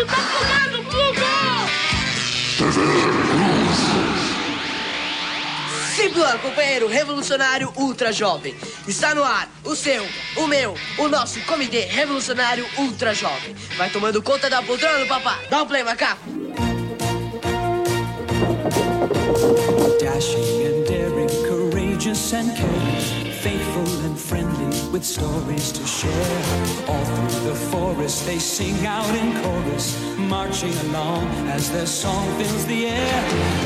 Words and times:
mundo 0.00 0.06
tá 0.06 0.16
fumando, 0.16 0.80
Simplan, 5.94 6.38
companheiro 6.38 6.88
revolucionário 6.88 7.72
ultra 7.76 8.10
jovem. 8.12 8.54
Está 8.88 9.14
no 9.14 9.22
ar 9.22 9.48
o 9.64 9.76
seu, 9.76 10.06
o 10.36 10.46
meu, 10.46 10.74
o 10.96 11.08
nosso 11.08 11.40
comitê 11.42 11.80
revolucionário 11.80 12.66
ultra 12.78 13.14
jovem. 13.14 13.54
Vai 13.76 13.90
tomando 13.90 14.22
conta 14.22 14.48
da 14.48 14.62
poltrona, 14.62 15.04
papai. 15.04 15.46
Dá 15.50 15.62
um 15.62 15.66
play, 15.66 15.82
macaco. 15.82 16.22
Dashing 20.00 20.66
and 20.66 20.84
daring, 20.88 21.28
courageous 21.46 22.32
and 22.32 22.56
careless, 22.56 22.79
faithful 23.80 24.06
and 24.06 24.18
friendly, 24.18 24.90
with 24.92 25.04
stories 25.04 25.72
to 25.72 25.86
share. 25.86 26.10
All 26.88 27.04
through 27.04 27.50
the 27.50 27.54
forest 27.70 28.26
they 28.26 28.38
sing 28.38 28.86
out 28.86 29.08
in 29.10 29.32
chorus, 29.42 29.96
marching 30.28 30.72
along 30.88 31.26
as 31.48 31.70
their 31.70 31.86
song 31.86 32.26
fills 32.38 32.64
the 32.66 32.86
air. 32.86 33.24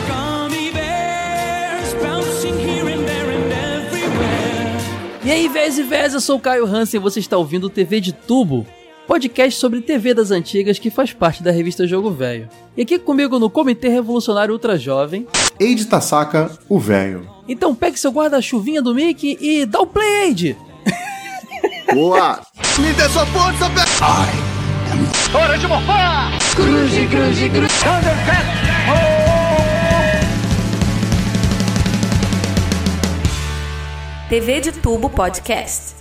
Gummy 0.09 0.71
bears 0.73 1.95
bouncing 1.95 2.59
here 2.59 2.87
and 2.89 3.07
there 3.07 3.31
and 3.31 3.53
everywhere. 3.53 5.25
E 5.25 5.31
aí, 5.31 5.49
Vez 5.49 5.79
e 5.79 5.83
Vez, 5.83 6.15
eu 6.15 6.21
sou 6.21 6.37
o 6.37 6.41
Caio 6.41 6.67
Hansen 6.67 6.99
e 6.99 7.03
você 7.03 7.21
está 7.21 7.37
ouvindo 7.37 7.65
o 7.65 7.71
TV 7.71 8.01
de 8.01 8.13
Tubo, 8.13 8.67
podcast 9.07 9.59
sobre 9.59 9.81
TV 9.81 10.15
das 10.15 10.31
antigas 10.31 10.79
que 10.79 10.91
faz 10.91 11.13
parte 11.13 11.43
da 11.43 11.51
revista 11.51 11.87
Jogo 11.87 12.11
Velho. 12.11 12.49
E 12.77 12.83
aqui 12.83 12.99
comigo 12.99 13.39
no 13.39 13.51
Comitê 13.51 13.89
Revolucionário 13.89 14.53
Ultra 14.53 14.79
Jovem. 14.79 15.27
Eide 15.59 15.87
Tasaka, 15.87 16.51
o 16.69 16.79
velho. 16.79 17.34
Então 17.49 17.75
pegue 17.75 17.99
seu 17.99 18.11
guarda-chuvinha 18.11 18.81
do 18.81 18.95
Mickey 18.95 19.37
e 19.41 19.67
dá 19.67 19.81
o 19.81 19.87
play, 19.87 20.27
Eide! 20.29 20.57
Boa! 21.93 22.41
Me 22.79 22.93
dê 22.93 23.09
sua 23.09 23.27
força, 23.27 23.71
pe... 23.71 25.37
Hora 25.37 25.59
de 25.59 25.67
morfar! 25.67 26.33
Cruze, 26.55 27.07
cruze, 27.07 27.51
cruze. 27.51 27.75
TV 34.29 34.61
de 34.61 34.73
Tubo 34.73 35.11
Podcast. 35.11 35.94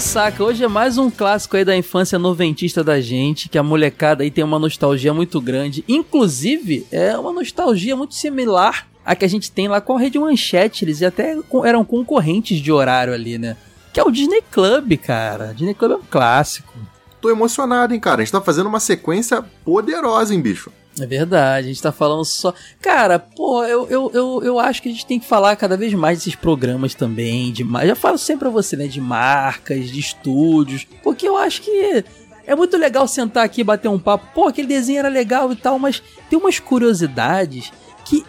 Saca, 0.00 0.42
hoje 0.42 0.64
é 0.64 0.66
mais 0.66 0.98
um 0.98 1.08
clássico 1.08 1.56
aí 1.56 1.64
da 1.64 1.76
infância 1.76 2.18
noventista 2.18 2.82
da 2.82 3.00
gente, 3.00 3.48
que 3.48 3.56
a 3.56 3.62
molecada 3.62 4.24
aí 4.24 4.30
tem 4.30 4.42
uma 4.42 4.58
nostalgia 4.58 5.14
muito 5.14 5.40
grande. 5.40 5.84
Inclusive, 5.86 6.84
é 6.90 7.16
uma 7.16 7.32
nostalgia 7.32 7.94
muito 7.94 8.14
similar 8.14 8.88
à 9.04 9.14
que 9.14 9.24
a 9.24 9.28
gente 9.28 9.52
tem 9.52 9.68
lá 9.68 9.80
com 9.80 9.96
a 9.96 10.00
Rede 10.00 10.18
Manchete. 10.18 10.84
Eles 10.84 11.00
até 11.00 11.36
eram 11.64 11.84
concorrentes 11.84 12.58
de 12.58 12.72
horário 12.72 13.14
ali, 13.14 13.38
né? 13.38 13.56
Que 13.92 14.00
é 14.00 14.02
o 14.02 14.10
Disney 14.10 14.42
Club, 14.50 14.96
cara. 14.96 15.54
Disney 15.54 15.74
Club 15.74 15.92
é 15.92 15.96
um 15.96 16.02
clássico. 16.10 16.74
Tô 17.20 17.30
emocionado, 17.30 17.94
hein, 17.94 18.00
cara. 18.00 18.20
A 18.20 18.24
gente 18.24 18.32
tá 18.32 18.40
fazendo 18.40 18.66
uma 18.66 18.80
sequência 18.80 19.44
poderosa, 19.64 20.34
hein, 20.34 20.40
bicho. 20.40 20.72
É 21.00 21.06
verdade, 21.06 21.66
a 21.66 21.68
gente 21.68 21.82
tá 21.82 21.90
falando 21.90 22.24
só. 22.24 22.54
Cara, 22.80 23.18
pô, 23.18 23.64
eu, 23.64 23.88
eu, 23.88 24.10
eu, 24.14 24.42
eu 24.44 24.58
acho 24.60 24.80
que 24.80 24.88
a 24.88 24.92
gente 24.92 25.04
tem 25.04 25.18
que 25.18 25.26
falar 25.26 25.56
cada 25.56 25.76
vez 25.76 25.92
mais 25.92 26.18
desses 26.18 26.36
programas 26.36 26.94
também. 26.94 27.52
De, 27.52 27.66
já 27.84 27.96
falo 27.96 28.16
sempre 28.16 28.40
pra 28.40 28.50
você, 28.50 28.76
né? 28.76 28.86
De 28.86 29.00
marcas, 29.00 29.90
de 29.90 29.98
estúdios. 29.98 30.86
Porque 31.02 31.26
eu 31.26 31.36
acho 31.36 31.62
que 31.62 32.04
é 32.46 32.54
muito 32.54 32.76
legal 32.76 33.08
sentar 33.08 33.44
aqui 33.44 33.62
e 33.62 33.64
bater 33.64 33.88
um 33.88 33.98
papo. 33.98 34.28
Pô, 34.32 34.46
aquele 34.46 34.68
desenho 34.68 35.00
era 35.00 35.08
legal 35.08 35.50
e 35.50 35.56
tal, 35.56 35.78
mas 35.78 36.00
tem 36.30 36.38
umas 36.38 36.60
curiosidades 36.60 37.72
que. 38.04 38.24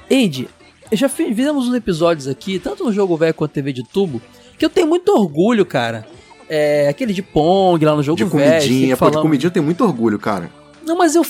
Eu 0.92 0.98
já 0.98 1.10
fiz, 1.10 1.36
fizemos 1.36 1.68
uns 1.68 1.76
episódios 1.76 2.28
aqui, 2.28 2.58
tanto 2.58 2.84
no 2.84 2.92
Jogo 2.92 3.18
Velho 3.18 3.34
quanto 3.34 3.52
TV 3.52 3.74
de 3.74 3.84
Tubo, 3.84 4.22
que 4.58 4.66
eu 4.66 4.70
tenho 4.70 4.88
muito 4.88 5.10
orgulho, 5.10 5.66
cara. 5.66 6.08
É, 6.48 6.88
aquele 6.88 7.12
de 7.12 7.24
Pong 7.24 7.84
lá 7.84 7.96
no 7.96 8.04
Jogo 8.04 8.18
De 8.18 8.24
Velho. 8.24 8.60
comidinha. 8.60 8.98
Pô, 8.98 9.10
de 9.10 9.18
comidinha 9.18 9.48
eu 9.48 9.52
tenho 9.52 9.66
muito 9.66 9.84
orgulho, 9.84 10.18
cara. 10.18 10.50
Não, 10.86 10.96
mas 10.96 11.16
eu 11.16 11.24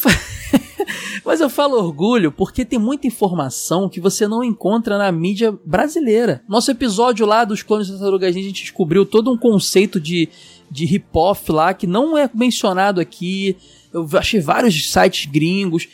mas 1.23 1.41
eu 1.41 1.49
falo 1.49 1.77
orgulho 1.77 2.31
porque 2.31 2.65
tem 2.65 2.77
muita 2.77 3.07
informação 3.07 3.89
que 3.89 3.99
você 3.99 4.27
não 4.27 4.43
encontra 4.43 4.97
na 4.97 5.11
mídia 5.11 5.57
brasileira. 5.65 6.43
Nosso 6.47 6.69
episódio 6.71 7.25
lá 7.25 7.45
dos 7.45 7.63
clones 7.63 7.87
da 7.87 7.93
Tartaruga 7.93 8.27
Ninja, 8.27 8.39
a 8.39 8.43
gente 8.43 8.63
descobriu 8.63 9.05
todo 9.05 9.31
um 9.31 9.37
conceito 9.37 9.99
de, 9.99 10.29
de 10.69 10.85
hip-hop 10.85 11.49
lá 11.49 11.73
que 11.73 11.87
não 11.87 12.17
é 12.17 12.29
mencionado 12.33 12.99
aqui. 12.99 13.57
Eu 13.93 14.07
achei 14.13 14.39
vários 14.41 14.91
sites 14.91 15.25
gringos. 15.25 15.87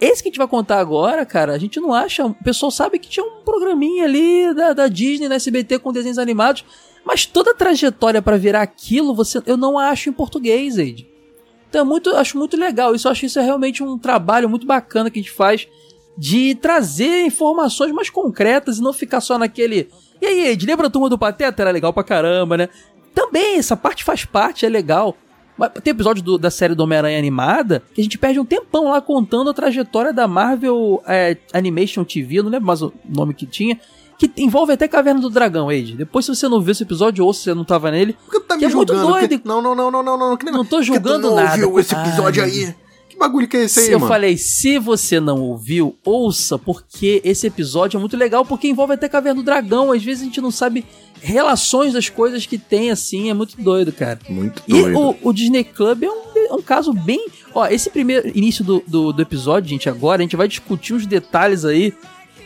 Esse 0.00 0.22
que 0.22 0.28
a 0.28 0.30
gente 0.30 0.38
vai 0.38 0.48
contar 0.48 0.80
agora, 0.80 1.24
cara, 1.24 1.54
a 1.54 1.58
gente 1.58 1.80
não 1.80 1.94
acha. 1.94 2.26
O 2.26 2.34
pessoal 2.34 2.70
sabe 2.70 2.98
que 2.98 3.08
tinha 3.08 3.24
um 3.24 3.42
programinha 3.44 4.04
ali 4.04 4.52
da, 4.52 4.72
da 4.72 4.88
Disney, 4.88 5.28
na 5.28 5.36
SBT 5.36 5.78
com 5.78 5.92
desenhos 5.92 6.18
animados. 6.18 6.64
Mas 7.04 7.24
toda 7.26 7.52
a 7.52 7.54
trajetória 7.54 8.20
pra 8.20 8.36
virar 8.36 8.62
aquilo, 8.62 9.14
você, 9.14 9.40
eu 9.46 9.56
não 9.56 9.78
acho 9.78 10.08
em 10.08 10.12
português, 10.12 10.78
Ed. 10.78 11.13
Então 11.74 11.82
é 11.82 11.84
muito, 11.84 12.10
acho 12.10 12.38
muito 12.38 12.56
legal. 12.56 12.94
Isso 12.94 13.08
acho 13.08 13.26
isso 13.26 13.36
é 13.40 13.42
realmente 13.42 13.82
um 13.82 13.98
trabalho 13.98 14.48
muito 14.48 14.64
bacana 14.64 15.10
que 15.10 15.18
a 15.18 15.22
gente 15.22 15.32
faz 15.32 15.66
de 16.16 16.54
trazer 16.54 17.26
informações 17.26 17.90
mais 17.90 18.08
concretas 18.08 18.78
e 18.78 18.80
não 18.80 18.92
ficar 18.92 19.20
só 19.20 19.36
naquele. 19.36 19.88
E 20.22 20.26
aí, 20.26 20.46
Ed, 20.50 20.64
lembra 20.64 20.86
a 20.86 20.90
turma 20.90 21.08
do 21.08 21.18
Pateta? 21.18 21.62
Era 21.62 21.72
legal 21.72 21.92
pra 21.92 22.04
caramba, 22.04 22.56
né? 22.56 22.68
Também, 23.12 23.56
essa 23.58 23.76
parte 23.76 24.04
faz 24.04 24.24
parte, 24.24 24.64
é 24.64 24.68
legal. 24.68 25.16
Mas 25.58 25.72
tem 25.82 25.90
episódio 25.90 26.22
do- 26.22 26.38
da 26.38 26.48
série 26.48 26.76
do 26.76 26.84
Homem-Aranha 26.84 27.18
animada 27.18 27.82
que 27.92 28.00
a 28.00 28.04
gente 28.04 28.18
perde 28.18 28.38
um 28.38 28.44
tempão 28.44 28.90
lá 28.92 29.00
contando 29.00 29.50
a 29.50 29.54
trajetória 29.54 30.12
da 30.12 30.28
Marvel 30.28 31.02
é, 31.08 31.36
Animation 31.52 32.04
TV, 32.04 32.40
não 32.40 32.50
lembro 32.50 32.66
mais 32.68 32.82
o 32.82 32.92
nome 33.08 33.34
que 33.34 33.46
tinha, 33.46 33.80
que 34.28 34.42
envolve 34.42 34.72
até 34.72 34.86
Caverna 34.88 35.20
do 35.20 35.30
Dragão, 35.30 35.70
Ed. 35.70 35.96
Depois, 35.96 36.24
se 36.24 36.34
você 36.34 36.48
não 36.48 36.60
viu 36.60 36.72
esse 36.72 36.82
episódio 36.82 37.24
ou 37.24 37.32
se 37.32 37.42
você 37.44 37.54
não 37.54 37.64
tava 37.64 37.90
nele, 37.90 38.12
Por 38.24 38.30
que 38.32 38.40
tu 38.40 38.46
tá 38.46 38.56
me 38.56 38.64
é 38.64 38.68
muito 38.68 38.92
julgando? 38.94 39.12
doido. 39.12 39.38
Que- 39.40 39.48
Não, 39.48 39.60
não, 39.62 39.74
não, 39.74 39.90
não, 39.90 40.02
não, 40.02 40.18
não. 40.18 40.36
Que 40.36 40.46
Não 40.50 40.64
tô 40.64 40.82
julgando 40.82 41.28
não 41.28 41.36
nada. 41.36 41.50
ouviu 41.66 41.78
esse 41.80 41.94
episódio 41.94 42.42
Ai, 42.42 42.50
aí? 42.50 42.74
Que 43.08 43.16
bagulho 43.18 43.46
que 43.46 43.56
é 43.56 43.64
esse 43.64 43.78
aí, 43.78 43.86
Se 43.86 43.92
eu 43.92 44.00
mano? 44.00 44.10
falei, 44.12 44.36
se 44.36 44.76
você 44.76 45.20
não 45.20 45.40
ouviu, 45.40 45.96
ouça, 46.04 46.58
porque 46.58 47.20
esse 47.24 47.46
episódio 47.46 47.96
é 47.96 48.00
muito 48.00 48.16
legal, 48.16 48.44
porque 48.44 48.66
envolve 48.66 48.94
até 48.94 49.08
Caverna 49.08 49.40
do 49.40 49.44
Dragão. 49.44 49.92
Às 49.92 50.02
vezes 50.02 50.22
a 50.22 50.24
gente 50.24 50.40
não 50.40 50.50
sabe 50.50 50.84
relações 51.22 51.92
das 51.92 52.08
coisas 52.08 52.44
que 52.44 52.58
tem, 52.58 52.90
assim, 52.90 53.30
é 53.30 53.34
muito 53.34 53.56
doido, 53.60 53.92
cara. 53.92 54.18
Muito 54.28 54.62
E 54.66 54.72
doido. 54.82 54.98
o, 54.98 55.16
o 55.28 55.32
Disney 55.32 55.62
Club 55.64 56.02
é 56.02 56.10
um, 56.10 56.22
é 56.50 56.52
um 56.54 56.60
caso 56.62 56.92
bem. 56.92 57.24
Ó, 57.54 57.64
esse 57.66 57.88
primeiro 57.88 58.28
início 58.36 58.64
do, 58.64 58.82
do, 58.86 59.12
do 59.12 59.22
episódio, 59.22 59.68
gente, 59.70 59.88
agora, 59.88 60.20
a 60.20 60.24
gente 60.24 60.36
vai 60.36 60.48
discutir 60.48 60.92
uns 60.92 61.06
detalhes 61.06 61.64
aí 61.64 61.94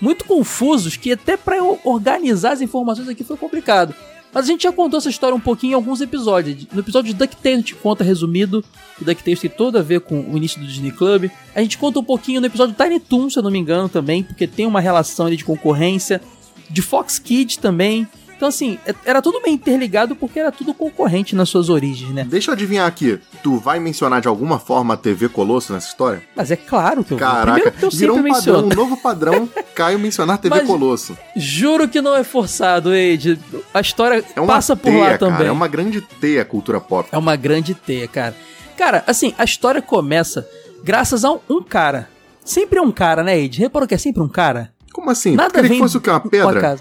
muito 0.00 0.24
confusos 0.24 0.96
que 0.96 1.12
até 1.12 1.36
pra 1.36 1.56
eu 1.56 1.78
organizar 1.84 2.52
as 2.52 2.60
informações 2.60 3.08
aqui 3.08 3.24
foi 3.24 3.36
complicado. 3.36 3.94
Mas 4.32 4.44
a 4.44 4.48
gente 4.48 4.62
já 4.64 4.72
contou 4.72 4.98
essa 4.98 5.08
história 5.08 5.34
um 5.34 5.40
pouquinho 5.40 5.72
em 5.72 5.74
alguns 5.74 6.00
episódios. 6.00 6.66
No 6.72 6.80
episódio 6.80 7.12
de 7.12 7.18
DuckTales 7.18 7.58
a 7.58 7.60
gente 7.60 7.74
conta 7.76 8.04
resumido. 8.04 8.62
O 9.00 9.04
DuckTales 9.04 9.40
tem 9.40 9.50
tudo 9.50 9.78
a 9.78 9.82
ver 9.82 10.00
com 10.00 10.20
o 10.20 10.36
início 10.36 10.60
do 10.60 10.66
Disney 10.66 10.90
Club. 10.90 11.30
A 11.54 11.62
gente 11.62 11.78
conta 11.78 11.98
um 11.98 12.04
pouquinho 12.04 12.40
no 12.40 12.46
episódio 12.46 12.74
Tiny 12.74 13.00
Toon, 13.00 13.30
se 13.30 13.38
eu 13.38 13.42
não 13.42 13.50
me 13.50 13.58
engano, 13.58 13.88
também, 13.88 14.22
porque 14.22 14.46
tem 14.46 14.66
uma 14.66 14.80
relação 14.80 15.26
ali 15.26 15.36
de 15.36 15.44
concorrência. 15.44 16.20
De 16.68 16.82
Fox 16.82 17.18
Kids 17.18 17.56
também. 17.56 18.06
Então, 18.38 18.48
assim, 18.48 18.78
é- 18.86 18.94
era 19.04 19.20
tudo 19.20 19.42
meio 19.42 19.52
interligado 19.56 20.14
porque 20.14 20.38
era 20.38 20.52
tudo 20.52 20.72
concorrente 20.72 21.34
nas 21.34 21.48
suas 21.48 21.68
origens, 21.68 22.10
né? 22.14 22.24
Deixa 22.24 22.50
eu 22.50 22.54
adivinhar 22.54 22.86
aqui. 22.86 23.18
Tu 23.42 23.56
vai 23.56 23.80
mencionar 23.80 24.20
de 24.20 24.28
alguma 24.28 24.60
forma 24.60 24.94
a 24.94 24.96
TV 24.96 25.28
Colosso 25.28 25.72
nessa 25.72 25.88
história? 25.88 26.22
Mas 26.36 26.52
é 26.52 26.54
claro 26.56 27.02
que 27.02 27.12
eu 27.14 27.18
vou. 27.18 27.26
Caraca, 27.26 27.70
que 27.72 27.84
eu 27.84 27.90
virou 27.90 28.16
um 28.16 28.22
padrão, 28.22 28.34
menciono. 28.36 28.66
um 28.66 28.76
novo 28.76 28.96
padrão. 28.96 29.48
Caio 29.74 29.98
mencionar 29.98 30.38
TV 30.38 30.54
Mas- 30.54 30.66
Colosso. 30.68 31.18
Juro 31.34 31.88
que 31.88 32.00
não 32.00 32.14
é 32.14 32.22
forçado, 32.22 32.94
Ed. 32.94 33.40
A 33.74 33.80
história 33.80 34.24
É 34.36 34.46
passa 34.46 34.76
por 34.76 34.84
teia, 34.84 34.98
lá 35.00 35.04
cara. 35.06 35.18
também. 35.18 35.48
É 35.48 35.52
uma 35.52 35.66
grande 35.66 36.00
teia 36.00 36.42
a 36.42 36.44
cultura 36.44 36.80
pop. 36.80 37.08
É 37.10 37.18
uma 37.18 37.34
grande 37.34 37.74
teia, 37.74 38.06
cara. 38.06 38.36
Cara, 38.76 39.02
assim, 39.04 39.34
a 39.36 39.42
história 39.42 39.82
começa 39.82 40.46
graças 40.84 41.24
a 41.24 41.32
um, 41.32 41.40
um 41.50 41.60
cara. 41.60 42.08
Sempre 42.44 42.78
é 42.78 42.82
um 42.82 42.92
cara, 42.92 43.24
né, 43.24 43.36
Ed? 43.36 43.58
Reparou 43.58 43.88
que 43.88 43.94
é 43.96 43.98
sempre 43.98 44.22
um 44.22 44.28
cara? 44.28 44.72
Como 44.92 45.10
assim? 45.10 45.34
Nada 45.34 45.50
queria 45.54 45.68
vem 45.68 45.78
que 45.78 45.82
fosse 45.84 45.96
o 45.96 46.00
quê? 46.00 46.08
Uma 46.10 46.20
pedra? 46.20 46.78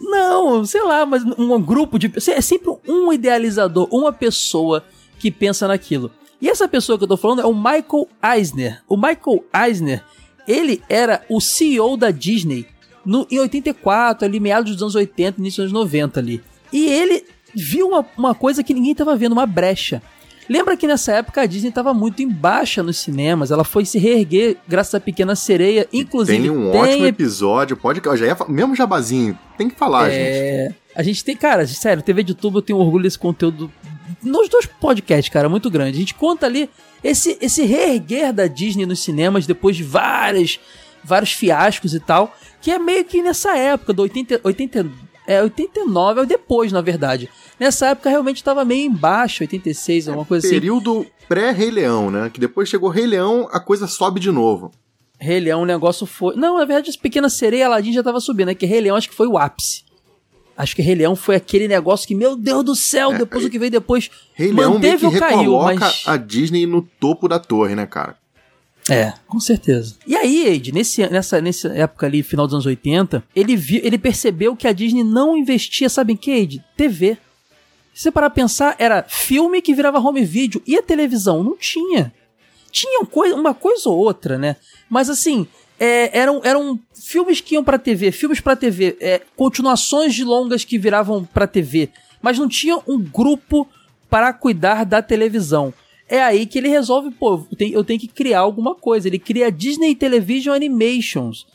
Não, 0.00 0.64
sei 0.64 0.82
lá, 0.82 1.06
mas 1.06 1.24
um 1.24 1.60
grupo 1.60 1.98
de. 1.98 2.12
É 2.30 2.40
sempre 2.40 2.74
um 2.86 3.12
idealizador, 3.12 3.88
uma 3.90 4.12
pessoa 4.12 4.84
que 5.18 5.30
pensa 5.30 5.66
naquilo. 5.66 6.10
E 6.40 6.48
essa 6.48 6.68
pessoa 6.68 6.98
que 6.98 7.04
eu 7.04 7.08
tô 7.08 7.16
falando 7.16 7.40
é 7.40 7.46
o 7.46 7.54
Michael 7.54 8.08
Eisner. 8.22 8.82
O 8.88 8.96
Michael 8.96 9.44
Eisner, 9.54 10.04
ele 10.46 10.82
era 10.88 11.24
o 11.28 11.40
CEO 11.40 11.96
da 11.96 12.10
Disney 12.10 12.66
no, 13.04 13.26
em 13.30 13.38
84, 13.38 14.26
ali, 14.26 14.40
meados 14.40 14.72
dos 14.72 14.82
anos 14.82 14.94
80, 14.94 15.40
início 15.40 15.62
dos 15.62 15.72
anos 15.72 15.84
90 15.84 16.20
ali. 16.20 16.42
E 16.72 16.86
ele 16.88 17.24
viu 17.54 17.88
uma, 17.88 18.06
uma 18.18 18.34
coisa 18.34 18.62
que 18.62 18.74
ninguém 18.74 18.94
tava 18.94 19.16
vendo, 19.16 19.32
uma 19.32 19.46
brecha. 19.46 20.02
Lembra 20.48 20.76
que 20.76 20.86
nessa 20.86 21.12
época 21.12 21.40
a 21.40 21.46
Disney 21.46 21.70
estava 21.70 21.92
muito 21.92 22.22
em 22.22 22.28
baixa 22.28 22.82
nos 22.82 22.98
cinemas, 22.98 23.50
ela 23.50 23.64
foi 23.64 23.84
se 23.84 23.98
reerguer 23.98 24.56
graças 24.68 24.94
à 24.94 25.00
Pequena 25.00 25.34
Sereia, 25.34 25.88
inclusive 25.92 26.40
Tem 26.40 26.50
um 26.50 26.70
tem 26.70 26.80
ótimo 26.80 27.06
episódio, 27.06 27.76
pode. 27.76 28.00
Eu 28.04 28.16
já 28.16 28.26
ia, 28.26 28.36
mesmo 28.48 28.76
jabazinho, 28.76 29.38
tem 29.58 29.68
que 29.68 29.76
falar, 29.76 30.08
gente. 30.10 30.20
É, 30.20 30.74
a 30.94 31.02
gente 31.02 31.24
tem, 31.24 31.36
cara, 31.36 31.66
sério, 31.66 32.02
TV 32.02 32.22
de 32.22 32.34
tubo 32.34 32.58
eu 32.58 32.62
tenho 32.62 32.78
orgulho 32.78 33.02
desse 33.02 33.18
conteúdo 33.18 33.70
nos 34.22 34.48
dois 34.48 34.66
podcasts, 34.66 35.32
cara, 35.32 35.48
muito 35.48 35.70
grande. 35.70 35.96
A 35.96 36.00
gente 36.00 36.14
conta 36.14 36.46
ali 36.46 36.70
esse, 37.02 37.36
esse 37.40 37.64
reerguer 37.64 38.32
da 38.32 38.46
Disney 38.46 38.86
nos 38.86 39.00
cinemas 39.00 39.46
depois 39.46 39.76
de 39.76 39.82
várias, 39.82 40.60
vários 41.02 41.32
fiascos 41.32 41.94
e 41.94 42.00
tal, 42.00 42.34
que 42.60 42.70
é 42.70 42.78
meio 42.78 43.04
que 43.04 43.22
nessa 43.22 43.56
época, 43.56 43.92
do 43.92 44.02
80, 44.02 44.40
80, 44.42 44.86
é, 45.26 45.42
89, 45.42 46.20
é 46.20 46.26
depois, 46.26 46.72
na 46.72 46.80
verdade. 46.80 47.28
Nessa 47.58 47.88
época 47.88 48.10
realmente 48.10 48.42
tava 48.44 48.64
meio 48.64 48.86
embaixo, 48.86 49.42
86, 49.42 50.08
alguma 50.08 50.24
coisa 50.24 50.46
assim. 50.46 50.54
Período 50.54 51.06
pré-Rei 51.28 51.70
Leão, 51.70 52.10
né? 52.10 52.30
Que 52.32 52.40
depois 52.40 52.68
chegou 52.68 52.88
Rei 52.88 53.06
Leão, 53.06 53.48
a 53.50 53.60
coisa 53.60 53.86
sobe 53.86 54.20
de 54.20 54.30
novo. 54.30 54.70
Rei 55.18 55.40
Leão, 55.40 55.62
o 55.62 55.66
negócio 55.66 56.06
foi. 56.06 56.36
Não, 56.36 56.58
na 56.58 56.64
verdade, 56.64 56.90
as 56.90 56.96
Pequena 56.96 57.28
Sereia 57.28 57.66
Aladdin 57.66 57.92
já 57.92 58.02
tava 58.02 58.20
subindo, 58.20 58.48
né? 58.48 58.54
Que 58.54 58.66
Rei 58.66 58.80
Leão 58.80 58.96
acho 58.96 59.08
que 59.08 59.14
foi 59.14 59.26
o 59.26 59.38
ápice. 59.38 59.84
Acho 60.56 60.74
que 60.74 60.82
Rei 60.82 60.94
Leão 60.94 61.14
foi 61.14 61.36
aquele 61.36 61.68
negócio 61.68 62.08
que, 62.08 62.14
meu 62.14 62.34
Deus 62.34 62.64
do 62.64 62.74
céu, 62.74 63.12
depois 63.16 63.44
o 63.44 63.50
que 63.50 63.58
veio 63.58 63.70
depois. 63.70 64.10
É, 64.38 64.42
Rei 64.44 64.52
Leão 64.52 64.78
meio 64.78 64.98
que 64.98 65.18
caiu, 65.18 65.38
recoloca 65.38 65.80
mas. 65.80 66.02
a 66.06 66.16
Disney 66.16 66.66
no 66.66 66.82
topo 66.82 67.28
da 67.28 67.38
torre, 67.38 67.74
né, 67.74 67.84
cara? 67.84 68.16
É, 68.88 69.12
com 69.26 69.40
certeza. 69.40 69.96
E 70.06 70.14
aí, 70.14 70.46
Ed, 70.46 70.72
nesse, 70.72 71.06
nessa, 71.08 71.40
nessa 71.40 71.68
época 71.68 72.06
ali, 72.06 72.22
final 72.22 72.46
dos 72.46 72.54
anos 72.54 72.66
80, 72.66 73.22
ele, 73.34 73.56
viu, 73.56 73.80
ele 73.82 73.98
percebeu 73.98 74.54
que 74.54 74.68
a 74.68 74.72
Disney 74.72 75.02
não 75.02 75.36
investia, 75.36 75.88
sabe 75.88 76.12
em 76.12 76.16
que, 76.16 76.30
Ed? 76.30 76.64
TV. 76.76 77.18
Se 77.92 78.02
você 78.02 78.10
parar 78.10 78.30
pra 78.30 78.42
pensar, 78.42 78.76
era 78.78 79.02
filme 79.02 79.62
que 79.62 79.74
virava 79.74 79.98
home 79.98 80.24
video 80.24 80.62
e 80.66 80.76
a 80.76 80.82
televisão 80.82 81.42
não 81.42 81.56
tinha. 81.56 82.12
Tinha 82.70 83.00
uma 83.34 83.54
coisa 83.54 83.88
ou 83.88 83.96
outra, 83.96 84.36
né? 84.36 84.56
Mas 84.88 85.08
assim, 85.08 85.46
é, 85.80 86.16
eram, 86.18 86.40
eram 86.44 86.78
filmes 86.94 87.40
que 87.40 87.54
iam 87.54 87.64
pra 87.64 87.78
TV, 87.78 88.12
filmes 88.12 88.40
pra 88.40 88.54
TV, 88.54 88.96
é, 89.00 89.22
continuações 89.34 90.14
de 90.14 90.24
longas 90.24 90.64
que 90.64 90.78
viravam 90.78 91.24
pra 91.24 91.46
TV, 91.46 91.90
mas 92.20 92.38
não 92.38 92.48
tinha 92.48 92.78
um 92.86 92.98
grupo 92.98 93.68
para 94.08 94.32
cuidar 94.32 94.84
da 94.84 95.02
televisão. 95.02 95.72
É 96.08 96.22
aí 96.22 96.46
que 96.46 96.58
ele 96.58 96.68
resolve, 96.68 97.10
pô, 97.10 97.46
eu 97.58 97.84
tenho, 97.84 98.00
que 98.00 98.06
criar 98.06 98.40
alguma 98.40 98.74
coisa. 98.74 99.08
Ele 99.08 99.18
cria 99.18 99.48
a 99.48 99.50
Disney 99.50 99.94
Television 99.94 100.54
Animations, 100.54 101.46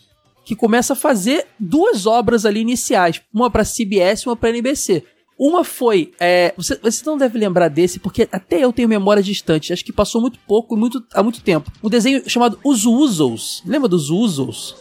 que 0.44 0.56
começa 0.56 0.94
a 0.94 0.95
fazer 0.95 1.48
duas 1.59 2.06
obras 2.06 2.45
ali 2.45 2.59
iniciais, 2.59 3.21
uma 3.33 3.50
pra 3.50 3.63
CBS 3.63 4.24
e 4.24 4.30
uma 4.30 4.36
pra 4.36 4.50
NBC. 4.50 5.03
Uma 5.39 5.63
foi, 5.63 6.12
é, 6.19 6.53
você, 6.56 6.75
você 6.75 7.03
não 7.03 7.18
deve 7.18 7.39
lembrar 7.39 7.68
desse, 7.68 7.98
porque 7.98 8.27
até 8.31 8.63
eu 8.63 8.71
tenho 8.71 8.88
memória 8.88 9.24
distante, 9.24 9.74
acho 9.74 9.83
que 9.83 9.92
passou 9.92 10.21
muito 10.21 10.38
pouco, 10.48 10.77
muito, 10.77 11.04
há 11.13 11.24
muito 11.24 11.42
tempo. 11.42 11.71
Um 11.81 11.89
desenho 11.89 12.30
chamado 12.30 12.59
Os 12.63 12.86
Usos. 12.86 13.63
Lembra 13.65 13.88
dos 13.88 14.12
Usos? 14.12 14.75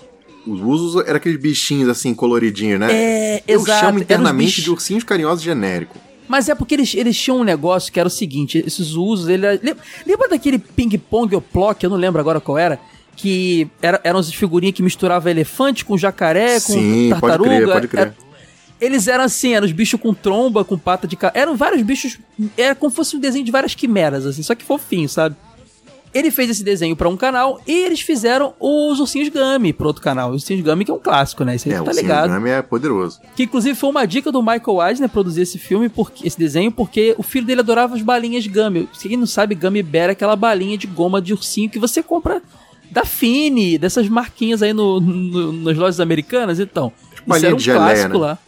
Os 0.47 0.61
usos 0.61 1.07
eram 1.07 1.17
aqueles 1.17 1.41
bichinhos 1.41 1.89
assim, 1.89 2.15
coloridinhos, 2.15 2.81
né? 2.81 2.89
É, 2.93 3.43
Eu 3.47 3.61
exato, 3.61 3.87
chamo 3.87 3.99
internamente 4.01 4.61
de 4.61 4.71
ursinhos 4.71 5.05
carinhosos 5.05 5.43
genérico. 5.43 5.99
Mas 6.31 6.49
é 6.49 6.55
porque 6.55 6.75
eles, 6.77 6.95
eles 6.95 7.19
tinham 7.19 7.41
um 7.41 7.43
negócio 7.43 7.93
que 7.93 7.99
era 7.99 8.07
o 8.07 8.11
seguinte: 8.11 8.63
esses 8.65 8.93
usos, 8.93 9.29
ele 9.29 9.45
lembra, 9.61 9.83
lembra 10.07 10.29
daquele 10.29 10.61
ping-pong 10.61 11.35
ou 11.35 11.41
plock, 11.41 11.83
eu 11.83 11.91
não 11.91 11.97
lembro 11.97 12.21
agora 12.21 12.41
qual 12.41 12.57
era? 12.57 12.79
Que 13.17 13.69
era, 13.83 14.01
eram 14.05 14.21
as 14.21 14.33
figurinhas 14.33 14.77
que 14.77 14.81
misturava 14.81 15.29
elefante 15.29 15.85
com 15.85 15.99
jacaré, 15.99 16.61
com 16.61 16.73
Sim, 16.75 17.09
pode 17.11 17.21
tartaruga. 17.21 17.51
crer, 17.51 17.67
pode 17.69 17.89
crer. 17.89 18.01
Era- 18.03 18.15
eles 18.81 19.09
eram 19.09 19.25
assim, 19.25 19.55
eram 19.55 19.67
os 19.67 19.73
bichos 19.73 20.01
com 20.01 20.15
tromba, 20.15 20.65
com 20.65 20.79
pata 20.79 21.07
de 21.07 21.17
ca... 21.17 21.33
Eram 21.35 21.57
vários 21.57 21.83
bichos. 21.83 22.19
Era 22.57 22.75
como 22.77 22.91
se 22.91 22.97
fosse 22.97 23.17
um 23.17 23.21
desenho 23.21 23.45
de 23.45 23.51
várias 23.51 23.75
quimeras, 23.75 24.25
assim, 24.25 24.43
só 24.43 24.55
que 24.55 24.65
fofinho, 24.65 25.09
sabe? 25.09 25.35
Ele 26.13 26.31
fez 26.31 26.51
esse 26.51 26.65
desenho 26.65 26.97
pra 26.97 27.09
um 27.09 27.17
canal 27.17 27.61
e 27.67 27.73
eles 27.85 28.01
fizeram 28.01 28.53
os 28.59 28.99
Ursinhos 28.99 29.29
Gummy 29.29 29.73
pro 29.73 29.87
outro 29.87 30.03
canal. 30.03 30.31
Os 30.31 30.43
Ursinhos 30.43 30.63
Gummy 30.65 30.85
que 30.85 30.91
é 30.91 30.95
um 30.95 30.99
clássico, 30.99 31.45
né? 31.45 31.55
Isso 31.55 31.69
aí 31.69 31.75
É, 31.75 31.81
tá 31.83 31.93
ligado. 31.93 32.33
Gummy 32.33 32.51
é 32.51 32.61
poderoso. 32.63 33.21
Que 33.37 33.45
inclusive 33.45 33.79
foi 33.79 33.91
uma 33.91 34.05
dica 34.07 34.33
do 34.33 34.43
Michael 34.43 34.89
Eisner 34.89 35.09
produzir 35.09 35.43
esse 35.43 35.57
filme, 35.59 35.89
porque, 35.89 36.27
esse 36.27 36.37
desenho, 36.39 36.73
porque 36.73 37.15
o 37.17 37.23
filho 37.23 37.47
dele 37.47 37.61
adorava 37.61 37.95
as 37.95 38.03
balinhas 38.03 38.45
Gummy. 38.47 38.89
Se 38.93 39.09
quem 39.09 39.17
não 39.17 39.27
sabe, 39.27 39.55
Gummy 39.55 39.83
Bear 39.85 40.09
é 40.09 40.13
aquela 40.13 40.35
balinha 40.35 40.77
de 40.77 40.87
goma 40.89 41.23
de 41.23 41.33
ursinho 41.33 41.71
que 41.71 41.79
você 41.79 42.03
compra 42.03 42.43
da 42.91 43.05
Fini, 43.05 43.79
dessas 43.79 44.09
marquinhas 44.09 44.63
aí 44.63 44.73
no, 44.73 44.99
no- 45.01 45.53
nas 45.53 45.77
lojas 45.77 46.01
americanas, 46.01 46.59
então. 46.59 46.93
Isso 47.13 47.23
balinha 47.25 47.47
era 47.49 47.55
um 47.55 47.59
de 47.59 47.65
geleia, 47.65 47.85
clássico 47.85 48.15
né? 48.15 48.19
lá. 48.19 48.39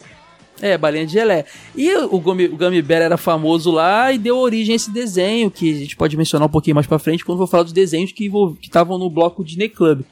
É, 0.65 0.77
balinha 0.77 1.05
de 1.05 1.11
gelé. 1.11 1.45
E 1.75 1.93
o 1.97 2.19
Gummy, 2.19 2.45
o 2.45 2.55
Gummy 2.55 2.81
Bear 2.81 3.01
era 3.01 3.17
famoso 3.17 3.69
lá 3.69 4.13
e 4.13 4.17
deu 4.17 4.37
origem 4.37 4.71
a 4.71 4.75
esse 4.77 4.89
desenho, 4.91 5.51
que 5.51 5.69
a 5.69 5.75
gente 5.77 5.95
pode 5.97 6.15
mencionar 6.15 6.47
um 6.47 6.51
pouquinho 6.51 6.75
mais 6.75 6.87
pra 6.87 6.97
frente 6.97 7.25
quando 7.25 7.37
for 7.39 7.47
falar 7.47 7.63
dos 7.63 7.73
desenhos 7.73 8.13
que 8.13 8.31
estavam 8.61 8.97
no 8.97 9.09
bloco 9.09 9.43
Disney 9.43 9.67
Club. 9.67 10.03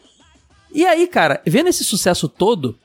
E 0.74 0.86
aí, 0.86 1.08
cara, 1.08 1.42
vendo 1.48 1.70
esse 1.70 1.84
sucesso 1.86 2.28
todo 2.28 2.78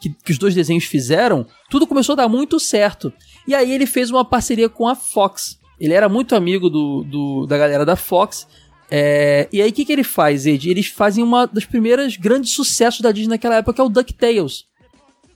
que, 0.00 0.10
que 0.24 0.30
os 0.30 0.38
dois 0.38 0.54
desenhos 0.54 0.84
fizeram, 0.84 1.44
tudo 1.68 1.88
começou 1.88 2.12
a 2.12 2.16
dar 2.16 2.28
muito 2.28 2.60
certo. 2.60 3.12
E 3.48 3.54
aí 3.54 3.72
ele 3.72 3.86
fez 3.86 4.10
uma 4.10 4.24
parceria 4.24 4.68
com 4.68 4.86
a 4.86 4.94
Fox. 4.94 5.58
Ele 5.80 5.94
era 5.94 6.08
muito 6.08 6.36
amigo 6.36 6.70
do, 6.70 7.02
do- 7.02 7.46
da 7.46 7.58
galera 7.58 7.84
da 7.84 7.96
Fox. 7.96 8.46
É, 8.90 9.48
e 9.52 9.60
aí 9.60 9.70
o 9.70 9.72
que, 9.72 9.84
que 9.84 9.92
ele 9.92 10.04
faz, 10.04 10.46
Ed? 10.46 10.70
Eles 10.70 10.86
fazem 10.86 11.22
uma 11.24 11.46
das 11.46 11.64
primeiras 11.64 12.16
grandes 12.16 12.52
sucessos 12.52 13.00
da 13.00 13.10
Disney 13.10 13.30
naquela 13.30 13.56
época, 13.56 13.74
que 13.74 13.80
é 13.80 13.84
o 13.84 13.88
DuckTales. 13.88 14.64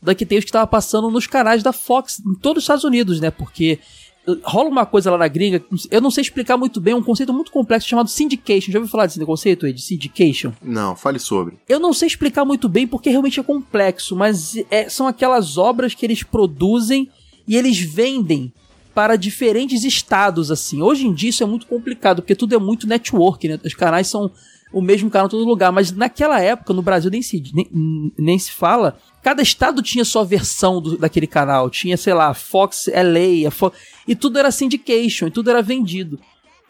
DuckTales 0.03 0.45
que 0.45 0.49
estava 0.51 0.67
passando 0.67 1.11
nos 1.11 1.27
canais 1.27 1.63
da 1.63 1.73
Fox 1.73 2.21
em 2.27 2.35
todos 2.35 2.59
os 2.59 2.65
Estados 2.65 2.85
Unidos, 2.85 3.21
né? 3.21 3.31
Porque 3.31 3.79
uh, 4.27 4.37
rola 4.43 4.69
uma 4.69 4.85
coisa 4.85 5.11
lá 5.11 5.19
na 5.19 5.29
gringa, 5.29 5.65
eu 5.91 6.01
não 6.01 6.11
sei 6.11 6.23
explicar 6.23 6.57
muito 6.57 6.81
bem, 6.81 6.93
um 6.95 7.03
conceito 7.03 7.33
muito 7.33 7.53
complexo 7.53 7.89
chamado 7.89 8.11
syndication. 8.11 8.73
Já 8.73 8.79
ouviu 8.79 8.91
falar 8.91 9.07
desse 9.07 9.25
conceito, 9.25 9.67
Ed? 9.67 9.81
Syndication? 9.81 10.53
Não, 10.61 10.97
fale 10.97 11.19
sobre. 11.19 11.57
Eu 11.69 11.79
não 11.79 11.93
sei 11.93 12.09
explicar 12.09 12.45
muito 12.45 12.69
bem 12.69 12.87
porque 12.87 13.11
realmente 13.11 13.39
é 13.39 13.43
complexo, 13.43 14.17
mas 14.17 14.57
é- 14.71 14.89
são 14.89 15.07
aquelas 15.07 15.57
obras 15.57 15.95
que 15.95 16.05
eles 16.05 16.23
produzem 16.23 17.09
e 17.47 17.57
eles 17.57 17.79
vendem 17.79 18.53
para 18.95 19.17
diferentes 19.17 19.85
estados, 19.85 20.51
assim. 20.51 20.83
Hoje 20.83 21.07
em 21.07 21.15
dia 21.15 21.31
isso 21.31 21.43
é 21.43 21.47
muito 21.47 21.67
complicado, 21.67 22.21
porque 22.21 22.35
tudo 22.35 22.55
é 22.55 22.59
muito 22.59 22.87
network, 22.87 23.49
né? 23.49 23.59
Os 23.65 23.75
canais 23.75 24.07
são 24.07 24.31
o 24.73 24.81
mesmo 24.81 25.11
canal 25.11 25.27
em 25.27 25.31
todo 25.31 25.45
lugar, 25.45 25.71
mas 25.73 25.93
naquela 25.93 26.41
época, 26.41 26.73
no 26.73 26.83
Brasil, 26.83 27.11
nem 27.11 27.21
se, 27.23 27.43
nem, 27.55 28.13
nem 28.19 28.39
se 28.39 28.51
fala. 28.53 28.97
Cada 29.23 29.43
estado 29.43 29.83
tinha 29.83 30.05
sua 30.05 30.25
versão 30.25 30.81
do- 30.81 30.97
daquele 30.99 31.27
canal. 31.27 31.69
Tinha, 31.71 31.97
sei 31.97 32.15
lá, 32.15 32.33
Fox 32.35 32.87
LA, 32.89 33.47
a 33.47 33.51
Fo- 33.51 33.73
e 34.09 34.15
tudo 34.17 34.39
era 34.39 34.51
syndication, 34.51 35.27
e 35.27 35.31
tudo 35.31 35.51
era 35.51 35.63
vendido. 35.63 36.19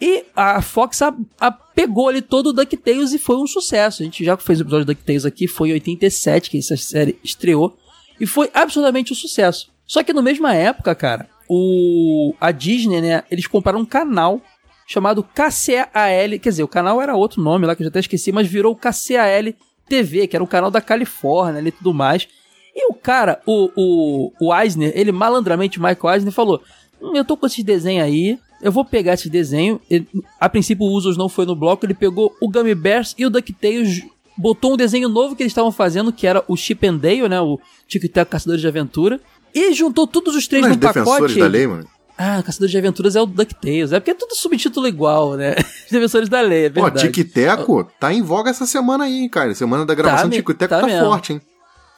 E 0.00 0.24
a 0.34 0.60
Fox 0.60 1.00
a, 1.00 1.14
a- 1.40 1.50
pegou 1.52 2.08
ali 2.08 2.20
todo 2.20 2.48
o 2.48 2.52
DuckTales 2.52 3.12
e 3.12 3.18
foi 3.18 3.36
um 3.36 3.46
sucesso. 3.46 4.02
A 4.02 4.04
gente 4.04 4.24
já 4.24 4.36
fez 4.36 4.58
o 4.58 4.62
episódio 4.64 4.84
do 4.84 4.92
DuckTales 4.92 5.24
aqui, 5.24 5.46
foi 5.46 5.70
em 5.70 5.74
87 5.74 6.50
que 6.50 6.58
essa 6.58 6.76
série 6.76 7.16
estreou. 7.22 7.76
E 8.20 8.26
foi 8.26 8.50
absolutamente 8.52 9.12
um 9.12 9.16
sucesso. 9.16 9.70
Só 9.86 10.02
que 10.02 10.12
na 10.12 10.20
mesma 10.22 10.54
época, 10.54 10.94
cara, 10.94 11.28
o 11.48 12.34
a 12.40 12.50
Disney, 12.50 13.00
né, 13.00 13.22
eles 13.30 13.46
compraram 13.46 13.80
um 13.80 13.84
canal 13.84 14.40
chamado 14.86 15.22
KCAL, 15.22 16.38
quer 16.40 16.48
dizer, 16.50 16.62
o 16.62 16.68
canal 16.68 17.00
era 17.00 17.14
outro 17.16 17.40
nome 17.42 17.66
lá 17.66 17.74
que 17.74 17.82
eu 17.82 17.86
já 17.86 17.88
até 17.90 18.00
esqueci, 18.00 18.32
mas 18.32 18.46
virou 18.46 18.72
o 18.72 18.76
KCAL 18.76 19.54
TV, 19.88 20.26
que 20.26 20.36
era 20.36 20.42
um 20.44 20.46
canal 20.46 20.70
da 20.70 20.80
Califórnia 20.80 21.58
ali 21.60 21.68
e 21.68 21.72
tudo 21.72 21.92
mais. 21.92 22.26
E 22.74 22.90
o 22.90 22.94
cara, 22.94 23.40
o, 23.46 23.70
o, 23.76 24.32
o 24.40 24.54
Eisner, 24.54 24.92
ele 24.94 25.12
malandramente, 25.12 25.78
o 25.78 25.82
Michael 25.82 26.14
Eisner, 26.14 26.32
falou: 26.32 26.62
hum, 27.00 27.14
Eu 27.14 27.24
tô 27.24 27.36
com 27.36 27.46
esses 27.46 27.62
desenhos 27.62 28.04
aí, 28.04 28.38
eu 28.62 28.72
vou 28.72 28.84
pegar 28.84 29.14
esse 29.14 29.28
desenho. 29.28 29.78
Ele- 29.90 30.06
a 30.40 30.48
princípio, 30.48 30.86
o 30.86 30.90
Usos 30.90 31.16
não 31.16 31.28
foi 31.28 31.44
no 31.44 31.54
bloco, 31.54 31.84
ele 31.84 31.92
pegou 31.94 32.34
o 32.40 32.48
Gummy 32.50 32.74
Bears 32.74 33.14
e 33.18 33.26
o 33.26 33.30
DuckTales, 33.30 34.02
botou 34.38 34.72
um 34.72 34.76
desenho 34.76 35.08
novo 35.10 35.36
que 35.36 35.42
eles 35.42 35.50
estavam 35.50 35.70
fazendo, 35.70 36.10
que 36.12 36.26
era 36.26 36.42
o 36.48 36.56
Chip 36.56 36.86
and 36.86 36.96
Dale, 36.96 37.28
né? 37.28 37.38
O 37.40 37.60
Tico 37.86 38.06
e 38.06 38.08
Teco 38.08 38.30
Caçadores 38.30 38.62
de 38.62 38.68
Aventura. 38.68 39.20
E 39.54 39.74
juntou 39.74 40.06
todos 40.06 40.34
os 40.34 40.48
três 40.48 40.62
Mas 40.62 40.72
num 40.72 40.78
defensores 40.78 41.06
pacote. 41.34 41.38
da 41.40 41.46
lei, 41.46 41.66
mano. 41.66 41.86
Ah, 42.16 42.42
Caçadores 42.42 42.70
de 42.70 42.78
Aventuras 42.78 43.16
é 43.16 43.20
o 43.20 43.26
DuckTales. 43.26 43.92
É 43.92 43.98
porque 43.98 44.10
é 44.10 44.14
tudo 44.14 44.34
subtítulo 44.34 44.86
igual, 44.86 45.34
né? 45.34 45.54
Os 45.86 45.90
Defensores 45.90 46.28
da 46.28 46.40
Lei, 46.40 46.66
é 46.66 46.70
Pô, 46.70 46.82
verdade. 46.82 47.10
Tic-Teco 47.10 47.84
tá 47.98 48.12
em 48.12 48.22
voga 48.22 48.50
essa 48.50 48.66
semana 48.66 49.04
aí, 49.04 49.20
hein, 49.20 49.28
cara. 49.28 49.54
Semana 49.54 49.84
da 49.84 49.94
gravação 49.94 50.30
Tá 50.30 50.36
Tico-Teco 50.36 50.70
tá 50.74 50.80
tá, 50.80 50.88
forte, 50.88 51.32
hein. 51.32 51.40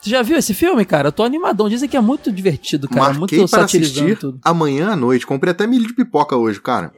Você 0.01 0.11
já 0.11 0.23
viu 0.23 0.37
esse 0.37 0.53
filme, 0.53 0.85
cara? 0.85 1.09
Eu 1.09 1.13
tô 1.13 1.23
animadão. 1.23 1.69
Dizem 1.69 1.89
que 1.89 1.97
é 1.97 2.01
muito 2.01 2.31
divertido, 2.31 2.89
cara. 2.89 3.15
Marquei 3.15 3.39
muito 3.39 3.51
para 3.51 3.65
assistir 3.65 4.19
tudo. 4.19 4.39
amanhã 4.45 4.91
à 4.91 4.97
noite. 4.97 5.27
Comprei 5.27 5.51
até 5.51 5.67
milho 5.67 5.87
de 5.87 5.95
pipoca 5.95 6.37
hoje, 6.37 6.61
cara. 6.61 6.93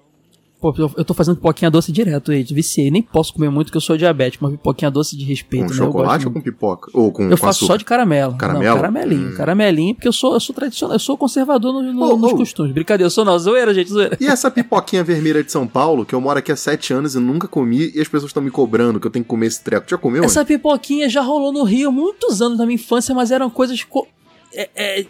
Pô, 0.58 0.74
eu- 0.78 1.04
tô 1.04 1.12
fazendo 1.12 1.36
pipoquinha 1.36 1.70
doce 1.70 1.92
direto, 1.92 2.30
aí. 2.32 2.42
Viciei. 2.42 2.90
Nem 2.90 3.02
posso 3.02 3.32
comer 3.34 3.50
muito 3.50 3.66
porque 3.66 3.76
eu 3.76 3.80
sou 3.80 3.94
diabético. 3.96 4.44
Uma 4.46 4.52
pipoquinha 4.52 4.90
doce 4.90 5.14
de 5.16 5.22
respeito, 5.24 5.66
Com 5.66 5.70
né? 5.70 5.76
Chocolate 5.76 6.26
ou 6.26 6.32
com 6.32 6.40
pipoca? 6.40 6.90
Ou 6.94 7.12
com, 7.12 7.24
Eu 7.24 7.30
com 7.30 7.36
faço 7.36 7.58
açúcar? 7.64 7.72
só 7.74 7.76
de 7.76 7.84
caramelo. 7.84 8.36
Caramelo? 8.36 8.64
Não, 8.64 8.76
caramelinho. 8.76 9.28
Hum. 9.32 9.34
Caramelinho, 9.36 9.94
porque 9.94 10.08
eu 10.08 10.12
sou, 10.12 10.32
eu 10.32 10.40
sou 10.40 10.54
tradicional, 10.54 10.94
eu 10.94 10.98
sou 10.98 11.16
conservador 11.18 11.74
no- 11.74 11.92
no- 11.92 12.02
Ô, 12.14 12.16
nos 12.16 12.32
ô. 12.32 12.36
costumes. 12.38 12.72
Brincadeira, 12.72 13.06
eu 13.06 13.10
sou 13.10 13.22
não. 13.24 13.38
Zoeira, 13.38 13.74
gente, 13.74 13.90
zoeira. 13.90 14.16
E 14.18 14.26
essa 14.26 14.50
pipoquinha 14.50 15.04
vermelha 15.04 15.44
de 15.44 15.52
São 15.52 15.66
Paulo, 15.66 16.06
que 16.06 16.14
eu 16.14 16.20
moro 16.22 16.38
aqui 16.38 16.50
há 16.50 16.56
sete 16.56 16.92
anos 16.94 17.14
e 17.14 17.18
nunca 17.20 17.46
comi, 17.46 17.92
e 17.94 18.00
as 18.00 18.08
pessoas 18.08 18.30
estão 18.30 18.42
me 18.42 18.50
cobrando 18.50 18.98
que 18.98 19.06
eu 19.06 19.10
tenho 19.10 19.24
que 19.24 19.28
comer 19.28 19.46
esse 19.48 19.62
treco. 19.62 19.86
Já 19.88 19.98
comeu? 19.98 20.24
Essa 20.24 20.40
mano? 20.40 20.46
pipoquinha 20.48 21.08
já 21.08 21.20
rolou 21.20 21.52
no 21.52 21.64
Rio 21.64 21.92
muitos 21.92 22.40
anos 22.40 22.56
da 22.56 22.64
minha 22.64 22.76
infância, 22.76 23.14
mas 23.14 23.30
eram 23.30 23.50
coisas. 23.50 23.84
co- 23.84 24.06
é- 24.54 24.70
é, 24.74 25.06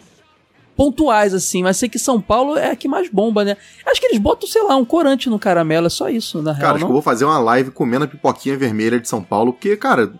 pontuais, 0.77 1.33
assim, 1.33 1.63
mas 1.63 1.75
sei 1.75 1.89
que 1.89 1.97
São 1.97 2.21
Paulo 2.21 2.55
é 2.55 2.69
a 2.71 2.75
que 2.75 2.87
mais 2.87 3.09
bomba, 3.09 3.43
né? 3.43 3.57
Acho 3.85 3.99
que 3.99 4.05
eles 4.05 4.19
botam, 4.19 4.47
sei 4.47 4.61
lá, 4.61 4.75
um 4.75 4.85
corante 4.85 5.27
no 5.29 5.39
caramelo, 5.39 5.87
é 5.87 5.89
só 5.89 6.07
isso, 6.07 6.41
na 6.41 6.51
Cara, 6.53 6.57
real, 6.57 6.75
acho 6.75 6.79
não? 6.81 6.87
que 6.87 6.91
eu 6.91 6.93
vou 6.93 7.01
fazer 7.01 7.25
uma 7.25 7.39
live 7.39 7.71
comendo 7.71 8.05
a 8.05 8.07
pipoquinha 8.07 8.55
vermelha 8.55 8.99
de 8.99 9.09
São 9.09 9.23
Paulo, 9.23 9.51
porque, 9.51 9.75
cara, 9.75 10.13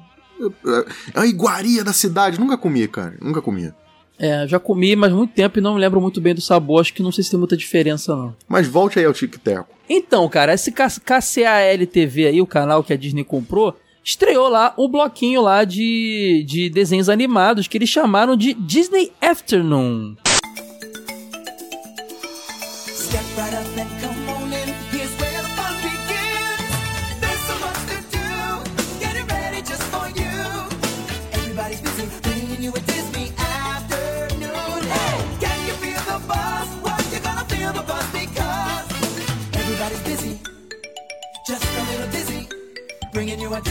é 1.14 1.20
uma 1.20 1.28
iguaria 1.28 1.84
da 1.84 1.94
cidade. 1.94 2.40
Nunca 2.40 2.58
comi, 2.58 2.88
cara. 2.88 3.16
Nunca 3.22 3.42
comi. 3.42 3.72
É, 4.20 4.48
já 4.48 4.60
comi, 4.60 4.96
mas 4.96 5.12
muito 5.12 5.34
tempo 5.34 5.60
e 5.60 5.62
não 5.62 5.76
me 5.76 5.80
lembro 5.80 6.02
muito 6.02 6.20
bem 6.20 6.34
do 6.34 6.42
sabor, 6.42 6.82
acho 6.82 6.92
que 6.92 7.04
não 7.04 7.12
sei 7.12 7.24
se 7.24 7.30
tem 7.30 7.38
muita 7.38 7.56
diferença, 7.56 8.16
não. 8.16 8.36
Mas 8.48 8.68
volte 8.68 8.98
aí 8.98 9.06
ao 9.06 9.14
Tic 9.14 9.38
Teco. 9.38 9.70
Então, 9.88 10.28
cara, 10.28 10.56
esse 10.56 10.72
KCAL 10.72 11.86
TV 11.92 12.26
aí, 12.26 12.42
o 12.42 12.48
canal 12.48 12.84
que 12.84 12.92
a 12.92 12.98
Disney 12.98 13.24
comprou, 13.24 13.76
estreou 14.04 14.50
lá 14.50 14.74
um 14.76 14.90
bloquinho 14.90 15.42
lá 15.42 15.64
de, 15.64 16.44
de 16.48 16.68
desenhos 16.68 17.10
animados 17.10 17.68
que 17.68 17.78
eles 17.78 17.90
chamaram 17.90 18.36
de 18.36 18.54
Disney 18.56 19.12
Afternoon. 19.22 20.16
Come 23.52 24.30
on 24.30 24.54
in. 24.54 24.70
Here's 24.92 25.14
where 25.20 25.32
the 25.32 25.48
fun 25.58 25.76
begins. 25.82 27.20
There's 27.22 27.44
so 27.50 27.56
much 27.60 27.82
to 27.92 27.98
do. 28.12 28.28
Ready 29.30 29.62
just 29.62 29.84
for 29.84 30.08
you. 30.20 30.36
Everybody's 31.32 31.82
busy 31.82 32.08
bringing 32.22 32.62
you 32.62 32.72
a 32.74 32.80
Disney 32.80 33.32
afternoon. 33.38 34.84
Hey, 34.96 35.18
can 35.40 35.68
you 35.68 35.74
feel 35.84 36.02
the 36.12 36.20
buzz? 36.28 36.68
You 37.14 37.20
gonna 37.20 37.46
feel 37.46 37.74
the 37.74 37.84
buzz 37.84 38.08
because 38.12 38.86
everybody's 39.54 40.04
busy, 40.04 40.40
just 41.48 41.64
a 41.64 41.82
little 41.92 42.12
dizzy, 42.12 42.50
bringing 43.14 43.40
you 43.40 43.54
a 43.54 43.62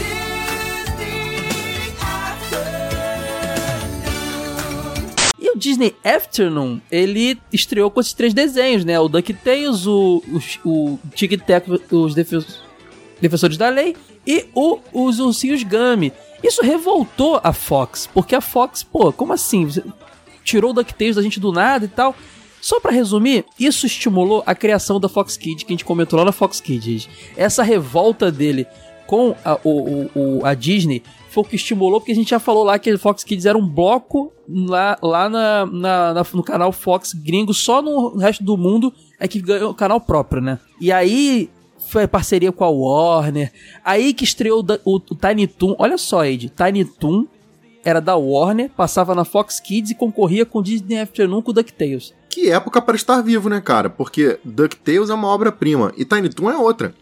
Disney 5.57 5.93
Afternoon, 6.03 6.79
ele 6.91 7.37
estreou 7.51 7.89
com 7.91 7.99
esses 7.99 8.13
três 8.13 8.33
desenhos, 8.33 8.85
né? 8.85 8.99
O 8.99 9.09
DuckTales, 9.09 9.85
o, 9.85 10.23
o, 10.63 10.69
o 10.69 10.99
Tic 11.13 11.39
Tac, 11.45 11.67
os 11.91 12.13
Defe- 12.15 12.45
Defensores 13.19 13.57
da 13.57 13.69
Lei 13.69 13.95
e 14.25 14.45
o, 14.53 14.79
os 14.93 15.19
Ursinhos 15.19 15.63
Gummy. 15.63 16.13
Isso 16.43 16.61
revoltou 16.63 17.39
a 17.43 17.51
Fox, 17.51 18.07
porque 18.13 18.35
a 18.35 18.41
Fox, 18.41 18.83
pô, 18.83 19.11
como 19.11 19.33
assim? 19.33 19.65
Você 19.65 19.83
tirou 20.43 20.71
o 20.71 20.73
DuckTales 20.73 21.15
da 21.15 21.21
gente 21.21 21.39
do 21.39 21.51
nada 21.51 21.85
e 21.85 21.87
tal. 21.87 22.15
Só 22.61 22.79
pra 22.79 22.91
resumir, 22.91 23.45
isso 23.59 23.85
estimulou 23.85 24.43
a 24.45 24.53
criação 24.55 24.99
da 24.99 25.07
Fox 25.09 25.37
Kids, 25.37 25.63
que 25.63 25.71
a 25.71 25.73
gente 25.73 25.85
comentou 25.85 26.17
lá 26.19 26.25
na 26.25 26.31
Fox 26.31 26.59
Kids. 26.59 27.07
Essa 27.35 27.63
revolta 27.63 28.31
dele 28.31 28.65
com 29.05 29.35
a, 29.45 29.57
o- 29.63 30.09
o- 30.13 30.45
a 30.45 30.53
Disney 30.53 31.01
foi 31.29 31.43
o 31.43 31.45
que 31.45 31.55
estimulou, 31.55 31.99
porque 31.99 32.11
a 32.11 32.15
gente 32.15 32.29
já 32.29 32.39
falou 32.39 32.63
lá 32.63 32.77
que 32.79 32.97
Fox 32.97 33.23
Kids 33.23 33.45
era 33.45 33.57
um 33.57 33.67
bloco 33.67 34.31
lá, 34.47 34.97
lá 35.01 35.29
na, 35.29 35.65
na- 35.65 36.13
na- 36.13 36.25
no 36.33 36.43
canal 36.43 36.71
Fox 36.71 37.13
gringo, 37.13 37.53
só 37.53 37.81
no 37.81 38.17
resto 38.17 38.43
do 38.43 38.57
mundo 38.57 38.93
é 39.19 39.27
que 39.27 39.39
ganhou 39.41 39.71
o 39.71 39.75
canal 39.75 39.99
próprio, 39.99 40.41
né? 40.41 40.59
E 40.79 40.91
aí 40.91 41.49
foi 41.89 42.07
parceria 42.07 42.51
com 42.51 42.63
a 42.63 42.69
Warner, 42.69 43.51
aí 43.83 44.13
que 44.13 44.23
estreou 44.23 44.61
o, 44.85 44.95
o, 44.95 44.95
o 44.97 45.15
Tiny 45.15 45.47
Toon, 45.47 45.75
olha 45.77 45.97
só, 45.97 46.25
Ed, 46.25 46.49
Tiny 46.49 46.85
Toon 46.85 47.25
era 47.85 48.01
da 48.01 48.15
Warner, 48.17 48.69
passava 48.75 49.15
na 49.15 49.23
Fox 49.23 49.59
Kids 49.59 49.91
e 49.91 49.95
concorria 49.95 50.45
com 50.45 50.61
Disney 50.61 50.99
Afternoon 50.99 51.41
com 51.41 51.53
DuckTales. 51.53 52.13
Que 52.29 52.49
época 52.51 52.81
para 52.81 52.95
estar 52.97 53.21
vivo, 53.21 53.47
né, 53.49 53.61
cara? 53.61 53.89
Porque 53.89 54.37
DuckTales 54.43 55.09
é 55.09 55.13
uma 55.13 55.29
obra-prima 55.29 55.93
e 55.97 56.03
Tiny 56.03 56.29
Toon 56.29 56.49
é 56.51 56.57
outra. 56.57 56.93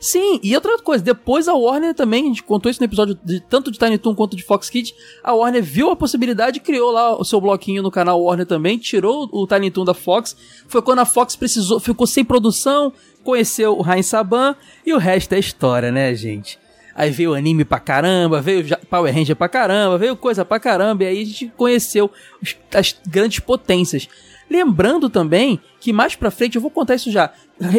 Sim, 0.00 0.40
e 0.42 0.54
outra 0.54 0.78
coisa, 0.78 1.04
depois 1.04 1.46
a 1.46 1.52
Warner 1.52 1.94
também, 1.94 2.24
a 2.24 2.28
gente 2.28 2.42
contou 2.42 2.70
isso 2.70 2.80
no 2.80 2.86
episódio 2.86 3.18
de, 3.22 3.38
tanto 3.38 3.70
de 3.70 3.78
Tiny 3.78 3.98
Toon 3.98 4.14
quanto 4.14 4.34
de 4.34 4.42
Fox 4.42 4.70
Kids, 4.70 4.94
a 5.22 5.34
Warner 5.34 5.62
viu 5.62 5.90
a 5.90 5.96
possibilidade 5.96 6.58
criou 6.58 6.90
lá 6.90 7.20
o 7.20 7.24
seu 7.24 7.38
bloquinho 7.38 7.82
no 7.82 7.90
canal 7.90 8.18
Warner 8.22 8.46
também, 8.46 8.78
tirou 8.78 9.28
o 9.30 9.46
Tiny 9.46 9.70
Toon 9.70 9.84
da 9.84 9.92
Fox, 9.92 10.34
foi 10.66 10.80
quando 10.80 11.00
a 11.00 11.04
Fox 11.04 11.36
precisou, 11.36 11.78
ficou 11.78 12.06
sem 12.06 12.24
produção, 12.24 12.90
conheceu 13.22 13.76
o 13.76 13.82
Rain 13.82 14.02
Saban 14.02 14.56
e 14.86 14.94
o 14.94 14.98
resto 14.98 15.34
é 15.34 15.38
história, 15.38 15.92
né, 15.92 16.14
gente? 16.14 16.58
Aí 16.94 17.10
veio 17.10 17.34
anime 17.34 17.64
pra 17.64 17.78
caramba, 17.78 18.40
veio 18.40 18.64
Power 18.88 19.14
Ranger 19.14 19.36
pra 19.36 19.48
caramba, 19.48 19.98
veio 19.98 20.16
coisa 20.16 20.44
pra 20.44 20.58
caramba, 20.58 21.04
e 21.04 21.06
aí 21.06 21.22
a 21.22 21.24
gente 21.24 21.52
conheceu 21.56 22.10
as 22.74 22.96
grandes 23.06 23.38
potências. 23.38 24.08
Lembrando 24.50 25.08
também 25.08 25.60
que 25.80 25.92
mais 25.92 26.16
pra 26.16 26.30
frente, 26.30 26.56
eu 26.56 26.60
vou 26.60 26.70
contar 26.70 26.96
isso 26.96 27.10
já, 27.10 27.32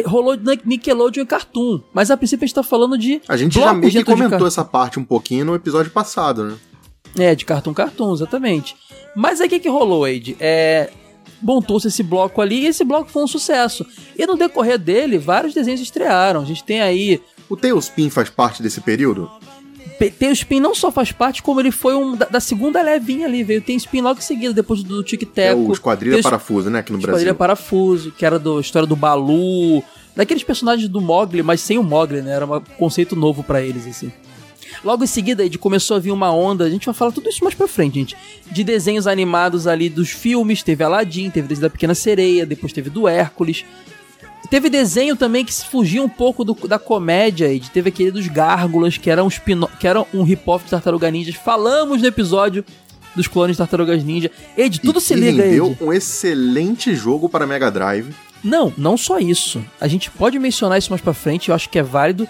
rolou 0.06 0.36
Nickelodeon 0.64 1.22
e 1.22 1.26
Cartoon, 1.26 1.80
mas 1.92 2.10
a 2.10 2.16
princípio 2.16 2.44
a 2.44 2.46
gente 2.46 2.54
tá 2.54 2.62
falando 2.62 2.96
de 2.96 3.20
A 3.28 3.36
gente 3.36 3.54
já 3.54 3.74
meio 3.74 3.92
que 3.92 4.02
comentou 4.02 4.46
essa 4.46 4.64
parte 4.64 4.98
um 4.98 5.04
pouquinho 5.04 5.44
no 5.44 5.54
episódio 5.54 5.92
passado, 5.92 6.44
né? 6.44 6.56
é, 7.18 7.34
de 7.34 7.44
Cartoon 7.44 7.74
Cartoon, 7.74 8.14
exatamente. 8.14 8.76
Mas 9.14 9.40
aí 9.40 9.46
o 9.46 9.50
que, 9.50 9.60
que 9.60 9.68
rolou, 9.68 10.02
Wade? 10.02 10.36
É. 10.40 10.90
Montou-se 11.42 11.88
esse 11.88 12.02
bloco 12.02 12.40
ali 12.40 12.60
e 12.60 12.66
esse 12.66 12.84
bloco 12.84 13.10
foi 13.10 13.24
um 13.24 13.26
sucesso. 13.26 13.84
E 14.16 14.24
no 14.26 14.36
decorrer 14.36 14.78
dele, 14.78 15.18
vários 15.18 15.52
desenhos 15.52 15.80
estrearam. 15.80 16.40
A 16.40 16.44
gente 16.44 16.62
tem 16.62 16.80
aí. 16.80 17.20
O 17.48 17.56
Tailspin 17.56 18.10
faz 18.10 18.30
parte 18.30 18.62
desse 18.62 18.80
período? 18.80 19.28
Tem 20.10 20.28
o 20.28 20.32
Spin 20.32 20.60
não 20.60 20.74
só 20.74 20.90
faz 20.90 21.12
parte, 21.12 21.42
como 21.42 21.60
ele 21.60 21.70
foi 21.70 21.94
um 21.94 22.16
da, 22.16 22.26
da 22.26 22.40
segunda 22.40 22.82
levinha 22.82 23.26
ali, 23.26 23.42
veio. 23.42 23.60
Tem 23.60 23.76
Spin 23.76 24.00
logo 24.00 24.18
em 24.18 24.22
seguida, 24.22 24.52
depois 24.52 24.82
do 24.82 25.02
Tic 25.02 25.22
Tac. 25.22 25.38
É 25.48 25.54
o 25.54 25.72
Esquadrilha 25.72 26.16
os- 26.16 26.22
Parafuso, 26.22 26.70
né, 26.70 26.80
aqui 26.80 26.92
no 26.92 26.98
Esquadrilha 26.98 27.24
Brasil. 27.34 27.38
Parafuso, 27.38 28.12
que 28.12 28.24
era 28.26 28.38
da 28.38 28.58
história 28.60 28.86
do 28.86 28.96
Balu. 28.96 29.82
Daqueles 30.14 30.42
personagens 30.42 30.88
do 30.88 31.00
Mogli, 31.00 31.42
mas 31.42 31.60
sem 31.60 31.78
o 31.78 31.82
Mogli, 31.82 32.20
né? 32.20 32.32
Era 32.32 32.44
um 32.46 32.60
conceito 32.78 33.16
novo 33.16 33.42
pra 33.42 33.62
eles, 33.62 33.86
assim. 33.86 34.12
Logo 34.84 35.04
em 35.04 35.06
seguida, 35.06 35.44
Ed, 35.44 35.56
começou 35.58 35.96
a 35.96 36.00
vir 36.00 36.10
uma 36.12 36.30
onda, 36.34 36.64
a 36.64 36.70
gente 36.70 36.84
vai 36.86 36.94
falar 36.94 37.12
tudo 37.12 37.28
isso 37.28 37.42
mais 37.44 37.54
pra 37.54 37.68
frente, 37.68 37.94
gente, 37.94 38.16
de 38.50 38.64
desenhos 38.64 39.06
animados 39.06 39.66
ali 39.66 39.88
dos 39.88 40.10
filmes, 40.10 40.62
teve 40.62 40.82
Aladdin, 40.82 41.30
teve 41.30 41.46
desenho 41.46 41.62
da 41.68 41.70
Pequena 41.70 41.94
Sereia, 41.94 42.44
depois 42.46 42.72
teve 42.72 42.90
do 42.90 43.06
Hércules. 43.06 43.64
Teve 44.52 44.68
desenho 44.68 45.16
também 45.16 45.46
que 45.46 45.54
se 45.54 45.64
fugia 45.64 46.02
um 46.02 46.08
pouco 46.10 46.44
do- 46.44 46.68
da 46.68 46.78
comédia, 46.78 47.50
Ed, 47.50 47.70
teve 47.70 47.88
aquele 47.88 48.10
dos 48.10 48.28
Gárgulas, 48.28 48.98
que 48.98 49.08
era 49.08 49.24
um, 49.24 49.28
que 49.80 49.88
era 49.88 50.04
um 50.12 50.22
hip-hop 50.22 50.62
de 50.62 50.68
Tartaruga 50.68 51.10
Ninjas. 51.10 51.36
Falamos 51.36 52.02
no 52.02 52.06
episódio 52.08 52.62
dos 53.16 53.26
clones 53.26 53.56
de 53.56 53.58
Tartarugas 53.58 54.04
Ninja. 54.04 54.30
Ed, 54.54 54.78
tudo 54.82 54.98
e 54.98 55.00
se 55.00 55.14
liga, 55.14 55.46
Ed. 55.46 55.58
um 55.80 55.90
excelente 55.90 56.94
jogo 56.94 57.30
para 57.30 57.46
Mega 57.46 57.70
Drive. 57.70 58.14
Não, 58.44 58.70
não 58.76 58.98
só 58.98 59.18
isso. 59.18 59.64
A 59.80 59.88
gente 59.88 60.10
pode 60.10 60.38
mencionar 60.38 60.76
isso 60.78 60.90
mais 60.90 61.00
pra 61.00 61.14
frente, 61.14 61.48
eu 61.48 61.54
acho 61.54 61.70
que 61.70 61.78
é 61.78 61.82
válido. 61.82 62.28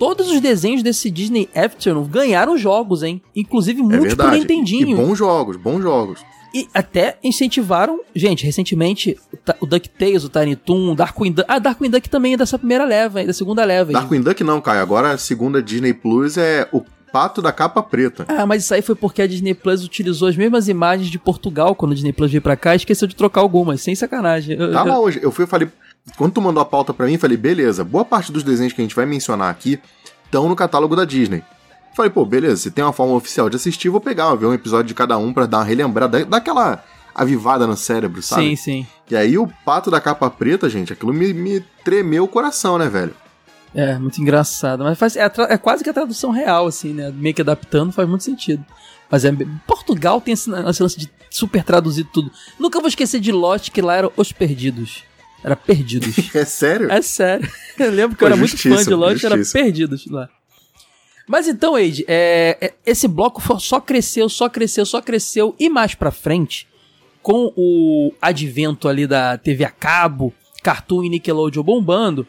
Todos 0.00 0.28
os 0.28 0.40
desenhos 0.40 0.82
desse 0.82 1.08
Disney 1.08 1.48
Afternoon 1.54 2.02
ganharam 2.06 2.58
jogos, 2.58 3.04
hein? 3.04 3.22
Inclusive 3.36 3.78
É 3.78 3.84
muitos 3.84 4.14
pro 4.14 4.24
verdade. 4.24 4.38
Nintendinho. 4.40 4.90
E 4.90 4.94
bons 4.96 5.16
jogos, 5.16 5.56
bons 5.56 5.80
jogos. 5.82 6.18
E 6.54 6.68
até 6.74 7.16
incentivaram, 7.24 8.00
gente, 8.14 8.44
recentemente, 8.44 9.18
o 9.60 9.64
o 9.64 9.66
DuckTales, 9.66 10.22
o 10.24 10.28
Tiny 10.28 10.54
Toon, 10.54 10.94
Darkwing 10.94 11.32
Duck. 11.32 11.46
Ah, 11.48 11.58
Darkwing 11.58 11.90
Duck 11.90 12.08
também 12.08 12.34
é 12.34 12.36
dessa 12.36 12.58
primeira 12.58 12.84
leva, 12.84 13.24
da 13.24 13.32
segunda 13.32 13.64
leva. 13.64 13.90
hein? 13.90 13.94
Darkwing 13.94 14.20
Duck 14.20 14.44
não, 14.44 14.60
Caio. 14.60 14.80
Agora 14.82 15.12
a 15.12 15.18
segunda 15.18 15.62
Disney 15.62 15.92
Plus 15.94 16.36
é 16.36 16.68
o 16.72 16.82
Pato 17.12 17.42
da 17.42 17.52
Capa 17.52 17.82
Preta. 17.82 18.24
Ah, 18.28 18.46
mas 18.46 18.62
isso 18.64 18.72
aí 18.74 18.80
foi 18.82 18.94
porque 18.94 19.20
a 19.22 19.26
Disney 19.26 19.52
Plus 19.54 19.84
utilizou 19.84 20.28
as 20.28 20.36
mesmas 20.36 20.68
imagens 20.68 21.10
de 21.10 21.18
Portugal 21.18 21.74
quando 21.74 21.92
a 21.92 21.94
Disney 21.94 22.12
Plus 22.12 22.30
veio 22.30 22.40
pra 22.42 22.56
cá 22.56 22.74
e 22.74 22.76
esqueceu 22.76 23.06
de 23.08 23.16
trocar 23.16 23.40
algumas, 23.40 23.80
sem 23.82 23.94
sacanagem. 23.94 24.56
Tava 24.72 24.90
eu- 24.90 24.94
hoje. 24.96 25.20
Eu 25.22 25.30
fui 25.32 25.44
e 25.44 25.48
falei. 25.48 25.68
Quando 26.16 26.32
tu 26.32 26.40
mandou 26.40 26.60
a 26.62 26.64
pauta 26.64 26.92
pra 26.94 27.06
mim, 27.06 27.12
eu 27.14 27.18
falei, 27.18 27.36
beleza, 27.36 27.84
boa 27.84 28.04
parte 28.04 28.32
dos 28.32 28.42
desenhos 28.42 28.72
que 28.72 28.80
a 28.80 28.84
gente 28.84 28.96
vai 28.96 29.06
mencionar 29.06 29.50
aqui 29.50 29.78
estão 30.24 30.48
no 30.48 30.56
catálogo 30.56 30.96
da 30.96 31.04
Disney. 31.04 31.42
Falei, 31.94 32.10
pô, 32.10 32.24
beleza, 32.24 32.56
se 32.56 32.70
tem 32.70 32.82
uma 32.82 32.92
forma 32.92 33.14
oficial 33.14 33.50
de 33.50 33.56
assistir, 33.56 33.88
vou 33.88 34.00
pegar, 34.00 34.28
vou 34.28 34.38
ver 34.38 34.46
um 34.46 34.54
episódio 34.54 34.86
de 34.86 34.94
cada 34.94 35.18
um 35.18 35.32
pra 35.32 35.46
dar 35.46 35.58
uma 35.58 35.64
relembrada, 35.64 36.24
dar 36.24 36.38
aquela 36.38 36.82
avivada 37.14 37.66
no 37.66 37.76
cérebro, 37.76 38.22
sabe? 38.22 38.42
Sim, 38.42 38.56
sim. 38.56 38.86
E 39.10 39.16
aí 39.16 39.36
o 39.36 39.46
pato 39.64 39.90
da 39.90 40.00
capa 40.00 40.30
preta, 40.30 40.68
gente, 40.70 40.92
aquilo 40.92 41.12
me, 41.12 41.32
me 41.34 41.60
tremeu 41.84 42.24
o 42.24 42.28
coração, 42.28 42.78
né, 42.78 42.88
velho? 42.88 43.14
É, 43.74 43.98
muito 43.98 44.20
engraçado. 44.20 44.84
Mas 44.84 44.98
faz, 44.98 45.16
é, 45.16 45.30
é 45.48 45.58
quase 45.58 45.82
que 45.82 45.90
a 45.90 45.94
tradução 45.94 46.30
real, 46.30 46.66
assim, 46.66 46.92
né? 46.92 47.12
Meio 47.14 47.34
que 47.34 47.42
adaptando, 47.42 47.92
faz 47.92 48.08
muito 48.08 48.24
sentido. 48.24 48.64
Mas 49.10 49.24
é, 49.24 49.32
Portugal 49.66 50.20
tem 50.20 50.32
esse, 50.32 50.50
esse 50.50 50.82
lance 50.82 50.98
de 50.98 51.10
super 51.30 51.62
traduzir 51.62 52.04
tudo. 52.04 52.30
Nunca 52.58 52.80
vou 52.80 52.88
esquecer 52.88 53.20
de 53.20 53.32
Lost, 53.32 53.70
que 53.70 53.82
lá 53.82 53.96
eram 53.96 54.12
Os 54.16 54.32
Perdidos. 54.32 55.04
Era 55.44 55.56
Perdidos. 55.56 56.14
É 56.34 56.44
sério? 56.44 56.90
é 56.90 57.02
sério. 57.02 57.48
Eu 57.78 57.90
lembro 57.90 58.16
que 58.16 58.20
Pô, 58.20 58.26
eu 58.26 58.32
era 58.32 58.36
muito 58.36 58.56
fã 58.56 58.82
de 58.82 58.94
Lost, 58.94 59.24
era 59.24 59.36
justíssimo. 59.36 59.64
Perdidos 59.64 60.06
lá. 60.06 60.28
Mas 61.32 61.48
então, 61.48 61.74
Age, 61.74 62.04
é, 62.06 62.58
é, 62.60 62.74
esse 62.84 63.08
bloco 63.08 63.40
só 63.58 63.80
cresceu, 63.80 64.28
só 64.28 64.50
cresceu, 64.50 64.84
só 64.84 65.00
cresceu. 65.00 65.56
E 65.58 65.70
mais 65.70 65.94
pra 65.94 66.10
frente, 66.10 66.68
com 67.22 67.50
o 67.56 68.12
advento 68.20 68.86
ali 68.86 69.06
da 69.06 69.38
TV 69.38 69.64
a 69.64 69.70
cabo, 69.70 70.34
Cartoon 70.62 71.04
e 71.04 71.08
Nickelodeon 71.08 71.62
bombando, 71.62 72.26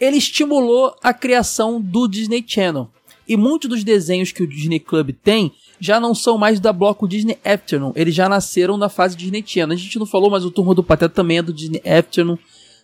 ele 0.00 0.16
estimulou 0.16 0.96
a 1.00 1.14
criação 1.14 1.80
do 1.80 2.08
Disney 2.08 2.44
Channel. 2.44 2.90
E 3.28 3.36
muitos 3.36 3.70
dos 3.70 3.84
desenhos 3.84 4.32
que 4.32 4.42
o 4.42 4.48
Disney 4.48 4.80
Club 4.80 5.12
tem 5.22 5.52
já 5.78 6.00
não 6.00 6.12
são 6.12 6.36
mais 6.36 6.58
da 6.58 6.72
bloco 6.72 7.06
Disney 7.06 7.38
Afternoon. 7.44 7.92
Eles 7.94 8.16
já 8.16 8.28
nasceram 8.28 8.76
na 8.76 8.88
fase 8.88 9.16
Disney 9.16 9.44
Channel. 9.46 9.76
A 9.76 9.78
gente 9.78 9.96
não 9.96 10.06
falou, 10.06 10.28
mas 10.28 10.44
o 10.44 10.50
Turma 10.50 10.74
do 10.74 10.82
Pateta 10.82 11.14
também 11.14 11.38
é 11.38 11.42
do 11.42 11.52
Disney 11.52 11.80
Afternoon. 11.86 12.36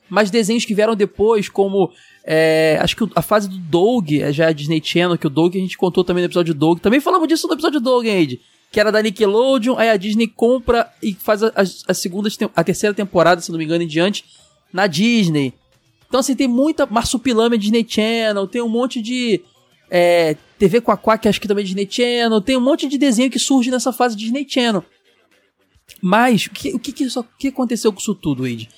Mas 0.09 0.31
desenhos 0.31 0.65
que 0.65 0.77
vieram 0.77 0.95
depois, 0.95 1.49
como. 1.49 1.91
É, 2.27 2.77
acho 2.81 2.97
que 2.97 3.09
a 3.15 3.23
fase 3.23 3.49
do 3.49 3.57
Doug 3.57 4.13
é 4.13 4.33
já 4.33 4.49
a 4.49 4.53
Disney 4.53 4.83
Channel, 4.85 5.17
que 5.17 5.27
o 5.27 5.31
Doug 5.31 5.55
a 5.55 5.59
gente 5.59 5.79
contou 5.79 6.03
também 6.03 6.23
no 6.23 6.27
episódio 6.27 6.53
do 6.53 6.59
Doug. 6.59 6.81
Também 6.81 7.01
falamos 7.01 7.29
disso 7.29 7.47
no 7.47 7.55
episódio 7.55 7.81
do 7.81 7.85
Doug, 7.85 8.05
Ed? 8.07 8.41
que 8.71 8.81
era 8.81 8.93
da 8.93 9.01
Nickelodeon, 9.01 9.77
aí 9.79 9.89
a 9.89 9.97
Disney 9.97 10.27
compra 10.27 10.93
e 11.03 11.15
faz 11.15 11.43
a, 11.43 11.49
a, 11.49 11.63
a 11.89 11.95
segunda, 11.95 12.29
a 12.55 12.65
terceira 12.65 12.95
temporada, 12.95 13.41
se 13.41 13.51
não 13.51 13.59
me 13.59 13.65
engano, 13.65 13.83
em 13.83 13.87
diante, 13.87 14.25
na 14.73 14.87
Disney. 14.87 15.55
Então, 16.09 16.21
assim, 16.21 16.35
tem 16.35 16.49
muita 16.49 16.87
Marsupilame 16.87 17.59
Disney 17.59 17.87
Channel, 17.89 18.47
tem 18.47 18.61
um 18.61 18.69
monte 18.69 19.01
de 19.01 19.43
é, 19.91 20.37
TV 20.59 20.81
Quaquá, 20.81 21.17
que 21.17 21.29
acho 21.29 21.41
que 21.41 21.49
também 21.49 21.63
é 21.63 21.67
Disney 21.67 21.89
Channel, 21.91 22.41
tem 22.41 22.57
um 22.57 22.61
monte 22.61 22.89
de 22.89 22.99
desenho 22.99 23.31
que 23.31 23.39
surge 23.39 23.71
nessa 23.71 23.93
fase 23.93 24.17
Disney 24.17 24.47
Channel. 24.49 24.85
Mas, 26.03 26.47
o 26.47 26.51
que, 26.51 26.75
o 26.75 26.79
que, 26.79 26.93
que, 26.93 27.05
isso, 27.05 27.21
o 27.21 27.25
que 27.39 27.49
aconteceu 27.49 27.93
com 27.93 27.99
isso 27.99 28.15
tudo, 28.15 28.47
Ed? 28.47 28.69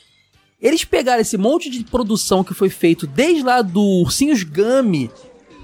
Eles 0.61 0.85
pegaram 0.85 1.21
esse 1.21 1.39
monte 1.39 1.71
de 1.71 1.85
produção 1.85 2.43
que 2.43 2.53
foi 2.53 2.69
feito 2.69 3.07
desde 3.07 3.45
lá 3.45 3.63
do 3.63 3.81
Ursinhos 3.81 4.43
Gummy 4.43 5.09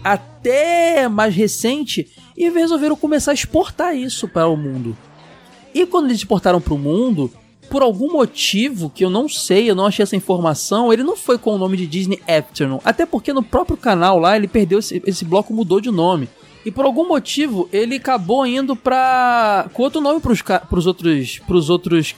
até 0.05 1.09
mais 1.09 1.35
recente 1.35 2.09
e 2.37 2.49
resolveram 2.49 2.95
começar 2.95 3.33
a 3.33 3.35
exportar 3.35 3.97
isso 3.97 4.29
para 4.29 4.47
o 4.47 4.57
mundo. 4.57 4.97
E 5.75 5.85
quando 5.85 6.07
eles 6.07 6.19
exportaram 6.19 6.61
para 6.61 6.75
o 6.75 6.79
mundo, 6.79 7.29
por 7.69 7.83
algum 7.83 8.13
motivo 8.13 8.89
que 8.89 9.05
eu 9.05 9.11
não 9.11 9.29
sei, 9.29 9.69
eu 9.69 9.75
não 9.75 9.87
achei 9.87 10.05
essa 10.05 10.15
informação, 10.15 10.93
ele 10.93 11.03
não 11.03 11.17
foi 11.17 11.39
com 11.39 11.57
o 11.57 11.59
nome 11.59 11.77
de 11.77 11.89
Disney 11.89 12.23
Afternoon. 12.29 12.79
Até 12.85 13.05
porque 13.05 13.33
no 13.33 13.43
próprio 13.43 13.77
canal 13.77 14.21
lá 14.21 14.37
ele 14.37 14.47
perdeu 14.47 14.79
esse, 14.79 15.03
esse 15.05 15.25
bloco, 15.25 15.53
mudou 15.53 15.81
de 15.81 15.91
nome. 15.91 16.29
E 16.65 16.71
por 16.71 16.85
algum 16.85 17.09
motivo 17.09 17.69
ele 17.73 17.97
acabou 17.97 18.47
indo 18.47 18.77
para 18.77 19.69
com 19.73 19.83
outro 19.83 20.01
nome 20.01 20.21
para 20.21 20.33
os 20.71 20.87
outros, 20.87 21.41
pros 21.41 21.69
outros 21.69 22.15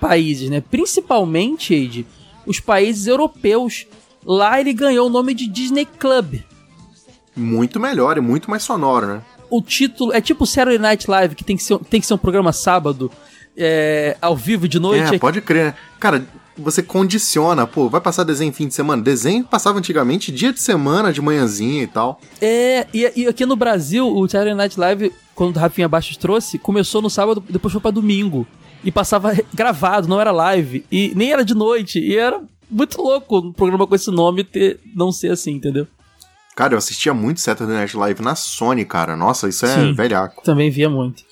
países, 0.00 0.50
né? 0.50 0.60
Principalmente, 0.60 1.74
Ed, 1.74 2.06
os 2.46 2.60
países 2.60 3.06
europeus. 3.06 3.86
Lá 4.24 4.60
ele 4.60 4.72
ganhou 4.72 5.06
o 5.06 5.10
nome 5.10 5.34
de 5.34 5.46
Disney 5.46 5.84
Club. 5.84 6.40
Muito 7.36 7.78
melhor 7.78 8.16
e 8.16 8.20
muito 8.20 8.48
mais 8.50 8.62
sonoro, 8.62 9.06
né? 9.06 9.22
O 9.50 9.60
título 9.62 10.12
é 10.12 10.20
tipo 10.20 10.46
Saturday 10.46 10.78
Night 10.78 11.08
Live, 11.08 11.34
que 11.34 11.44
tem 11.44 11.56
que 11.56 11.62
ser, 11.62 11.78
tem 11.78 12.00
que 12.00 12.06
ser 12.06 12.14
um 12.14 12.18
programa 12.18 12.52
sábado, 12.52 13.10
é, 13.56 14.16
ao 14.20 14.36
vivo 14.36 14.66
de 14.66 14.78
noite. 14.78 15.14
É, 15.14 15.18
pode 15.18 15.40
crer. 15.40 15.74
Cara, 16.00 16.26
você 16.56 16.82
condiciona, 16.82 17.66
pô, 17.66 17.88
vai 17.88 18.00
passar 18.00 18.24
desenho 18.24 18.52
fim 18.52 18.66
de 18.66 18.74
semana. 18.74 19.02
Desenho 19.02 19.44
passava 19.44 19.78
antigamente 19.78 20.32
dia 20.32 20.52
de 20.52 20.60
semana, 20.60 21.12
de 21.12 21.20
manhãzinha 21.20 21.82
e 21.82 21.86
tal. 21.86 22.20
É, 22.40 22.86
e, 22.92 23.12
e 23.14 23.26
aqui 23.26 23.44
no 23.44 23.56
Brasil, 23.56 24.08
o 24.08 24.28
Saturday 24.28 24.54
Night 24.54 24.80
Live, 24.80 25.12
quando 25.34 25.56
o 25.56 25.58
Rafinha 25.58 25.88
Baixos 25.88 26.16
trouxe, 26.16 26.58
começou 26.58 27.02
no 27.02 27.10
sábado, 27.10 27.44
depois 27.48 27.72
foi 27.72 27.80
pra 27.80 27.90
domingo. 27.90 28.46
E 28.86 28.92
passava 28.92 29.34
gravado, 29.52 30.06
não 30.06 30.20
era 30.20 30.30
live. 30.30 30.86
E 30.90 31.12
nem 31.16 31.32
era 31.32 31.44
de 31.44 31.54
noite. 31.54 31.98
E 31.98 32.16
era 32.16 32.40
muito 32.70 33.02
louco 33.02 33.38
um 33.38 33.52
programa 33.52 33.84
com 33.84 33.96
esse 33.96 34.12
nome 34.12 34.44
ter, 34.44 34.78
não 34.94 35.10
ser 35.10 35.32
assim, 35.32 35.54
entendeu? 35.54 35.88
Cara, 36.54 36.74
eu 36.74 36.78
assistia 36.78 37.12
muito 37.12 37.40
Saturday 37.40 37.76
Night 37.76 37.96
Live 37.96 38.22
na 38.22 38.36
Sony, 38.36 38.84
cara. 38.84 39.16
Nossa, 39.16 39.48
isso 39.48 39.66
é 39.66 39.74
Sim, 39.74 39.92
velhaco. 39.92 40.42
Também 40.44 40.70
via 40.70 40.88
muito. 40.88 41.24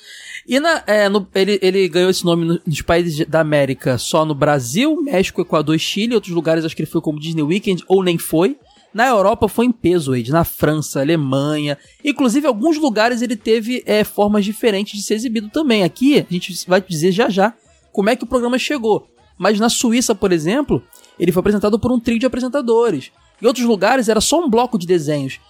E 0.46 0.58
na, 0.58 0.82
é, 0.84 1.08
no, 1.08 1.26
ele, 1.32 1.58
ele 1.62 1.88
ganhou 1.88 2.11
esse 2.11 2.25
nome 2.25 2.61
nos 2.66 2.82
países 2.82 3.25
da 3.26 3.40
América 3.40 3.96
só 3.96 4.25
no 4.25 4.34
Brasil, 4.34 5.00
México, 5.00 5.40
Equador 5.40 5.76
e 5.76 5.78
Chile. 5.78 6.14
Outros 6.14 6.34
lugares 6.34 6.64
acho 6.64 6.75
que 6.75 6.82
ele 6.82 6.90
foi 6.90 7.00
como 7.00 7.20
Disney 7.20 7.42
Weekend 7.42 7.84
ou 7.88 8.02
nem 8.02 8.18
foi. 8.18 8.58
Na 8.94 9.08
Europa 9.08 9.48
foi 9.48 9.66
em 9.66 9.72
peso, 9.72 10.14
Ed. 10.14 10.30
Na 10.30 10.44
França, 10.44 11.00
Alemanha. 11.00 11.76
Inclusive, 12.04 12.46
alguns 12.46 12.78
lugares 12.78 13.20
ele 13.20 13.34
teve 13.34 13.82
é, 13.84 14.04
formas 14.04 14.44
diferentes 14.44 14.96
de 14.96 15.04
ser 15.04 15.14
exibido 15.14 15.50
também. 15.50 15.82
Aqui, 15.82 16.18
a 16.18 16.32
gente 16.32 16.64
vai 16.68 16.80
dizer 16.80 17.10
já 17.10 17.28
já 17.28 17.52
como 17.92 18.08
é 18.08 18.14
que 18.14 18.22
o 18.22 18.26
programa 18.26 18.56
chegou. 18.56 19.08
Mas 19.36 19.58
na 19.58 19.68
Suíça, 19.68 20.14
por 20.14 20.30
exemplo, 20.30 20.80
ele 21.18 21.32
foi 21.32 21.40
apresentado 21.40 21.76
por 21.76 21.90
um 21.90 21.98
trio 21.98 22.20
de 22.20 22.26
apresentadores. 22.26 23.10
Em 23.42 23.46
outros 23.46 23.66
lugares 23.66 24.08
era 24.08 24.20
só 24.20 24.40
um 24.40 24.48
bloco 24.48 24.78
de 24.78 24.86
desenhos. 24.86 25.40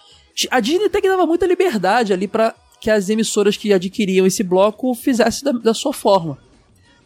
A 0.51 0.59
Disney 0.59 0.87
até 0.87 1.01
que 1.01 1.09
dava 1.09 1.27
muita 1.27 1.47
liberdade 1.47 2.15
ali 2.15 2.27
para 2.27 2.55
que 2.81 2.91
as 2.91 3.09
emissoras 3.09 3.57
que 3.57 3.73
adquiriam 3.73 4.27
esse 4.27 4.43
bloco 4.43 4.95
fizessem 4.95 5.45
da, 5.45 5.53
da 5.53 5.75
sua 5.75 5.93
forma. 5.93 6.39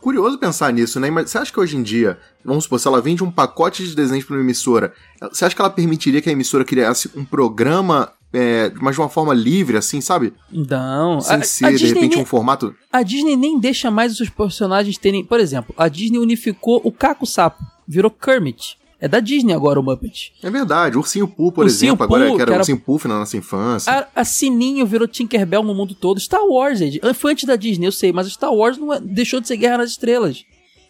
Curioso 0.09 0.39
pensar 0.39 0.73
nisso, 0.73 0.99
né? 0.99 1.11
Mas 1.11 1.31
você 1.31 1.37
acha 1.37 1.53
que 1.53 1.61
hoje 1.61 1.77
em 1.77 1.83
dia, 1.83 2.19
vamos 2.43 2.65
supor, 2.65 2.81
se 2.81 2.89
ela 2.89 2.99
vende 2.99 3.23
um 3.23 3.31
pacote 3.31 3.87
de 3.87 3.95
desenhos 3.95 4.25
para 4.25 4.37
uma 4.37 4.43
emissora, 4.43 4.95
você 5.21 5.45
acha 5.45 5.55
que 5.55 5.61
ela 5.61 5.69
permitiria 5.69 6.23
que 6.23 6.31
a 6.31 6.33
emissora 6.33 6.65
criasse 6.65 7.11
um 7.15 7.27
programa 7.27 8.11
é, 8.33 8.73
mas 8.81 8.95
de 8.95 9.03
uma 9.03 9.11
forma 9.11 9.35
livre, 9.35 9.77
assim, 9.77 10.01
sabe? 10.01 10.33
Não. 10.51 11.21
Sem 11.21 11.37
a, 11.37 11.43
ser, 11.43 11.65
a 11.67 11.73
de 11.73 11.87
repente, 11.89 12.15
nem, 12.15 12.23
um 12.23 12.25
formato. 12.25 12.75
A 12.91 13.03
Disney 13.03 13.37
nem 13.37 13.61
deixa 13.61 13.91
mais 13.91 14.13
os 14.13 14.17
seus 14.17 14.31
personagens 14.31 14.97
terem. 14.97 15.23
Por 15.23 15.41
exemplo, 15.41 15.75
a 15.77 15.89
Disney 15.89 16.19
unificou 16.19 16.81
o 16.83 16.91
Caco 16.91 17.27
Sapo, 17.27 17.63
virou 17.87 18.11
Kermit. 18.11 18.78
É 19.01 19.07
da 19.07 19.21
Disney 19.21 19.53
agora 19.53 19.79
o 19.79 19.83
Muppet. 19.83 20.33
É 20.43 20.51
verdade. 20.51 20.97
Ursinho 20.97 21.29
Pooh, 21.29 21.53
por 21.53 21.65
Ursinho 21.65 21.91
exemplo, 21.91 22.09
Pooh, 22.09 22.17
agora 22.17 22.35
que 22.35 22.43
era, 22.43 22.51
era 22.53 22.61
Ursinho 22.61 22.81
Pooh 22.81 22.99
na 23.05 23.21
nossa 23.21 23.37
infância. 23.37 23.93
A, 23.93 24.21
a, 24.21 24.25
Sininho 24.25 24.85
virou 24.85 25.07
Tinkerbell 25.07 25.63
no 25.63 25.73
mundo 25.73 25.95
todo. 25.95 26.19
Star 26.19 26.45
Wars, 26.45 26.81
Ed. 26.81 27.01
Foi 27.15 27.33
antes 27.33 27.45
da 27.45 27.55
Disney, 27.55 27.87
eu 27.87 27.93
sei, 27.93 28.13
mas 28.13 28.27
Star 28.27 28.53
Wars 28.53 28.77
não 28.77 28.93
é, 28.93 29.01
deixou 29.01 29.41
de 29.41 29.47
ser 29.47 29.57
Guerra 29.57 29.79
nas 29.79 29.91
Estrelas. 29.91 30.45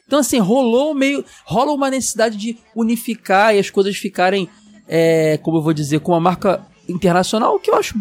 Então, 0.07 0.21
assim, 0.21 0.39
rolou 0.39 0.95
meio. 0.95 1.23
rola 1.45 1.71
uma 1.71 1.91
necessidade 1.91 2.39
de 2.39 2.57
unificar 2.75 3.55
e 3.55 3.59
as 3.59 3.69
coisas 3.69 3.95
ficarem, 3.97 4.49
é, 4.89 5.39
como 5.43 5.59
eu 5.59 5.63
vou 5.63 5.75
dizer, 5.75 6.01
com 6.01 6.13
uma 6.13 6.21
marca 6.21 6.67
internacional, 6.89 7.61
que 7.61 7.71
eu 7.71 7.75
acho 7.75 7.95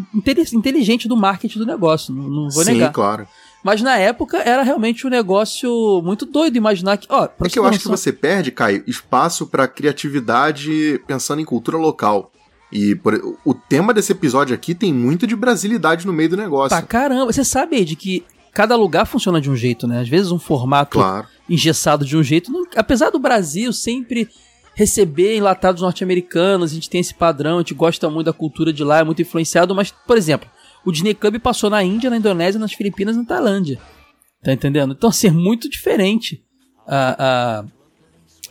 inteligente 0.54 1.10
do 1.10 1.17
marketing 1.17 1.60
do 1.60 1.65
negócio. 1.65 2.13
Não, 2.13 2.24
não 2.24 2.50
vou 2.50 2.63
Sim, 2.63 2.72
negar. 2.74 2.88
Sim, 2.88 2.93
claro. 2.93 3.28
Mas 3.63 3.82
na 3.82 3.98
época 3.98 4.38
era 4.38 4.63
realmente 4.63 5.06
um 5.06 5.10
negócio 5.10 6.02
muito 6.04 6.26
doido 6.26 6.56
imaginar 6.56 6.98
que. 6.98 7.08
Ó, 7.10 7.26
é 7.26 7.50
que 7.50 7.60
eu 7.60 7.65
acho 7.65 7.80
que 7.80 7.88
você 7.88 8.13
perde, 8.13 8.52
Caio, 8.52 8.84
espaço 8.88 9.48
para 9.48 9.67
criatividade 9.67 11.02
pensando 11.06 11.41
em 11.41 11.46
cultura 11.46 11.78
local. 11.78 12.32
E 12.72 12.96
por, 12.96 13.38
o 13.46 13.54
tema 13.54 13.93
desse 13.93 14.12
episódio 14.12 14.54
aqui 14.54 14.76
tem 14.76 14.93
muito 14.93 15.26
de 15.26 15.36
brasilidade 15.36 16.06
no 16.06 16.13
meio 16.13 16.30
do 16.30 16.38
negócio. 16.38 16.78
Pra 16.78 16.86
caramba. 16.86 17.32
Você 17.32 17.43
sabe, 17.43 17.84
de 17.84 17.96
que 17.96 18.24
cada 18.54 18.76
lugar 18.76 19.06
funciona 19.06 19.39
de 19.39 19.50
um 19.50 19.56
jeito, 19.56 19.88
né? 19.88 20.02
Às 20.02 20.10
vezes 20.10 20.32
um 20.32 20.39
formato 20.39 20.98
claro. 20.98 21.28
engessado 21.50 22.06
de 22.06 22.17
um 22.17 22.24
jeito. 22.24 22.52
Não, 22.52 22.65
apesar 22.76 23.10
do 23.10 23.20
Brasil 23.20 23.72
sempre 23.72 24.30
receber 24.74 25.36
enlatados 25.36 25.82
norte-americanos, 25.82 26.72
a 26.72 26.76
gente 26.76 26.89
tem 26.89 27.02
esse 27.02 27.13
padrão, 27.13 27.56
a 27.56 27.60
gente 27.62 27.74
gosta 27.74 28.10
muito 28.10 28.28
da 28.28 28.34
cultura 28.34 28.72
de 28.72 28.84
lá, 28.84 29.00
é 29.00 29.04
muito 29.04 29.22
influenciado, 29.22 29.74
mas, 29.74 29.91
por 29.91 30.17
exemplo, 30.17 30.48
o 30.86 30.92
Disney 30.92 31.13
Club 31.13 31.40
passou 31.40 31.70
na 31.70 31.84
Índia, 31.84 32.10
na 32.10 32.18
Indonésia, 32.18 32.60
nas 32.60 32.74
Filipinas 32.74 33.16
e 33.16 33.20
na 33.20 33.26
Tailândia. 33.26 33.80
Tá 34.44 34.54
entendendo? 34.54 34.94
Então, 34.98 35.10
assim, 35.10 35.28
é 35.28 35.32
muito 35.32 35.70
diferente 35.70 36.44
a, 36.88 37.16
a, 37.20 37.66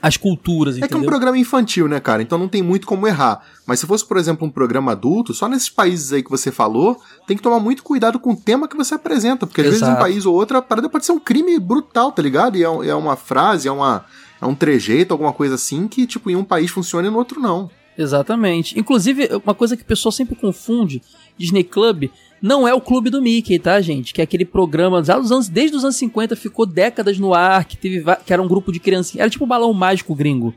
as 0.02 0.16
culturas, 0.16 0.76
entendeu? 0.76 0.86
É 0.86 0.88
que 0.88 0.94
é 0.94 0.98
um 0.98 1.10
programa 1.10 1.38
infantil, 1.38 1.88
né, 1.88 1.98
cara? 2.00 2.22
Então 2.22 2.38
não 2.38 2.48
tem 2.48 2.62
muito 2.62 2.86
como 2.86 3.06
errar. 3.06 3.42
Mas 3.66 3.80
se 3.80 3.86
fosse, 3.86 4.04
por 4.04 4.16
exemplo, 4.16 4.46
um 4.46 4.50
programa 4.50 4.92
adulto, 4.92 5.32
só 5.32 5.48
nesses 5.48 5.70
países 5.70 6.12
aí 6.12 6.22
que 6.22 6.30
você 6.30 6.52
falou, 6.52 7.00
tem 7.26 7.36
que 7.36 7.42
tomar 7.42 7.60
muito 7.60 7.82
cuidado 7.82 8.18
com 8.18 8.32
o 8.32 8.36
tema 8.36 8.68
que 8.68 8.76
você 8.76 8.94
apresenta. 8.94 9.46
Porque 9.46 9.62
às 9.62 9.68
Exato. 9.68 9.80
vezes 9.80 9.96
um 9.96 9.98
país 9.98 10.26
ou 10.26 10.34
outro, 10.34 10.58
a 10.58 10.62
parada 10.62 10.88
pode 10.88 11.06
ser 11.06 11.12
um 11.12 11.20
crime 11.20 11.58
brutal, 11.58 12.12
tá 12.12 12.22
ligado? 12.22 12.56
E 12.56 12.62
é, 12.62 12.66
é 12.66 12.94
uma 12.94 13.16
frase, 13.16 13.68
é, 13.68 13.72
uma, 13.72 14.04
é 14.40 14.46
um 14.46 14.54
trejeito, 14.54 15.14
alguma 15.14 15.32
coisa 15.32 15.54
assim, 15.54 15.88
que, 15.88 16.06
tipo, 16.06 16.30
em 16.30 16.36
um 16.36 16.44
país 16.44 16.70
funciona 16.70 17.08
e 17.08 17.10
no 17.10 17.16
outro 17.16 17.40
não. 17.40 17.70
Exatamente. 17.98 18.78
Inclusive, 18.78 19.28
uma 19.44 19.54
coisa 19.54 19.76
que 19.76 19.82
o 19.82 19.86
pessoal 19.86 20.12
sempre 20.12 20.34
confunde, 20.34 21.02
Disney 21.38 21.64
Club 21.64 22.10
não 22.40 22.68
é 22.68 22.74
o 22.74 22.80
clube 22.80 23.08
do 23.08 23.22
Mickey, 23.22 23.58
tá, 23.58 23.80
gente? 23.80 24.12
Que 24.12 24.20
é 24.20 24.24
aquele 24.24 24.44
programa 24.44 25.02
já 25.02 25.18
dos 25.18 25.32
anos, 25.32 25.48
desde 25.48 25.76
os 25.76 25.84
anos 25.84 25.96
50 25.96 26.36
ficou 26.36 26.66
décadas 26.66 27.18
no 27.18 27.32
ar, 27.32 27.64
que 27.64 27.76
teve 27.76 28.04
que 28.24 28.32
era 28.32 28.42
um 28.42 28.48
grupo 28.48 28.70
de 28.70 28.78
criancinhas, 28.78 29.22
era 29.22 29.30
tipo 29.30 29.44
um 29.44 29.48
balão 29.48 29.72
mágico 29.72 30.14
gringo. 30.14 30.54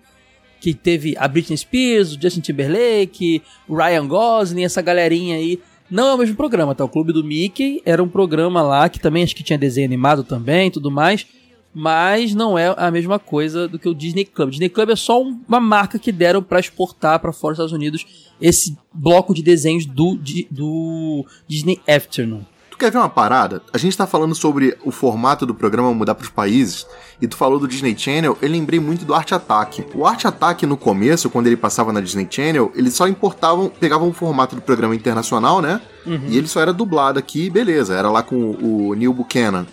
Que 0.60 0.74
teve 0.74 1.16
a 1.18 1.26
Britney 1.28 1.58
Spears, 1.58 2.14
o 2.14 2.22
Justin 2.22 2.42
Timberlake, 2.42 3.42
o 3.68 3.78
Ryan 3.78 4.06
Gosling, 4.08 4.66
essa 4.66 4.82
galerinha 4.82 5.38
aí. 5.38 5.60
Não 5.90 6.08
é 6.08 6.14
o 6.14 6.18
mesmo 6.18 6.36
programa, 6.36 6.76
tá? 6.76 6.84
O 6.84 6.90
Clube 6.90 7.14
do 7.14 7.24
Mickey 7.24 7.82
era 7.86 8.04
um 8.04 8.10
programa 8.10 8.62
lá 8.62 8.90
que 8.90 9.00
também 9.00 9.24
acho 9.24 9.36
que 9.36 9.42
tinha 9.42 9.58
desenho 9.58 9.88
animado 9.88 10.24
também 10.24 10.70
tudo 10.70 10.92
mais 10.92 11.26
mas 11.74 12.34
não 12.34 12.58
é 12.58 12.74
a 12.78 12.90
mesma 12.90 13.20
coisa 13.20 13.68
do 13.68 13.78
que 13.78 13.88
o 13.88 13.94
Disney 13.94 14.26
Club. 14.26 14.50
Disney 14.50 14.70
Club 14.70 14.90
é 14.90 14.96
só 14.96 15.22
uma 15.22 15.60
marca 15.60 16.00
que 16.00 16.12
deram 16.12 16.42
para 16.42 16.60
exportar 16.60 17.20
para 17.20 17.32
fora 17.32 17.54
dos 17.54 17.60
Estados 17.60 17.74
Unidos 17.74 18.06
esse 18.42 18.78
bloco 18.94 19.34
de 19.34 19.44
desenhos 19.44 19.86
do, 19.86 20.18
do 20.50 21.26
Disney 21.48 21.80
Afternoon. 21.88 22.42
Tu 22.72 22.78
quer 22.78 22.92
ver 22.92 22.98
uma 22.98 23.10
parada? 23.10 23.62
A 23.74 23.78
gente 23.78 23.98
tá 23.98 24.08
falando 24.08 24.34
sobre 24.34 24.78
o 24.86 24.90
formato 24.90 25.46
do 25.46 25.54
programa 25.54 25.94
mudar 25.94 26.16
para 26.16 26.24
os 26.24 26.30
países, 26.30 26.88
e 27.22 27.28
tu 27.28 27.36
falou 27.36 27.60
do 27.60 27.68
Disney 27.68 27.94
Channel, 27.98 28.38
eu 28.42 28.50
lembrei 28.50 28.80
muito 28.80 29.04
do 29.04 29.14
Art 29.14 29.34
Attack. 29.34 29.86
O 29.94 30.06
Art 30.06 30.24
Attack 30.24 30.66
no 30.66 30.78
começo, 30.78 31.30
quando 31.30 31.48
ele 31.48 31.58
passava 31.58 31.92
na 31.92 32.00
Disney 32.00 32.28
Channel, 32.30 32.72
eles 32.74 32.94
só 32.94 33.06
importavam, 33.06 33.68
pegavam 33.68 34.08
o 34.08 34.14
formato 34.14 34.56
do 34.56 34.62
programa 34.62 34.96
internacional, 34.96 35.62
né? 35.62 35.82
Uhum. 36.06 36.22
E 36.30 36.38
ele 36.38 36.48
só 36.48 36.62
era 36.62 36.72
dublado 36.72 37.20
aqui, 37.20 37.50
beleza, 37.50 37.94
era 37.94 38.10
lá 38.10 38.24
com 38.24 38.52
o 38.52 38.96
Neil 38.96 39.14
Buchanan. 39.14 39.68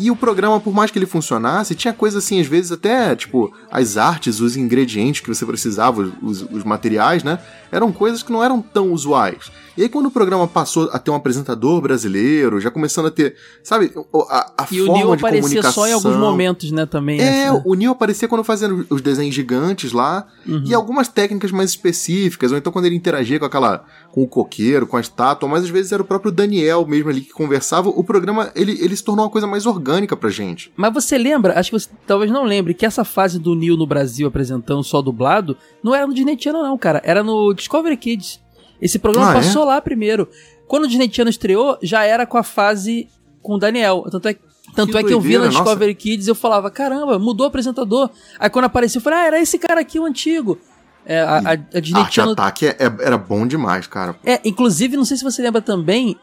E 0.00 0.12
o 0.12 0.16
programa, 0.16 0.60
por 0.60 0.72
mais 0.72 0.92
que 0.92 0.98
ele 0.98 1.06
funcionasse, 1.06 1.74
tinha 1.74 1.92
coisa 1.92 2.18
assim, 2.18 2.40
às 2.40 2.46
vezes 2.46 2.70
até, 2.70 3.16
tipo, 3.16 3.52
as 3.68 3.96
artes, 3.96 4.38
os 4.38 4.56
ingredientes 4.56 5.20
que 5.20 5.28
você 5.28 5.44
precisava, 5.44 6.12
os, 6.22 6.40
os 6.42 6.62
materiais, 6.62 7.24
né? 7.24 7.40
Eram 7.72 7.90
coisas 7.90 8.22
que 8.22 8.30
não 8.30 8.42
eram 8.42 8.62
tão 8.62 8.92
usuais. 8.92 9.50
E 9.78 9.82
aí, 9.82 9.88
quando 9.88 10.06
o 10.06 10.10
programa 10.10 10.48
passou 10.48 10.90
a 10.92 10.98
ter 10.98 11.12
um 11.12 11.14
apresentador 11.14 11.80
brasileiro, 11.80 12.60
já 12.60 12.68
começando 12.68 13.06
a 13.06 13.10
ter, 13.12 13.36
sabe, 13.62 13.92
a, 14.28 14.52
a 14.58 14.66
e 14.72 14.78
forma 14.78 14.92
o 14.92 14.96
Neil 14.96 15.06
de 15.06 15.12
aparecia 15.20 15.40
comunicação. 15.42 15.72
só 15.84 15.88
em 15.88 15.92
alguns 15.92 16.16
momentos, 16.16 16.72
né, 16.72 16.84
também. 16.84 17.20
É, 17.20 17.52
né? 17.52 17.62
o 17.64 17.74
Neil 17.74 17.92
aparecia 17.92 18.26
quando 18.26 18.42
fazendo 18.42 18.84
os 18.90 19.00
desenhos 19.00 19.32
gigantes 19.32 19.92
lá, 19.92 20.26
Uhum. 20.44 20.64
e 20.66 20.74
algumas 20.74 21.06
técnicas 21.06 21.52
mais 21.52 21.70
específicas, 21.70 22.50
ou 22.50 22.58
então 22.58 22.72
quando 22.72 22.86
ele 22.86 22.96
interagia 22.96 23.38
com 23.38 23.44
aquela, 23.44 23.84
com 24.10 24.24
o 24.24 24.26
coqueiro, 24.26 24.84
com 24.84 24.96
a 24.96 25.00
estátua, 25.00 25.48
mas 25.48 25.62
às 25.62 25.70
vezes 25.70 25.92
era 25.92 26.02
o 26.02 26.04
próprio 26.04 26.32
Daniel 26.32 26.84
mesmo 26.84 27.10
ali 27.10 27.20
que 27.20 27.32
conversava, 27.32 27.88
o 27.88 28.02
programa, 28.02 28.50
ele, 28.56 28.72
ele 28.82 28.96
se 28.96 29.04
tornou 29.04 29.26
uma 29.26 29.30
coisa 29.30 29.46
mais 29.46 29.64
orgânica 29.64 30.16
pra 30.16 30.28
gente. 30.28 30.72
Mas 30.76 30.92
você 30.92 31.16
lembra, 31.16 31.56
acho 31.56 31.70
que 31.70 31.78
você 31.78 31.88
talvez 32.04 32.32
não 32.32 32.42
lembre, 32.42 32.74
que 32.74 32.84
essa 32.84 33.04
fase 33.04 33.38
do 33.38 33.54
Neil 33.54 33.76
no 33.76 33.86
Brasil 33.86 34.26
apresentando 34.26 34.82
só 34.82 35.00
dublado, 35.00 35.56
não 35.84 35.94
era 35.94 36.04
no 36.04 36.12
Disney 36.14 36.36
Channel 36.36 36.64
não, 36.64 36.76
cara, 36.76 37.00
era 37.04 37.22
no 37.22 37.54
Discovery 37.54 37.96
Kids. 37.96 38.40
Esse 38.80 38.98
programa 38.98 39.28
Ah, 39.28 39.32
é? 39.32 39.34
passou 39.34 39.64
lá 39.64 39.80
primeiro. 39.80 40.28
Quando 40.66 40.84
o 40.84 40.88
Disney 40.88 41.10
Channel 41.12 41.30
estreou, 41.30 41.78
já 41.82 42.04
era 42.04 42.26
com 42.26 42.36
a 42.38 42.42
fase 42.42 43.08
com 43.42 43.54
o 43.54 43.58
Daniel. 43.58 44.04
Tanto 44.10 44.28
é, 44.28 44.36
tanto 44.74 44.92
Que 44.92 44.98
é 44.98 45.02
que 45.02 45.12
eu 45.12 45.20
vi 45.20 45.32
na 45.34 45.38
doideira, 45.40 45.44
nossa. 45.46 45.58
Discovery 45.64 45.94
Kids 45.94 46.26
e 46.26 46.30
eu 46.30 46.34
falava, 46.34 46.70
caramba, 46.70 47.18
mudou 47.18 47.46
o 47.46 47.48
apresentador. 47.48 48.10
Aí 48.38 48.50
quando 48.50 48.66
apareceu, 48.66 48.98
eu 48.98 49.02
falei, 49.02 49.18
ah, 49.20 49.26
era 49.26 49.40
esse 49.40 49.58
cara 49.58 49.80
aqui, 49.80 49.98
o 49.98 50.04
antigo. 50.04 50.58
É, 51.06 51.20
a, 51.20 51.38
a, 51.38 51.50
a 51.52 51.80
Disney 51.80 52.00
Arte 52.02 52.16
Channel 52.16 52.32
Ataque 52.34 52.66
é- 52.66 52.76
é- 52.78 53.04
era 53.06 53.16
bom 53.16 53.46
demais, 53.46 53.86
cara. 53.86 54.14
é, 54.24 54.40
inclusive, 54.44 54.94
não 54.96 55.06
sei 55.06 55.16
se 55.16 55.24
você 55.24 55.40
lembra 55.40 55.62
também, 55.62 56.16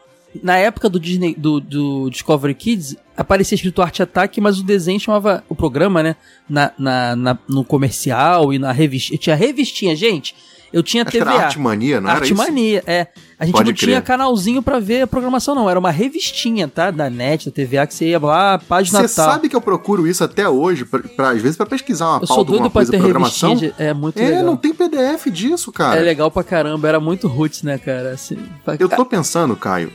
na 0.44 0.56
época 0.56 0.88
do 0.88 1.00
Disney, 1.00 1.34
do, 1.34 1.58
do 1.60 2.08
Discovery 2.08 2.54
Kids, 2.54 2.94
aparecia 3.16 3.56
escrito 3.56 3.82
Arte 3.82 4.02
Ataque, 4.02 4.40
mas 4.40 4.60
o 4.60 4.62
desenho 4.62 5.00
chamava, 5.00 5.42
o 5.48 5.56
programa, 5.56 6.04
né, 6.04 6.14
na, 6.48 6.70
na, 6.78 7.16
na- 7.16 7.38
no 7.48 7.64
comercial 7.64 8.52
e 8.52 8.60
na 8.60 8.70
revista, 8.70 9.16
tinha 9.16 9.34
revistinha, 9.34 9.96
gente, 9.96 10.36
eu 10.72 10.82
tinha 10.82 11.02
Acho 11.02 11.12
TVA. 11.12 11.30
era 11.34 11.44
Arte 11.44 11.58
Mania, 11.58 12.00
não 12.00 12.08
era 12.10 12.18
Arte 12.18 12.32
isso? 12.32 12.42
Mania, 12.42 12.82
é. 12.86 13.06
A 13.38 13.44
gente 13.44 13.54
Pode 13.54 13.70
não 13.70 13.74
tinha 13.76 14.00
crer. 14.00 14.02
canalzinho 14.02 14.62
pra 14.62 14.78
ver 14.80 15.02
a 15.02 15.06
programação, 15.06 15.54
não. 15.54 15.68
Era 15.68 15.78
uma 15.78 15.90
revistinha, 15.90 16.66
tá? 16.68 16.90
Da 16.90 17.10
NET, 17.10 17.46
da 17.46 17.52
TVA, 17.52 17.86
que 17.86 17.94
você 17.94 18.06
ia 18.06 18.18
lá, 18.18 18.58
página 18.58 19.00
Você 19.02 19.08
sabe 19.08 19.48
que 19.50 19.54
eu 19.54 19.60
procuro 19.60 20.06
isso 20.06 20.24
até 20.24 20.48
hoje, 20.48 20.84
pra, 20.86 21.00
pra- 21.00 21.30
às 21.30 21.42
vezes 21.42 21.56
pra 21.56 21.66
pesquisar 21.66 22.06
uma 22.06 22.14
Eu 22.16 22.20
pauta, 22.20 22.34
sou 22.34 22.44
doido 22.44 22.52
alguma 22.64 22.70
pra 22.70 22.78
coisa, 22.80 22.92
ter 22.92 22.98
programação. 22.98 23.54
de- 23.54 23.74
É 23.78 23.92
muito 23.92 24.18
É, 24.18 24.26
legal. 24.28 24.44
não 24.44 24.56
tem 24.56 24.72
PDF 24.72 25.26
disso, 25.30 25.70
cara. 25.70 26.00
É 26.00 26.02
legal 26.02 26.30
pra 26.30 26.42
caramba, 26.42 26.88
era 26.88 26.98
muito 26.98 27.28
roots, 27.28 27.62
né, 27.62 27.76
cara? 27.78 28.12
Assim, 28.12 28.38
pra- 28.64 28.76
Eu 28.80 28.88
tô 28.88 29.04
pensando, 29.04 29.54
Caio, 29.54 29.92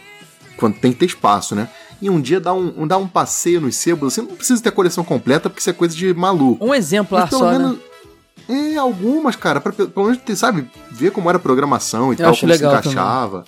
quando 0.58 0.76
tem 0.76 0.92
que 0.94 1.00
ter 1.00 1.06
espaço, 1.08 1.56
né? 1.56 1.68
E 2.00 2.10
um 2.12 2.22
dia 2.22 2.40
dar 2.40 2.54
um, 2.54 2.74
um- 2.78 2.88
dar 2.88 2.98
um 2.98 3.08
passeio 3.08 3.60
nos 3.62 3.76
sebos, 3.76 4.14
você 4.14 4.22
não 4.22 4.30
precisa 4.36 4.62
ter 4.62 4.70
a 4.70 4.72
coleção 4.72 5.04
completa, 5.04 5.50
porque 5.50 5.60
isso 5.62 5.70
é 5.70 5.74
coisa 5.74 5.96
de 5.96 6.14
maluco. 6.14 6.64
Um 6.64 6.74
exemplo 6.76 7.16
lá 7.16 7.22
Mas 7.22 7.30
pelo 7.32 7.42
só, 7.42 7.52
né? 7.60 7.76
É, 8.52 8.76
algumas, 8.78 9.36
cara, 9.36 9.62
pra, 9.62 9.72
pelo 9.72 10.06
menos, 10.08 10.20
sabe, 10.40 10.68
ver 10.92 11.12
como 11.12 11.30
era 11.30 11.38
a 11.38 11.42
programação 11.42 12.12
e 12.12 12.16
tal, 12.16 12.32
acho 12.32 12.42
como 12.42 12.52
legal 12.52 12.72
se 12.72 12.80
encaixava. 12.90 13.46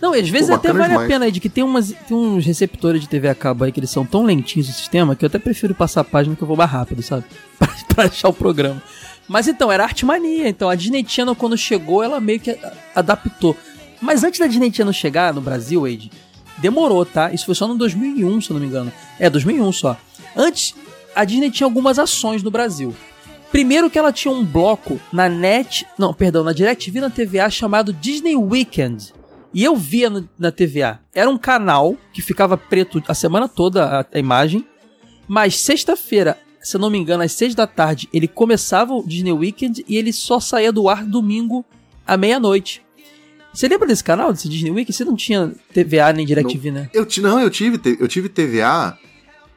Não, 0.00 0.14
e 0.14 0.20
às 0.20 0.28
vezes 0.28 0.48
Pô, 0.48 0.54
até 0.54 0.72
vale 0.72 0.84
a 0.84 0.88
demais. 0.88 1.08
pena 1.08 1.24
aí 1.24 1.32
de 1.32 1.40
que 1.40 1.48
tem, 1.48 1.64
umas, 1.64 1.90
tem 2.06 2.16
uns 2.16 2.44
receptores 2.44 3.00
de 3.00 3.08
TV 3.08 3.28
a 3.28 3.34
cabo 3.34 3.64
aí 3.64 3.72
que 3.72 3.80
eles 3.80 3.90
são 3.90 4.04
tão 4.04 4.24
lentinhos 4.24 4.68
no 4.68 4.74
sistema 4.74 5.16
que 5.16 5.24
eu 5.24 5.26
até 5.28 5.38
prefiro 5.38 5.74
passar 5.74 6.02
a 6.02 6.04
página 6.04 6.36
que 6.36 6.42
eu 6.42 6.46
vou 6.48 6.56
mais 6.56 6.70
rápido, 6.70 7.02
sabe? 7.02 7.24
Pra, 7.58 7.68
pra 7.94 8.04
achar 8.04 8.28
o 8.28 8.32
programa. 8.32 8.82
Mas 9.26 9.48
então, 9.48 9.72
era 9.72 9.82
arte 9.84 10.04
mania. 10.04 10.48
Então 10.48 10.68
a 10.68 10.74
Disney 10.74 11.04
Channel, 11.08 11.34
quando 11.34 11.56
chegou, 11.56 12.02
ela 12.02 12.20
meio 12.20 12.38
que 12.38 12.50
a- 12.50 12.72
adaptou. 12.94 13.56
Mas 14.00 14.22
antes 14.22 14.38
da 14.38 14.46
Disney 14.46 14.70
Channel 14.72 14.92
chegar 14.92 15.32
no 15.32 15.40
Brasil, 15.40 15.80
Wade, 15.80 16.10
demorou, 16.58 17.04
tá? 17.06 17.32
Isso 17.32 17.46
foi 17.46 17.54
só 17.54 17.66
no 17.66 17.74
2001, 17.76 18.40
se 18.42 18.50
eu 18.50 18.54
não 18.54 18.60
me 18.60 18.66
engano. 18.66 18.92
É, 19.18 19.30
2001 19.30 19.72
só. 19.72 19.96
Antes, 20.36 20.74
a 21.14 21.24
Disney 21.24 21.50
tinha 21.50 21.66
algumas 21.66 21.98
ações 21.98 22.42
no 22.42 22.50
Brasil. 22.50 22.94
Primeiro 23.56 23.88
que 23.88 23.98
ela 23.98 24.12
tinha 24.12 24.30
um 24.30 24.44
bloco 24.44 25.00
na 25.10 25.30
net, 25.30 25.86
não, 25.98 26.12
perdão, 26.12 26.44
na 26.44 26.52
DirecTV 26.52 27.00
na 27.00 27.08
TVA 27.08 27.48
chamado 27.48 27.90
Disney 27.90 28.36
Weekend. 28.36 29.14
E 29.54 29.64
eu 29.64 29.74
via 29.74 30.10
no- 30.10 30.28
na 30.38 30.52
TVA. 30.52 31.00
Era 31.14 31.30
um 31.30 31.38
canal 31.38 31.96
que 32.12 32.20
ficava 32.20 32.58
preto 32.58 33.02
a 33.08 33.14
semana 33.14 33.48
toda 33.48 33.86
a, 33.86 34.06
a 34.12 34.18
imagem, 34.18 34.62
mas 35.26 35.58
sexta-feira, 35.58 36.38
se 36.60 36.76
eu 36.76 36.80
não 36.82 36.90
me 36.90 36.98
engano, 36.98 37.22
às 37.22 37.32
seis 37.32 37.54
da 37.54 37.66
tarde, 37.66 38.10
ele 38.12 38.28
começava 38.28 38.92
o 38.92 39.02
Disney 39.02 39.32
Weekend 39.32 39.82
e 39.88 39.96
ele 39.96 40.12
só 40.12 40.38
saía 40.38 40.70
do 40.70 40.86
ar 40.86 41.06
domingo 41.06 41.64
à 42.06 42.14
meia-noite. 42.18 42.82
Você 43.54 43.66
lembra 43.68 43.88
desse 43.88 44.04
canal, 44.04 44.34
desse 44.34 44.50
Disney 44.50 44.70
Weekend? 44.70 44.94
Você 44.94 45.04
não 45.06 45.16
tinha 45.16 45.54
TVA 45.72 46.12
nem 46.12 46.26
DirecTV, 46.26 46.70
né? 46.70 46.90
Eu, 46.92 47.06
não, 47.22 47.40
eu 47.40 47.48
tive, 47.48 47.80
eu 47.98 48.06
tive 48.06 48.28
TVA 48.28 48.98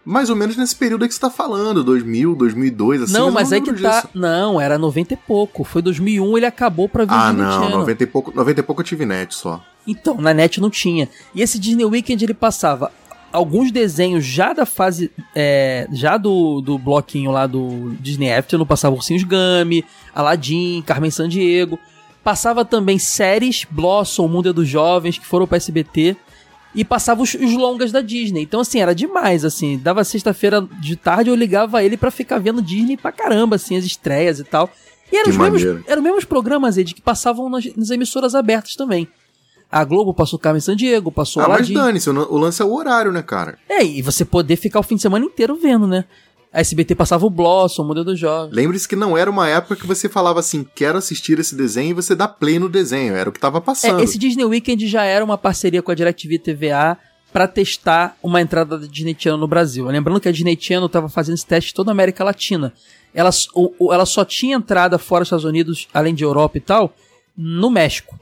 mais 0.09 0.29
ou 0.31 0.35
menos 0.35 0.57
nesse 0.57 0.75
período 0.75 1.03
aí 1.03 1.07
que 1.07 1.13
você 1.13 1.21
tá 1.21 1.29
falando, 1.29 1.83
2000, 1.83 2.33
2002, 2.35 3.03
assim. 3.03 3.13
não, 3.13 3.29
mas 3.29 3.51
é 3.51 3.61
que 3.61 3.71
tá. 3.71 4.01
disso. 4.01 4.09
Não, 4.15 4.59
era 4.59 4.75
90 4.77 5.13
e 5.13 5.17
pouco. 5.17 5.63
Foi 5.63 5.83
2001, 5.83 6.35
ele 6.37 6.45
acabou 6.47 6.89
pra 6.89 7.05
vir 7.05 7.13
Ah, 7.13 7.31
não, 7.31 7.63
Channel. 7.63 7.77
90 7.79 8.03
e, 8.03 8.07
pouco, 8.07 8.31
90 8.35 8.59
e 8.59 8.63
pouco 8.63 8.81
eu 8.81 8.85
tive 8.85 9.05
net 9.05 9.35
só. 9.35 9.63
Então, 9.85 10.15
na 10.19 10.33
net 10.33 10.59
não 10.59 10.69
tinha. 10.69 11.07
E 11.33 11.43
esse 11.43 11.59
Disney 11.59 11.85
Weekend 11.85 12.23
ele 12.25 12.33
passava 12.33 12.91
alguns 13.31 13.71
desenhos 13.71 14.25
já 14.25 14.51
da 14.51 14.65
fase. 14.65 15.11
é, 15.35 15.87
já 15.91 16.17
do, 16.17 16.59
do 16.59 16.79
bloquinho 16.79 17.29
lá 17.29 17.45
do 17.45 17.95
Disney 17.99 18.33
Afternoon. 18.33 18.65
Passava 18.65 18.95
Ursinhos 18.95 19.23
Gummy, 19.23 19.85
Aladdin, 20.13 20.81
Carmen 20.85 21.11
Sandiego. 21.11 21.77
Passava 22.23 22.65
também 22.65 22.97
séries, 22.97 23.65
Blossom, 23.69 24.25
O 24.25 24.27
Mundo 24.27 24.49
é 24.49 24.53
dos 24.53 24.67
Jovens, 24.67 25.19
que 25.19 25.25
foram 25.25 25.45
pra 25.45 25.57
SBT. 25.57 26.17
E 26.79 26.85
passava 26.85 27.21
os, 27.21 27.33
os 27.33 27.53
longas 27.53 27.91
da 27.91 27.99
Disney. 27.99 28.41
Então, 28.43 28.61
assim, 28.61 28.79
era 28.79 28.95
demais, 28.95 29.43
assim. 29.43 29.77
Dava 29.77 30.01
sexta-feira 30.05 30.65
de 30.79 30.95
tarde, 30.95 31.29
eu 31.29 31.35
ligava 31.35 31.83
ele 31.83 31.97
pra 31.97 32.09
ficar 32.09 32.39
vendo 32.39 32.61
Disney 32.61 32.95
pra 32.95 33.11
caramba, 33.11 33.57
assim, 33.57 33.75
as 33.75 33.83
estreias 33.83 34.39
e 34.39 34.45
tal. 34.45 34.69
E 35.11 35.15
eram 35.17 35.25
Que 35.25 35.29
os 35.31 35.37
mesmos, 35.37 35.63
eram 35.85 35.97
os 36.01 36.03
mesmos 36.03 36.23
programas, 36.23 36.77
Ed, 36.77 36.93
que 36.95 37.01
passavam 37.01 37.49
nas, 37.49 37.65
nas 37.75 37.89
emissoras 37.89 38.33
abertas 38.33 38.75
também. 38.77 39.09
A 39.69 39.83
Globo 39.83 40.13
passou 40.13 40.39
Carmen 40.39 40.61
Sandiego, 40.61 41.11
passou 41.11 41.43
Ah, 41.43 41.47
mas 41.49 41.57
Aladdin. 41.57 41.73
dane-se, 41.73 42.09
o 42.09 42.13
o 42.33 42.37
lance 42.37 42.61
é 42.61 42.65
o 42.65 42.73
horário, 42.73 43.11
né, 43.11 43.21
cara? 43.21 43.57
É, 43.67 43.83
e 43.83 44.01
você 44.01 44.23
poder 44.23 44.55
ficar 44.55 44.79
o 44.79 44.83
fim 44.83 44.95
de 44.95 45.01
semana 45.01 45.25
inteiro 45.25 45.55
vendo, 45.55 45.85
né? 45.85 46.05
A 46.51 46.61
SBT 46.61 46.95
passava 46.95 47.25
o 47.25 47.29
Blossom, 47.29 47.83
o 47.83 47.85
Modelo 47.85 48.05
dos 48.05 48.19
Jovens. 48.19 48.55
Lembre-se 48.55 48.87
que 48.87 48.95
não 48.95 49.15
era 49.15 49.29
uma 49.29 49.47
época 49.47 49.75
que 49.75 49.85
você 49.85 50.09
falava 50.09 50.39
assim, 50.39 50.65
quero 50.75 50.97
assistir 50.97 51.37
esse 51.39 51.55
desenho 51.55 51.91
e 51.91 51.93
você 51.93 52.15
dá 52.15 52.27
play 52.27 52.57
no 52.57 52.67
desenho, 52.67 53.15
era 53.15 53.29
o 53.29 53.31
que 53.31 53.39
tava 53.39 53.61
passando. 53.61 53.99
É, 53.99 54.03
esse 54.03 54.17
Disney 54.17 54.45
Weekend 54.45 54.87
já 54.87 55.03
era 55.03 55.23
uma 55.23 55.37
parceria 55.37 55.83
com 55.83 55.91
a 55.91 55.95
DirecTV 55.95 56.39
TVA 56.39 56.97
pra 57.31 57.47
testar 57.47 58.17
uma 58.23 58.41
entrada 58.41 58.79
da 58.79 58.87
Disney 58.87 59.15
Channel 59.17 59.37
no 59.37 59.47
Brasil. 59.47 59.85
Lembrando 59.85 60.19
que 60.19 60.27
a 60.27 60.31
Disney 60.31 60.57
Channel 60.59 60.89
tava 60.89 61.07
fazendo 61.07 61.35
esse 61.35 61.45
teste 61.45 61.71
em 61.71 61.75
toda 61.75 61.91
a 61.91 61.93
América 61.93 62.23
Latina. 62.23 62.73
Ela, 63.13 63.29
ela 63.91 64.05
só 64.05 64.25
tinha 64.25 64.55
entrada 64.55 64.97
fora 64.97 65.21
dos 65.21 65.27
Estados 65.27 65.45
Unidos, 65.45 65.87
além 65.93 66.15
de 66.15 66.23
Europa 66.23 66.57
e 66.57 66.61
tal, 66.61 66.93
no 67.37 67.69
México. 67.69 68.19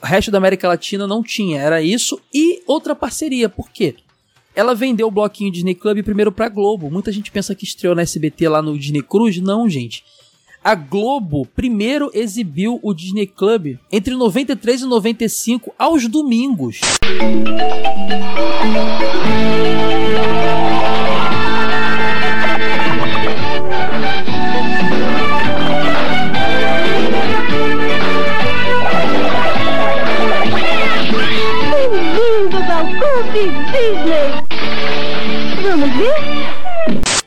O 0.00 0.06
resto 0.06 0.30
da 0.30 0.38
América 0.38 0.68
Latina 0.68 1.06
não 1.06 1.22
tinha. 1.22 1.60
Era 1.60 1.82
isso 1.82 2.20
e 2.32 2.62
outra 2.66 2.94
parceria. 2.94 3.48
Por 3.48 3.68
quê? 3.70 3.96
Ela 4.58 4.74
vendeu 4.74 5.06
o 5.06 5.10
bloquinho 5.12 5.52
Disney 5.52 5.72
Club 5.72 6.02
primeiro 6.02 6.32
pra 6.32 6.48
Globo. 6.48 6.90
Muita 6.90 7.12
gente 7.12 7.30
pensa 7.30 7.54
que 7.54 7.62
estreou 7.62 7.94
na 7.94 8.02
SBT 8.02 8.48
lá 8.48 8.60
no 8.60 8.76
Disney 8.76 9.02
Cruise. 9.02 9.40
Não, 9.40 9.70
gente. 9.70 10.02
A 10.64 10.74
Globo 10.74 11.46
primeiro 11.46 12.10
exibiu 12.12 12.80
o 12.82 12.92
Disney 12.92 13.28
Club 13.28 13.76
entre 13.92 14.16
93 14.16 14.80
e 14.80 14.84
95 14.84 15.72
aos 15.78 16.08
domingos. 16.08 16.80
Bem-vindos 31.70 32.70
ao 32.70 32.84
Clube 32.86 33.52
Disney! 33.70 34.47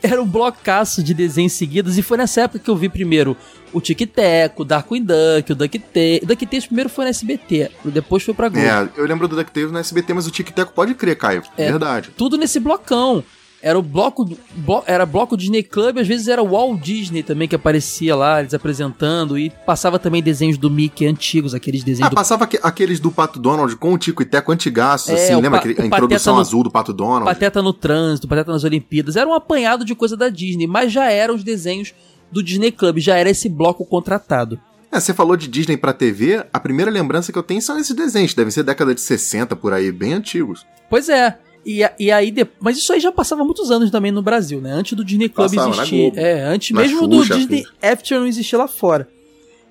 Era 0.02 0.20
um 0.20 0.26
blocaço 0.26 1.02
de 1.02 1.14
desenhos 1.14 1.52
seguidos 1.52 1.96
e 1.96 2.02
foi 2.02 2.18
nessa 2.18 2.42
época 2.42 2.58
que 2.58 2.68
eu 2.68 2.76
vi 2.76 2.88
primeiro 2.88 3.36
o 3.72 3.80
Tic 3.80 4.00
Tac, 4.00 4.60
o 4.60 4.64
Darkwing 4.64 5.04
Duck, 5.04 5.52
o 5.52 5.54
DuckTales. 5.54 6.22
O 6.22 6.26
DuckTales 6.26 6.66
primeiro 6.66 6.90
foi 6.90 7.04
na 7.04 7.10
SBT, 7.10 7.70
depois 7.84 8.22
foi 8.22 8.34
pra 8.34 8.48
Globo. 8.48 8.66
É, 8.66 8.88
eu 8.96 9.06
lembro 9.06 9.28
do 9.28 9.36
DuckTales 9.36 9.70
no 9.70 9.78
SBT, 9.78 10.12
mas 10.12 10.26
o 10.26 10.30
Tic 10.30 10.50
Tac 10.50 10.72
pode 10.72 10.94
crer, 10.94 11.16
Caio. 11.16 11.42
É. 11.56 11.70
Verdade. 11.70 12.10
Tudo 12.16 12.36
nesse 12.36 12.58
blocão. 12.58 13.24
Era 13.62 13.78
o 13.78 13.82
bloco, 13.82 14.24
blo- 14.56 14.82
era 14.88 15.06
bloco 15.06 15.36
Disney 15.36 15.62
Club, 15.62 15.98
às 15.98 16.08
vezes 16.08 16.26
era 16.26 16.42
o 16.42 16.48
Walt 16.50 16.80
Disney 16.80 17.22
também 17.22 17.46
que 17.46 17.54
aparecia 17.54 18.16
lá, 18.16 18.40
eles 18.40 18.52
apresentando 18.52 19.38
e 19.38 19.50
passava 19.64 20.00
também 20.00 20.20
desenhos 20.20 20.58
do 20.58 20.68
Mickey 20.68 21.06
antigos, 21.06 21.54
aqueles 21.54 21.84
desenhos 21.84 22.08
Ah, 22.08 22.10
do 22.10 22.16
passava 22.16 22.42
aque- 22.44 22.58
aqueles 22.60 22.98
do 22.98 23.12
Pato 23.12 23.38
Donald 23.38 23.76
com 23.76 23.92
o 23.94 23.98
Tico 23.98 24.20
e 24.20 24.24
Teco 24.26 24.50
antigaços, 24.50 25.10
É, 25.10 25.14
assim, 25.14 25.40
lembra 25.40 25.60
aquele- 25.60 25.80
a 25.80 25.86
introdução 25.86 26.34
no- 26.34 26.40
azul 26.40 26.64
do 26.64 26.70
Pato 26.72 26.92
Donald? 26.92 27.24
Pateta 27.24 27.62
no 27.62 27.72
Trânsito, 27.72 28.26
Pateta 28.26 28.50
nas 28.50 28.64
Olimpíadas. 28.64 29.14
Era 29.14 29.28
um 29.28 29.34
apanhado 29.34 29.84
de 29.84 29.94
coisa 29.94 30.16
da 30.16 30.28
Disney, 30.28 30.66
mas 30.66 30.90
já 30.92 31.08
eram 31.10 31.36
os 31.36 31.44
desenhos 31.44 31.94
do 32.32 32.42
Disney 32.42 32.72
Club, 32.72 32.98
já 32.98 33.16
era 33.16 33.30
esse 33.30 33.48
bloco 33.48 33.84
contratado. 33.86 34.58
É, 34.90 34.98
você 34.98 35.14
falou 35.14 35.36
de 35.36 35.46
Disney 35.46 35.76
pra 35.76 35.92
TV, 35.92 36.44
a 36.52 36.58
primeira 36.58 36.90
lembrança 36.90 37.30
que 37.32 37.38
eu 37.38 37.42
tenho 37.44 37.62
são 37.62 37.78
esses 37.78 37.94
desenhos, 37.94 38.34
devem 38.34 38.50
ser 38.50 38.62
década 38.64 38.92
de 38.94 39.00
60 39.00 39.54
por 39.54 39.72
aí, 39.72 39.92
bem 39.92 40.12
antigos. 40.14 40.66
Pois 40.90 41.08
é. 41.08 41.38
E, 41.64 41.80
e 41.98 42.10
aí, 42.10 42.30
de- 42.30 42.46
mas 42.60 42.76
isso 42.76 42.92
aí 42.92 42.98
já 43.00 43.12
passava 43.12 43.44
muitos 43.44 43.70
anos 43.70 43.90
também 43.90 44.10
no 44.10 44.20
Brasil, 44.22 44.60
né? 44.60 44.72
Antes 44.72 44.94
do 44.94 45.04
Disney 45.04 45.28
Club 45.28 45.48
Passava 45.54 45.70
existir. 45.70 46.18
É, 46.18 46.42
antes 46.42 46.70
Na 46.74 46.80
mesmo 46.82 47.06
do 47.06 47.18
Xuxa, 47.22 47.36
Disney 47.36 47.64
After 47.80 48.18
não 48.18 48.26
existir 48.26 48.56
lá 48.56 48.66
fora. 48.66 49.08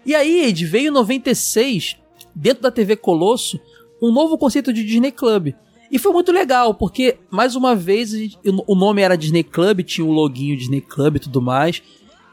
E 0.06 0.16
aí, 0.16 0.46
Ed, 0.46 0.66
veio 0.66 0.88
em 0.88 0.92
96, 0.92 1.98
dentro 2.34 2.64
da 2.64 2.72
TV 2.72 2.96
Colosso, 2.96 3.60
um 4.02 4.12
novo 4.12 4.38
conceito 4.38 4.72
de 4.74 4.84
Disney 4.84 5.12
Club. 5.12 5.54
E 5.92 6.00
foi 6.00 6.14
muito 6.14 6.32
legal, 6.32 6.74
porque, 6.74 7.18
mais 7.30 7.56
uma 7.56 7.76
vez, 7.76 8.12
gente- 8.12 8.38
o 8.46 8.74
nome 8.76 9.02
era 9.02 9.18
Disney 9.18 9.44
Club, 9.44 9.82
tinha 9.84 10.06
o 10.08 10.12
loginho 10.12 10.56
Disney 10.56 10.80
Club 10.82 11.18
e 11.18 11.20
tudo 11.20 11.42
mais. 11.42 11.84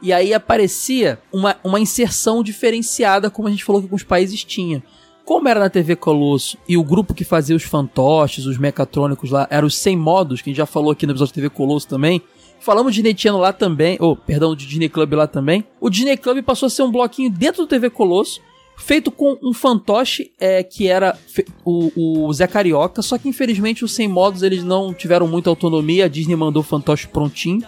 E 0.01 0.13
aí 0.13 0.33
aparecia 0.33 1.19
uma, 1.33 1.57
uma 1.61 1.77
inserção 1.79 2.41
diferenciada, 2.41 3.29
como 3.29 3.49
a 3.49 3.51
gente 3.51 3.65
falou 3.65 3.81
que 3.81 3.85
alguns 3.87 4.03
países 4.03 4.41
tinham. 4.45 4.81
Como 5.29 5.47
era 5.47 5.59
na 5.59 5.69
TV 5.69 5.95
Colosso 5.95 6.57
e 6.67 6.75
o 6.75 6.83
grupo 6.83 7.13
que 7.13 7.23
fazia 7.23 7.55
os 7.55 7.61
fantoches, 7.61 8.47
os 8.47 8.57
mecatrônicos 8.57 9.29
lá, 9.29 9.47
eram 9.51 9.67
os 9.67 9.77
sem 9.77 9.95
modos, 9.95 10.41
que 10.41 10.49
a 10.49 10.51
gente 10.51 10.57
já 10.57 10.65
falou 10.65 10.89
aqui 10.89 11.05
no 11.05 11.11
episódio 11.11 11.31
de 11.31 11.35
TV 11.35 11.51
Colosso 11.51 11.87
também. 11.87 12.19
Falamos 12.59 12.95
de 12.95 13.03
Disney 13.03 13.29
lá 13.33 13.53
também, 13.53 13.95
ou 13.99 14.15
perdão, 14.15 14.55
de 14.55 14.65
Disney 14.65 14.89
Club 14.89 15.13
lá 15.13 15.27
também. 15.27 15.63
O 15.79 15.87
Disney 15.87 16.17
Club 16.17 16.41
passou 16.41 16.65
a 16.65 16.69
ser 16.71 16.81
um 16.81 16.91
bloquinho 16.91 17.29
dentro 17.29 17.61
do 17.61 17.67
TV 17.67 17.91
Colosso, 17.91 18.41
feito 18.75 19.11
com 19.11 19.37
um 19.43 19.53
fantoche 19.53 20.31
é, 20.39 20.63
que 20.63 20.87
era 20.87 21.15
o, 21.63 22.25
o 22.25 22.33
Zé 22.33 22.47
Carioca, 22.47 23.03
só 23.03 23.15
que 23.19 23.29
infelizmente 23.29 23.85
os 23.85 23.91
sem 23.91 24.07
modos 24.07 24.41
eles 24.41 24.63
não 24.63 24.95
tiveram 24.95 25.27
muita 25.27 25.51
autonomia, 25.51 26.05
a 26.05 26.07
Disney 26.07 26.35
mandou 26.35 26.61
o 26.61 26.65
fantoche 26.65 27.07
prontinho, 27.07 27.63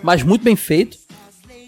mas 0.00 0.22
muito 0.22 0.44
bem 0.44 0.54
feito. 0.54 0.96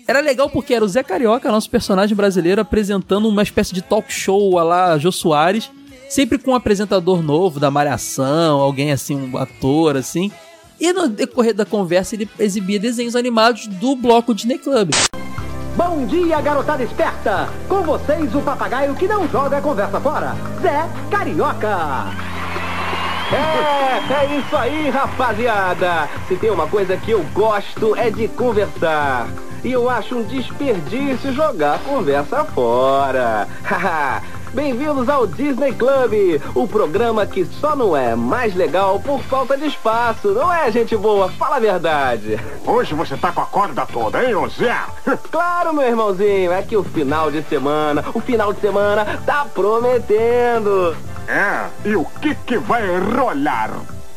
Era 0.06 0.20
legal 0.20 0.50
porque 0.50 0.74
era 0.74 0.84
o 0.84 0.88
Zé 0.88 1.02
Carioca, 1.02 1.50
nosso 1.50 1.70
personagem 1.70 2.16
brasileiro, 2.16 2.60
apresentando 2.60 3.28
uma 3.28 3.42
espécie 3.42 3.72
de 3.72 3.80
talk 3.80 4.12
show 4.12 4.58
a 4.58 4.64
lá 4.64 4.98
Jô 4.98 5.12
Soares, 5.12 5.70
sempre 6.08 6.38
com 6.38 6.50
um 6.50 6.54
apresentador 6.54 7.22
novo 7.22 7.60
da 7.60 7.70
Malhação, 7.70 8.58
alguém 8.60 8.90
assim, 8.90 9.16
um 9.16 9.36
ator 9.36 9.96
assim. 9.96 10.30
E 10.80 10.92
no 10.92 11.08
decorrer 11.08 11.54
da 11.54 11.64
conversa 11.64 12.16
ele 12.16 12.28
exibia 12.38 12.80
desenhos 12.80 13.14
animados 13.14 13.68
do 13.68 13.94
bloco 13.94 14.34
Disney 14.34 14.58
Club. 14.58 14.90
Bom 15.76 16.04
dia, 16.06 16.40
garotada 16.40 16.82
esperta! 16.82 17.48
Com 17.68 17.82
vocês, 17.82 18.34
o 18.34 18.42
papagaio 18.42 18.94
que 18.94 19.06
não 19.06 19.26
joga 19.28 19.58
a 19.58 19.62
conversa 19.62 20.00
fora, 20.00 20.34
Zé 20.60 20.86
Carioca! 21.10 22.06
É, 23.32 24.12
é 24.12 24.38
isso 24.38 24.56
aí, 24.56 24.90
rapaziada! 24.90 26.08
Se 26.28 26.36
tem 26.36 26.50
uma 26.50 26.66
coisa 26.66 26.96
que 26.96 27.12
eu 27.12 27.24
gosto 27.32 27.96
é 27.96 28.10
de 28.10 28.28
conversar. 28.28 29.28
E 29.64 29.70
eu 29.70 29.88
acho 29.88 30.16
um 30.16 30.24
desperdício 30.24 31.32
jogar 31.32 31.76
a 31.76 31.78
conversa 31.78 32.44
fora. 32.46 33.46
Haha! 33.62 34.20
Bem-vindos 34.52 35.08
ao 35.08 35.26
Disney 35.26 35.72
Club, 35.72 36.42
o 36.54 36.68
programa 36.68 37.24
que 37.24 37.44
só 37.44 37.74
não 37.74 37.96
é 37.96 38.14
mais 38.14 38.54
legal 38.54 39.00
por 39.00 39.22
falta 39.22 39.56
de 39.56 39.66
espaço, 39.66 40.32
não 40.32 40.52
é, 40.52 40.70
gente 40.70 40.94
boa? 40.94 41.30
Fala 41.30 41.56
a 41.56 41.60
verdade. 41.60 42.38
Hoje 42.66 42.92
você 42.92 43.16
tá 43.16 43.32
com 43.32 43.40
a 43.40 43.46
corda 43.46 43.86
toda, 43.86 44.22
hein, 44.22 44.34
Zé? 44.50 44.76
Claro, 45.30 45.72
meu 45.72 45.86
irmãozinho, 45.86 46.52
é 46.52 46.60
que 46.60 46.76
o 46.76 46.84
final 46.84 47.30
de 47.30 47.42
semana, 47.44 48.04
o 48.12 48.20
final 48.20 48.52
de 48.52 48.60
semana 48.60 49.18
tá 49.24 49.46
prometendo. 49.54 50.94
É, 51.26 51.68
e 51.88 51.96
o 51.96 52.04
que 52.20 52.34
que 52.34 52.58
vai 52.58 52.82
rolar? 52.98 53.70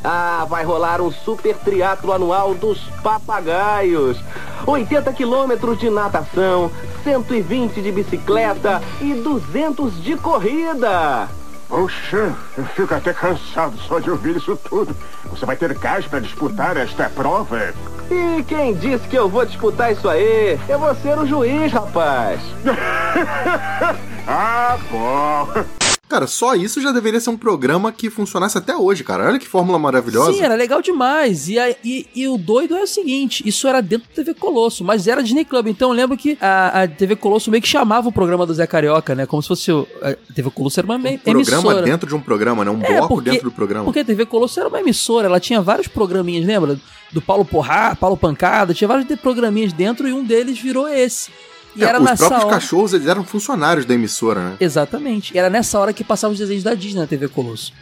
Ah, 0.07 0.45
vai 0.47 0.63
rolar 0.63 1.01
um 1.01 1.11
super 1.11 1.55
triatlo 1.55 2.13
anual 2.13 2.53
dos 2.53 2.77
papagaios. 3.01 4.19
80 4.67 5.11
quilômetros 5.13 5.79
de 5.79 5.89
natação, 5.89 6.71
120 7.03 7.81
de 7.81 7.91
bicicleta 7.91 8.83
e 9.01 9.15
200 9.15 10.03
de 10.03 10.15
corrida. 10.15 11.27
Poxa, 11.67 12.31
eu 12.55 12.65
fico 12.75 12.93
até 12.93 13.11
cansado 13.11 13.75
só 13.79 13.99
de 13.99 14.11
ouvir 14.11 14.35
isso 14.37 14.55
tudo. 14.69 14.95
Você 15.25 15.43
vai 15.43 15.55
ter 15.55 15.73
gás 15.73 16.05
para 16.05 16.19
disputar 16.19 16.77
esta 16.77 17.09
prova? 17.09 17.73
E 18.11 18.43
quem 18.43 18.75
disse 18.75 19.07
que 19.07 19.17
eu 19.17 19.27
vou 19.27 19.43
disputar 19.43 19.91
isso 19.91 20.07
aí? 20.07 20.59
Eu 20.69 20.77
vou 20.77 20.93
ser 20.95 21.17
o 21.17 21.25
juiz, 21.25 21.71
rapaz. 21.71 22.39
ah, 24.27 24.77
bom. 24.91 25.84
Cara, 26.07 26.27
só 26.27 26.53
isso 26.53 26.79
já 26.79 26.91
deveria 26.91 27.19
ser 27.19 27.31
um 27.31 27.37
programa 27.37 27.91
que 27.91 28.11
funcionasse 28.11 28.57
até 28.57 28.75
hoje, 28.77 29.03
cara. 29.03 29.25
Olha 29.27 29.39
que 29.39 29.47
fórmula 29.47 29.79
maravilhosa. 29.79 30.33
Sim, 30.33 30.41
era 30.41 30.53
legal 30.53 30.79
demais. 30.81 31.49
E, 31.49 31.57
a- 31.57 31.75
e, 31.83 32.07
e 32.15 32.27
o 32.27 32.37
doido 32.37 32.75
é 32.75 32.83
o 32.83 32.87
seguinte: 32.87 33.41
isso 33.45 33.67
era 33.67 33.81
dentro 33.81 34.07
do 34.07 34.13
TV 34.13 34.33
Colosso, 34.35 34.83
mas 34.83 35.07
era 35.07 35.23
Disney 35.23 35.43
Club. 35.43 35.67
Então 35.67 35.89
eu 35.89 35.95
lembro 35.95 36.15
que 36.15 36.37
a, 36.39 36.83
a 36.83 36.87
TV 36.87 37.15
Colosso 37.15 37.49
meio 37.49 37.61
que 37.61 37.67
chamava 37.67 38.07
o 38.07 38.11
programa 38.11 38.45
do 38.45 38.53
Zé 38.53 38.67
Carioca, 38.67 39.15
né? 39.15 39.25
Como 39.25 39.41
se 39.41 39.47
fosse. 39.47 39.71
O, 39.71 39.87
a 40.01 40.13
TV 40.33 40.51
Colosso 40.51 40.79
era 40.79 40.85
uma 40.85 40.95
um 40.95 41.01
programa 41.01 41.81
dentro 41.81 42.07
de 42.07 42.15
um 42.15 42.21
programa, 42.21 42.63
né? 42.63 42.69
Um 42.71 42.81
É, 42.83 42.97
bloco 42.97 43.15
porque- 43.15 43.29
dentro 43.31 43.49
do 43.49 43.55
programa. 43.55 43.85
Porque 43.85 43.99
a 44.01 44.05
TV 44.05 44.25
Colosso 44.27 44.59
era 44.59 44.69
uma 44.69 44.79
emissora, 44.79 45.27
ela 45.27 45.39
tinha 45.39 45.59
vários 45.59 45.87
programinhas, 45.87 46.45
lembra? 46.45 46.79
Do 47.11 47.21
Paulo 47.21 47.43
Porra, 47.45 47.95
Paulo 47.95 48.15
Pancada, 48.15 48.73
tinha 48.73 48.87
vários 48.87 49.07
programinhas 49.19 49.73
dentro 49.73 50.07
e 50.07 50.13
um 50.13 50.23
deles 50.23 50.59
virou 50.59 50.87
esse. 50.87 51.31
E 51.75 51.83
É, 51.83 51.87
era 51.87 51.99
os 52.01 52.05
próprios 52.11 52.31
hora. 52.43 52.49
cachorros, 52.49 52.93
eles 52.93 53.07
eram 53.07 53.23
funcionários 53.23 53.85
da 53.85 53.93
emissora, 53.93 54.41
né? 54.51 54.57
Exatamente. 54.59 55.37
Era 55.37 55.49
nessa 55.49 55.77
hora 55.79 55.91
que 55.93 56.03
passava 56.03 56.31
os 56.33 56.39
desenhos 56.39 56.63
da 56.63 56.73
Disney 56.73 57.01
na 57.01 57.07
TV 57.07 57.27
Colosso. 57.27 57.73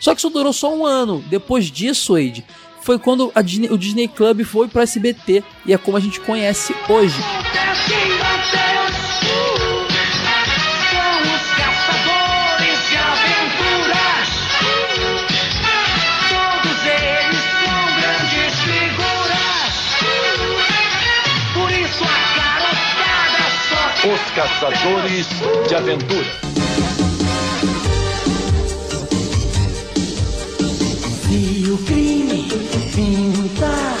Só 0.00 0.14
que 0.14 0.20
isso 0.20 0.30
durou 0.30 0.52
só 0.52 0.74
um 0.74 0.84
ano. 0.86 1.24
Depois 1.28 1.66
disso, 1.70 2.12
Wade, 2.14 2.44
foi 2.82 2.98
quando 2.98 3.32
a 3.34 3.42
Disney- 3.42 3.70
o 3.72 3.78
Disney 3.78 4.06
Club 4.08 4.42
foi 4.44 4.68
pro 4.68 4.82
SBT. 4.82 5.42
E 5.66 5.72
é 5.72 5.78
como 5.78 5.96
a 5.96 6.00
gente 6.00 6.20
conhece 6.20 6.74
hoje. 6.88 7.16
Os 24.10 24.30
Caçadores 24.30 25.26
de 25.68 25.74
Aventura. 25.74 26.24
Se 31.20 31.70
o 31.70 31.76
crime 31.84 32.48
pintar, 32.94 33.98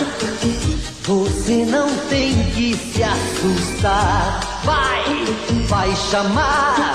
você 1.02 1.66
não 1.66 1.94
tem 2.08 2.32
que 2.54 2.74
se 2.74 3.02
assustar. 3.02 4.40
Vai, 4.64 5.04
vai 5.66 5.94
chamar 6.10 6.94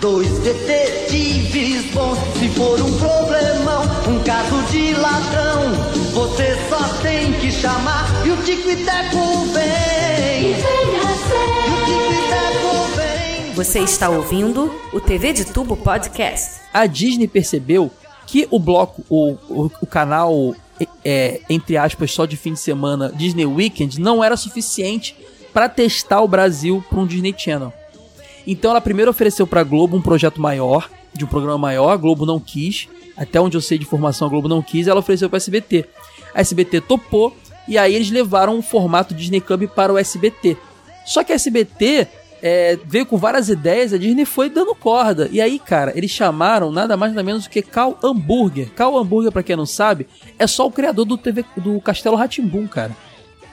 dois 0.00 0.28
detetives 0.38 1.90
bons. 1.92 2.16
Se 2.38 2.48
for 2.50 2.80
um 2.80 2.96
problemão, 2.96 3.82
um 4.06 4.22
caso 4.22 4.62
de 4.70 4.94
ladrão, 4.94 5.72
você 6.12 6.56
só 6.68 6.84
tem 7.02 7.32
que 7.40 7.50
chamar 7.50 8.06
e 8.24 8.30
o 8.30 8.36
Tico 8.44 8.70
e 8.70 8.76
Teco 8.76 9.46
vem. 9.52 10.79
Você 13.60 13.80
está 13.80 14.08
ouvindo 14.08 14.74
o 14.90 14.98
TV 14.98 15.34
de 15.34 15.44
Tubo 15.44 15.76
Podcast. 15.76 16.62
A 16.72 16.86
Disney 16.86 17.28
percebeu 17.28 17.90
que 18.26 18.48
o 18.50 18.58
bloco, 18.58 19.04
o, 19.06 19.32
o, 19.50 19.70
o 19.82 19.86
canal, 19.86 20.56
é, 21.04 21.42
entre 21.50 21.76
aspas, 21.76 22.10
só 22.10 22.24
de 22.24 22.38
fim 22.38 22.54
de 22.54 22.58
semana, 22.58 23.12
Disney 23.14 23.44
Weekend, 23.44 24.00
não 24.00 24.24
era 24.24 24.34
suficiente 24.34 25.14
para 25.52 25.68
testar 25.68 26.22
o 26.22 26.26
Brasil 26.26 26.82
para 26.88 27.00
um 27.00 27.06
Disney 27.06 27.34
Channel. 27.36 27.70
Então 28.46 28.70
ela 28.70 28.80
primeiro 28.80 29.10
ofereceu 29.10 29.46
para 29.46 29.60
a 29.60 29.64
Globo 29.64 29.94
um 29.94 30.00
projeto 30.00 30.40
maior, 30.40 30.88
de 31.12 31.26
um 31.26 31.28
programa 31.28 31.58
maior, 31.58 31.90
a 31.90 31.98
Globo 31.98 32.24
não 32.24 32.40
quis. 32.40 32.88
Até 33.14 33.38
onde 33.38 33.58
eu 33.58 33.60
sei 33.60 33.76
de 33.76 33.84
informação, 33.84 34.26
a 34.26 34.30
Globo 34.30 34.48
não 34.48 34.62
quis, 34.62 34.88
ela 34.88 35.00
ofereceu 35.00 35.28
para 35.28 35.36
SBT. 35.36 35.84
A 36.34 36.40
SBT 36.40 36.80
topou 36.80 37.36
e 37.68 37.76
aí 37.76 37.94
eles 37.94 38.10
levaram 38.10 38.58
o 38.58 38.62
formato 38.62 39.12
Disney 39.12 39.42
Club 39.42 39.68
para 39.68 39.92
o 39.92 39.98
SBT. 39.98 40.56
Só 41.04 41.22
que 41.22 41.32
a 41.32 41.34
SBT 41.34 42.08
é, 42.42 42.78
veio 42.86 43.06
com 43.06 43.16
várias 43.16 43.48
ideias, 43.48 43.92
a 43.92 43.98
Disney 43.98 44.24
foi 44.24 44.48
dando 44.50 44.74
corda. 44.74 45.28
E 45.32 45.40
aí, 45.40 45.58
cara, 45.58 45.92
eles 45.96 46.10
chamaram 46.10 46.70
nada 46.70 46.96
mais 46.96 47.12
nada 47.12 47.22
menos 47.22 47.44
do 47.44 47.50
que 47.50 47.62
Cal 47.62 47.98
Hamburger. 48.02 48.70
Cal 48.74 48.96
Hamburger, 48.96 49.32
pra 49.32 49.42
quem 49.42 49.56
não 49.56 49.66
sabe, 49.66 50.06
é 50.38 50.46
só 50.46 50.66
o 50.66 50.72
criador 50.72 51.04
do, 51.04 51.16
TV, 51.18 51.44
do 51.56 51.80
Castelo 51.80 52.16
Ratimbum, 52.16 52.66
cara. 52.66 52.96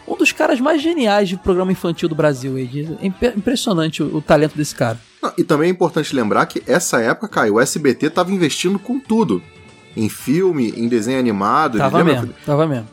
Um 0.08 0.16
dos 0.16 0.32
caras 0.32 0.60
mais 0.62 0.82
geniais 0.82 1.28
de 1.28 1.36
programa 1.36 1.72
infantil 1.72 2.08
do 2.08 2.16
Brasil, 2.16 2.58
Ed. 2.58 2.98
É 3.02 3.06
imp- 3.08 3.36
impressionante 3.38 4.02
o, 4.02 4.18
o 4.18 4.22
talento 4.22 4.56
desse 4.56 4.74
cara. 4.74 4.98
Não, 5.22 5.34
E 5.38 5.44
também 5.44 5.68
é 5.68 5.72
importante 5.72 6.16
lembrar 6.16 6.46
que 6.46 6.64
essa 6.66 7.02
época, 7.02 7.28
Caio, 7.28 7.56
o 7.56 7.60
SBT 7.60 8.10
tava 8.12 8.32
investindo 8.32 8.80
com 8.80 9.00
tudo. 9.00 9.42
Em 9.98 10.08
filme, 10.08 10.74
em 10.78 10.88
desenho 10.88 11.20
animado. 11.20 11.78
Tava 11.78 12.04
mesmo, 12.04 12.30
tava 12.46 12.66
mesmo. 12.68 12.88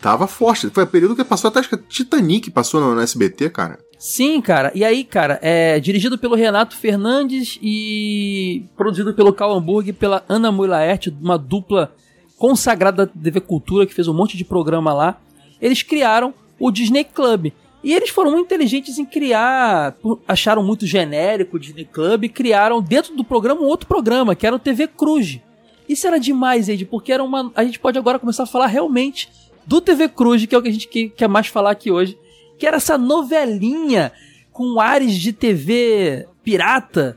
Tava 0.00 0.26
forte. 0.26 0.70
Foi 0.70 0.84
o 0.84 0.86
período 0.86 1.16
que 1.16 1.24
passou 1.24 1.48
até 1.48 1.60
acho 1.60 1.70
que 1.70 1.76
Titanic 1.76 2.50
passou 2.50 2.80
no, 2.80 2.94
no 2.94 3.00
SBT, 3.00 3.50
cara. 3.50 3.78
Sim, 3.98 4.40
cara. 4.40 4.70
E 4.74 4.84
aí, 4.84 5.02
cara, 5.02 5.40
é 5.42 5.80
dirigido 5.80 6.16
pelo 6.16 6.36
Renato 6.36 6.76
Fernandes 6.76 7.58
e 7.60 8.64
produzido 8.76 9.12
pelo 9.12 9.32
Cal 9.32 9.52
Hamburg 9.52 9.90
e 9.90 9.92
pela 9.92 10.24
Ana 10.28 10.52
Mui 10.52 10.68
Laerte, 10.68 11.14
uma 11.20 11.36
dupla 11.36 11.92
consagrada 12.36 13.06
da 13.06 13.12
TV 13.12 13.40
Cultura 13.40 13.86
que 13.86 13.94
fez 13.94 14.06
um 14.06 14.14
monte 14.14 14.36
de 14.36 14.44
programa 14.44 14.94
lá. 14.94 15.20
Eles 15.60 15.82
criaram 15.82 16.32
o 16.60 16.70
Disney 16.70 17.02
Club. 17.02 17.52
E 17.82 17.92
eles 17.92 18.10
foram 18.10 18.32
muito 18.32 18.46
inteligentes 18.46 18.98
em 18.98 19.04
criar, 19.04 19.96
acharam 20.26 20.62
muito 20.62 20.86
genérico 20.86 21.56
o 21.56 21.60
Disney 21.60 21.84
Club 21.84 22.24
e 22.24 22.28
criaram 22.28 22.82
dentro 22.82 23.16
do 23.16 23.24
programa 23.24 23.60
um 23.60 23.66
outro 23.66 23.88
programa, 23.88 24.34
que 24.34 24.46
era 24.46 24.54
o 24.54 24.58
TV 24.58 24.88
Cruz. 24.88 25.40
Isso 25.88 26.06
era 26.06 26.18
demais, 26.18 26.68
Ed, 26.68 26.84
porque 26.84 27.12
era 27.12 27.22
uma. 27.22 27.50
A 27.54 27.64
gente 27.64 27.78
pode 27.78 27.98
agora 27.98 28.18
começar 28.18 28.42
a 28.42 28.46
falar 28.46 28.66
realmente 28.66 29.28
do 29.68 29.80
TV 29.80 30.08
Cruz, 30.08 30.44
que 30.46 30.54
é 30.54 30.58
o 30.58 30.62
que 30.62 30.68
a 30.68 30.72
gente 30.72 30.88
que- 30.88 31.10
quer 31.10 31.28
mais 31.28 31.46
falar 31.46 31.70
aqui 31.70 31.90
hoje. 31.90 32.18
Que 32.58 32.66
era 32.66 32.78
essa 32.78 32.96
novelinha 32.98 34.10
com 34.50 34.80
ares 34.80 35.14
de 35.14 35.32
TV 35.32 36.26
pirata. 36.42 37.16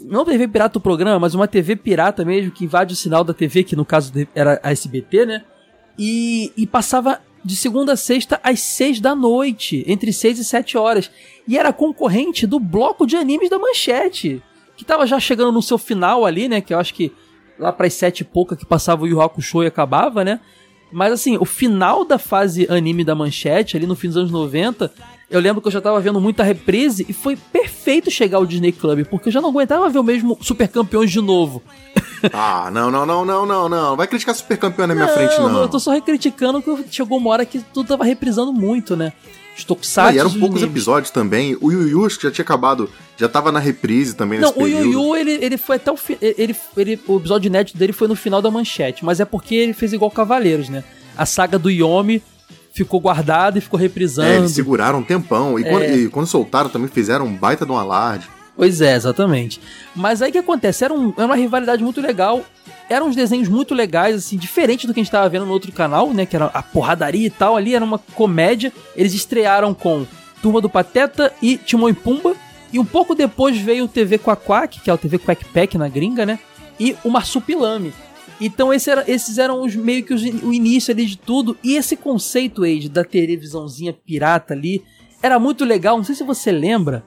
Não 0.00 0.24
TV 0.24 0.48
pirata 0.48 0.78
o 0.78 0.80
programa, 0.80 1.18
mas 1.18 1.34
uma 1.34 1.46
TV 1.46 1.76
pirata 1.76 2.24
mesmo, 2.24 2.50
que 2.50 2.64
invade 2.64 2.94
o 2.94 2.96
sinal 2.96 3.22
da 3.22 3.34
TV, 3.34 3.62
que 3.62 3.76
no 3.76 3.84
caso 3.84 4.12
era 4.34 4.58
a 4.62 4.72
SBT, 4.72 5.26
né? 5.26 5.44
E, 5.98 6.50
e 6.56 6.66
passava 6.66 7.20
de 7.44 7.54
segunda 7.54 7.92
a 7.92 7.96
sexta 7.96 8.40
às 8.42 8.60
seis 8.60 8.98
da 8.98 9.14
noite, 9.14 9.84
entre 9.86 10.12
seis 10.12 10.38
e 10.38 10.44
sete 10.44 10.78
horas. 10.78 11.10
E 11.46 11.58
era 11.58 11.72
concorrente 11.72 12.46
do 12.46 12.58
bloco 12.58 13.06
de 13.06 13.16
animes 13.16 13.50
da 13.50 13.58
Manchete, 13.58 14.42
que 14.76 14.84
tava 14.84 15.06
já 15.06 15.20
chegando 15.20 15.52
no 15.52 15.60
seu 15.62 15.76
final 15.76 16.24
ali, 16.24 16.48
né? 16.48 16.60
Que 16.62 16.72
eu 16.72 16.78
acho 16.78 16.94
que 16.94 17.12
lá 17.58 17.70
pras 17.70 17.92
sete 17.92 18.20
e 18.20 18.24
pouca 18.24 18.56
que 18.56 18.64
passava 18.64 19.04
o 19.04 19.06
Yu 19.06 19.20
Hakusho 19.20 19.62
e 19.62 19.66
acabava, 19.66 20.24
né? 20.24 20.40
Mas 20.92 21.12
assim, 21.12 21.36
o 21.38 21.44
final 21.44 22.04
da 22.04 22.18
fase 22.18 22.66
anime 22.70 23.04
da 23.04 23.14
Manchete, 23.14 23.76
ali 23.76 23.86
no 23.86 23.94
fim 23.94 24.08
dos 24.08 24.16
anos 24.16 24.30
90, 24.30 24.92
eu 25.30 25.40
lembro 25.40 25.62
que 25.62 25.68
eu 25.68 25.72
já 25.72 25.80
tava 25.80 26.00
vendo 26.00 26.20
muita 26.20 26.42
reprise 26.42 27.06
e 27.08 27.12
foi 27.12 27.36
perfeito 27.36 28.10
chegar 28.10 28.38
ao 28.38 28.46
Disney 28.46 28.72
Club, 28.72 29.04
porque 29.06 29.28
eu 29.28 29.32
já 29.32 29.40
não 29.40 29.50
aguentava 29.50 29.88
ver 29.88 29.98
o 29.98 30.04
mesmo 30.04 30.36
Super 30.40 30.68
Campeões 30.68 31.10
de 31.10 31.20
novo. 31.20 31.62
Ah, 32.34 32.70
não, 32.70 32.90
não, 32.90 33.06
não, 33.06 33.24
não, 33.24 33.46
não, 33.46 33.66
não. 33.66 33.96
Vai 33.96 34.06
criticar 34.06 34.34
super 34.34 34.58
campeão 34.58 34.86
na 34.86 34.94
minha 34.94 35.08
frente, 35.08 35.38
não. 35.38 35.62
eu 35.62 35.68
tô 35.68 35.80
só 35.80 35.90
recriticando 35.90 36.60
que 36.60 36.84
chegou 36.90 37.16
uma 37.16 37.30
hora 37.30 37.46
que 37.46 37.60
tudo 37.72 37.88
tava 37.88 38.04
reprisando 38.04 38.52
muito, 38.52 38.94
né? 38.94 39.14
Os 39.56 39.62
Ah, 39.62 39.66
tokusatsu. 39.66 40.14
e 40.16 40.18
eram 40.18 40.28
os 40.30 40.36
poucos 40.36 40.56
animes. 40.62 40.70
episódios 40.76 41.10
também. 41.10 41.56
O 41.60 41.70
Yu 41.70 41.88
Yu, 41.88 42.06
acho 42.06 42.16
que 42.18 42.22
já 42.24 42.30
tinha 42.30 42.42
acabado, 42.44 42.88
já 43.16 43.28
tava 43.28 43.52
na 43.52 43.58
reprise 43.58 44.14
também 44.14 44.38
Não, 44.38 44.48
nesse 44.48 44.60
o 44.60 44.64
período. 44.64 44.84
Yu 44.84 44.92
Yu, 44.92 45.16
ele, 45.16 45.30
ele 45.44 45.56
foi 45.58 45.76
até 45.76 45.90
o 45.92 45.96
fi- 45.96 46.16
ele, 46.20 46.56
ele 46.76 47.00
O 47.06 47.16
episódio 47.18 47.48
inédito 47.48 47.76
dele 47.76 47.92
foi 47.92 48.08
no 48.08 48.14
final 48.14 48.40
da 48.40 48.50
manchete, 48.50 49.04
mas 49.04 49.20
é 49.20 49.24
porque 49.24 49.54
ele 49.54 49.72
fez 49.74 49.92
igual 49.92 50.10
Cavaleiros, 50.10 50.68
né? 50.68 50.82
A 51.16 51.26
saga 51.26 51.58
do 51.58 51.68
Yomi 51.70 52.22
ficou 52.72 53.00
guardada 53.00 53.58
e 53.58 53.60
ficou 53.60 53.78
reprisando. 53.78 54.28
É, 54.28 54.36
eles 54.38 54.52
seguraram 54.52 55.00
um 55.00 55.02
tempão. 55.02 55.58
E, 55.58 55.64
É. 55.64 55.68
quando, 55.70 55.84
e 55.84 56.08
quando 56.08 56.26
soltaram 56.26 56.70
também 56.70 56.88
fizeram 56.88 57.26
um 57.26 57.34
baita 57.36 57.66
de 57.66 57.72
um 57.72 57.76
alarde. 57.76 58.26
Pois 58.60 58.82
é, 58.82 58.94
exatamente. 58.94 59.58
Mas 59.96 60.20
aí 60.20 60.28
o 60.28 60.32
que 60.32 60.36
acontece? 60.38 60.84
Era, 60.84 60.92
um- 60.92 61.14
era 61.16 61.24
uma 61.24 61.34
rivalidade 61.34 61.82
muito 61.82 61.98
legal. 61.98 62.44
Eram 62.90 63.06
uns 63.08 63.16
desenhos 63.16 63.48
muito 63.48 63.72
legais, 63.74 64.14
assim, 64.16 64.36
diferente 64.36 64.86
do 64.86 64.92
que 64.92 65.00
a 65.00 65.02
gente 65.02 65.10
tava 65.10 65.26
vendo 65.30 65.46
no 65.46 65.52
outro 65.52 65.72
canal, 65.72 66.12
né? 66.12 66.26
Que 66.26 66.36
era 66.36 66.44
a 66.52 66.62
porradaria 66.62 67.26
e 67.26 67.30
tal. 67.30 67.56
Ali 67.56 67.74
era 67.74 67.82
uma 67.82 67.98
comédia. 67.98 68.70
Eles 68.94 69.14
estrearam 69.14 69.72
com 69.72 70.06
Turma 70.42 70.60
do 70.60 70.68
Pateta 70.68 71.32
e 71.40 71.56
Timão 71.56 71.88
e 71.88 71.94
Pumba. 71.94 72.34
E 72.70 72.78
um 72.78 72.84
pouco 72.84 73.14
depois 73.14 73.56
veio 73.56 73.86
o 73.86 73.88
TV 73.88 74.18
Quack, 74.18 74.80
que 74.80 74.90
é 74.90 74.92
o 74.92 74.98
TV 74.98 75.18
Quack 75.18 75.78
na 75.78 75.88
gringa, 75.88 76.26
né? 76.26 76.38
E 76.78 76.94
o 77.02 77.08
Marsupilame. 77.08 77.94
Então 78.38 78.74
esse 78.74 78.90
era- 78.90 79.04
esses 79.10 79.38
eram 79.38 79.62
os 79.62 79.74
meio 79.74 80.04
que 80.04 80.12
os 80.12 80.22
o 80.22 80.52
início 80.52 80.92
ali 80.92 81.06
de 81.06 81.16
tudo. 81.16 81.56
E 81.64 81.76
esse 81.76 81.96
conceito, 81.96 82.62
Age, 82.64 82.90
da 82.90 83.04
televisãozinha 83.04 83.94
pirata 83.94 84.52
ali, 84.52 84.82
era 85.22 85.38
muito 85.38 85.64
legal. 85.64 85.96
Não 85.96 86.04
sei 86.04 86.14
se 86.14 86.24
você 86.24 86.52
lembra, 86.52 87.02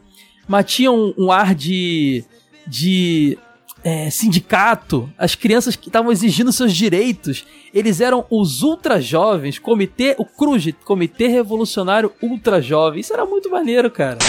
mas 0.47 0.65
tinha 0.65 0.91
um, 0.91 1.13
um 1.17 1.31
ar 1.31 1.53
de. 1.55 2.23
de. 2.67 3.37
é, 3.83 4.09
sindicato. 4.09 5.09
As 5.17 5.35
crianças 5.35 5.75
que 5.75 5.89
estavam 5.89 6.11
exigindo 6.11 6.51
seus 6.51 6.73
direitos. 6.73 7.45
Eles 7.73 7.99
eram 8.01 8.25
os 8.29 8.61
ultra 8.61 9.01
jovens, 9.01 9.57
comitê, 9.57 10.15
o 10.19 10.25
CRUJ, 10.25 10.73
Comitê 10.85 11.27
Revolucionário 11.27 12.11
Ultra 12.21 12.61
Jovem. 12.61 12.99
Isso 13.01 13.13
era 13.13 13.25
muito 13.25 13.49
maneiro, 13.49 13.89
cara. 13.89 14.19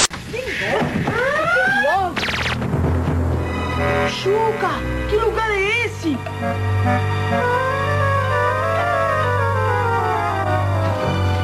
Chuca, 4.09 4.71
que 5.11 5.17
lugar 5.17 5.51
é 5.51 5.87
esse? 5.87 6.17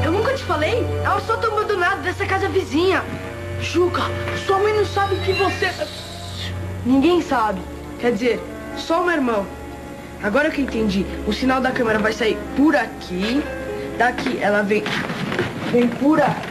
Eu 0.05 0.13
nunca 0.13 0.35
te 0.35 0.43
falei? 0.45 0.79
Eu 1.05 1.21
só 1.27 1.37
tô 1.37 1.49
abandonado 1.49 2.03
dessa 2.03 2.25
casa 2.25 2.49
vizinha. 2.49 3.03
Chuca, 3.63 4.03
sua 4.47 4.59
mãe 4.59 4.73
não 4.73 4.85
sabe 4.85 5.17
que 5.17 5.33
você. 5.33 5.71
Ninguém 6.85 7.21
sabe. 7.21 7.61
Quer 7.99 8.13
dizer, 8.13 8.41
só 8.77 9.03
o 9.03 9.05
meu 9.05 9.15
irmão. 9.15 9.47
Agora 10.23 10.51
que 10.51 10.61
eu 10.61 10.65
entendi, 10.65 11.07
o 11.27 11.33
sinal 11.33 11.61
da 11.61 11.71
câmera 11.71 11.99
vai 11.99 12.13
sair 12.13 12.39
por 12.57 12.75
aqui. 12.75 13.43
Daqui 13.99 14.39
ela 14.41 14.63
vem. 14.63 14.83
Vem 15.71 15.89
por 15.89 16.21
aqui. 16.21 16.43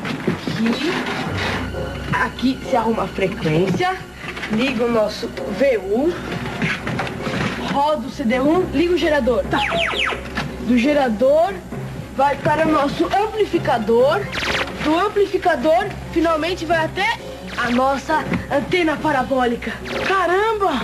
Aqui 2.13 2.59
se 2.69 2.75
arruma 2.75 3.03
a 3.03 3.07
frequência. 3.07 3.95
Liga 4.51 4.85
o 4.85 4.91
nosso 4.91 5.27
VU. 5.27 6.13
Roda 7.71 8.07
o 8.07 8.11
CD1, 8.11 8.71
liga 8.73 8.93
o 8.93 8.97
gerador. 8.97 9.43
Tá. 9.49 9.59
Do 10.67 10.77
gerador 10.77 11.53
vai 12.19 12.35
para 12.35 12.67
o 12.67 12.71
nosso 12.73 13.05
amplificador. 13.05 14.19
Do 14.83 14.99
amplificador 14.99 15.87
finalmente 16.11 16.65
vai 16.65 16.83
até 16.83 17.17
a 17.55 17.69
nossa 17.71 18.25
antena 18.51 18.97
parabólica. 18.97 19.71
Caramba! 20.05 20.81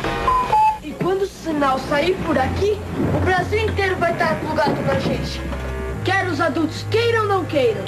E 0.81 0.91
quando 0.91 1.23
o 1.23 1.27
sinal 1.27 1.77
sair 1.77 2.15
por 2.25 2.37
aqui, 2.37 2.79
o 3.17 3.19
Brasil 3.25 3.59
inteiro 3.59 3.97
vai 3.97 4.13
estar 4.13 4.39
plugado 4.39 4.81
na 4.83 4.97
gente. 4.97 5.41
Quer 6.05 6.25
os 6.27 6.39
adultos 6.39 6.85
queiram 6.89 7.23
ou 7.23 7.27
não 7.27 7.43
queiram. 7.43 7.83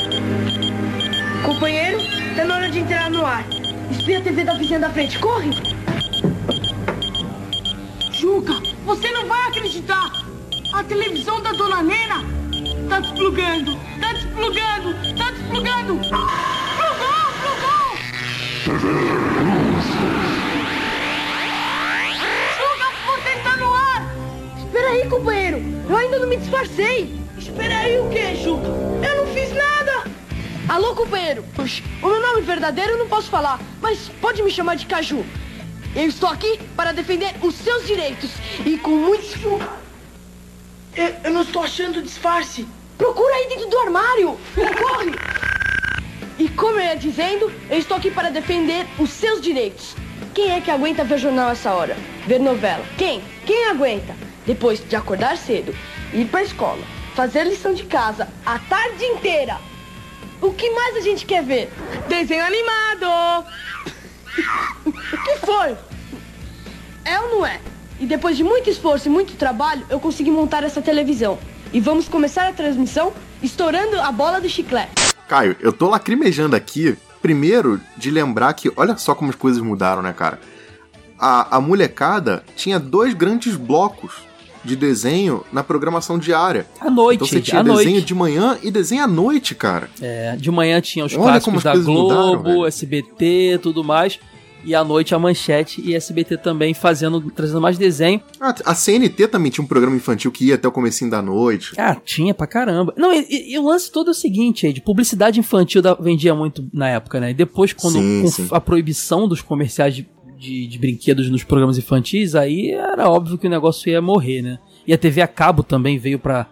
Companheiro, 1.46 2.00
tá 2.36 2.44
na 2.44 2.56
hora 2.56 2.70
de 2.70 2.80
entrar 2.80 3.10
no 3.10 3.26
ar. 3.26 3.46
Espia 3.90 4.20
a 4.20 4.22
TV 4.24 4.44
da 4.44 4.56
vizinha 4.56 4.80
da 4.82 4.90
frente, 4.90 5.18
corre! 5.20 5.52
Juca, 8.12 8.56
você 8.86 9.10
não 9.10 9.26
vai 9.26 9.48
acreditar! 9.48 10.12
A 10.74 10.84
televisão 10.84 11.42
da 11.42 11.54
Dona 11.54 11.82
Nena 11.82 12.38
tá 12.88 13.00
desplugando, 13.00 13.78
tá 14.00 14.14
desplugando, 14.14 14.94
tá 15.18 15.32
desplugando! 15.32 16.00
Plugou, 16.00 16.28
plugou! 17.42 17.98
Juca, 22.58 22.88
você 23.06 23.36
tá 23.44 23.58
no 23.58 23.74
ar! 23.74 24.16
Espera 24.58 24.90
aí, 24.90 25.10
companheiro! 25.10 25.62
Eu 25.90 25.98
ainda 25.98 26.20
não 26.20 26.28
me 26.28 26.38
disfarcei! 26.38 27.20
Espera 27.38 27.78
aí 27.80 28.00
o 28.00 28.10
quê, 28.10 28.36
Juca? 28.36 28.68
Eu 28.68 29.26
não 29.26 29.34
fiz 29.34 29.54
nada! 29.54 30.10
Alô, 30.70 30.96
companheiro! 30.96 31.44
O 32.02 32.08
meu 32.08 32.22
nome 32.22 32.42
verdadeiro 32.42 32.92
eu 32.92 32.98
não 33.00 33.08
posso 33.08 33.30
falar, 33.30 33.60
mas 33.82 34.10
pode 34.22 34.42
me 34.42 34.50
chamar 34.50 34.76
de 34.76 34.86
Caju. 34.86 35.26
Eu 35.96 36.08
estou 36.08 36.30
aqui 36.30 36.60
para 36.76 36.94
defender 36.94 37.36
os 37.42 37.56
seus 37.56 37.86
direitos 37.86 38.32
e 38.66 38.78
com 38.78 38.92
muito. 38.92 39.60
Eu, 40.96 41.16
eu 41.26 41.32
não 41.32 41.42
estou 41.42 41.64
achando 41.64 42.02
disfarce. 42.02 42.68
Procura 42.98 43.34
aí 43.36 43.48
dentro 43.48 43.70
do 43.70 43.78
armário. 43.80 44.38
Corre! 44.56 45.12
E 46.40 46.50
como 46.50 46.80
eu 46.80 46.86
ia 46.86 46.96
dizendo, 46.96 47.52
eu 47.70 47.78
estou 47.78 47.98
aqui 47.98 48.12
para 48.12 48.30
defender 48.30 48.86
os 49.00 49.10
seus 49.10 49.42
direitos. 49.42 49.96
Quem 50.34 50.52
é 50.52 50.62
que 50.62 50.70
aguenta 50.70 51.04
ver 51.04 51.18
jornal 51.18 51.52
essa 51.52 51.74
hora? 51.74 51.98
Ver 52.28 52.40
novela? 52.40 52.86
Quem? 52.98 53.24
Quem 53.46 53.66
aguenta? 53.70 54.16
Depois 54.46 54.80
de 54.88 54.96
acordar 54.96 55.38
cedo, 55.38 55.76
ir 56.14 56.26
para 56.26 56.42
a 56.42 56.44
escola, 56.44 56.84
fazer 57.16 57.44
lição 57.44 57.74
de 57.74 57.84
casa 57.84 58.28
a 58.46 58.60
tarde 58.60 59.04
inteira. 59.04 59.58
O 60.42 60.54
que 60.54 60.70
mais 60.70 60.96
a 60.96 61.02
gente 61.02 61.26
quer 61.26 61.44
ver? 61.44 61.72
Desenho 62.08 62.46
animado! 62.46 63.46
O 64.86 64.92
que 64.92 65.38
foi? 65.44 65.76
É 67.04 67.20
ou 67.20 67.30
não 67.30 67.46
é? 67.46 67.60
E 68.00 68.06
depois 68.06 68.38
de 68.38 68.44
muito 68.44 68.70
esforço 68.70 69.08
e 69.08 69.12
muito 69.12 69.36
trabalho, 69.36 69.86
eu 69.90 70.00
consegui 70.00 70.30
montar 70.30 70.64
essa 70.64 70.82
televisão. 70.82 71.40
E 71.78 71.80
vamos 71.80 72.08
começar 72.10 72.48
a 72.48 72.52
transmissão 72.52 73.14
estourando 73.44 74.02
a 74.02 74.12
bola 74.12 74.42
do 74.42 74.50
chiclete. 74.50 75.14
Caio, 75.28 75.56
eu 75.60 75.72
tô 75.72 75.88
lacrimejando 75.88 76.56
aqui, 76.56 76.98
primeiro, 77.22 77.80
de 77.96 78.10
lembrar 78.10 78.52
que, 78.56 78.72
olha 78.76 78.98
só 78.98 79.14
como 79.14 79.30
as 79.30 79.36
coisas 79.36 79.62
mudaram, 79.62 80.02
né, 80.02 80.12
cara? 80.12 80.40
A, 81.20 81.58
a 81.58 81.62
molecada 81.62 82.44
tinha 82.56 82.80
dois 82.80 83.14
grandes 83.14 83.56
blocos 83.56 84.14
de 84.66 84.76
desenho 84.76 85.46
na 85.54 85.64
programação 85.64 86.18
diária. 86.18 86.66
À 86.82 86.90
noite, 86.90 87.18
Então 87.18 87.28
você 87.28 87.42
tinha 87.42 87.60
à 87.60 87.64
desenho 87.64 87.92
noite. 87.92 88.06
de 88.08 88.16
manhã 88.16 88.58
e 88.64 88.72
desenho 88.72 89.04
à 89.04 89.08
noite, 89.08 89.54
cara. 89.54 89.88
É, 90.02 90.36
de 90.36 90.50
manhã 90.50 90.82
tinha 90.82 91.06
os 91.06 91.14
Olha 91.14 91.40
como 91.40 91.58
clássicos 91.58 91.58
as 91.58 91.64
da 91.64 91.72
coisas 91.74 91.88
mudaram, 91.88 92.32
Globo, 92.32 92.44
velho. 92.44 92.66
SBT, 92.66 93.60
tudo 93.62 93.84
mais. 93.84 94.20
E 94.68 94.76
à 94.76 94.84
noite 94.84 95.16
a 95.16 95.20
Manchete 95.20 95.82
e 95.82 95.96
SBT 95.96 96.36
também 96.38 96.74
fazendo, 96.74 97.22
trazendo 97.32 97.62
mais 97.62 97.78
desenho. 97.78 98.22
Ah, 98.38 98.54
a 98.66 98.76
CNT 98.76 99.30
também 99.30 99.50
tinha 99.50 99.64
um 99.64 99.68
programa 99.68 99.96
infantil 99.96 100.30
que 100.30 100.44
ia 100.46 100.56
até 100.56 100.68
o 100.68 100.72
comecinho 100.74 101.10
da 101.10 101.22
noite. 101.22 101.72
Ah, 101.78 101.96
tinha 101.96 102.34
pra 102.34 102.46
caramba. 102.46 102.94
Não, 102.98 103.14
e, 103.14 103.26
e- 103.30 103.54
e 103.54 103.58
o 103.60 103.64
lance 103.66 103.90
todo 103.90 104.10
é 104.10 104.12
o 104.12 104.14
seguinte, 104.14 104.68
Ed, 104.68 104.82
publicidade 104.82 105.40
infantil 105.40 105.82
da- 105.82 105.94
vendia 105.94 106.36
muito 106.36 106.68
na 106.74 106.90
época, 106.90 107.18
né? 107.22 107.32
E 107.32 107.34
depois, 107.34 107.72
quando 107.72 107.94
Sim, 107.94 108.22
com 108.24 108.28
sim. 108.28 108.48
a 108.52 108.60
proibição 108.60 109.26
dos 109.26 109.42
comerciais 109.42 109.96
de, 109.96 110.06
de, 110.38 110.68
de 110.68 110.78
brinquedos 110.78 111.30
nos 111.30 111.46
programas 111.46 111.78
infantis, 111.78 112.36
aí 112.36 112.72
era 112.72 113.10
óbvio 113.10 113.38
que 113.38 113.48
o 113.48 113.50
negócio 113.50 113.90
ia 113.90 114.02
morrer, 114.02 114.42
né? 114.42 114.60
E 114.86 114.94
a 114.94 114.98
TV 114.98 115.22
a 115.22 115.28
cabo 115.30 115.64
também 115.64 115.98
veio 115.98 116.20
pra 116.20 116.46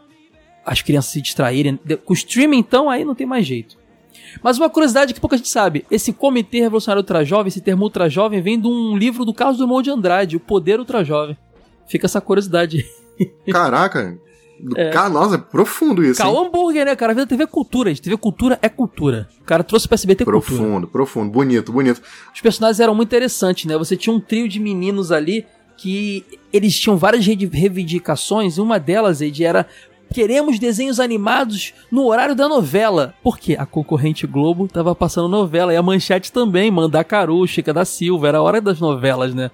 as 0.65 0.81
crianças 0.81 1.11
se 1.11 1.21
distraírem. 1.21 1.77
Com 2.05 2.13
o 2.13 2.15
streaming, 2.15 2.59
então, 2.59 2.89
aí 2.89 3.03
não 3.03 3.13
tem 3.13 3.27
mais 3.27 3.45
jeito. 3.45 3.77
Mas 4.43 4.57
uma 4.57 4.69
curiosidade 4.69 5.13
que 5.13 5.19
pouca 5.19 5.37
gente 5.37 5.49
sabe: 5.49 5.85
esse 5.89 6.11
Comitê 6.13 6.59
Revolucionário 6.61 7.01
Ultra 7.01 7.23
Jovem, 7.25 7.47
esse 7.47 7.61
termo 7.61 7.83
Ultra 7.83 8.09
Jovem, 8.09 8.41
vem 8.41 8.59
de 8.59 8.67
um 8.67 8.95
livro 8.97 9.25
do 9.25 9.33
Carlos 9.33 9.57
Drummond 9.57 9.83
de 9.83 9.89
Andrade, 9.91 10.35
O 10.35 10.39
Poder 10.39 10.79
Ultra 10.79 11.03
Jovem. 11.03 11.37
Fica 11.87 12.05
essa 12.07 12.19
curiosidade. 12.21 12.83
Caraca. 13.51 14.17
É. 14.77 14.89
Cara, 14.89 15.09
nossa, 15.09 15.35
é 15.35 15.37
profundo 15.37 16.01
isso. 16.03 16.21
Cal 16.21 16.37
Hambúrguer, 16.37 16.85
né, 16.85 16.95
cara? 16.95 17.11
A 17.11 17.15
vida 17.15 17.27
TV 17.27 17.43
é 17.43 17.47
cultura, 17.47 17.89
gente. 17.89 18.01
TV 18.01 18.15
cultura 18.17 18.57
é 18.61 18.69
cultura. 18.69 19.27
O 19.41 19.43
cara 19.43 19.63
trouxe 19.65 19.85
pra 19.87 19.95
SBT 19.95 20.23
cultura. 20.23 20.41
Profundo, 20.57 20.87
profundo. 20.87 21.29
Bonito, 21.29 21.73
bonito. 21.73 22.01
Os 22.33 22.39
personagens 22.41 22.79
eram 22.79 22.95
muito 22.95 23.09
interessantes, 23.09 23.65
né? 23.65 23.77
Você 23.77 23.97
tinha 23.97 24.15
um 24.15 24.19
trio 24.19 24.47
de 24.47 24.59
meninos 24.61 25.11
ali 25.11 25.45
que 25.77 26.23
eles 26.53 26.79
tinham 26.79 26.95
várias 26.95 27.25
re- 27.25 27.35
reivindicações, 27.51 28.55
e 28.57 28.61
uma 28.61 28.79
delas, 28.79 29.19
Ed, 29.21 29.43
era 29.43 29.67
queremos 30.13 30.59
desenhos 30.59 30.99
animados 30.99 31.73
no 31.91 32.05
horário 32.05 32.35
da 32.35 32.47
novela. 32.47 33.13
Porque 33.23 33.55
a 33.57 33.65
concorrente 33.65 34.25
Globo 34.27 34.67
tava 34.67 34.93
passando 34.95 35.27
novela 35.27 35.73
e 35.73 35.77
a 35.77 35.83
Manchete 35.83 36.31
também, 36.31 36.69
Mandacaru, 36.71 37.45
Chica 37.47 37.73
da 37.73 37.85
Silva, 37.85 38.27
era 38.27 38.37
a 38.37 38.41
hora 38.41 38.61
das 38.61 38.79
novelas, 38.79 39.33
né? 39.33 39.51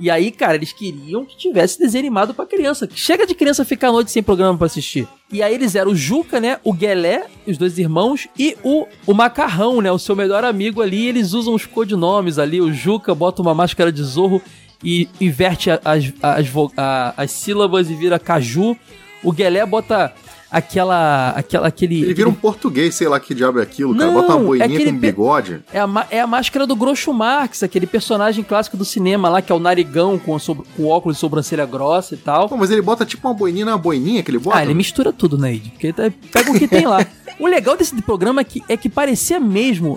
E 0.00 0.08
aí, 0.10 0.30
cara, 0.30 0.54
eles 0.54 0.72
queriam 0.72 1.24
que 1.24 1.36
tivesse 1.36 1.76
desenho 1.76 2.02
animado 2.04 2.32
pra 2.32 2.46
criança. 2.46 2.88
Chega 2.94 3.26
de 3.26 3.34
criança 3.34 3.64
ficar 3.64 3.88
a 3.88 3.92
noite 3.92 4.12
sem 4.12 4.22
programa 4.22 4.56
pra 4.56 4.66
assistir. 4.68 5.08
E 5.32 5.42
aí 5.42 5.52
eles 5.52 5.74
eram 5.74 5.90
o 5.90 5.96
Juca, 5.96 6.38
né? 6.38 6.60
O 6.62 6.72
Guelé, 6.72 7.26
os 7.44 7.58
dois 7.58 7.76
irmãos, 7.78 8.28
e 8.38 8.56
o, 8.62 8.86
o 9.04 9.12
Macarrão, 9.12 9.80
né? 9.80 9.90
O 9.90 9.98
seu 9.98 10.14
melhor 10.14 10.44
amigo 10.44 10.80
ali. 10.80 11.08
Eles 11.08 11.32
usam 11.32 11.52
os 11.52 11.66
codinomes 11.66 12.38
ali. 12.38 12.60
O 12.60 12.72
Juca 12.72 13.12
bota 13.12 13.42
uma 13.42 13.52
máscara 13.54 13.90
de 13.90 14.00
zorro 14.04 14.40
e 14.84 15.08
inverte 15.20 15.68
as, 15.68 16.12
as, 16.22 16.46
vo- 16.46 16.72
a- 16.76 17.12
as 17.16 17.32
sílabas 17.32 17.90
e 17.90 17.94
vira 17.96 18.20
caju. 18.20 18.76
O 19.22 19.32
Guelé 19.32 19.64
bota 19.66 20.12
aquela. 20.50 21.30
aquela 21.30 21.68
aquele, 21.68 22.02
Ele 22.02 22.14
vira 22.14 22.28
um 22.28 22.34
português, 22.34 22.94
sei 22.94 23.08
lá 23.08 23.18
que 23.20 23.34
diabo 23.34 23.58
é 23.58 23.62
aquilo, 23.62 23.94
cara. 23.94 24.06
Não, 24.06 24.14
Bota 24.14 24.34
uma 24.34 24.42
é 24.42 24.46
boininha 24.46 24.66
aquele 24.78 24.92
com 24.92 24.98
pe- 25.00 25.06
bigode. 25.06 25.60
é 25.72 25.80
a, 25.80 26.06
é 26.10 26.20
a 26.20 26.26
máscara 26.26 26.66
do 26.66 26.74
Groucho 26.76 27.12
Marx, 27.12 27.62
aquele 27.62 27.86
personagem 27.86 28.42
clássico 28.44 28.76
do 28.76 28.84
cinema 28.84 29.28
lá, 29.28 29.42
que 29.42 29.50
é 29.52 29.54
o 29.54 29.58
narigão 29.58 30.18
com, 30.18 30.38
sob- 30.38 30.62
com 30.76 30.86
óculos 30.86 31.16
de 31.16 31.20
sobrancelha 31.20 31.66
grossa 31.66 32.14
e 32.14 32.18
tal. 32.18 32.48
Pô, 32.48 32.56
mas 32.56 32.70
ele 32.70 32.80
bota 32.82 33.04
tipo 33.04 33.26
uma 33.28 33.34
boininha 33.34 33.64
na 33.66 33.76
boininha 33.76 34.22
que 34.22 34.30
ele 34.30 34.38
bota. 34.38 34.56
Ah, 34.58 34.62
ele 34.62 34.74
mistura 34.74 35.12
tudo, 35.12 35.36
né, 35.36 35.54
Ed? 35.54 35.70
Porque 35.70 35.92
tá- 35.92 36.10
pega 36.32 36.50
o 36.50 36.58
que 36.58 36.66
tem 36.68 36.86
lá. 36.86 37.04
O 37.40 37.46
legal 37.46 37.76
desse 37.76 37.94
programa 38.02 38.40
é 38.40 38.44
que, 38.44 38.60
é 38.68 38.76
que 38.76 38.88
parecia 38.88 39.38
mesmo, 39.38 39.96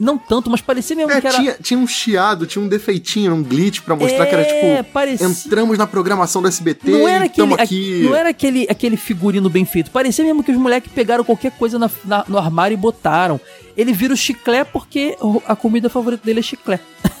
não 0.00 0.16
tanto, 0.16 0.50
mas 0.50 0.60
parecia 0.60 0.96
mesmo 0.96 1.12
É, 1.12 1.20
que 1.20 1.26
era... 1.26 1.36
tinha, 1.38 1.56
tinha 1.62 1.78
um 1.78 1.86
chiado, 1.86 2.46
tinha 2.46 2.64
um 2.64 2.68
defeitinho, 2.68 3.34
um 3.34 3.42
glitch 3.42 3.80
pra 3.82 3.94
mostrar 3.94 4.24
que 4.26 4.34
era 4.34 4.42
É, 4.42 4.76
tipo. 4.78 4.92
parecia- 4.92 5.26
Entramos 5.26 5.76
na 5.78 5.86
programação 5.86 6.40
do 6.40 6.48
SBT 6.48 6.90
Não 6.90 7.06
era, 7.08 7.26
aquele, 7.26 7.54
aqui. 7.54 8.02
não 8.04 8.14
era 8.16 8.30
aquele, 8.30 8.66
aquele 8.70 8.96
figurino 8.96 9.50
bem 9.50 9.64
feito. 9.64 9.90
Parecia 9.90 10.24
mesmo 10.24 10.42
que 10.42 10.50
os 10.50 10.56
moleques 10.56 10.90
pegaram 10.92 11.22
qualquer 11.22 11.52
coisa 11.52 11.78
na- 11.78 11.90
na- 12.04 12.24
no 12.26 12.38
armário 12.38 12.74
e 12.74 12.78
botaram. 12.78 13.38
Ele 13.76 13.92
vira 13.92 14.14
o 14.14 14.16
chiclé 14.16 14.64
porque 14.64 15.16
a 15.46 15.54
comida 15.54 15.88
favorita 15.90 16.24
dele 16.24 16.40
é 16.40 16.42
chiclé. 16.42 16.80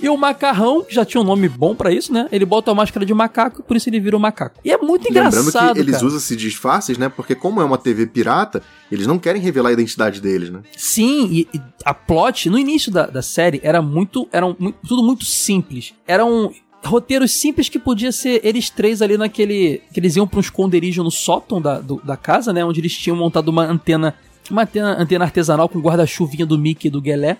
e 0.00 0.08
o 0.08 0.16
macarrão, 0.16 0.82
que 0.84 0.94
já 0.94 1.04
tinha 1.04 1.20
um 1.20 1.24
nome 1.24 1.48
bom 1.48 1.74
pra 1.74 1.90
isso, 1.92 2.12
né? 2.12 2.28
Ele 2.30 2.44
bota 2.44 2.70
a 2.70 2.74
máscara 2.74 3.04
de 3.04 3.12
macaco, 3.12 3.62
por 3.62 3.76
isso 3.76 3.88
ele 3.88 3.98
vira 3.98 4.16
o 4.16 4.20
macaco. 4.20 4.60
E 4.64 4.70
é 4.70 4.76
muito 4.78 5.04
Lembrando 5.12 5.36
engraçado, 5.38 5.74
que 5.74 5.80
eles 5.80 5.94
cara. 5.96 6.06
usam 6.06 6.18
esses 6.18 6.36
disfarces, 6.36 6.96
né? 6.98 7.08
Porque 7.08 7.34
como 7.34 7.60
é 7.60 7.64
uma 7.64 7.76
TV 7.78 8.06
pirata, 8.06 8.62
eles 8.92 9.06
não 9.06 9.18
querem 9.18 9.42
revelar 9.42 9.70
a 9.70 9.72
identidade 9.72 10.20
deles, 10.20 10.50
né? 10.50 10.60
Sim, 10.76 11.28
e, 11.32 11.48
e 11.52 11.60
a 11.84 11.92
plot 11.92 12.48
no 12.48 12.58
início 12.58 12.92
da, 12.92 13.06
da 13.06 13.22
série 13.22 13.60
era 13.64 13.82
muito. 13.82 14.28
Era 14.32 14.46
um- 14.46 14.54
tudo 14.86 15.02
muito 15.02 15.24
simples. 15.24 15.94
Eram 16.06 16.52
roteiros 16.84 17.32
simples 17.32 17.68
que 17.68 17.78
podia 17.78 18.12
ser 18.12 18.40
eles 18.44 18.70
três 18.70 19.02
ali 19.02 19.18
naquele. 19.18 19.82
que 19.92 19.98
eles 19.98 20.14
iam 20.14 20.28
pra 20.28 20.38
um 20.38 20.40
esconderijo 20.40 21.02
no 21.02 21.10
sótão 21.10 21.60
da, 21.60 21.80
do- 21.80 22.00
da 22.04 22.16
casa, 22.16 22.52
né? 22.52 22.64
Onde 22.64 22.80
eles 22.80 22.96
tinham 22.96 23.16
montado 23.16 23.48
uma 23.48 23.64
antena. 23.64 24.14
Uma 24.50 24.62
antena, 24.62 24.96
antena 24.98 25.24
artesanal 25.26 25.68
com 25.68 25.78
guarda-chuvinha 25.80 26.46
do 26.46 26.56
Mickey 26.58 26.86
e 26.88 26.90
do 26.90 27.02
Guelé. 27.02 27.36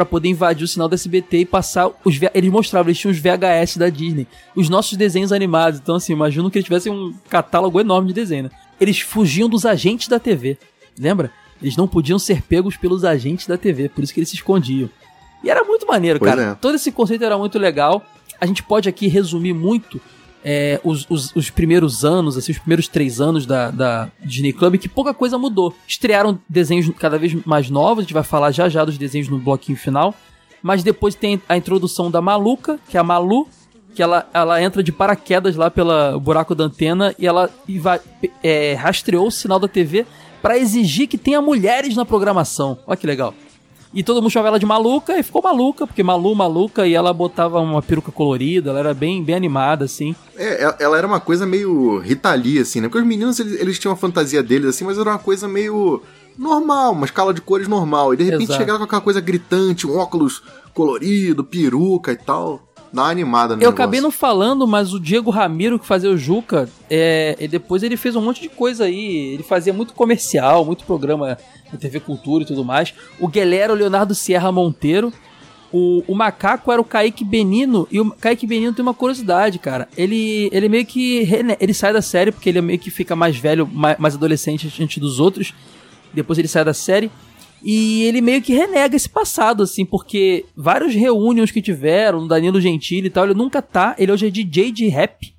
Pra 0.00 0.06
poder 0.06 0.30
invadir 0.30 0.64
o 0.64 0.66
sinal 0.66 0.88
da 0.88 0.94
SBT 0.94 1.40
e 1.40 1.44
passar 1.44 1.90
os. 2.02 2.18
Eles 2.32 2.50
mostravam, 2.50 2.88
eles 2.88 2.98
tinham 2.98 3.12
os 3.12 3.18
VHS 3.18 3.76
da 3.76 3.90
Disney. 3.90 4.26
Os 4.56 4.70
nossos 4.70 4.96
desenhos 4.96 5.30
animados. 5.30 5.78
Então, 5.78 5.96
assim, 5.96 6.14
imagino 6.14 6.50
que 6.50 6.56
eles 6.56 6.64
tivessem 6.64 6.90
um 6.90 7.12
catálogo 7.28 7.78
enorme 7.78 8.08
de 8.08 8.14
desenho, 8.14 8.44
né? 8.44 8.50
Eles 8.80 8.98
fugiam 9.00 9.46
dos 9.46 9.66
agentes 9.66 10.08
da 10.08 10.18
TV. 10.18 10.56
Lembra? 10.98 11.30
Eles 11.60 11.76
não 11.76 11.86
podiam 11.86 12.18
ser 12.18 12.40
pegos 12.40 12.78
pelos 12.78 13.04
agentes 13.04 13.46
da 13.46 13.58
TV, 13.58 13.90
por 13.90 14.02
isso 14.02 14.14
que 14.14 14.20
eles 14.20 14.30
se 14.30 14.36
escondiam. 14.36 14.88
E 15.44 15.50
era 15.50 15.62
muito 15.64 15.86
maneiro, 15.86 16.18
Pois 16.18 16.30
cara. 16.34 16.52
é. 16.52 16.54
Todo 16.54 16.76
esse 16.76 16.90
conceito 16.90 17.22
era 17.22 17.36
muito 17.36 17.58
legal. 17.58 18.02
A 18.40 18.46
gente 18.46 18.62
pode 18.62 18.88
aqui 18.88 19.06
resumir 19.06 19.52
muito 19.52 20.00
é, 20.44 20.80
os, 20.84 21.06
os- 21.10 21.34
os 21.36 21.50
primeiros 21.50 22.04
anos, 22.04 22.36
assim, 22.36 22.52
os 22.52 22.58
primeiros 22.58 22.88
três 22.88 23.20
anos 23.20 23.44
da, 23.46 23.70
da 23.70 24.08
Disney 24.24 24.52
Club, 24.52 24.76
que 24.78 24.88
pouca 24.88 25.12
coisa 25.12 25.36
mudou. 25.38 25.74
Estrearam 25.86 26.38
desenhos 26.48 26.90
cada 26.98 27.18
vez 27.18 27.34
mais 27.44 27.68
novos, 27.70 27.98
a 27.98 28.02
gente 28.02 28.14
vai 28.14 28.22
falar 28.22 28.50
já 28.50 28.68
já 28.68 28.84
dos 28.84 28.96
desenhos 28.98 29.28
no 29.28 29.38
bloquinho 29.38 29.76
final. 29.78 30.14
Mas 30.62 30.82
depois 30.82 31.14
tem 31.14 31.40
a 31.48 31.56
introdução 31.56 32.10
da 32.10 32.20
Maluca, 32.20 32.78
que 32.88 32.96
é 32.96 33.00
a 33.00 33.04
Malu, 33.04 33.48
que 33.94 34.02
ela, 34.02 34.28
ela 34.32 34.62
entra 34.62 34.82
de 34.82 34.92
paraquedas 34.92 35.56
lá 35.56 35.70
pelo 35.70 36.20
buraco 36.20 36.54
da 36.54 36.64
antena 36.64 37.14
e 37.18 37.26
ela 37.26 37.50
inva- 37.68 38.00
é, 38.42 38.74
rastreou 38.74 39.26
o 39.26 39.30
sinal 39.30 39.58
da 39.58 39.66
TV 39.66 40.06
pra 40.42 40.56
exigir 40.58 41.06
que 41.08 41.18
tenha 41.18 41.40
mulheres 41.42 41.96
na 41.96 42.04
programação. 42.04 42.78
Olha 42.86 42.96
que 42.96 43.06
legal. 43.06 43.34
E 43.92 44.04
todo 44.04 44.22
mundo 44.22 44.30
chamava 44.30 44.48
ela 44.48 44.58
de 44.60 44.66
maluca 44.66 45.18
e 45.18 45.22
ficou 45.22 45.42
maluca, 45.42 45.84
porque 45.84 46.02
Malu, 46.02 46.32
maluca, 46.34 46.86
e 46.86 46.94
ela 46.94 47.12
botava 47.12 47.58
uma 47.60 47.82
peruca 47.82 48.12
colorida, 48.12 48.70
ela 48.70 48.78
era 48.78 48.94
bem, 48.94 49.22
bem 49.22 49.34
animada, 49.34 49.84
assim. 49.84 50.14
É, 50.36 50.62
ela- 50.62 50.76
ela 50.78 50.98
era 50.98 51.06
uma 51.06 51.18
coisa 51.18 51.44
meio 51.44 51.98
Rita 51.98 52.32
Lee, 52.34 52.60
assim, 52.60 52.80
né? 52.80 52.86
Porque 52.88 53.00
os 53.02 53.06
meninos, 53.06 53.40
eles, 53.40 53.60
eles 53.60 53.78
tinham 53.80 53.92
a 53.92 53.96
fantasia 53.96 54.42
deles, 54.44 54.68
assim, 54.68 54.84
mas 54.84 54.96
era 54.96 55.10
uma 55.10 55.18
coisa 55.18 55.48
meio 55.48 56.00
normal, 56.38 56.92
uma 56.92 57.04
escala 57.04 57.34
de 57.34 57.40
cores 57.40 57.66
normal. 57.66 58.14
E 58.14 58.16
de 58.16 58.24
repente 58.24 58.44
Exato. 58.44 58.58
chegava 58.60 58.78
com 58.78 58.84
aquela 58.84 59.00
coisa 59.02 59.20
gritante, 59.20 59.86
um 59.88 59.98
óculos 59.98 60.40
colorido, 60.72 61.42
peruca 61.42 62.12
e 62.12 62.16
tal. 62.16 62.62
Dá 62.92 63.02
uma 63.02 63.10
animada 63.10 63.54
no 63.54 63.62
Eu 63.62 63.70
negócio. 63.70 63.74
acabei 63.74 64.00
não 64.00 64.10
falando, 64.10 64.66
mas 64.66 64.92
o 64.92 64.98
Diego 64.98 65.30
Ramiro, 65.30 65.78
que 65.78 65.86
fazia 65.86 66.10
o 66.10 66.16
Juca, 66.18 66.68
é, 66.90 67.36
e 67.38 67.46
depois 67.46 67.82
ele 67.82 67.96
fez 67.96 68.16
um 68.16 68.20
monte 68.20 68.42
de 68.42 68.48
coisa 68.48 68.84
aí. 68.84 69.34
Ele 69.34 69.42
fazia 69.42 69.72
muito 69.72 69.94
comercial, 69.94 70.64
muito 70.64 70.84
programa 70.84 71.38
na 71.72 71.78
TV 71.78 72.00
Cultura 72.00 72.42
e 72.42 72.46
tudo 72.46 72.64
mais. 72.64 72.92
O 73.20 73.26
o 73.28 73.74
Leonardo 73.74 74.14
Sierra 74.14 74.50
Monteiro. 74.50 75.12
O, 75.72 76.02
o 76.08 76.16
macaco 76.16 76.72
era 76.72 76.80
o 76.80 76.84
Kaique 76.84 77.24
Benino. 77.24 77.86
E 77.92 78.00
o 78.00 78.10
Kaique 78.10 78.44
Benino 78.44 78.72
tem 78.72 78.82
uma 78.82 78.92
curiosidade, 78.92 79.60
cara. 79.60 79.88
Ele, 79.96 80.48
ele 80.52 80.68
meio 80.68 80.84
que. 80.84 81.28
Ele 81.60 81.72
sai 81.72 81.92
da 81.92 82.02
série 82.02 82.32
porque 82.32 82.48
ele 82.48 82.60
meio 82.60 82.78
que 82.78 82.90
fica 82.90 83.14
mais 83.14 83.36
velho, 83.36 83.68
mais, 83.72 83.96
mais 83.98 84.14
adolescente 84.16 84.66
antes 84.82 84.98
dos 84.98 85.20
outros. 85.20 85.54
Depois 86.12 86.40
ele 86.40 86.48
sai 86.48 86.64
da 86.64 86.74
série. 86.74 87.08
E 87.62 88.02
ele 88.04 88.20
meio 88.20 88.40
que 88.40 88.54
renega 88.54 88.96
esse 88.96 89.08
passado, 89.08 89.62
assim, 89.62 89.84
porque 89.84 90.46
vários 90.56 90.94
reunions 90.94 91.50
que 91.50 91.60
tiveram, 91.60 92.26
Danilo 92.26 92.60
Gentili 92.60 93.08
e 93.08 93.10
tal, 93.10 93.24
ele 93.24 93.34
nunca 93.34 93.60
tá. 93.60 93.94
Ele 93.98 94.10
hoje 94.12 94.26
é 94.26 94.30
DJ 94.30 94.72
de 94.72 94.88
rap. 94.88 95.34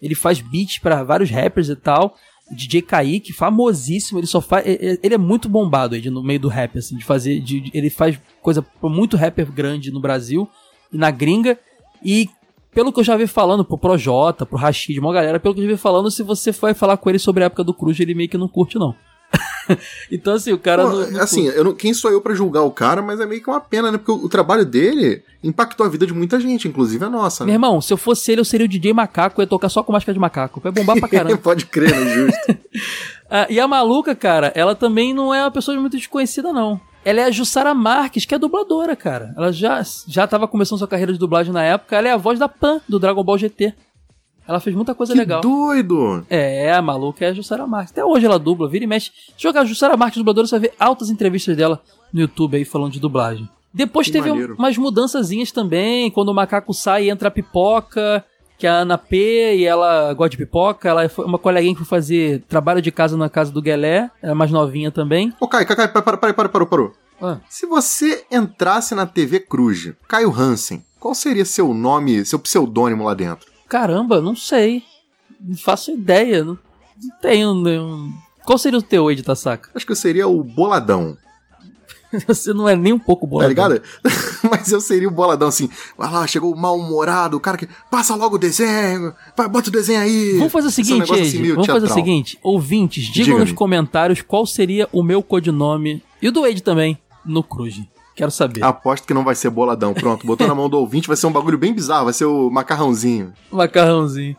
Ele 0.00 0.14
faz 0.14 0.40
beats 0.40 0.78
pra 0.78 1.02
vários 1.04 1.30
rappers 1.30 1.68
e 1.68 1.76
tal. 1.76 2.14
DJ 2.50 2.80
Kaique, 2.82 3.32
famosíssimo, 3.32 4.18
ele 4.20 4.26
só 4.26 4.40
faz. 4.40 4.64
Ele 4.66 5.14
é 5.14 5.18
muito 5.18 5.48
bombado 5.48 5.94
aí 5.94 6.10
no 6.10 6.22
meio 6.22 6.38
do 6.40 6.48
rap, 6.48 6.78
assim, 6.78 6.96
de 6.96 7.04
fazer. 7.04 7.40
de- 7.40 7.70
ele 7.74 7.90
faz 7.90 8.18
coisa 8.40 8.62
pra 8.62 8.88
muito 8.88 9.16
rapper 9.16 9.50
grande 9.50 9.90
no 9.90 10.00
Brasil 10.00 10.48
e 10.92 10.96
na 10.96 11.10
gringa. 11.10 11.58
E 12.04 12.28
pelo 12.72 12.92
que 12.92 13.00
eu 13.00 13.04
já 13.04 13.16
vi 13.16 13.26
falando 13.26 13.64
pro 13.64 13.76
Projota, 13.78 14.46
pro 14.46 14.56
Rashid, 14.58 14.98
uma 15.00 15.12
galera, 15.12 15.40
pelo 15.40 15.54
que 15.54 15.60
eu 15.60 15.64
já 15.64 15.72
vi 15.72 15.76
falando, 15.78 16.10
se 16.10 16.22
você 16.22 16.52
for 16.52 16.72
falar 16.74 16.96
com 16.98 17.08
ele 17.10 17.18
sobre 17.18 17.42
a 17.42 17.46
época 17.46 17.64
do 17.64 17.74
Cruz, 17.74 17.98
ele 17.98 18.14
meio 18.14 18.28
que 18.28 18.38
não 18.38 18.48
curte, 18.48 18.78
não. 18.78 18.94
então, 20.10 20.34
assim, 20.34 20.52
o 20.52 20.58
cara 20.58 20.82
Pô, 20.84 20.90
não, 20.90 21.10
não 21.10 21.20
assim, 21.20 21.46
eu 21.48 21.64
não- 21.64 21.74
quem 21.74 21.92
sou 21.94 22.10
eu 22.10 22.20
pra 22.20 22.34
julgar 22.34 22.62
o 22.62 22.70
cara, 22.70 23.00
mas 23.02 23.20
é 23.20 23.26
meio 23.26 23.42
que 23.42 23.48
uma 23.50 23.60
pena, 23.60 23.90
né? 23.90 23.98
Porque 23.98 24.12
o, 24.12 24.24
o 24.24 24.28
trabalho 24.28 24.64
dele 24.64 25.22
impactou 25.42 25.86
a 25.86 25.88
vida 25.88 26.06
de 26.06 26.12
muita 26.14 26.38
gente, 26.40 26.66
inclusive 26.68 27.04
a 27.04 27.10
nossa, 27.10 27.44
Meu 27.44 27.48
né? 27.48 27.54
irmão, 27.54 27.80
se 27.80 27.92
eu 27.92 27.96
fosse 27.96 28.32
ele, 28.32 28.40
eu 28.40 28.44
seria 28.44 28.64
o 28.66 28.68
DJ 28.68 28.92
macaco, 28.92 29.40
eu 29.40 29.44
ia 29.44 29.48
tocar 29.48 29.68
só 29.68 29.82
com 29.82 29.92
máscara 29.92 30.14
de 30.14 30.20
macaco. 30.20 30.60
Vai 30.60 30.72
bombar 30.72 30.98
pra 30.98 31.08
caramba. 31.08 31.36
Pode 31.42 31.66
crer, 31.66 31.90
né? 31.90 32.14
Justo. 32.14 32.58
Ah, 33.28 33.44
e 33.50 33.58
a 33.58 33.66
maluca, 33.66 34.14
cara, 34.14 34.52
ela 34.54 34.72
também 34.76 35.12
não 35.12 35.34
é 35.34 35.42
uma 35.42 35.50
pessoa 35.50 35.76
muito 35.80 35.96
desconhecida, 35.96 36.52
não. 36.52 36.80
Ela 37.04 37.22
é 37.22 37.24
a 37.24 37.30
Jussara 37.32 37.74
Marques, 37.74 38.24
que 38.24 38.32
é 38.32 38.38
dubladora, 38.38 38.94
cara. 38.94 39.34
Ela 39.36 39.52
já, 39.52 39.82
já 40.06 40.28
tava 40.28 40.46
começando 40.46 40.78
sua 40.78 40.86
carreira 40.86 41.12
de 41.12 41.18
dublagem 41.18 41.52
na 41.52 41.62
época. 41.62 41.96
Ela 41.96 42.08
é 42.08 42.12
a 42.12 42.16
voz 42.16 42.38
da 42.38 42.48
Pan, 42.48 42.80
do 42.88 43.00
Dragon 43.00 43.24
Ball 43.24 43.36
GT. 43.38 43.74
Ela 44.46 44.60
fez 44.60 44.74
muita 44.76 44.94
coisa 44.94 45.12
que 45.12 45.18
legal. 45.18 45.40
doido! 45.40 46.24
É, 46.30 46.72
a 46.72 46.80
maluca 46.80 47.24
é 47.24 47.28
a 47.28 47.32
Jussara 47.34 47.66
Marques. 47.66 47.92
Até 47.92 48.04
hoje 48.04 48.26
ela 48.26 48.38
dubla, 48.38 48.68
vira 48.68 48.84
e 48.84 48.86
mexe. 48.86 49.10
Se 49.36 49.42
jogar 49.42 49.64
Jussara 49.64 49.96
Marques 49.96 50.18
dubladora, 50.18 50.46
você 50.46 50.58
vai 50.58 50.68
ver 50.68 50.74
altas 50.78 51.10
entrevistas 51.10 51.56
dela 51.56 51.80
no 52.12 52.20
YouTube 52.20 52.56
aí 52.56 52.64
falando 52.64 52.92
de 52.92 53.00
dublagem. 53.00 53.48
Depois 53.74 54.06
Que 54.06 54.12
teve 54.14 54.30
maneiro. 54.30 54.54
umas 54.58 54.78
mudançazinhas 54.78 55.50
também, 55.52 56.10
quando 56.10 56.28
o 56.30 56.34
macaco 56.34 56.72
sai 56.72 57.04
e 57.06 57.10
entra 57.10 57.28
a 57.28 57.30
pipoca, 57.30 58.24
que 58.56 58.66
é 58.66 58.70
a 58.70 58.74
Ana 58.76 58.96
P, 58.96 59.56
e 59.56 59.64
ela 59.64 60.14
gosta 60.14 60.30
de 60.30 60.36
pipoca. 60.38 60.88
Ela 60.88 61.08
foi 61.08 61.24
uma 61.26 61.38
coleguinha 61.38 61.74
que 61.74 61.80
foi 61.84 61.86
fazer 61.98 62.42
trabalho 62.48 62.80
de 62.80 62.90
casa 62.90 63.16
na 63.16 63.28
casa 63.28 63.52
do 63.52 63.60
Guelé, 63.60 64.10
ela 64.22 64.32
é 64.32 64.34
mais 64.34 64.50
novinha 64.50 64.90
também. 64.90 65.32
Ô, 65.40 65.46
Caio, 65.48 65.66
Caio, 65.66 65.92
para, 65.92 66.16
para, 66.16 66.48
parou, 66.48 66.66
parou. 66.66 66.92
Ah. 67.20 67.38
Se 67.48 67.66
você 67.66 68.24
entrasse 68.30 68.94
na 68.94 69.06
TV 69.06 69.40
Cruz, 69.40 69.92
Caio 70.08 70.30
Hansen, 70.32 70.82
qual 71.00 71.14
seria 71.14 71.44
seu 71.44 71.74
nome, 71.74 72.24
seu 72.24 72.38
pseudônimo 72.38 73.04
lá 73.04 73.12
dentro? 73.14 73.55
Caramba, 73.68 74.20
não 74.20 74.36
sei. 74.36 74.82
Não 75.40 75.56
faço 75.56 75.90
ideia. 75.90 76.44
Não, 76.44 76.58
não 77.02 77.18
tenho 77.20 77.54
nenhum. 77.54 78.12
Qual 78.44 78.58
seria 78.58 78.78
o 78.78 78.82
teu, 78.82 79.10
Ed 79.10 79.22
Tasaka? 79.22 79.70
Acho 79.74 79.84
que 79.84 79.92
eu 79.92 79.96
seria 79.96 80.28
o 80.28 80.42
Boladão. 80.42 81.16
Você 82.28 82.54
não 82.54 82.68
é 82.68 82.76
nem 82.76 82.92
um 82.92 82.98
pouco 82.98 83.26
Tá 83.26 83.30
boladão. 83.30 83.48
ligado? 83.48 83.82
Mas 84.48 84.70
eu 84.70 84.80
seria 84.80 85.08
o 85.08 85.10
boladão 85.10 85.48
assim. 85.48 85.68
Vai 85.98 86.10
lá, 86.10 86.24
chegou 86.26 86.54
o 86.54 86.56
mal-humorado, 86.56 87.36
o 87.36 87.40
cara 87.40 87.56
que. 87.58 87.68
Passa 87.90 88.14
logo 88.14 88.36
o 88.36 88.38
desenho, 88.38 89.12
vai, 89.36 89.48
bota 89.48 89.68
o 89.68 89.72
desenho 89.72 90.00
aí. 90.00 90.36
Vamos 90.38 90.52
fazer 90.52 90.66
o 90.66 90.68
é 90.68 90.70
um 90.70 90.72
seguinte, 90.72 91.00
negócio 91.00 91.14
assim, 91.22 91.28
Ed, 91.32 91.42
meio 91.42 91.54
vamos 91.54 91.66
fazer 91.66 91.78
o 91.78 91.88
teatral. 91.88 92.04
seguinte. 92.04 92.38
Ouvintes, 92.42 93.04
digam 93.06 93.24
Diga-me. 93.24 93.40
nos 93.40 93.52
comentários 93.52 94.22
qual 94.22 94.46
seria 94.46 94.88
o 94.92 95.02
meu 95.02 95.20
codinome, 95.22 96.02
e 96.22 96.28
o 96.28 96.32
do 96.32 96.46
Ed 96.46 96.62
também, 96.62 96.96
no 97.24 97.42
Cruz. 97.42 97.80
Quero 98.16 98.30
saber. 98.30 98.64
Aposto 98.64 99.06
que 99.06 99.12
não 99.12 99.22
vai 99.22 99.34
ser 99.34 99.50
boladão. 99.50 99.92
Pronto, 99.92 100.26
botou 100.26 100.48
na 100.48 100.54
mão 100.54 100.70
do 100.70 100.78
ouvinte, 100.78 101.06
vai 101.06 101.18
ser 101.18 101.26
um 101.26 101.32
bagulho 101.32 101.58
bem 101.58 101.74
bizarro, 101.74 102.06
vai 102.06 102.14
ser 102.14 102.24
o 102.24 102.50
macarrãozinho. 102.50 103.34
Macarrãozinho. 103.52 104.34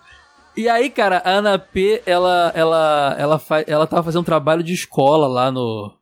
E 0.57 0.67
aí, 0.67 0.89
cara, 0.89 1.21
a 1.23 1.29
Ana 1.29 1.59
P, 1.59 2.01
ela, 2.03 2.51
ela, 2.55 3.15
ela, 3.19 3.37
fa... 3.37 3.61
ela 3.67 3.85
tava 3.85 4.01
fazendo 4.01 4.21
um 4.21 4.25
trabalho 4.25 4.63
de 4.63 4.73
escola 4.73 5.27
lá 5.27 5.51
no. 5.51 5.93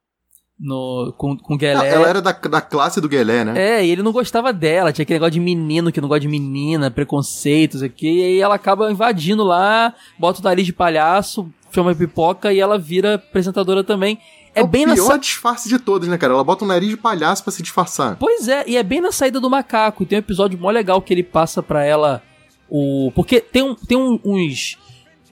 no 0.57 1.13
com, 1.17 1.35
com 1.37 1.57
Guelé. 1.57 1.89
Ela 1.89 2.07
era 2.07 2.21
da, 2.21 2.31
da 2.31 2.61
classe 2.61 3.01
do 3.01 3.09
Guelé, 3.09 3.43
né? 3.43 3.53
É, 3.57 3.85
e 3.85 3.89
ele 3.89 4.01
não 4.01 4.13
gostava 4.13 4.53
dela, 4.53 4.93
tinha 4.93 5.03
aquele 5.03 5.19
negócio 5.19 5.33
de 5.33 5.41
menino 5.41 5.91
que 5.91 5.99
não 5.99 6.07
gosta 6.07 6.21
de 6.21 6.29
menina, 6.29 6.89
preconceitos 6.89 7.83
aqui, 7.83 8.21
e 8.21 8.23
aí 8.23 8.39
ela 8.39 8.55
acaba 8.55 8.89
invadindo 8.89 9.43
lá, 9.43 9.93
bota 10.17 10.39
o 10.39 10.43
nariz 10.45 10.65
de 10.65 10.71
palhaço, 10.71 11.51
chama 11.69 11.93
pipoca 11.93 12.53
e 12.53 12.59
ela 12.61 12.79
vira 12.79 13.15
apresentadora 13.15 13.83
também. 13.83 14.17
É, 14.55 14.63
o 14.63 14.67
bem 14.67 14.85
pior 14.85 14.95
na 14.97 15.03
sa... 15.03 15.17
disfarce 15.17 15.67
de 15.69 15.77
todos, 15.77 16.07
né, 16.07 16.17
cara? 16.17 16.33
Ela 16.33 16.43
bota 16.43 16.63
um 16.63 16.67
nariz 16.67 16.89
de 16.89 16.97
palhaço 16.97 17.43
pra 17.43 17.51
se 17.51 17.61
disfarçar. 17.61 18.15
Pois 18.17 18.47
é, 18.47 18.63
e 18.67 18.77
é 18.77 18.83
bem 18.83 19.01
na 19.01 19.11
saída 19.11 19.39
do 19.39 19.49
macaco. 19.49 20.03
E 20.03 20.05
tem 20.05 20.17
um 20.17 20.19
episódio 20.19 20.57
mó 20.57 20.69
legal 20.71 21.01
que 21.01 21.13
ele 21.13 21.23
passa 21.23 21.61
pra 21.61 21.83
ela 21.83 22.23
o. 22.69 23.11
Porque 23.13 23.39
tem, 23.41 23.61
um, 23.63 23.75
tem 23.75 23.97
um- 23.97 24.19
uns. 24.23 24.77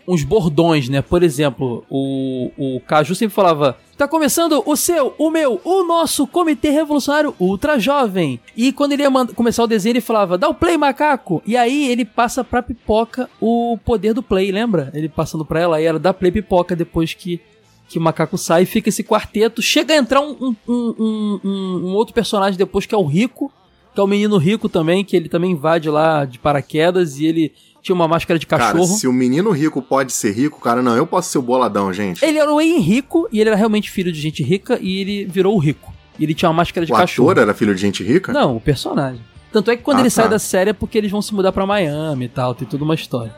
Uns 0.05 0.21
bordões, 0.26 0.89
né? 0.89 1.01
Por 1.01 1.24
exemplo, 1.24 1.86
o, 1.89 2.51
o 2.57 2.82
Caju 2.82 3.15
sempre 3.15 3.34
falava: 3.34 3.78
Tá 3.97 4.05
começando 4.05 4.61
o 4.65 4.76
seu, 4.76 5.15
o 5.17 5.30
meu, 5.32 5.61
o 5.63 5.84
nosso 5.86 6.28
Comitê 6.28 6.71
Revolucionário 6.71 7.34
Ultra 7.39 7.80
Jovem. 7.80 8.38
E 8.57 8.74
quando 8.74 8.91
ele 8.91 9.03
ia 9.03 9.09
começar 9.34 9.63
o 9.63 9.67
desenho, 9.67 9.93
ele 9.93 10.01
falava: 10.01 10.38
Dá 10.38 10.49
o 10.49 10.53
play, 10.53 10.78
macaco. 10.78 11.41
E 11.45 11.55
aí 11.55 11.89
ele 11.89 12.03
passa 12.03 12.43
pra 12.43 12.61
pipoca 12.61 13.30
o 13.39 13.78
poder 13.86 14.13
do 14.13 14.21
play, 14.21 14.51
lembra? 14.51 14.91
Ele 14.93 15.07
passando 15.07 15.45
pra 15.45 15.61
ela, 15.61 15.78
aí 15.78 15.86
ela 15.86 15.97
dá 15.99 16.13
play 16.13 16.34
pipoca 16.34 16.76
depois 16.76 17.13
que 17.13 17.39
que 17.93 17.99
o 17.99 18.01
macaco 18.01 18.37
sai, 18.37 18.65
fica 18.65 18.89
esse 18.89 19.03
quarteto. 19.03 19.61
Chega 19.61 19.93
a 19.93 19.97
entrar 19.97 20.19
um, 20.21 20.55
um, 20.67 20.95
um, 20.97 21.39
um- 21.43 21.93
outro 21.93 22.13
personagem 22.13 22.57
depois 22.57 22.85
que 22.85 22.95
é 22.95 22.97
o 22.97 23.05
Rico, 23.05 23.51
que 23.93 23.99
é 23.99 24.03
o 24.03 24.07
menino 24.07 24.37
rico 24.37 24.67
também, 24.67 25.05
que 25.05 25.15
ele 25.15 25.29
também 25.29 25.51
invade 25.51 25.89
lá 25.89 26.25
de 26.25 26.39
paraquedas 26.39 27.19
e 27.19 27.25
ele 27.25 27.53
tinha 27.81 27.93
uma 27.93 28.07
máscara 28.07 28.39
de 28.39 28.47
Cara, 28.47 28.63
cachorro. 28.71 28.87
se 28.87 29.07
o 29.07 29.13
menino 29.13 29.51
rico 29.51 29.81
pode 29.81 30.11
ser 30.13 30.31
rico, 30.31 30.59
cara, 30.59 30.81
não, 30.81 30.95
eu 30.97 31.05
posso 31.05 31.29
ser 31.29 31.37
o 31.37 31.41
boladão, 31.43 31.93
gente. 31.93 32.25
Ele 32.25 32.39
era 32.39 32.51
o 32.51 32.59
Henrico 32.59 33.27
e 33.31 33.39
ele 33.39 33.49
era 33.51 33.57
realmente 33.57 33.91
filho 33.91 34.11
de 34.11 34.19
gente 34.19 34.41
rica 34.41 34.79
e 34.81 34.99
ele 35.01 35.25
virou 35.25 35.55
o 35.55 35.59
rico. 35.59 35.93
E 36.17 36.23
ele 36.23 36.33
tinha 36.33 36.49
uma 36.49 36.55
máscara 36.57 36.85
de 36.85 36.91
o 36.91 36.95
cachorro. 36.95 37.29
ator 37.29 37.43
era 37.43 37.53
filho 37.53 37.75
de 37.75 37.81
gente 37.81 38.03
rica? 38.03 38.33
Não, 38.33 38.55
o 38.55 38.59
personagem. 38.61 39.21
Tanto 39.51 39.69
é 39.69 39.75
que 39.77 39.83
quando 39.83 39.97
Ah, 39.97 40.01
ele 40.01 40.09
sai 40.09 40.23
tá. 40.25 40.31
da 40.31 40.39
série 40.39 40.71
é 40.71 40.73
porque 40.73 40.97
eles 40.97 41.11
vão 41.11 41.21
se 41.21 41.31
mudar 41.33 41.51
pra 41.51 41.65
Miami 41.67 42.25
e 42.25 42.29
tal, 42.29 42.55
tem 42.55 42.67
toda 42.67 42.83
uma 42.83 42.95
história. 42.95 43.35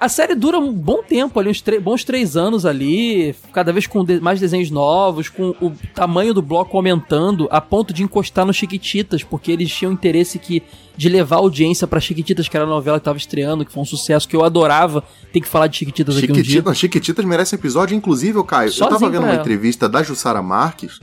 A 0.00 0.08
série 0.08 0.36
dura 0.36 0.58
um 0.60 0.72
bom 0.72 1.02
tempo 1.02 1.40
ali, 1.40 1.50
uns 1.50 1.60
bons 1.82 2.04
três 2.04 2.36
anos 2.36 2.64
ali, 2.64 3.34
cada 3.52 3.72
vez 3.72 3.84
com 3.84 4.04
de- 4.04 4.20
mais 4.20 4.38
desenhos 4.38 4.70
novos, 4.70 5.28
com 5.28 5.48
o 5.60 5.72
tamanho 5.92 6.32
do 6.32 6.40
bloco 6.40 6.76
aumentando, 6.76 7.48
a 7.50 7.60
ponto 7.60 7.92
de 7.92 8.04
encostar 8.04 8.46
no 8.46 8.52
Chiquititas, 8.54 9.24
porque 9.24 9.50
eles 9.50 9.68
tinham 9.72 9.90
interesse 9.92 10.38
que, 10.38 10.62
de 10.96 11.08
levar 11.08 11.36
audiência 11.38 11.84
pra 11.86 11.98
Chiquititas, 11.98 12.48
que 12.48 12.56
era 12.56 12.64
a 12.64 12.68
novela 12.68 13.00
que 13.00 13.04
tava 13.06 13.18
estreando, 13.18 13.64
que 13.64 13.72
foi 13.72 13.82
um 13.82 13.86
sucesso, 13.86 14.28
que 14.28 14.36
eu 14.36 14.44
adorava 14.44 15.02
ter 15.32 15.40
que 15.40 15.48
falar 15.48 15.66
de 15.66 15.78
Chiquititas 15.78 16.16
aqui 16.16 16.30
um 16.30 16.34
dia. 16.34 16.44
Chiquititas, 16.44 16.78
Chiquititas 16.78 17.24
merece 17.24 17.56
episódio, 17.56 17.96
inclusive, 17.96 18.40
Caio. 18.44 18.68
eu 18.68 18.72
Sozinho 18.72 19.00
tava 19.00 19.10
vendo 19.10 19.22
uma 19.24 19.32
ela. 19.32 19.40
entrevista 19.40 19.88
da 19.88 20.00
Jussara 20.04 20.40
Marques 20.40 21.00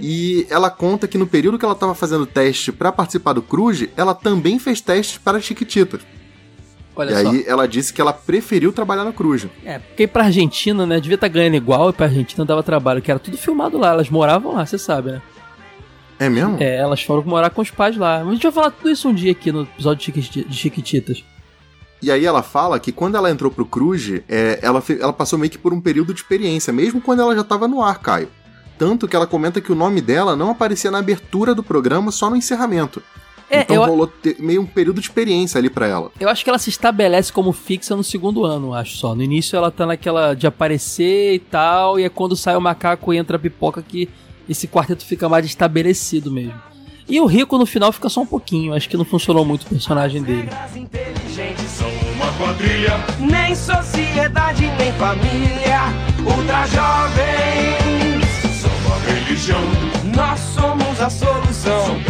e 0.00 0.46
ela 0.48 0.70
conta 0.70 1.06
que 1.06 1.18
no 1.18 1.26
período 1.26 1.58
que 1.58 1.66
ela 1.66 1.74
tava 1.74 1.94
fazendo 1.94 2.24
teste 2.24 2.72
pra 2.72 2.90
participar 2.92 3.34
do 3.34 3.42
Cruz, 3.42 3.86
ela 3.94 4.14
também 4.14 4.58
fez 4.58 4.80
testes 4.80 5.18
para 5.18 5.38
Chiquititas. 5.38 6.00
Olha 6.98 7.12
e 7.12 7.22
só. 7.22 7.30
aí 7.30 7.44
ela 7.46 7.66
disse 7.66 7.92
que 7.92 8.00
ela 8.00 8.12
preferiu 8.12 8.72
trabalhar 8.72 9.04
no 9.04 9.12
Cruz. 9.12 9.46
É, 9.64 9.78
porque 9.78 10.06
pra 10.06 10.24
Argentina, 10.24 10.84
né, 10.84 11.00
devia 11.00 11.14
estar 11.14 11.28
ganhando 11.28 11.54
igual, 11.56 11.90
e 11.90 11.92
pra 11.92 12.06
Argentina 12.06 12.44
dava 12.44 12.62
trabalho, 12.62 13.00
que 13.00 13.10
era 13.10 13.20
tudo 13.20 13.38
filmado 13.38 13.78
lá, 13.78 13.90
elas 13.90 14.10
moravam 14.10 14.54
lá, 14.54 14.66
você 14.66 14.76
sabe, 14.76 15.12
né? 15.12 15.22
É 16.18 16.28
mesmo? 16.28 16.56
É, 16.60 16.76
elas 16.76 17.00
foram 17.02 17.22
morar 17.22 17.50
com 17.50 17.62
os 17.62 17.70
pais 17.70 17.96
lá. 17.96 18.18
Mas 18.18 18.28
a 18.28 18.32
gente 18.32 18.42
vai 18.42 18.52
falar 18.52 18.70
tudo 18.72 18.90
isso 18.90 19.08
um 19.08 19.14
dia 19.14 19.30
aqui 19.30 19.52
no 19.52 19.62
episódio 19.62 19.98
de 19.98 20.04
Chiquiti- 20.06 20.44
de 20.48 20.56
Chiquititas. 20.56 21.24
E 22.02 22.10
aí 22.10 22.26
ela 22.26 22.42
fala 22.42 22.78
que 22.80 22.90
quando 22.90 23.16
ela 23.16 23.30
entrou 23.30 23.50
pro 23.50 23.64
Cruz, 23.64 24.20
é, 24.28 24.58
ela, 24.60 24.82
ela 25.00 25.12
passou 25.12 25.38
meio 25.38 25.50
que 25.50 25.58
por 25.58 25.72
um 25.72 25.80
período 25.80 26.12
de 26.12 26.20
experiência, 26.20 26.72
mesmo 26.72 27.00
quando 27.00 27.22
ela 27.22 27.34
já 27.36 27.44
tava 27.44 27.68
no 27.68 27.82
ar, 27.82 28.00
Caio. 28.00 28.28
Tanto 28.76 29.06
que 29.08 29.14
ela 29.16 29.26
comenta 29.26 29.60
que 29.60 29.72
o 29.72 29.74
nome 29.76 30.00
dela 30.00 30.36
não 30.36 30.50
aparecia 30.50 30.90
na 30.90 30.98
abertura 30.98 31.54
do 31.54 31.62
programa, 31.62 32.10
só 32.12 32.28
no 32.30 32.36
encerramento. 32.36 33.02
É, 33.50 33.60
então 33.62 33.76
eu- 33.76 33.84
rolou 33.86 34.12
meio 34.38 34.60
um 34.62 34.66
período 34.66 35.00
de 35.00 35.06
experiência 35.06 35.58
ali 35.58 35.70
pra 35.70 35.86
ela. 35.86 36.10
Eu 36.20 36.28
acho 36.28 36.44
que 36.44 36.50
ela 36.50 36.58
se 36.58 36.68
estabelece 36.70 37.32
como 37.32 37.52
fixa 37.52 37.96
no 37.96 38.04
segundo 38.04 38.44
ano, 38.44 38.74
acho 38.74 38.96
só. 38.96 39.14
No 39.14 39.22
início 39.22 39.56
ela 39.56 39.70
tá 39.70 39.86
naquela 39.86 40.34
de 40.34 40.46
aparecer 40.46 41.34
e 41.34 41.38
tal, 41.38 41.98
e 41.98 42.04
é 42.04 42.08
quando 42.08 42.36
sai 42.36 42.56
o 42.56 42.60
macaco 42.60 43.12
e 43.12 43.16
entra 43.16 43.36
a 43.36 43.40
pipoca 43.40 43.80
que 43.82 44.08
esse 44.48 44.66
quarteto 44.68 45.04
fica 45.04 45.28
mais 45.28 45.46
estabelecido 45.46 46.30
mesmo. 46.30 46.54
E 47.08 47.18
o 47.20 47.24
Rico 47.26 47.56
no 47.56 47.64
final 47.64 47.90
fica 47.90 48.08
só 48.10 48.20
um 48.20 48.26
pouquinho, 48.26 48.74
acho 48.74 48.86
que 48.88 48.96
não 48.96 49.04
funcionou 49.04 49.42
muito 49.44 49.62
o 49.62 49.66
personagem 49.66 50.22
dele. 50.22 50.48
São 51.68 51.88
uma 52.14 52.30
quadrilha. 52.34 52.92
Nem 53.18 53.54
sociedade, 53.54 54.66
nem 54.78 54.92
família. 54.92 55.80
Ultra 56.20 56.66
jovens. 56.66 58.60
São 58.60 58.70
uma 58.86 58.98
religião. 58.98 59.60
Nós 60.14 60.38
somos 60.40 61.00
a 61.00 61.08
solução. 61.08 61.86
São 61.86 62.00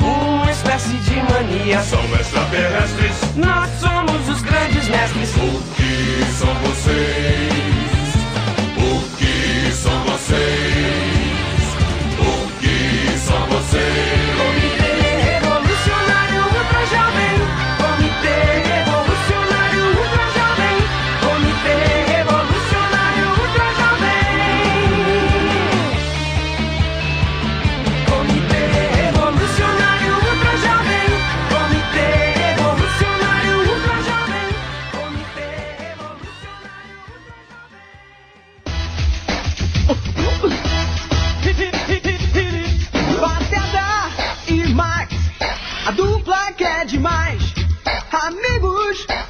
Uma 0.00 0.50
espécie 0.50 0.96
de 0.96 1.16
mania. 1.16 1.82
São 1.82 2.02
extraterrestres. 2.18 3.36
Nós 3.36 3.70
somos 3.78 4.28
os 4.30 4.40
grandes 4.40 4.88
mestres. 4.88 5.34
O 5.36 5.62
que 5.74 6.24
são 6.38 6.54
vocês? 6.54 8.14
O 8.78 9.16
que 9.18 9.72
são 9.72 10.04
vocês? 10.04 11.19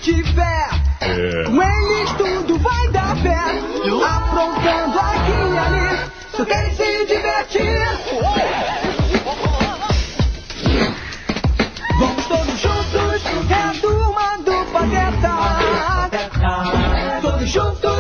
De 0.00 0.22
fé, 0.34 0.68
com 1.46 1.62
eles 1.62 2.12
tudo 2.12 2.58
vai 2.58 2.88
dar 2.88 3.14
pé. 3.22 3.38
Aprontando 4.02 4.98
aqui 4.98 5.32
e 5.52 5.58
ali, 5.58 6.10
só 6.34 6.44
querem 6.44 6.74
se 6.74 7.06
divertir. 7.06 7.86
Vamos 11.98 12.26
todos 12.26 12.60
juntos, 12.60 13.22
é 13.50 13.54
a 13.54 13.74
turma 13.80 14.38
do 14.38 14.64
Pateta. 14.72 15.34
Todos 17.20 17.50
juntos, 17.50 17.99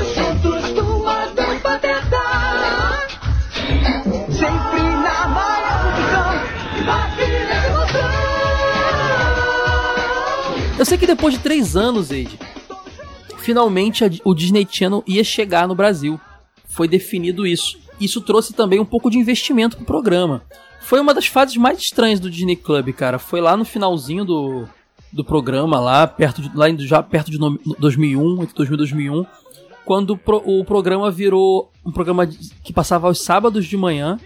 Eu 10.90 10.98
sei 10.98 10.98
que 10.98 11.06
depois 11.06 11.34
de 11.34 11.38
três 11.40 11.76
anos, 11.76 12.10
Eide, 12.10 12.36
finalmente 13.38 14.04
a- 14.04 14.10
o 14.24 14.34
Disney 14.34 14.66
Channel 14.68 15.04
ia 15.06 15.22
chegar 15.22 15.68
no 15.68 15.74
Brasil. 15.76 16.18
Foi 16.64 16.88
definido 16.88 17.46
isso. 17.46 17.78
Isso 18.00 18.20
trouxe 18.20 18.52
também 18.52 18.80
um 18.80 18.84
pouco 18.84 19.08
de 19.08 19.16
investimento 19.16 19.76
pro 19.76 19.86
programa. 19.86 20.42
Foi 20.80 20.98
uma 21.00 21.14
das 21.14 21.26
fases 21.26 21.56
mais 21.56 21.78
estranhas 21.78 22.18
do 22.18 22.28
Disney 22.28 22.56
Club, 22.56 22.92
cara. 22.92 23.20
Foi 23.20 23.40
lá 23.40 23.56
no 23.56 23.64
finalzinho 23.64 24.24
do, 24.24 24.64
do 25.12 25.22
programa, 25.24 25.78
lá 25.78 26.08
perto 26.08 26.42
de, 26.42 26.50
lá 26.56 26.66
já 26.78 27.00
perto 27.00 27.30
de 27.30 27.38
no- 27.38 27.56
2001, 27.78 28.42
entre 28.42 28.56
2000 28.56 28.74
e 28.74 28.78
2001, 28.78 29.26
quando 29.84 30.10
o, 30.14 30.16
pro- 30.18 30.42
o 30.44 30.64
programa 30.64 31.08
virou 31.08 31.70
um 31.86 31.92
programa 31.92 32.26
que 32.26 32.72
passava 32.72 33.06
aos 33.06 33.20
sábados 33.22 33.64
de 33.64 33.76
manhã. 33.76 34.18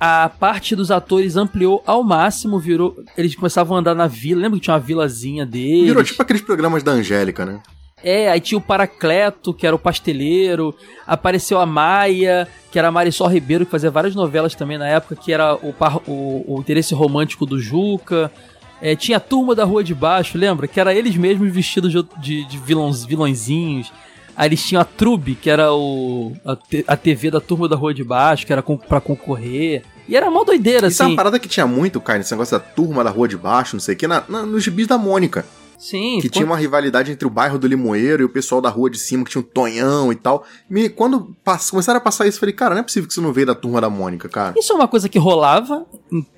A 0.00 0.30
parte 0.30 0.74
dos 0.74 0.90
atores 0.90 1.36
ampliou 1.36 1.82
ao 1.86 2.02
máximo, 2.02 2.58
virou. 2.58 2.96
Eles 3.18 3.34
começavam 3.34 3.76
a 3.76 3.80
andar 3.80 3.94
na 3.94 4.06
vila. 4.06 4.40
Lembra 4.40 4.58
que 4.58 4.64
tinha 4.64 4.72
uma 4.74 4.80
vilazinha 4.80 5.44
deles? 5.44 5.84
Virou 5.88 6.02
tipo 6.02 6.22
aqueles 6.22 6.40
programas 6.40 6.82
da 6.82 6.92
Angélica, 6.92 7.44
né? 7.44 7.60
É, 8.02 8.30
aí 8.30 8.40
tinha 8.40 8.56
o 8.56 8.62
Paracleto, 8.62 9.52
que 9.52 9.66
era 9.66 9.76
o 9.76 9.78
pasteleiro, 9.78 10.74
apareceu 11.06 11.60
a 11.60 11.66
Maia, 11.66 12.48
que 12.72 12.78
era 12.78 12.88
a 12.88 12.90
Marisol 12.90 13.28
Ribeiro, 13.28 13.66
que 13.66 13.70
fazia 13.70 13.90
várias 13.90 14.14
novelas 14.14 14.54
também 14.54 14.78
na 14.78 14.88
época, 14.88 15.14
que 15.14 15.30
era 15.30 15.54
o, 15.56 15.70
par- 15.70 16.00
o, 16.08 16.44
o 16.48 16.58
interesse 16.60 16.94
romântico 16.94 17.44
do 17.44 17.60
Juca. 17.60 18.32
É, 18.80 18.96
tinha 18.96 19.18
a 19.18 19.20
turma 19.20 19.54
da 19.54 19.64
Rua 19.64 19.84
de 19.84 19.94
Baixo, 19.94 20.38
lembra? 20.38 20.66
Que 20.66 20.80
era 20.80 20.94
eles 20.94 21.14
mesmos 21.14 21.52
vestidos 21.52 21.92
de, 21.92 22.02
de, 22.22 22.44
de 22.46 22.56
vilões, 22.56 23.04
vilõezinhos. 23.04 23.92
Aí 24.36 24.48
eles 24.48 24.64
tinham 24.64 24.80
a 24.80 24.84
Trube, 24.84 25.34
que 25.34 25.50
era 25.50 25.72
o, 25.72 26.32
a, 26.44 26.56
a 26.88 26.96
TV 26.96 27.30
da 27.30 27.40
turma 27.40 27.68
da 27.68 27.76
Rua 27.76 27.92
de 27.92 28.02
Baixo, 28.04 28.46
que 28.46 28.52
era 28.52 28.62
com, 28.62 28.76
pra 28.76 29.00
concorrer. 29.00 29.82
E 30.08 30.16
era 30.16 30.30
mó 30.30 30.42
doideira, 30.44 30.88
Isso 30.88 31.02
é 31.02 31.04
assim. 31.04 31.12
uma 31.12 31.16
parada 31.16 31.38
que 31.38 31.48
tinha 31.48 31.66
muito, 31.66 32.00
cara, 32.00 32.20
esse 32.20 32.32
negócio 32.32 32.58
da 32.58 32.64
turma 32.64 33.04
da 33.04 33.10
rua 33.10 33.28
de 33.28 33.36
baixo, 33.36 33.76
não 33.76 33.80
sei 33.80 33.94
o 33.94 33.98
que, 33.98 34.06
na, 34.08 34.24
na- 34.28 34.42
nos 34.44 34.62
gibis 34.64 34.86
da 34.86 34.98
Mônica. 34.98 35.44
Sim, 35.78 36.18
Que 36.20 36.28
pô- 36.28 36.34
tinha 36.34 36.44
uma 36.44 36.58
rivalidade 36.58 37.10
entre 37.10 37.26
o 37.26 37.30
bairro 37.30 37.58
do 37.58 37.66
Limoeiro 37.66 38.22
e 38.22 38.26
o 38.26 38.28
pessoal 38.28 38.60
da 38.60 38.68
rua 38.68 38.90
de 38.90 38.98
cima, 38.98 39.24
que 39.24 39.30
tinha 39.30 39.40
um 39.40 39.44
Tonhão 39.44 40.12
e 40.12 40.14
tal. 40.16 40.44
Me, 40.68 40.90
quando 40.90 41.34
pass- 41.42 41.70
começaram 41.70 41.96
a 41.98 42.02
passar 42.02 42.26
isso, 42.26 42.36
eu 42.36 42.40
falei, 42.40 42.54
cara, 42.54 42.74
não 42.74 42.80
é 42.80 42.82
possível 42.84 43.06
que 43.06 43.12
isso 43.14 43.22
não 43.22 43.32
veio 43.32 43.46
da 43.46 43.54
turma 43.54 43.80
da 43.80 43.88
Mônica, 43.88 44.28
cara. 44.28 44.54
Isso 44.58 44.72
é 44.72 44.76
uma 44.76 44.86
coisa 44.88 45.08
que 45.08 45.18
rolava 45.18 45.86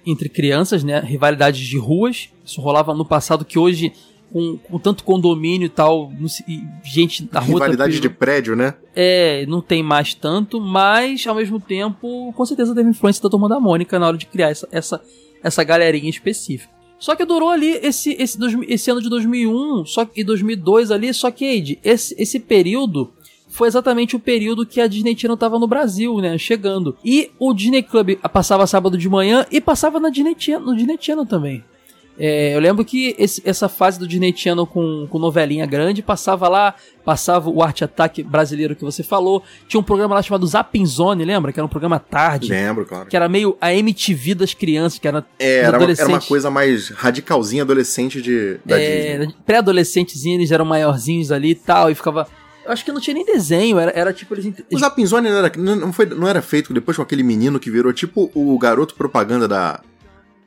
entre 0.07 0.29
crianças, 0.29 0.85
né? 0.85 1.01
Rivalidades 1.01 1.61
de 1.67 1.77
ruas. 1.79 2.29
Isso 2.45 2.61
rolava 2.61 2.95
no 2.95 3.05
passado 3.05 3.45
que 3.45 3.59
hoje, 3.59 3.93
com, 4.33 4.57
com 4.57 4.79
tanto 4.79 5.05
condomínio 5.05 5.67
e 5.67 5.69
tal, 5.69 6.11
e 6.49 6.63
gente 6.83 7.25
da 7.25 7.39
rua. 7.39 7.55
Rivalidade 7.55 8.01
de 8.01 8.09
prédio, 8.09 8.57
né? 8.57 8.75
É, 8.97 9.45
não 9.47 9.61
tem 9.61 9.83
mais 9.83 10.15
tanto, 10.15 10.61
mas 10.61 11.27
ao 11.27 11.35
mesmo 11.35 11.61
tempo, 11.61 12.33
com 12.33 12.47
certeza 12.47 12.75
teve 12.75 12.89
influência 12.89 13.23
da 13.23 13.29
turma 13.29 13.49
da 13.49 13.61
Mônica 13.61 13.99
na 13.99 14.07
hora 14.07 14.17
de 14.17 14.27
criar 14.27 14.51
essa, 14.51 14.67
essa, 14.73 15.01
essa 15.43 15.63
galerinha 15.63 16.09
específica. 16.09 16.73
Só 16.99 17.15
que 17.15 17.25
durou 17.25 17.51
ali 17.51 17.73
esse, 17.83 18.17
esse, 18.19 18.39
esse 18.69 18.91
ano 18.91 19.03
de 19.03 19.09
2001 19.11 19.85
só, 19.87 20.09
e 20.15 20.25
2002 20.25 20.91
ali, 20.91 21.13
só 21.13 21.31
que, 21.31 21.45
Ed, 21.45 21.79
esse, 21.85 22.15
esse 22.17 22.41
período 22.41 23.13
foi 23.49 23.69
exatamente 23.69 24.17
o 24.17 24.21
período 24.21 24.65
que 24.65 24.81
a 24.81 24.87
Disney 24.87 25.19
Channel 25.19 25.37
tava 25.37 25.59
no 25.59 25.67
Brasil, 25.67 26.17
né, 26.19 26.39
chegando. 26.39 26.97
E 27.05 27.31
o 27.39 27.53
Disney 27.53 27.83
Club 27.83 28.17
passava 28.33 28.67
sábado 28.67 28.97
de 28.97 29.09
manhã 29.09 29.45
e 29.51 29.61
passava 29.61 30.01
na 30.01 30.09
Disney 30.09 30.35
Channel, 30.39 30.61
no 30.63 30.77
Disney 30.77 30.97
Channel 30.99 31.27
também. 31.27 31.63
É, 32.25 32.55
eu 32.55 32.61
lembro 32.61 32.85
que 32.85 33.17
esse- 33.19 33.43
essa 33.45 33.69
fase 33.69 33.99
do 33.99 34.07
Disney 34.07 34.33
Channel 34.37 34.65
com, 34.65 35.09
com 35.11 35.19
novelinha 35.19 35.67
grande 35.67 36.01
passava 36.03 36.49
lá, 36.49 36.73
passava 37.05 37.51
o 37.51 37.61
Arte 37.61 37.83
Ataque 37.83 38.23
brasileiro 38.23 38.77
que 38.77 38.85
você 38.85 39.03
falou. 39.03 39.43
Tinha 39.67 39.81
um 39.81 39.83
programa 39.83 40.15
lá 40.15 40.23
chamado 40.23 40.47
Zapping 40.47 40.87
Zone, 40.87 41.25
lembra? 41.25 41.53
Que 41.53 41.59
era 41.59 41.67
um 41.67 41.69
programa 41.69 41.99
tarde. 41.99 42.49
Lembro, 42.49 42.87
claro. 42.87 43.09
Que 43.09 43.17
era 43.17 43.29
meio 43.29 43.57
a 43.61 43.75
MTV 43.75 44.37
das 44.37 44.55
crianças, 44.55 45.01
que 45.01 45.09
era 45.09 45.27
É, 45.37 45.57
era, 45.63 45.77
uma, 45.79 45.91
era 45.91 46.07
uma 46.09 46.21
coisa 46.21 46.49
mais 46.49 46.91
radicalzinha 46.91 47.65
adolescente 47.65 48.23
de, 48.23 48.59
da 48.65 48.81
É, 48.81 49.19
Disney. 49.19 49.35
Pré-adolescentezinhos, 49.45 50.39
eles 50.39 50.53
eram 50.53 50.65
maiorzinhos 50.65 51.33
ali 51.33 51.51
e 51.51 51.55
tal, 51.57 51.91
e 51.91 51.95
ficava. 51.97 52.29
Eu 52.65 52.71
acho 52.71 52.85
que 52.85 52.93
não 52.93 53.01
tinha 53.01 53.15
nem 53.15 53.27
desenho, 53.27 53.81
era, 53.81 53.91
era 53.99 54.13
tipo 54.13 54.33
eles. 54.35 54.47
O 54.73 54.79
Zapinzone 54.79 55.29
não 55.29 55.39
era, 55.39 55.51
não, 55.57 55.93
foi, 55.93 56.07
não 56.07 56.29
era 56.29 56.41
feito 56.41 56.73
depois 56.73 56.97
com 56.97 57.03
aquele 57.03 57.25
menino 57.25 57.59
que 57.59 57.69
virou 57.69 57.93
tipo 57.93 58.31
o 58.33 58.57
garoto 58.57 58.95
propaganda 58.95 59.49
da. 59.49 59.81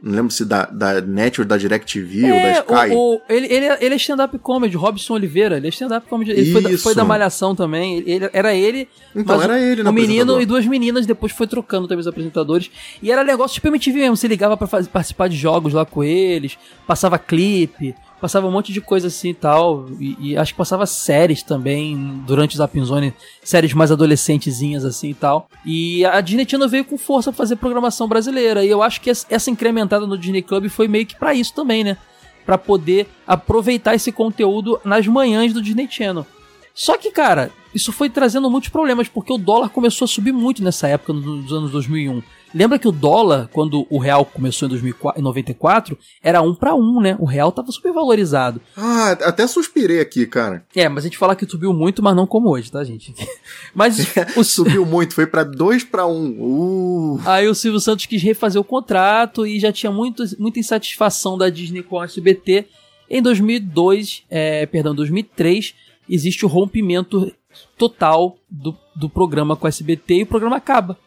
Não 0.03 0.11
lembro 0.13 0.31
se 0.31 0.45
da, 0.45 0.65
da 0.65 1.01
Net 1.01 1.41
ou 1.41 1.47
da 1.47 1.57
DirecTV 1.57 2.23
ou 2.25 2.29
da 2.29 2.35
É, 2.47 2.51
Sky. 2.59 2.93
o, 2.95 3.15
o- 3.15 3.21
ele, 3.27 3.47
ele, 3.51 3.65
é- 3.65 3.77
ele 3.81 3.93
é 3.95 3.97
stand-up 3.97 4.37
comedy, 4.37 4.75
Robson 4.77 5.13
Oliveira, 5.15 5.57
ele 5.57 5.65
é 5.65 5.69
stand-up 5.69 6.07
comedy. 6.07 6.31
Ele 6.31 6.51
foi 6.51 6.61
da, 6.61 6.77
foi 6.77 6.93
da 6.95 7.03
Malhação 7.03 7.55
também. 7.55 8.03
Ele, 8.05 8.29
era 8.31 8.53
ele. 8.53 8.87
Então, 9.15 9.41
era 9.41 9.59
ele, 9.59 9.81
né, 9.81 9.89
Um 9.89 9.93
menino 9.93 10.39
e 10.39 10.45
duas 10.45 10.65
meninas, 10.67 11.05
depois 11.07 11.31
foi 11.31 11.47
trocando 11.47 11.87
também 11.87 12.01
os 12.01 12.07
apresentadores. 12.07 12.69
E 13.01 13.11
era 13.11 13.23
negócio 13.23 13.55
tipo 13.55 13.67
MTV 13.67 13.97
mesmo. 13.99 14.15
Você 14.17 14.27
ligava 14.27 14.55
pra 14.55 14.67
fazer, 14.67 14.89
participar 14.89 15.27
de 15.27 15.37
jogos 15.37 15.73
lá 15.73 15.85
com 15.85 16.03
eles, 16.03 16.55
passava 16.85 17.17
clipe, 17.17 17.95
passava 18.25 18.47
um 18.47 18.51
monte 18.51 18.73
de 18.73 18.81
coisa 18.81 19.05
assim 19.05 19.29
e 19.29 19.33
tal. 19.35 19.85
E, 19.99 20.35
acho 20.35 20.51
que 20.51 20.57
passava 20.57 20.87
séries 20.87 21.43
também 21.43 21.95
durante 22.25 22.55
o 22.55 22.57
Zapinzone, 22.57 23.13
séries 23.43 23.71
mais 23.71 23.91
adolescentezinhas 23.91 24.83
assim 24.83 25.11
e 25.11 25.13
tal. 25.13 25.47
E 25.63 26.03
a 26.03 26.19
Disney 26.21 26.49
Channel 26.49 26.67
veio 26.67 26.85
com 26.85 26.97
força 26.97 27.31
pra 27.31 27.37
fazer 27.37 27.57
programação 27.57 28.07
brasileira. 28.07 28.65
E 28.65 28.69
eu 28.69 28.81
acho 28.81 28.99
que 28.99 29.11
essa 29.11 29.51
incrementada 29.51 30.07
no 30.07 30.17
Disney 30.17 30.41
Club 30.41 30.69
foi 30.69 30.87
meio 30.87 31.05
que 31.05 31.15
pra 31.15 31.35
isso 31.35 31.53
também, 31.53 31.83
né? 31.83 31.97
Pra 32.47 32.57
poder 32.57 33.07
aproveitar 33.27 33.93
esse 33.93 34.11
conteúdo 34.11 34.81
nas 34.83 35.05
manhãs 35.05 35.53
do 35.53 35.61
Disney 35.61 35.87
Channel. 35.87 36.25
Só 36.73 36.97
que, 36.97 37.11
cara, 37.11 37.51
isso 37.75 37.91
foi 37.93 38.09
trazendo 38.09 38.49
muitos 38.49 38.71
problemas, 38.71 39.07
porque 39.07 39.31
o 39.31 39.37
dólar 39.37 39.69
começou 39.69 40.05
a 40.05 40.09
subir 40.09 40.31
muito 40.31 40.63
nessa 40.63 40.87
época, 40.87 41.13
nos 41.13 41.53
anos 41.53 41.69
2001. 41.69 42.23
Lembra 42.55 42.79
que 42.79 42.87
o 42.87 42.91
dólar, 42.91 43.49
quando 43.51 43.85
o 43.89 43.97
real 43.97 44.23
começou 44.23 44.65
em 44.65 44.69
2004 44.69 45.19
em 45.19 45.23
94, 45.23 45.99
era 46.23 46.41
um 46.41 46.55
pra 46.55 46.73
um, 46.73 47.01
né? 47.01 47.17
O 47.19 47.25
real 47.25 47.51
tava 47.51 47.69
super 47.69 47.91
valorizado. 47.91 48.61
Ah, 48.77 49.11
até 49.11 49.45
suspirei 49.45 49.99
aqui, 49.99 50.25
cara. 50.25 50.65
É, 50.73 50.87
mas 50.87 51.03
a 51.03 51.07
gente 51.07 51.17
fala 51.17 51.35
que 51.35 51.45
subiu 51.45 51.73
muito, 51.73 52.01
mas 52.01 52.15
não 52.15 52.25
como 52.25 52.49
hoje, 52.49 52.71
tá, 52.71 52.81
gente? 52.81 53.13
Mas 53.75 53.99
o, 54.37 54.43
Subiu 54.45 54.85
muito, 54.85 55.13
foi 55.13 55.27
pra 55.27 55.43
2 55.43 55.83
pra 55.83 56.07
1. 56.07 56.11
Um. 56.11 57.15
Uh. 57.15 57.21
Aí 57.25 57.45
o 57.45 57.53
Silvio 57.53 57.79
Santos 57.81 58.05
quis 58.05 58.23
refazer 58.23 58.61
o 58.61 58.63
contrato 58.63 59.45
e 59.45 59.59
já 59.59 59.69
tinha 59.71 59.91
muito, 59.91 60.23
muita 60.39 60.59
insatisfação 60.59 61.37
da 61.37 61.49
Disney 61.49 61.83
com 61.83 61.99
a 61.99 62.05
SBT. 62.05 62.67
Em 63.09 63.21
2002, 63.21 64.23
é, 64.29 64.65
perdão, 64.65 64.95
2003, 64.95 65.75
existe 66.09 66.45
o 66.45 66.47
rompimento 66.47 67.33
total 67.77 68.37
do, 68.49 68.77
do 68.95 69.09
programa 69.09 69.57
com 69.57 69.67
a 69.67 69.69
SBT 69.69 70.15
e 70.15 70.23
o 70.23 70.27
programa 70.27 70.55
acaba. 70.55 70.97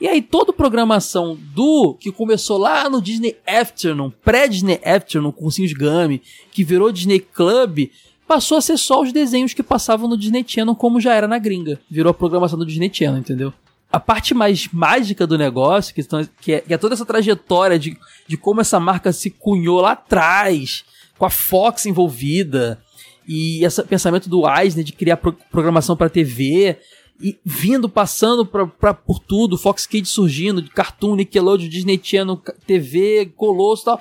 E 0.00 0.06
aí 0.06 0.20
toda 0.20 0.50
a 0.50 0.54
programação 0.54 1.38
do 1.54 1.94
que 1.98 2.12
começou 2.12 2.58
lá 2.58 2.88
no 2.90 3.00
Disney 3.00 3.36
Afternoon, 3.46 4.10
pré-Disney 4.22 4.78
Afternoon 4.84 5.32
com 5.32 5.44
o 5.44 5.46
Ursinhos 5.46 5.72
Gummy, 5.72 6.20
que 6.52 6.62
virou 6.62 6.92
Disney 6.92 7.18
Club, 7.20 7.88
passou 8.28 8.58
a 8.58 8.60
ser 8.60 8.76
só 8.76 9.00
os 9.00 9.12
desenhos 9.12 9.54
que 9.54 9.62
passavam 9.62 10.08
no 10.08 10.16
Disney 10.18 10.44
Channel 10.46 10.74
como 10.74 11.00
já 11.00 11.14
era 11.14 11.26
na 11.26 11.38
gringa. 11.38 11.80
Virou 11.90 12.10
a 12.10 12.14
programação 12.14 12.58
do 12.58 12.66
Disney 12.66 12.90
Channel, 12.92 13.18
entendeu? 13.18 13.52
A 13.90 13.98
parte 14.00 14.34
mais 14.34 14.68
mágica 14.70 15.26
do 15.26 15.38
negócio, 15.38 15.94
que, 15.94 16.02
que 16.42 16.52
é, 16.52 16.60
que 16.60 16.74
é 16.74 16.76
toda 16.76 16.94
essa 16.94 17.06
trajetória 17.06 17.78
de, 17.78 17.96
de 18.26 18.36
como 18.36 18.60
essa 18.60 18.78
marca 18.78 19.12
se 19.12 19.30
cunhou 19.30 19.80
lá 19.80 19.92
atrás, 19.92 20.84
com 21.16 21.24
a 21.24 21.30
Fox 21.30 21.86
envolvida, 21.86 22.78
e 23.26 23.64
esse 23.64 23.82
pensamento 23.84 24.28
do 24.28 24.42
Eisner 24.48 24.84
de 24.84 24.92
criar 24.92 25.16
pro- 25.16 25.32
programação 25.50 25.96
para 25.96 26.10
TV, 26.10 26.76
e 27.20 27.36
vindo, 27.44 27.88
passando 27.88 28.44
pra, 28.44 28.66
pra- 28.66 28.94
por 28.94 29.18
tudo, 29.18 29.56
Fox 29.58 29.86
Kids 29.86 30.10
surgindo, 30.10 30.62
Cartoon, 30.70 31.16
Nickelodeon, 31.16 31.68
Disney 31.68 32.00
Channel, 32.02 32.40
TV, 32.66 33.32
Colosso 33.36 33.82
e 33.82 33.84
tal. 33.86 34.00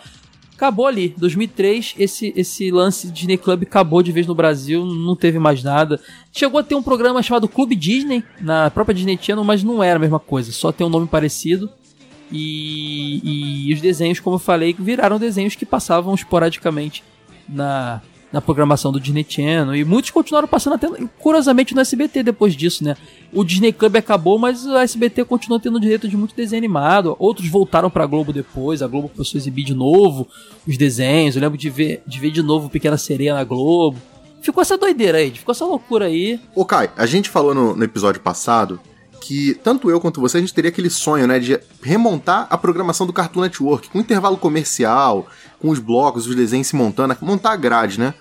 Acabou 0.56 0.88
ali. 0.88 1.14
2003, 1.18 1.96
esse, 2.00 2.34
esse 2.36 2.72
lance 2.72 3.12
Disney 3.12 3.38
Club 3.38 3.64
acabou 3.64 4.02
de 4.02 4.12
vez 4.14 4.26
no 4.26 4.34
Brasil, 4.34 4.86
não 4.86 5.16
teve 5.16 5.38
mais 5.38 5.62
nada. 5.64 6.00
Chegou 6.32 6.60
a 6.60 6.64
ter 6.64 6.76
um 6.76 6.84
programa 6.84 7.22
chamado 7.22 7.48
Clube 7.50 7.76
Disney, 7.76 8.24
na 8.40 8.70
própria 8.72 8.96
Disney 8.96 9.20
Channel, 9.22 9.44
mas 9.44 9.64
não 9.64 9.84
era 9.84 9.98
a 9.98 10.00
mesma 10.00 10.20
coisa, 10.20 10.52
só 10.54 10.72
tem 10.72 10.88
um 10.88 10.90
nome 10.90 11.08
parecido. 11.08 11.70
E, 12.32 13.68
e 13.70 13.74
os 13.74 13.82
desenhos, 13.82 14.20
como 14.20 14.36
eu 14.36 14.40
falei, 14.40 14.76
viraram 14.78 15.20
desenhos 15.20 15.56
que 15.56 15.66
passavam 15.66 16.14
esporadicamente 16.16 17.04
na, 17.48 18.02
na 18.32 18.42
programação 18.42 18.92
do 18.92 19.00
Disney 19.00 19.26
Channel. 19.28 19.76
E 19.76 19.86
muitos 19.86 20.12
continuaram 20.12 20.48
passando 20.48 20.74
até, 20.74 20.88
curiosamente, 21.20 21.74
no 21.74 21.82
SBT 21.82 22.24
depois 22.24 22.56
disso, 22.56 22.84
né? 22.84 22.96
O 23.32 23.44
Disney 23.44 23.72
Club 23.72 23.96
acabou, 23.96 24.38
mas 24.38 24.66
o 24.66 24.76
SBT 24.78 25.26
continuou 25.26 25.60
tendo 25.60 25.80
direito 25.80 26.08
de 26.08 26.18
muito 26.18 26.36
desenho 26.36 26.60
animado. 26.60 27.16
Outros 27.20 27.48
voltaram 27.48 27.90
pra 27.90 28.06
Globo 28.06 28.34
depois, 28.34 28.82
a 28.82 28.88
Globo 28.88 29.10
começou 29.10 29.38
a 29.38 29.40
exibir 29.40 29.64
de 29.64 29.74
novo 29.74 30.28
os 30.68 30.78
desenhos. 30.78 31.36
Eu 31.36 31.42
lembro 31.42 31.58
de 31.58 31.70
ver, 31.70 32.02
de 32.06 32.20
ver 32.20 32.32
de 32.32 32.42
novo 32.42 32.70
Pequena 32.70 32.98
Sereia 32.98 33.34
na 33.34 33.44
Globo. 33.44 33.98
Ficou 34.42 34.62
essa 34.62 34.78
doideira 34.78 35.18
aí, 35.18 35.32
ficou 35.32 35.54
essa 35.54 35.66
loucura 35.66 36.06
aí. 36.06 36.40
Ô, 36.54 36.64
Kai, 36.64 36.92
a 36.96 37.06
gente 37.06 37.30
falou 37.30 37.56
no, 37.56 37.76
no 37.76 37.84
episódio 37.84 38.22
passado 38.22 38.80
que 39.26 39.56
tanto 39.64 39.90
eu 39.90 40.00
quanto 40.00 40.22
você, 40.22 40.38
a 40.38 40.40
gente 40.40 40.54
teria 40.54 40.70
aquele 40.70 40.90
sonho, 40.90 41.26
né, 41.26 41.40
de 41.40 41.60
remontar 41.82 42.46
a 42.48 42.56
programação 42.56 43.08
do 43.08 43.14
Cartoon 43.14 43.42
Network, 43.42 43.90
com 43.90 44.00
intervalo 44.00 44.38
comercial, 44.38 45.28
com 45.60 45.70
os 45.70 45.80
blocos, 45.80 46.28
os 46.28 46.36
desenhos 46.36 46.68
se 46.68 46.76
montando, 46.76 47.18
montar 47.22 47.54
a 47.54 47.56
grade, 47.56 48.00
né? 48.00 48.14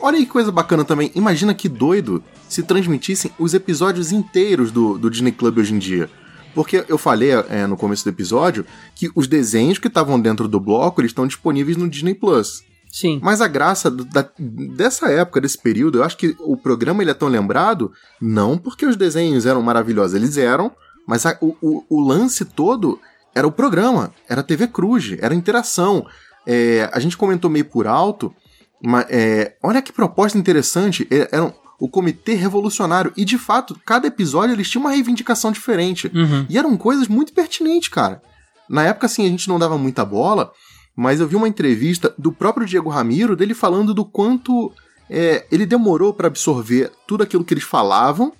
Olha 0.00 0.16
aí 0.16 0.24
que 0.24 0.32
coisa 0.32 0.50
bacana 0.50 0.82
também. 0.82 1.12
Imagina 1.14 1.52
que 1.52 1.68
doido 1.68 2.24
se 2.48 2.62
transmitissem 2.62 3.30
os 3.38 3.52
episódios 3.52 4.12
inteiros 4.12 4.72
do, 4.72 4.96
do 4.96 5.10
Disney 5.10 5.30
Club 5.30 5.58
hoje 5.58 5.74
em 5.74 5.78
dia. 5.78 6.08
Porque 6.54 6.86
eu 6.88 6.96
falei 6.96 7.32
é, 7.50 7.66
no 7.66 7.76
começo 7.76 8.02
do 8.02 8.08
episódio 8.08 8.64
que 8.94 9.10
os 9.14 9.26
desenhos 9.26 9.78
que 9.78 9.88
estavam 9.88 10.18
dentro 10.18 10.48
do 10.48 10.58
bloco 10.58 11.02
eles 11.02 11.10
estão 11.10 11.26
disponíveis 11.26 11.76
no 11.76 11.86
Disney 11.86 12.14
Plus. 12.14 12.64
Sim. 12.90 13.20
Mas 13.22 13.40
a 13.40 13.46
graça 13.48 13.90
da- 13.90 14.28
dessa 14.38 15.08
época, 15.10 15.40
desse 15.40 15.58
período, 15.58 15.98
eu 15.98 16.04
acho 16.04 16.16
que 16.16 16.34
o 16.40 16.56
programa 16.56 17.02
ele 17.02 17.10
é 17.10 17.14
tão 17.14 17.28
lembrado 17.28 17.92
não 18.20 18.58
porque 18.58 18.84
os 18.84 18.96
desenhos 18.96 19.46
eram 19.46 19.62
maravilhosos, 19.62 20.14
eles 20.16 20.36
eram, 20.36 20.72
mas 21.06 21.24
a- 21.24 21.38
o, 21.40 21.56
o- 21.62 21.84
o 21.88 22.00
lance 22.00 22.44
todo 22.44 22.98
era 23.34 23.46
o 23.46 23.52
programa, 23.52 24.12
era 24.28 24.40
a 24.40 24.44
TV 24.44 24.66
Cruz, 24.66 25.16
era 25.20 25.32
a 25.32 25.36
interação. 25.36 26.04
É, 26.46 26.90
a 26.92 26.98
gente 26.98 27.16
comentou 27.16 27.48
meio 27.50 27.64
por 27.64 27.86
alto, 27.86 28.34
mas 28.82 29.06
é, 29.08 29.54
olha 29.62 29.80
que 29.82 29.92
proposta 29.92 30.36
interessante, 30.36 31.06
é- 31.10 31.28
era 31.30 31.44
um- 31.44 31.52
o 31.78 31.88
Comitê 31.88 32.34
Revolucionário, 32.34 33.12
e 33.16 33.24
de 33.24 33.38
fato, 33.38 33.78
cada 33.86 34.06
episódio 34.06 34.54
eles 34.54 34.68
tinham 34.68 34.82
uma 34.84 34.90
reivindicação 34.90 35.50
diferente. 35.52 36.10
Uhum. 36.14 36.44
E 36.48 36.58
eram 36.58 36.76
coisas 36.76 37.06
muito 37.08 37.32
pertinentes, 37.32 37.88
cara. 37.88 38.20
Na 38.68 38.84
época, 38.84 39.06
assim, 39.06 39.24
a 39.24 39.28
gente 39.28 39.48
não 39.48 39.58
dava 39.58 39.78
muita 39.78 40.04
bola, 40.04 40.52
mas 41.00 41.18
eu 41.18 41.26
vi 41.26 41.34
uma 41.34 41.48
entrevista 41.48 42.14
do 42.18 42.30
próprio 42.30 42.66
Diego 42.66 42.90
Ramiro, 42.90 43.34
dele 43.34 43.54
falando 43.54 43.94
do 43.94 44.04
quanto 44.04 44.70
é, 45.08 45.46
ele 45.50 45.64
demorou 45.64 46.12
pra 46.12 46.26
absorver 46.26 46.92
tudo 47.06 47.22
aquilo 47.22 47.42
que 47.42 47.54
eles 47.54 47.64
falavam, 47.64 48.34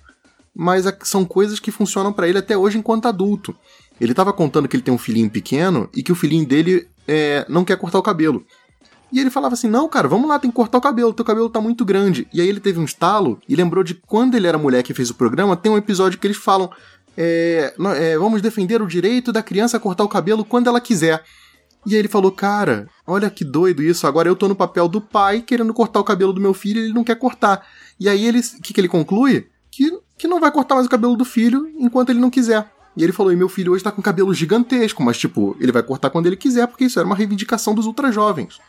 mas 0.55 0.85
são 1.01 1.25
coisas 1.25 1.59
que 1.59 1.71
funcionam 1.71 2.13
pra 2.13 2.29
ele 2.29 2.37
até 2.37 2.55
hoje 2.55 2.77
enquanto 2.77 3.07
adulto. 3.07 3.55
Ele 3.99 4.13
tava 4.13 4.31
contando 4.31 4.67
que 4.67 4.75
ele 4.75 4.83
tem 4.83 4.93
um 4.93 4.97
filhinho 4.99 5.27
pequeno 5.27 5.89
e 5.91 6.03
que 6.03 6.11
o 6.11 6.15
filhinho 6.15 6.45
dele 6.45 6.87
é, 7.07 7.47
não 7.49 7.65
quer 7.65 7.77
cortar 7.77 7.97
o 7.97 8.03
cabelo. 8.03 8.45
E 9.11 9.19
ele 9.19 9.31
falava 9.31 9.55
assim: 9.55 9.67
Não, 9.67 9.89
cara, 9.89 10.07
vamos 10.07 10.29
lá, 10.29 10.37
tem 10.37 10.51
que 10.51 10.55
cortar 10.55 10.77
o 10.77 10.81
cabelo, 10.81 11.13
teu 11.13 11.25
cabelo 11.25 11.49
tá 11.49 11.59
muito 11.59 11.83
grande. 11.83 12.27
E 12.31 12.41
aí 12.41 12.47
ele 12.47 12.59
teve 12.59 12.79
um 12.79 12.85
estalo 12.85 13.39
e 13.49 13.55
lembrou 13.55 13.83
de 13.83 13.95
quando 13.95 14.35
ele 14.35 14.45
era 14.45 14.59
mulher 14.59 14.83
que 14.83 14.93
fez 14.93 15.09
o 15.09 15.15
programa, 15.15 15.57
tem 15.57 15.71
um 15.71 15.77
episódio 15.77 16.19
que 16.19 16.27
eles 16.27 16.37
falam: 16.37 16.69
é, 17.17 17.73
é, 17.97 18.17
Vamos 18.19 18.39
defender 18.39 18.83
o 18.83 18.87
direito 18.87 19.31
da 19.31 19.41
criança 19.41 19.77
a 19.77 19.79
cortar 19.79 20.03
o 20.03 20.07
cabelo 20.07 20.45
quando 20.45 20.67
ela 20.67 20.79
quiser. 20.79 21.23
E 21.85 21.93
aí 21.93 21.99
ele 21.99 22.07
falou: 22.07 22.31
Cara, 22.31 22.87
olha 23.05 23.29
que 23.29 23.43
doido 23.43 23.81
isso, 23.81 24.05
agora 24.05 24.29
eu 24.29 24.35
tô 24.35 24.47
no 24.47 24.55
papel 24.55 24.87
do 24.87 25.01
pai 25.01 25.41
querendo 25.41 25.73
cortar 25.73 25.99
o 25.99 26.03
cabelo 26.03 26.33
do 26.33 26.41
meu 26.41 26.53
filho 26.53 26.79
e 26.79 26.85
ele 26.85 26.93
não 26.93 27.03
quer 27.03 27.15
cortar. 27.15 27.65
E 27.99 28.07
aí 28.07 28.25
ele, 28.25 28.39
o 28.39 28.61
que, 28.61 28.73
que 28.73 28.81
ele 28.81 28.87
conclui? 28.87 29.47
Que, 29.69 29.97
que 30.17 30.27
não 30.27 30.39
vai 30.39 30.51
cortar 30.51 30.75
mais 30.75 30.87
o 30.87 30.89
cabelo 30.89 31.15
do 31.15 31.25
filho 31.25 31.71
enquanto 31.77 32.09
ele 32.09 32.19
não 32.19 32.29
quiser. 32.29 32.69
E 32.95 33.03
ele 33.03 33.13
falou: 33.13 33.31
e 33.31 33.35
meu 33.35 33.49
filho 33.49 33.73
hoje 33.73 33.83
tá 33.83 33.91
com 33.91 34.01
cabelo 34.01 34.33
gigantesco, 34.33 35.01
mas 35.01 35.17
tipo, 35.17 35.55
ele 35.59 35.71
vai 35.71 35.83
cortar 35.83 36.09
quando 36.09 36.27
ele 36.27 36.37
quiser, 36.37 36.67
porque 36.67 36.85
isso 36.85 36.99
era 36.99 37.05
uma 37.05 37.15
reivindicação 37.15 37.73
dos 37.73 37.85
ultra 37.85 38.11
jovens. 38.11 38.59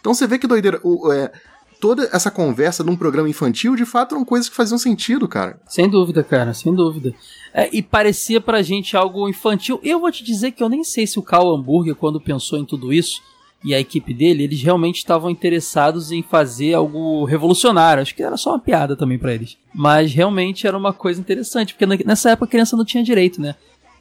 Então 0.00 0.12
você 0.12 0.26
vê 0.26 0.38
que 0.38 0.46
doideira. 0.46 0.80
O, 0.82 1.10
é, 1.12 1.32
toda 1.80 2.08
essa 2.12 2.30
conversa 2.30 2.84
num 2.84 2.96
programa 2.96 3.28
infantil, 3.28 3.76
de 3.76 3.84
fato, 3.84 4.14
eram 4.14 4.24
coisas 4.24 4.48
que 4.48 4.56
faziam 4.56 4.78
sentido, 4.78 5.28
cara. 5.28 5.60
Sem 5.66 5.88
dúvida, 5.88 6.22
cara, 6.22 6.54
sem 6.54 6.74
dúvida. 6.74 7.14
É, 7.52 7.68
e 7.72 7.82
parecia 7.82 8.40
pra 8.40 8.62
gente 8.62 8.96
algo 8.96 9.28
infantil. 9.28 9.78
Eu 9.82 10.00
vou 10.00 10.10
te 10.10 10.24
dizer 10.24 10.52
que 10.52 10.62
eu 10.62 10.68
nem 10.68 10.82
sei 10.82 11.06
se 11.06 11.18
o 11.18 11.22
Carl 11.22 11.54
Hamburger, 11.54 11.94
quando 11.94 12.20
pensou 12.20 12.58
em 12.58 12.64
tudo 12.64 12.92
isso, 12.92 13.22
e 13.64 13.74
a 13.74 13.80
equipe 13.80 14.12
dele, 14.12 14.44
eles 14.44 14.62
realmente 14.62 14.96
estavam 14.96 15.30
interessados 15.30 16.12
em 16.12 16.22
fazer 16.22 16.74
algo 16.74 17.24
revolucionário. 17.24 18.02
Acho 18.02 18.14
que 18.14 18.22
era 18.22 18.36
só 18.36 18.50
uma 18.50 18.58
piada 18.58 18.94
também 18.94 19.18
pra 19.18 19.32
eles. 19.32 19.56
Mas 19.74 20.12
realmente 20.12 20.66
era 20.66 20.76
uma 20.76 20.92
coisa 20.92 21.18
interessante, 21.18 21.74
porque 21.74 22.04
nessa 22.04 22.30
época 22.30 22.44
a 22.44 22.50
criança 22.50 22.76
não 22.76 22.84
tinha 22.84 23.02
direito, 23.02 23.40
né? 23.40 23.54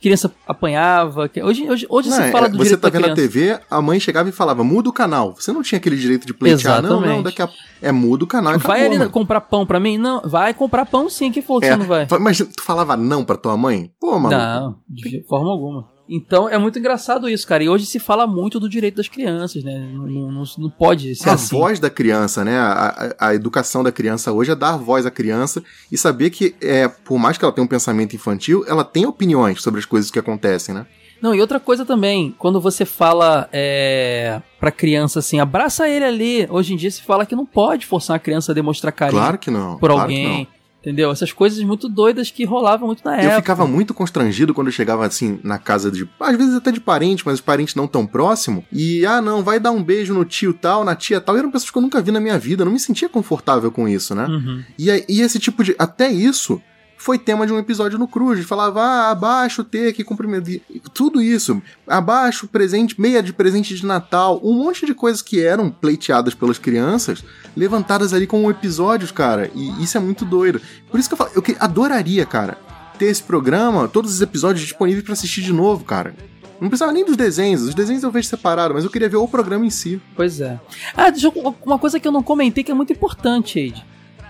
Criança 0.04 0.30
apanhava. 0.46 1.30
que- 1.30 1.42
Hoje, 1.42 1.70
hoje, 1.70 1.86
hoje 1.90 2.10
Não, 2.10 2.18
se 2.18 2.32
fala 2.32 2.48
é, 2.48 2.50
do 2.50 2.58
você 2.58 2.76
tá 2.76 2.90
vendo 2.90 3.06
a. 3.08 3.14
TV, 3.16 3.58
a 3.72 3.82
mãe 3.82 4.00
chegava 4.00 4.28
e 4.28 4.32
falava, 4.34 4.64
muda 4.64 4.90
o 4.90 4.94
canal. 4.94 5.34
Você 5.36 5.52
não 5.54 5.64
tinha 5.64 5.78
aquele 5.80 5.96
direito 5.96 6.28
de 6.28 6.34
pleitear, 6.34 6.82
não, 6.82 7.00
não, 7.00 7.24
daqui 7.24 7.42
a... 7.42 7.50
É, 7.82 7.92
muda 7.92 8.24
o 8.26 8.28
canal 8.28 8.54
e 8.54 8.58
Vai 8.58 8.80
acabou, 8.80 8.86
ali 8.92 8.98
mano. 9.00 9.12
comprar 9.12 9.42
pão 9.42 9.66
pra 9.66 9.80
mim? 9.80 9.98
Não, 9.98 10.22
vai 10.26 10.54
comprar 10.54 10.86
pão 10.86 11.10
sim. 11.10 11.32
Falou 11.42 11.60
que 11.62 11.68
É, 11.68 11.72
você 11.72 11.78
não 11.78 11.86
vai? 11.86 12.08
Mas 12.20 12.38
tu 12.38 12.62
falava 12.64 12.96
não 12.98 13.24
pra 13.26 13.36
tua 13.38 13.56
mãe? 13.58 13.92
Pô, 14.00 14.20
maluco. 14.20 14.30
Não, 14.42 14.76
de 14.90 15.26
forma 15.28 15.50
alguma. 15.50 15.93
Então 16.16 16.48
é 16.48 16.58
muito 16.60 16.78
engraçado 16.78 17.28
isso, 17.28 17.48
cara. 17.48 17.64
E 17.64 17.70
hoje 17.70 17.86
se 17.88 17.98
fala 17.98 18.28
muito 18.28 18.60
do 18.60 18.70
direito 18.70 18.98
das 18.98 19.08
crianças, 19.08 19.64
né? 19.64 19.90
Não, 19.94 20.06
não, 20.32 20.44
não- 20.60 20.70
pode 20.70 21.16
ser 21.16 21.30
a 21.30 21.34
assim. 21.34 21.58
voz 21.58 21.80
da 21.80 21.90
criança, 21.90 22.46
né? 22.46 22.58
A, 22.58 23.14
a- 23.20 23.28
a 23.30 23.34
educação 23.36 23.82
da 23.84 23.92
criança 23.92 24.32
hoje 24.32 24.52
é 24.52 24.56
dar 24.56 24.78
voz 24.78 25.06
à 25.08 25.12
criança 25.12 25.64
e 25.92 25.98
saber 25.98 26.30
que, 26.30 26.54
é, 26.62 26.88
por 26.88 27.18
mais 27.18 27.38
que 27.38 27.44
ela 27.44 27.52
tenha 27.52 27.66
um 27.66 27.68
pensamento 27.68 28.16
infantil, 28.16 28.64
ela 28.68 28.84
tem 28.84 29.06
opiniões 29.08 29.62
sobre 29.62 29.80
as 29.80 29.86
coisas 29.86 30.12
que 30.12 30.20
acontecem, 30.20 30.76
né? 30.76 30.86
Não, 31.22 31.34
e 31.34 31.40
outra 31.40 31.58
coisa 31.60 31.86
também, 31.86 32.36
quando 32.38 32.60
você 32.60 32.84
fala 32.86 33.48
é, 33.54 34.42
pra 34.60 34.72
criança 34.72 35.20
assim, 35.20 35.40
abraça 35.40 35.88
ele 35.88 36.04
ali. 36.06 36.48
Hoje 36.50 36.74
em 36.74 36.78
dia 36.78 36.92
se 36.92 37.02
fala 37.02 37.26
que 37.26 37.34
não 37.36 37.46
pode 37.46 37.86
forçar 37.86 38.18
a 38.18 38.20
criança 38.20 38.52
a 38.52 38.56
demonstrar 38.56 38.92
carinho 38.92 39.22
Claro 39.22 39.38
que 39.38 39.50
não. 39.50 39.78
por 39.78 39.90
claro 39.90 40.10
que 40.10 40.16
alguém. 40.16 40.40
não. 40.40 40.63
Entendeu? 40.84 41.10
Essas 41.12 41.32
coisas 41.32 41.64
muito 41.64 41.88
doidas 41.88 42.30
que 42.30 42.44
rolavam 42.44 42.88
muito 42.88 43.06
na 43.06 43.14
Eu 43.14 43.20
época. 43.30 43.36
ficava 43.38 43.66
muito 43.66 43.94
constrangido 43.94 44.54
quando 44.54 44.68
eu 44.68 44.74
chegava 44.74 45.06
assim 45.06 45.40
na 45.42 45.58
casa 45.58 45.90
de. 45.90 46.06
Às 46.20 46.36
vezes 46.36 46.56
até 46.56 46.74
de 46.74 46.82
parente, 46.82 47.24
mas 47.26 47.36
os 47.36 47.42
parentes 47.42 47.74
não 47.74 47.88
tão 47.88 48.06
próximo. 48.06 48.66
E, 48.70 49.06
ah, 49.06 49.22
não, 49.22 49.42
vai 49.42 49.62
dar 49.62 49.72
um 49.72 49.82
beijo 49.82 50.14
no 50.14 50.26
tio 50.26 50.54
tal, 50.54 50.84
na 50.84 50.94
tia 50.94 51.22
tal. 51.22 51.38
E 51.38 51.40
eram 51.40 51.50
pessoas 51.50 51.72
que 51.72 51.78
eu 51.78 51.82
nunca 51.82 52.02
vi 52.02 52.12
na 52.12 52.20
minha 52.20 52.38
vida. 52.38 52.64
Eu 52.64 52.66
não 52.66 52.74
me 52.74 52.80
sentia 52.82 53.08
confortável 53.08 53.72
com 53.72 53.88
isso, 53.88 54.14
né? 54.14 54.26
Uhum. 54.26 54.62
E, 54.78 55.06
e 55.08 55.22
esse 55.22 55.40
tipo 55.40 55.64
de. 55.64 55.74
Até 55.80 56.12
isso 56.12 56.62
foi 56.98 57.18
tema 57.18 57.46
de 57.46 57.52
um 57.52 57.58
episódio 57.58 58.00
no 58.00 58.08
Cruz. 58.08 58.46
Falava, 58.46 58.82
ah, 58.82 59.10
abaixa 59.12 59.62
o 59.62 59.66
T 59.66 59.92
que 59.94 60.04
cumprimento. 60.04 60.50
Tudo 60.94 61.22
isso. 61.22 61.62
Abaixo 61.88 62.48
presente, 62.48 63.00
meia 63.00 63.22
de 63.22 63.34
presente 63.34 63.76
de 63.76 63.86
Natal. 63.86 64.40
Um 64.44 64.54
monte 64.54 64.86
de 64.86 64.94
coisas 64.94 65.22
que 65.22 65.42
eram 65.42 65.70
pleiteadas 65.70 66.34
pelas 66.34 66.58
crianças, 66.58 67.24
levantadas 67.56 68.14
ali 68.14 68.26
como 68.26 68.50
episódios, 68.50 69.12
cara. 69.12 69.52
E 69.54 69.84
isso 69.84 69.98
é 69.98 70.00
muito 70.00 70.24
doido. 70.26 70.62
Por 70.90 71.00
isso 71.00 71.10
que 71.10 71.14
eu 71.14 71.18
falo, 71.18 71.32
eu 71.36 71.42
que- 71.42 71.58
adoraria, 71.60 72.26
cara, 72.26 72.58
ter 72.98 73.06
esse 73.06 73.24
programa, 73.24 73.88
todos 73.88 74.14
os 74.14 74.22
episódios 74.22 74.64
disponíveis 74.66 75.04
pra 75.04 75.14
assistir 75.14 75.42
de 75.42 75.52
novo, 75.52 75.84
cara. 75.84 76.14
Não 76.62 76.70
precisava 76.70 76.94
nem 76.94 77.04
dos 77.04 77.18
desenhos. 77.18 77.64
Os 77.64 77.76
desenhos 77.76 78.04
eu 78.04 78.12
vejo 78.12 78.30
separado, 78.30 78.74
mas 78.74 78.86
eu 78.86 78.90
queria 78.90 79.10
ver 79.10 79.18
o 79.18 79.28
programa 79.28 79.66
em 79.66 79.70
si. 79.70 80.02
Pois 80.16 80.40
é. 80.40 80.58
Ah, 80.96 81.10
deixa 81.10 81.28
eu, 81.28 81.56
uma 81.66 81.78
coisa 81.78 82.00
que 82.00 82.08
eu 82.08 82.12
não 82.12 82.24
comentei 82.24 82.64
que 82.64 82.72
é 82.72 82.74
muito 82.74 82.94
importante, 82.94 83.60
Eide. 83.60 83.84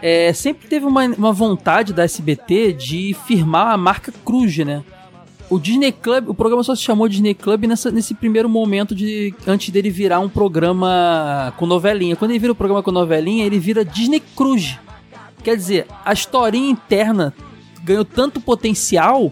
É, 0.06 0.34
sempre 0.34 0.68
teve 0.68 0.86
uma, 0.86 1.06
uma 1.06 1.32
vontade 1.32 1.94
da 1.94 2.04
SBT 2.04 2.74
de 2.74 3.16
firmar 3.26 3.70
a 3.70 3.78
marca 3.78 4.14
Cruz, 4.26 4.58
né? 4.58 4.84
O 5.50 5.58
Disney 5.58 5.94
Club, 5.94 6.28
o 6.28 6.34
programa 6.34 6.62
só 6.62 6.76
se 6.76 6.82
chamou 6.82 7.08
Disney 7.08 7.34
Club 7.34 7.64
nessa, 7.64 7.90
nesse 7.90 8.14
primeiro 8.14 8.50
momento 8.50 8.94
de 8.94 9.34
antes 9.48 9.70
dele 9.70 9.90
virar 9.90 10.20
um 10.20 10.28
programa 10.28 11.54
com 11.56 11.66
novelinha. 11.66 12.18
Quando 12.18 12.32
ele 12.32 12.40
vira 12.40 12.52
o 12.52 12.56
programa 12.56 12.84
com 12.84 12.92
novelinha, 12.92 13.46
ele 13.46 13.58
vira 13.58 13.86
Disney 13.86 14.22
Cruz. 14.36 14.78
Quer 15.42 15.56
dizer, 15.56 15.88
a 16.04 16.12
historinha 16.12 16.70
interna 16.70 17.34
ganhou 17.82 18.04
tanto 18.04 18.42
potencial 18.42 19.32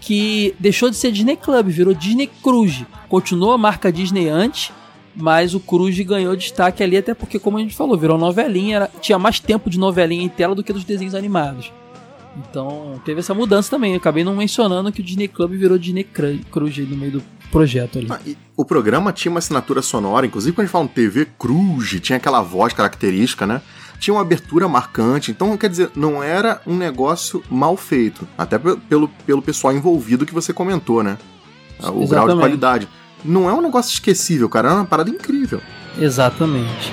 que 0.00 0.54
deixou 0.58 0.88
de 0.88 0.96
ser 0.96 1.12
Disney 1.12 1.36
Club, 1.36 1.66
virou 1.68 1.92
Disney 1.92 2.30
Cruz. 2.42 2.82
Continuou 3.10 3.52
a 3.52 3.58
marca 3.58 3.92
Disney 3.92 4.26
antes, 4.26 4.72
mas 5.20 5.52
o 5.54 5.60
Cruz 5.60 5.98
ganhou 6.00 6.34
destaque 6.36 6.82
ali, 6.82 6.96
até 6.96 7.12
porque, 7.12 7.38
como 7.38 7.58
a 7.58 7.60
gente 7.60 7.74
falou, 7.74 7.98
virou 7.98 8.16
novelinha, 8.16 8.76
era- 8.76 8.90
tinha 9.00 9.18
mais 9.18 9.40
tempo 9.40 9.68
de 9.68 9.78
novelinha 9.78 10.22
em 10.24 10.28
tela 10.28 10.54
do 10.54 10.62
que 10.62 10.72
dos 10.72 10.84
desenhos 10.84 11.14
animados. 11.14 11.72
Então 12.50 13.00
teve 13.04 13.20
essa 13.20 13.34
mudança 13.34 13.70
também. 13.70 13.92
Eu 13.92 13.98
acabei 13.98 14.22
não 14.22 14.36
mencionando 14.36 14.92
que 14.92 15.00
o 15.00 15.04
Disney 15.04 15.26
Club 15.28 15.52
virou 15.52 15.76
Disney 15.78 16.04
Cru- 16.04 16.38
Cruz 16.52 16.76
no 16.78 16.96
meio 16.96 17.12
do 17.12 17.22
projeto 17.50 17.98
ali. 17.98 18.06
Ah, 18.10 18.20
o 18.56 18.64
programa 18.64 19.12
tinha 19.12 19.30
uma 19.30 19.38
assinatura 19.38 19.82
sonora, 19.82 20.26
inclusive 20.26 20.54
quando 20.54 20.64
a 20.64 20.66
gente 20.66 20.72
fala 20.72 20.84
um 20.84 20.88
TV 20.88 21.26
Cruz, 21.38 21.98
tinha 22.00 22.16
aquela 22.16 22.40
voz 22.42 22.72
característica, 22.72 23.46
né? 23.46 23.60
Tinha 23.98 24.14
uma 24.14 24.20
abertura 24.20 24.68
marcante, 24.68 25.32
então 25.32 25.56
quer 25.56 25.68
dizer, 25.68 25.90
não 25.96 26.22
era 26.22 26.60
um 26.64 26.76
negócio 26.76 27.42
mal 27.50 27.76
feito. 27.76 28.28
Até 28.38 28.56
pe- 28.56 28.76
pelo, 28.88 29.08
pelo 29.26 29.42
pessoal 29.42 29.72
envolvido 29.74 30.24
que 30.24 30.32
você 30.34 30.52
comentou, 30.52 31.02
né? 31.02 31.18
O 31.80 31.82
grau 31.82 31.96
de 31.98 32.04
Exatamente. 32.04 32.38
qualidade. 32.38 32.88
Não 33.24 33.48
é 33.48 33.52
um 33.52 33.60
negócio 33.60 33.92
esquecível, 33.92 34.48
cara, 34.48 34.70
é 34.70 34.72
uma 34.74 34.84
parada 34.84 35.10
incrível. 35.10 35.60
Exatamente. 35.98 36.92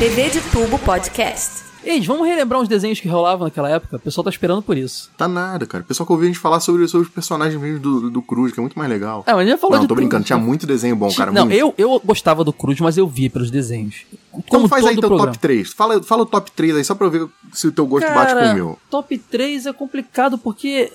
TV 0.00 0.30
de 0.30 0.40
Tubo 0.50 0.78
Podcast. 0.78 1.62
Ei, 1.84 2.00
vamos 2.00 2.26
relembrar 2.26 2.58
uns 2.58 2.66
desenhos 2.68 2.98
que 2.98 3.06
rolavam 3.06 3.46
naquela 3.46 3.68
época? 3.68 3.96
O 3.96 4.00
pessoal 4.00 4.24
tá 4.24 4.30
esperando 4.30 4.62
por 4.62 4.74
isso. 4.76 5.10
Tá 5.14 5.28
nada, 5.28 5.66
cara. 5.66 5.84
O 5.84 5.86
pessoal 5.86 6.06
que 6.06 6.12
ouviu 6.14 6.24
a 6.24 6.32
gente 6.32 6.40
falar 6.40 6.58
sobre, 6.60 6.88
sobre 6.88 7.06
os 7.06 7.12
personagens 7.12 7.60
mesmo 7.60 7.78
do, 7.80 8.10
do 8.10 8.22
Cruz, 8.22 8.50
que 8.52 8.58
é 8.58 8.62
muito 8.62 8.78
mais 8.78 8.90
legal. 8.90 9.22
É, 9.26 9.32
mas 9.34 9.40
a 9.40 9.42
gente 9.44 9.50
já 9.52 9.58
falou 9.58 9.76
não, 9.76 9.82
de 9.82 9.88
tô 9.88 9.94
tudo. 9.94 9.96
brincando, 10.00 10.24
tinha 10.24 10.38
muito 10.38 10.66
desenho 10.66 10.96
bom, 10.96 11.12
cara. 11.12 11.30
não, 11.30 11.44
muito. 11.44 11.56
eu, 11.58 11.74
eu 11.76 12.00
gostava 12.02 12.42
do 12.42 12.52
Cruz, 12.52 12.80
mas 12.80 12.96
eu 12.96 13.06
via 13.06 13.28
pelos 13.30 13.50
desenhos. 13.50 14.06
Então 14.32 14.42
Como 14.48 14.68
faz 14.68 14.84
aí 14.86 14.94
teu 14.96 15.02
programa. 15.08 15.26
top 15.32 15.38
3. 15.38 15.70
Fala, 15.74 16.02
fala 16.02 16.22
o 16.22 16.26
top 16.26 16.50
3 16.50 16.76
aí, 16.76 16.84
só 16.84 16.94
pra 16.94 17.06
eu 17.06 17.10
ver 17.10 17.28
se 17.52 17.66
o 17.68 17.72
teu 17.72 17.86
gosto 17.86 18.08
bate 18.08 18.32
com 18.34 18.40
o 18.40 18.54
meu. 18.54 18.78
top 18.90 19.18
3 19.18 19.66
é 19.66 19.72
complicado 19.74 20.38
porque. 20.38 20.90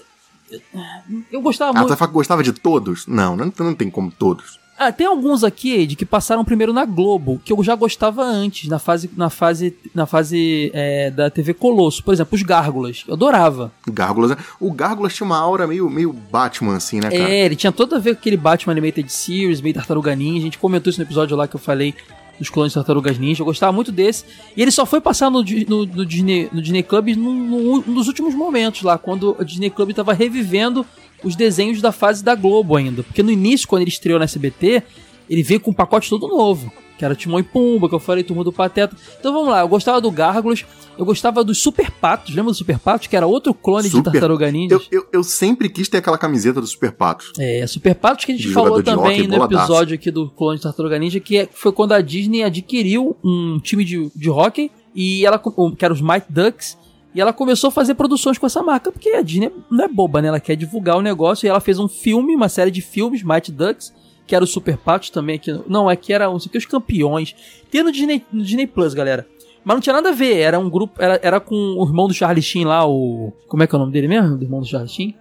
Eu 1.31 1.41
gostava 1.41 1.71
Ah, 1.77 1.81
muito. 1.81 1.95
que 1.95 2.07
gostava 2.07 2.41
de 2.41 2.53
todos? 2.53 3.05
Não, 3.05 3.35
não, 3.37 3.53
não 3.55 3.75
tem 3.75 3.89
como 3.89 4.11
todos. 4.11 4.59
Ah, 4.77 4.91
tem 4.91 5.07
alguns 5.07 5.43
aqui, 5.43 5.71
Ed, 5.73 5.95
que 5.95 6.05
passaram 6.05 6.43
primeiro 6.43 6.73
na 6.73 6.83
Globo, 6.83 7.41
que 7.45 7.53
eu 7.53 7.63
já 7.63 7.75
gostava 7.75 8.23
antes, 8.23 8.67
na 8.69 8.77
fase, 8.77 9.09
na 9.15 9.29
fase, 9.29 9.73
na 9.93 10.05
fase 10.05 10.69
é, 10.73 11.09
da 11.09 11.29
TV 11.29 11.53
Colosso. 11.53 12.03
Por 12.03 12.13
exemplo, 12.13 12.35
os 12.35 12.41
Gárgulas. 12.43 13.03
Eu 13.07 13.13
adorava. 13.13 13.71
Gárgulas. 13.87 14.31
né? 14.31 14.37
O 14.59 14.71
Gárgulas 14.73 15.13
tinha 15.15 15.25
uma 15.25 15.37
aura 15.37 15.65
meio, 15.65 15.89
meio 15.89 16.11
Batman, 16.11 16.75
assim, 16.75 16.97
né, 16.99 17.09
cara? 17.09 17.29
É, 17.29 17.45
ele 17.45 17.55
tinha 17.55 17.71
tudo 17.71 17.95
a 17.95 17.99
ver 17.99 18.15
com 18.15 18.19
aquele 18.19 18.35
Batman 18.35 18.73
Animated 18.73 19.09
Series, 19.11 19.61
meio 19.61 19.73
Tartaruga 19.75 20.13
Ninja. 20.13 20.39
A 20.39 20.41
gente 20.41 20.57
comentou 20.59 20.89
isso 20.89 20.99
no 20.99 21.05
episódio 21.05 21.37
lá 21.37 21.47
que 21.47 21.55
eu 21.55 21.59
falei 21.59 21.93
dos 22.37 22.49
clones 22.49 22.73
de 22.73 22.75
Tartarugas 22.75 23.17
Ninja. 23.17 23.41
Eu 23.41 23.45
gostava 23.45 23.71
muito 23.71 23.93
desse. 23.93 24.25
E 24.57 24.61
ele 24.61 24.71
só 24.71 24.85
foi 24.85 24.99
passar 24.99 25.31
no, 25.31 25.41
no, 25.41 25.85
no 25.85 26.05
Disney, 26.05 26.49
no 26.51 26.61
Disney 26.61 26.83
Club 26.83 27.15
no, 27.15 27.31
no- 27.33 27.81
nos 27.87 28.07
últimos 28.09 28.35
momentos 28.35 28.81
lá, 28.81 28.97
quando 28.97 29.37
o 29.39 29.45
Disney 29.45 29.69
Club 29.69 29.93
tava 29.93 30.11
revivendo 30.11 30.85
os 31.25 31.35
desenhos 31.35 31.81
da 31.81 31.91
fase 31.91 32.23
da 32.23 32.35
Globo 32.35 32.75
ainda. 32.77 33.03
Porque 33.03 33.21
no 33.23 33.31
início, 33.31 33.67
quando 33.67 33.81
ele 33.81 33.89
estreou 33.89 34.19
na 34.19 34.25
SBT, 34.25 34.83
ele 35.29 35.43
veio 35.43 35.59
com 35.59 35.71
um 35.71 35.73
pacote 35.73 36.09
todo 36.09 36.27
novo. 36.27 36.71
Que 36.97 37.03
era 37.03 37.13
Timão 37.13 37.39
e 37.39 37.43
Pumba, 37.43 37.89
que 37.89 37.95
eu 37.95 37.99
falei, 37.99 38.23
Turma 38.23 38.41
do 38.41 38.53
Pateta. 38.53 38.95
Então 39.19 39.33
vamos 39.33 39.49
lá, 39.49 39.59
eu 39.59 39.67
gostava 39.67 39.99
do 39.99 40.09
Gárgulas, 40.09 40.63
eu 40.97 41.03
gostava 41.03 41.43
dos 41.43 41.57
Super 41.61 41.91
Patos. 41.91 42.33
Lembra 42.33 42.53
do 42.53 42.55
Super 42.57 42.79
Patos? 42.79 43.07
Que 43.07 43.17
era 43.17 43.27
outro 43.27 43.53
clone 43.53 43.83
de 43.83 43.89
Super- 43.89 44.11
Tartaruga 44.13 44.49
Ninja. 44.49 44.75
Eu, 44.75 44.81
eu, 44.89 45.05
eu 45.11 45.21
sempre 45.23 45.67
quis 45.67 45.89
ter 45.89 45.97
aquela 45.97 46.17
camiseta 46.17 46.61
do 46.61 46.67
Super 46.67 46.93
Patos. 46.93 47.33
É, 47.37 47.67
Super 47.67 47.95
Patos 47.95 48.23
que 48.23 48.31
a 48.31 48.35
gente 48.35 48.47
De 48.47 48.53
falou 48.53 48.77
de 48.77 48.85
também 48.85 49.23
hóquei 49.23 49.27
no 49.27 49.43
episódio 49.43 49.93
aqui 49.95 50.09
do 50.09 50.29
Clone 50.29 50.55
de 50.55 50.63
Tartaruga 50.63 50.97
Ninja, 50.97 51.19
que 51.19 51.37
é- 51.39 51.49
foi 51.51 51.73
quando 51.73 51.91
a 51.91 51.99
Disney 51.99 52.43
adquiriu 52.43 53.17
um 53.21 53.59
time 53.59 53.83
de, 53.83 54.09
de 54.15 54.29
hockey, 54.29 54.71
e 54.95 55.25
ela, 55.25 55.37
que 55.37 55.83
era 55.83 55.93
os 55.93 55.99
Mighty 55.99 56.27
Ducks, 56.29 56.77
e 57.15 57.21
ela 57.21 57.31
começou 57.31 57.69
a 57.69 57.71
fazer 57.71 57.95
produções 57.95 58.37
com 58.37 58.45
essa 58.45 58.61
marca, 58.61 58.91
porque 58.91 59.09
a 59.09 59.21
Disney 59.21 59.49
não 59.71 59.85
é 59.85 59.87
boba, 59.87 60.21
né? 60.21 60.27
Ela 60.27 60.39
quer 60.39 60.57
divulgar 60.57 60.97
o 60.97 61.01
negócio, 61.01 61.47
e 61.47 61.49
ela 61.49 61.61
fez 61.61 61.79
um 61.79 61.87
filme, 61.87 62.35
uma 62.35 62.49
série 62.49 62.69
de 62.69 62.81
filmes, 62.81 63.23
Mighty 63.23 63.53
Ducks, 63.53 63.93
que 64.27 64.35
era 64.35 64.43
o 64.43 64.47
Super 64.47 64.75
Patos 64.77 65.09
também 65.09 65.37
aqui. 65.37 65.57
Não, 65.65 65.87
aqui 65.87 66.11
era 66.11 66.29
um, 66.29 66.35
aqui, 66.35 66.57
os 66.57 66.65
campeões. 66.65 67.33
Tem 67.71 67.81
no 67.81 67.91
Disney, 67.91 68.21
no 68.33 68.43
Disney 68.43 68.67
Plus, 68.67 68.93
galera. 68.93 69.25
Mas 69.63 69.75
não 69.75 69.81
tinha 69.81 69.93
nada 69.93 70.09
a 70.09 70.11
ver, 70.11 70.39
era 70.39 70.59
um 70.59 70.69
grupo, 70.69 71.01
era, 71.01 71.17
era 71.23 71.39
com 71.39 71.55
o 71.55 71.85
irmão 71.85 72.07
do 72.07 72.13
Charlie 72.13 72.43
Sheen 72.43 72.65
lá, 72.65 72.85
o... 72.85 73.31
Como 73.47 73.63
é 73.63 73.67
que 73.67 73.73
é 73.73 73.77
o 73.77 73.79
nome 73.79 73.93
dele 73.93 74.09
mesmo? 74.09 74.37
Do 74.37 74.43
irmão 74.43 74.59
do 74.59 74.67
Charlie 74.67 74.91
Sheen? 74.91 75.15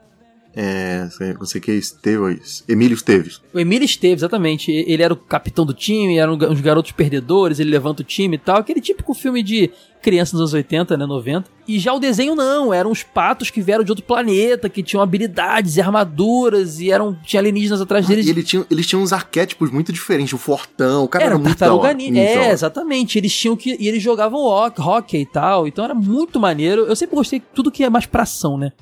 É, 0.56 1.08
você 1.38 1.60
que 1.60 1.70
é 1.70 1.74
Esteves, 1.74 2.64
Emílio 2.68 2.94
Esteves. 2.94 3.40
O 3.52 3.58
Emílio 3.58 3.84
Esteves, 3.84 4.20
exatamente. 4.20 4.70
Ele 4.70 5.02
era 5.02 5.12
o 5.12 5.16
capitão 5.16 5.66
do 5.66 5.74
time, 5.74 6.18
eram 6.18 6.36
os 6.36 6.60
garotos 6.60 6.92
perdedores, 6.92 7.58
ele 7.58 7.70
levanta 7.70 8.02
o 8.02 8.04
time 8.04 8.36
e 8.36 8.38
tal. 8.38 8.58
Aquele 8.58 8.80
típico 8.80 9.14
filme 9.14 9.42
de 9.42 9.70
criança 10.04 10.36
nos 10.36 10.42
anos 10.42 10.54
80, 10.54 10.98
né, 10.98 11.06
90. 11.06 11.48
E 11.66 11.78
já 11.78 11.94
o 11.94 11.98
desenho 11.98 12.34
não, 12.34 12.74
eram 12.74 12.90
os 12.90 13.02
patos 13.02 13.48
que 13.48 13.62
vieram 13.62 13.82
de 13.82 13.90
outro 13.90 14.04
planeta, 14.04 14.68
que 14.68 14.82
tinham 14.82 15.02
habilidades 15.02 15.76
e 15.76 15.80
armaduras, 15.80 16.78
e 16.78 16.90
eram 16.90 17.16
tinha 17.24 17.40
alienígenas 17.40 17.80
atrás 17.80 18.06
deles. 18.06 18.26
E 18.26 18.30
ele 18.30 18.42
tinha, 18.42 18.66
eles 18.70 18.86
tinham 18.86 19.02
uns 19.02 19.14
arquétipos 19.14 19.70
muito 19.70 19.90
diferentes, 19.90 20.34
o 20.34 20.38
fortão, 20.38 21.04
o 21.04 21.08
cara 21.08 21.24
era, 21.24 21.34
Era 21.34 21.38
muito 21.38 21.56
tartaruga 21.56 21.94
ninja. 21.94 22.20
É, 22.20 22.50
exatamente. 22.52 23.16
Eles 23.16 23.34
tinham 23.34 23.56
que. 23.56 23.78
E 23.80 23.88
eles 23.88 24.02
jogavam 24.02 24.42
hockey 24.42 25.22
e 25.22 25.26
tal. 25.26 25.66
Então 25.66 25.82
era 25.82 25.94
muito 25.94 26.38
maneiro. 26.38 26.82
Eu 26.82 26.94
sempre 26.94 27.16
gostei 27.16 27.38
de 27.38 27.46
tudo 27.54 27.70
que 27.70 27.82
é 27.82 27.88
mais 27.88 28.04
pra 28.04 28.24
ação, 28.24 28.58
né? 28.58 28.72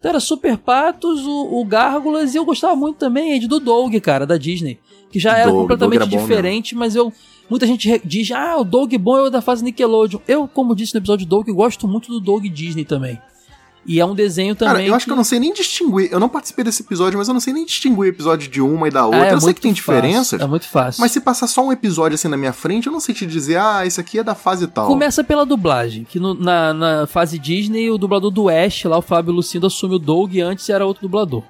Então 0.00 0.08
era 0.08 0.18
Super 0.18 0.56
Patos, 0.56 1.26
o, 1.26 1.60
o 1.60 1.64
Gárgulas, 1.64 2.34
e 2.34 2.38
eu 2.38 2.44
gostava 2.44 2.74
muito 2.74 2.96
também 2.96 3.34
Ed, 3.34 3.46
do 3.46 3.60
Doug, 3.60 3.94
cara, 3.96 4.26
da 4.26 4.38
Disney. 4.38 4.78
Que 5.12 5.18
já 5.18 5.36
era 5.36 5.50
Doug, 5.50 5.60
completamente 5.60 5.98
Doug 5.98 6.12
era 6.12 6.22
diferente, 6.22 6.74
mas 6.74 6.96
eu. 6.96 7.12
Muita 7.50 7.66
gente 7.66 8.00
diz, 8.04 8.30
ah, 8.30 8.56
o 8.58 8.64
Doug 8.64 8.94
bom 8.94 9.18
é 9.18 9.22
o 9.22 9.30
da 9.30 9.42
fase 9.42 9.62
Nickelodeon. 9.62 10.20
Eu, 10.26 10.48
como 10.48 10.74
disse 10.74 10.94
no 10.94 11.00
episódio 11.00 11.26
do 11.26 11.28
Doug, 11.28 11.48
gosto 11.48 11.86
muito 11.86 12.08
do 12.08 12.18
Doug 12.18 12.44
Disney 12.46 12.84
também. 12.84 13.20
E 13.86 13.98
é 13.98 14.04
um 14.04 14.14
desenho 14.14 14.54
também. 14.54 14.74
Cara, 14.74 14.86
eu 14.86 14.94
acho 14.94 15.06
que 15.06 15.10
eu 15.12 15.16
não 15.16 15.24
sei 15.24 15.40
nem 15.40 15.54
distinguir. 15.54 16.12
Eu 16.12 16.20
não 16.20 16.28
participei 16.28 16.62
desse 16.62 16.82
episódio, 16.82 17.18
mas 17.18 17.28
eu 17.28 17.34
não 17.34 17.40
sei 17.40 17.52
nem 17.54 17.64
distinguir 17.64 17.98
o 17.98 18.04
episódio 18.04 18.48
de 18.48 18.60
uma 18.60 18.86
e 18.88 18.90
da 18.90 19.06
outra. 19.06 19.22
Ah, 19.22 19.26
é 19.28 19.32
eu 19.32 19.40
sei 19.40 19.54
que 19.54 19.60
tem 19.60 19.74
fácil, 19.74 19.84
diferenças. 19.94 20.40
É 20.40 20.46
muito 20.46 20.68
fácil. 20.68 21.00
Mas 21.00 21.12
se 21.12 21.20
passar 21.20 21.46
só 21.46 21.64
um 21.64 21.72
episódio 21.72 22.14
assim 22.14 22.28
na 22.28 22.36
minha 22.36 22.52
frente, 22.52 22.86
eu 22.88 22.92
não 22.92 23.00
sei 23.00 23.14
te 23.14 23.24
dizer, 23.26 23.56
ah, 23.58 23.86
esse 23.86 23.98
aqui 23.98 24.18
é 24.18 24.22
da 24.22 24.34
fase 24.34 24.66
tal. 24.66 24.86
Começa 24.86 25.24
pela 25.24 25.46
dublagem, 25.46 26.04
que 26.04 26.20
no- 26.20 26.34
na, 26.34 26.74
na 26.74 27.06
fase 27.06 27.38
Disney, 27.38 27.90
o 27.90 27.96
dublador 27.96 28.30
do 28.30 28.48
Ash, 28.50 28.84
lá, 28.84 28.98
o 28.98 29.02
Fábio 29.02 29.32
Lucindo, 29.32 29.66
assume 29.66 29.94
o 29.94 29.98
Doug 29.98 30.34
e 30.34 30.40
antes 30.42 30.68
era 30.68 30.84
outro 30.84 31.02
dublador. 31.02 31.42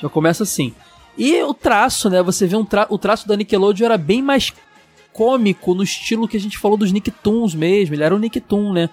Já 0.00 0.08
começa 0.08 0.44
assim. 0.44 0.72
E 1.18 1.42
o 1.42 1.52
traço, 1.52 2.08
né? 2.08 2.22
Você 2.22 2.46
vê 2.46 2.56
um 2.56 2.64
tra 2.64 2.86
o 2.88 2.96
traço 2.96 3.26
da 3.26 3.36
Nickelodeon 3.36 3.84
era 3.86 3.98
bem 3.98 4.22
mais 4.22 4.52
cômico, 5.12 5.74
no 5.74 5.82
estilo 5.82 6.26
que 6.26 6.36
a 6.36 6.40
gente 6.40 6.58
falou 6.58 6.76
dos 6.76 6.90
Nicktoons 6.92 7.54
mesmo. 7.54 7.94
Ele 7.94 8.02
era 8.04 8.14
um 8.14 8.18
Nicktoon, 8.18 8.72
né? 8.72 8.88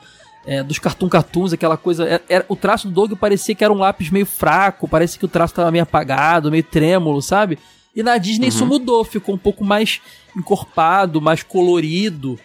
É, 0.45 0.63
dos 0.63 0.79
Cartoon 0.79 1.09
Cartoons, 1.09 1.53
aquela 1.53 1.77
coisa. 1.77 2.05
era- 2.05 2.23
era- 2.29 2.45
o 2.47 2.55
traço 2.55 2.87
do 2.87 2.93
Doug 2.93 3.13
parecia 3.19 3.53
que 3.53 3.63
era 3.63 3.71
um 3.73 3.77
lápis 3.77 4.09
meio 4.09 4.25
fraco, 4.25 4.87
parecia 4.87 5.19
que 5.19 5.25
o 5.25 5.29
traço 5.29 5.53
tava 5.53 5.69
meio 5.71 5.83
apagado, 5.83 6.49
meio 6.49 6.63
trêmulo, 6.63 7.21
sabe? 7.21 7.59
E 7.95 8.01
na 8.01 8.17
Disney 8.17 8.47
isso 8.47 8.65
mudou, 8.65 9.03
ficou 9.03 9.35
um 9.35 9.37
pouco 9.37 9.63
mais 9.65 9.99
encorpado, 10.35 11.21
mais 11.21 11.43
colorido 11.43 12.39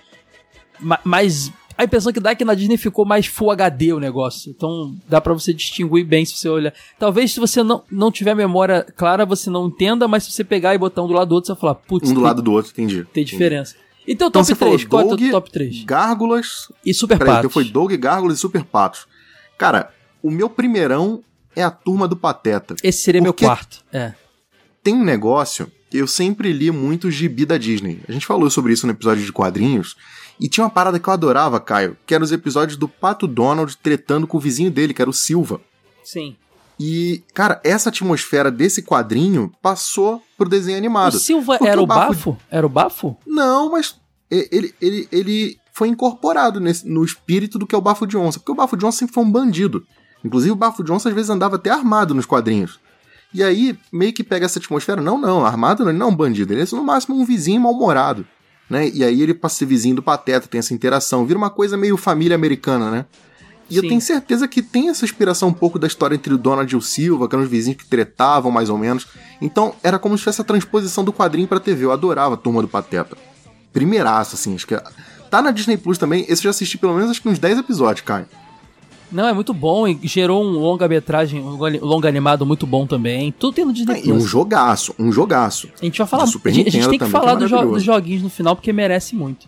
ma- 0.80 1.00
mais. 1.04 1.50
A 1.76 1.82
impressão 1.84 2.12
que 2.12 2.20
dá 2.20 2.30
é 2.30 2.34
que 2.36 2.44
na 2.44 2.54
Disney 2.54 2.76
ficou 2.76 3.04
mais 3.04 3.26
Full 3.26 3.50
HD 3.50 3.92
o 3.92 3.98
negócio. 4.00 4.50
Então 4.50 4.94
dá 5.08 5.20
pra 5.20 5.32
você 5.32 5.52
distinguir 5.52 6.04
bem 6.04 6.24
se 6.24 6.36
você 6.36 6.48
olhar. 6.48 6.72
Talvez 6.98 7.32
se 7.32 7.40
você 7.40 7.62
não, 7.64 7.82
não 7.90 8.12
tiver 8.12 8.34
memória 8.34 8.86
clara, 8.96 9.26
você 9.26 9.50
não 9.50 9.66
entenda, 9.66 10.06
mas 10.06 10.22
se 10.24 10.30
você 10.32 10.44
pegar 10.44 10.74
e 10.74 10.78
botar 10.78 11.02
um 11.02 11.08
do 11.08 11.12
lado 11.14 11.28
do 11.30 11.34
outro, 11.34 11.46
você 11.48 11.52
vai 11.52 11.60
falar, 11.60 11.74
putz, 11.74 12.10
Um 12.10 12.14
do 12.14 12.20
tem, 12.20 12.24
lado 12.24 12.42
do 12.42 12.52
outro, 12.52 12.70
entendi. 12.70 13.04
tem 13.12 13.24
diferença. 13.24 13.74
E 14.06 14.14
teu 14.14 14.28
Então 14.28 14.42
top 14.42 14.46
você 14.46 14.54
falou 14.54 14.74
3? 14.74 14.88
Qual 14.88 15.02
é 15.02 15.06
Doug, 15.08 15.20
teu 15.20 15.30
top 15.30 15.50
3? 15.50 15.84
Gárgulas. 15.84 16.72
E 16.84 16.92
Super 16.92 17.18
Peraí, 17.18 17.34
Patos. 17.34 17.44
então 17.46 17.50
foi 17.50 17.64
Doug, 17.64 17.92
Gárgulas 17.92 18.38
e 18.38 18.40
Super 18.40 18.64
Patos. 18.64 19.06
Cara, 19.56 19.90
o 20.22 20.30
meu 20.30 20.50
primeirão 20.50 21.22
é 21.56 21.62
a 21.62 21.70
turma 21.70 22.06
do 22.08 22.16
Pateta. 22.16 22.74
Esse 22.82 23.02
seria 23.02 23.20
meu 23.20 23.32
quarto. 23.32 23.84
É. 23.92 24.12
Tem 24.82 24.94
um 24.94 25.04
negócio 25.04 25.70
que 25.90 25.98
eu 25.98 26.06
sempre 26.06 26.52
li 26.52 26.70
muito 26.70 27.10
gibi 27.10 27.46
da 27.46 27.56
Disney. 27.56 28.00
A 28.08 28.12
gente 28.12 28.26
falou 28.26 28.50
sobre 28.50 28.72
isso 28.72 28.86
no 28.86 28.92
episódio 28.92 29.24
de 29.24 29.32
quadrinhos. 29.32 29.96
E 30.40 30.48
tinha 30.48 30.64
uma 30.64 30.70
parada 30.70 30.98
que 30.98 31.08
eu 31.08 31.12
adorava, 31.12 31.60
Caio, 31.60 31.96
que 32.04 32.12
eram 32.14 32.24
os 32.24 32.32
episódios 32.32 32.76
do 32.76 32.88
Pato 32.88 33.26
Donald 33.26 33.76
tretando 33.76 34.26
com 34.26 34.36
o 34.36 34.40
vizinho 34.40 34.70
dele, 34.70 34.92
que 34.92 35.00
era 35.00 35.08
o 35.08 35.14
Silva. 35.14 35.60
Sim. 36.02 36.36
E, 36.78 37.22
cara, 37.32 37.60
essa 37.62 37.88
atmosfera 37.88 38.50
desse 38.50 38.82
quadrinho 38.82 39.52
passou 39.62 40.20
pro 40.36 40.48
desenho 40.48 40.76
O 40.76 40.78
animado. 40.78 41.18
Silva 41.18 41.56
Porque 41.56 41.68
era 41.70 41.80
o 41.80 41.86
Bafo- 41.86 42.08
bafo? 42.12 42.36
Era 42.50 42.66
o 42.66 42.68
bafo? 42.68 43.16
Não, 43.26 43.70
mas 43.70 43.94
ele, 44.30 44.74
ele, 44.80 45.08
ele 45.12 45.58
foi 45.72 45.88
incorporado 45.88 46.58
nesse- 46.60 46.88
no 46.88 47.04
espírito 47.04 47.58
do 47.58 47.66
que 47.66 47.74
é 47.74 47.78
o 47.78 47.80
Bafo 47.80 48.06
de 48.06 48.16
Onça. 48.16 48.38
Porque 48.38 48.50
o 48.52 48.56
Bafo 48.56 48.76
de 48.76 48.84
Onça 48.84 48.98
sempre 48.98 49.14
foi 49.14 49.22
um 49.24 49.30
bandido. 49.30 49.84
Inclusive, 50.24 50.50
o 50.52 50.56
Bafo 50.56 50.82
de 50.82 50.90
Onça 50.90 51.08
às 51.08 51.14
vezes 51.14 51.30
andava 51.30 51.56
até 51.56 51.70
armado 51.70 52.14
nos 52.14 52.26
quadrinhos. 52.26 52.80
E 53.32 53.42
aí, 53.42 53.76
meio 53.92 54.12
que 54.12 54.22
pega 54.24 54.46
essa 54.46 54.58
atmosfera. 54.58 55.00
Não, 55.02 55.18
não, 55.18 55.44
armado 55.44 55.82
ele 55.88 55.98
não 55.98 56.06
é 56.06 56.10
um 56.10 56.14
bandido. 56.16 56.52
Ele 56.52 56.62
é 56.62 56.66
no 56.76 56.82
máximo 56.84 57.16
um 57.16 57.24
vizinho 57.24 57.60
mal-humorado. 57.60 58.26
Né? 58.70 58.88
E 58.94 59.04
aí 59.04 59.20
ele 59.20 59.34
passa 59.34 59.56
a 59.56 59.58
ser 59.58 59.66
vizinho 59.66 59.96
do 59.96 60.02
Pateta, 60.02 60.48
tem 60.48 60.58
essa 60.58 60.72
interação. 60.72 61.26
Vira 61.26 61.36
uma 61.38 61.50
coisa 61.50 61.76
meio 61.76 61.96
família 61.96 62.34
americana, 62.34 62.90
né? 62.90 63.06
E 63.74 63.76
eu 63.78 63.82
Sim. 63.82 63.88
tenho 63.88 64.00
certeza 64.00 64.46
que 64.46 64.62
tem 64.62 64.88
essa 64.88 65.04
inspiração 65.04 65.48
um 65.48 65.52
pouco 65.52 65.78
da 65.78 65.86
história 65.86 66.14
entre 66.14 66.32
o 66.32 66.38
Donald 66.38 66.72
e 66.72 66.76
o 66.76 66.80
Silva, 66.80 67.28
que 67.28 67.34
eram 67.34 67.44
os 67.44 67.50
vizinhos 67.50 67.76
que 67.82 67.88
tretavam 67.88 68.50
mais 68.50 68.70
ou 68.70 68.78
menos. 68.78 69.06
Então 69.40 69.74
era 69.82 69.98
como 69.98 70.16
se 70.16 70.24
fosse 70.24 70.40
a 70.40 70.44
transposição 70.44 71.02
do 71.04 71.12
quadrinho 71.12 71.48
pra 71.48 71.58
TV. 71.60 71.84
Eu 71.84 71.92
adorava 71.92 72.34
a 72.34 72.36
turma 72.36 72.62
do 72.62 72.68
Pateta. 72.68 73.16
Primeiraço, 73.72 74.36
assim, 74.36 74.54
acho 74.54 74.66
que. 74.66 74.76
Tá 75.30 75.42
na 75.42 75.50
Disney 75.50 75.76
Plus 75.76 75.98
também. 75.98 76.22
Esse 76.28 76.40
eu 76.42 76.44
já 76.44 76.50
assisti 76.50 76.78
pelo 76.78 76.94
menos 76.94 77.10
acho 77.10 77.20
que 77.20 77.28
uns 77.28 77.38
10 77.40 77.58
episódios, 77.58 78.02
Caio. 78.06 78.26
Não, 79.10 79.28
é 79.28 79.32
muito 79.32 79.52
bom 79.54 79.86
e 79.86 79.98
gerou 80.04 80.42
um 80.44 80.58
longa-metragem, 80.58 81.40
um 81.40 81.56
longa 81.84 82.08
animado 82.08 82.44
muito 82.46 82.66
bom 82.66 82.86
também. 82.86 83.32
Tudo 83.32 83.54
tem 83.54 83.64
no 83.64 83.72
Disney 83.72 84.00
E 84.04 84.10
um 84.12 84.16
Plus. 84.18 84.24
jogaço, 84.30 84.94
um 84.98 85.12
jogaço. 85.12 85.68
A 85.80 85.84
gente 85.84 85.98
vai 85.98 86.06
falar. 86.06 86.24
A 86.24 86.26
gente, 86.26 86.68
a 86.68 86.70
gente 86.70 86.82
tem 86.88 86.90
que 86.92 86.98
também, 86.98 87.12
falar 87.12 87.32
é 87.32 87.36
dos, 87.36 87.48
jo- 87.50 87.70
dos 87.72 87.82
joguinhos 87.82 88.22
no 88.22 88.30
final, 88.30 88.56
porque 88.56 88.72
merece 88.72 89.14
muito. 89.14 89.46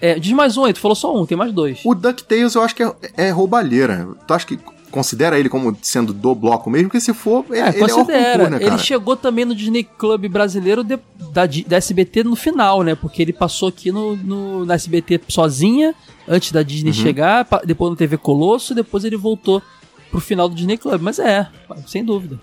É, 0.00 0.18
diz 0.18 0.32
mais 0.32 0.56
um 0.56 0.64
aí, 0.64 0.72
tu 0.72 0.80
falou 0.80 0.94
só 0.94 1.14
um, 1.14 1.26
tem 1.26 1.36
mais 1.36 1.52
dois. 1.52 1.80
O 1.84 1.94
DuckTales 1.94 2.54
eu 2.54 2.62
acho 2.62 2.74
que 2.74 2.82
é, 2.82 2.92
é 3.16 3.30
roubalheira. 3.30 4.08
Tu 4.26 4.32
acha 4.34 4.46
que 4.46 4.58
considera 4.90 5.38
ele 5.38 5.48
como 5.48 5.76
sendo 5.82 6.12
do 6.12 6.34
bloco 6.34 6.68
mesmo? 6.70 6.88
Porque 6.88 7.00
se 7.00 7.12
for, 7.14 7.44
ele 7.50 7.58
É, 7.60 7.68
ele 7.68 7.76
é 7.76 7.80
considera. 7.80 8.24
concurso, 8.32 8.50
né, 8.50 8.58
cara? 8.58 8.64
ele 8.74 8.78
chegou 8.78 9.14
também 9.16 9.44
no 9.44 9.54
Disney 9.54 9.84
Club 9.84 10.26
brasileiro 10.28 10.82
de- 10.82 10.98
da, 11.32 11.42
da 11.66 11.76
SBT 11.76 12.24
no 12.24 12.34
final, 12.34 12.82
né? 12.82 12.94
Porque 12.94 13.20
ele 13.22 13.32
passou 13.32 13.68
aqui 13.68 13.92
no, 13.92 14.16
no- 14.16 14.64
na 14.64 14.74
SBT 14.74 15.20
sozinha, 15.28 15.94
antes 16.26 16.50
da 16.50 16.62
Disney 16.62 16.90
Uhum. 16.90 16.94
chegar, 16.96 17.46
depois 17.64 17.90
no 17.90 17.96
TV 17.96 18.16
Colosso, 18.16 18.74
depois 18.74 19.04
ele 19.04 19.16
voltou 19.16 19.62
pro 20.10 20.18
final 20.20 20.48
do 20.48 20.54
Disney 20.56 20.76
Club. 20.76 21.00
Mas 21.02 21.18
é, 21.18 21.46
sem 21.86 22.04
dúvida. 22.04 22.40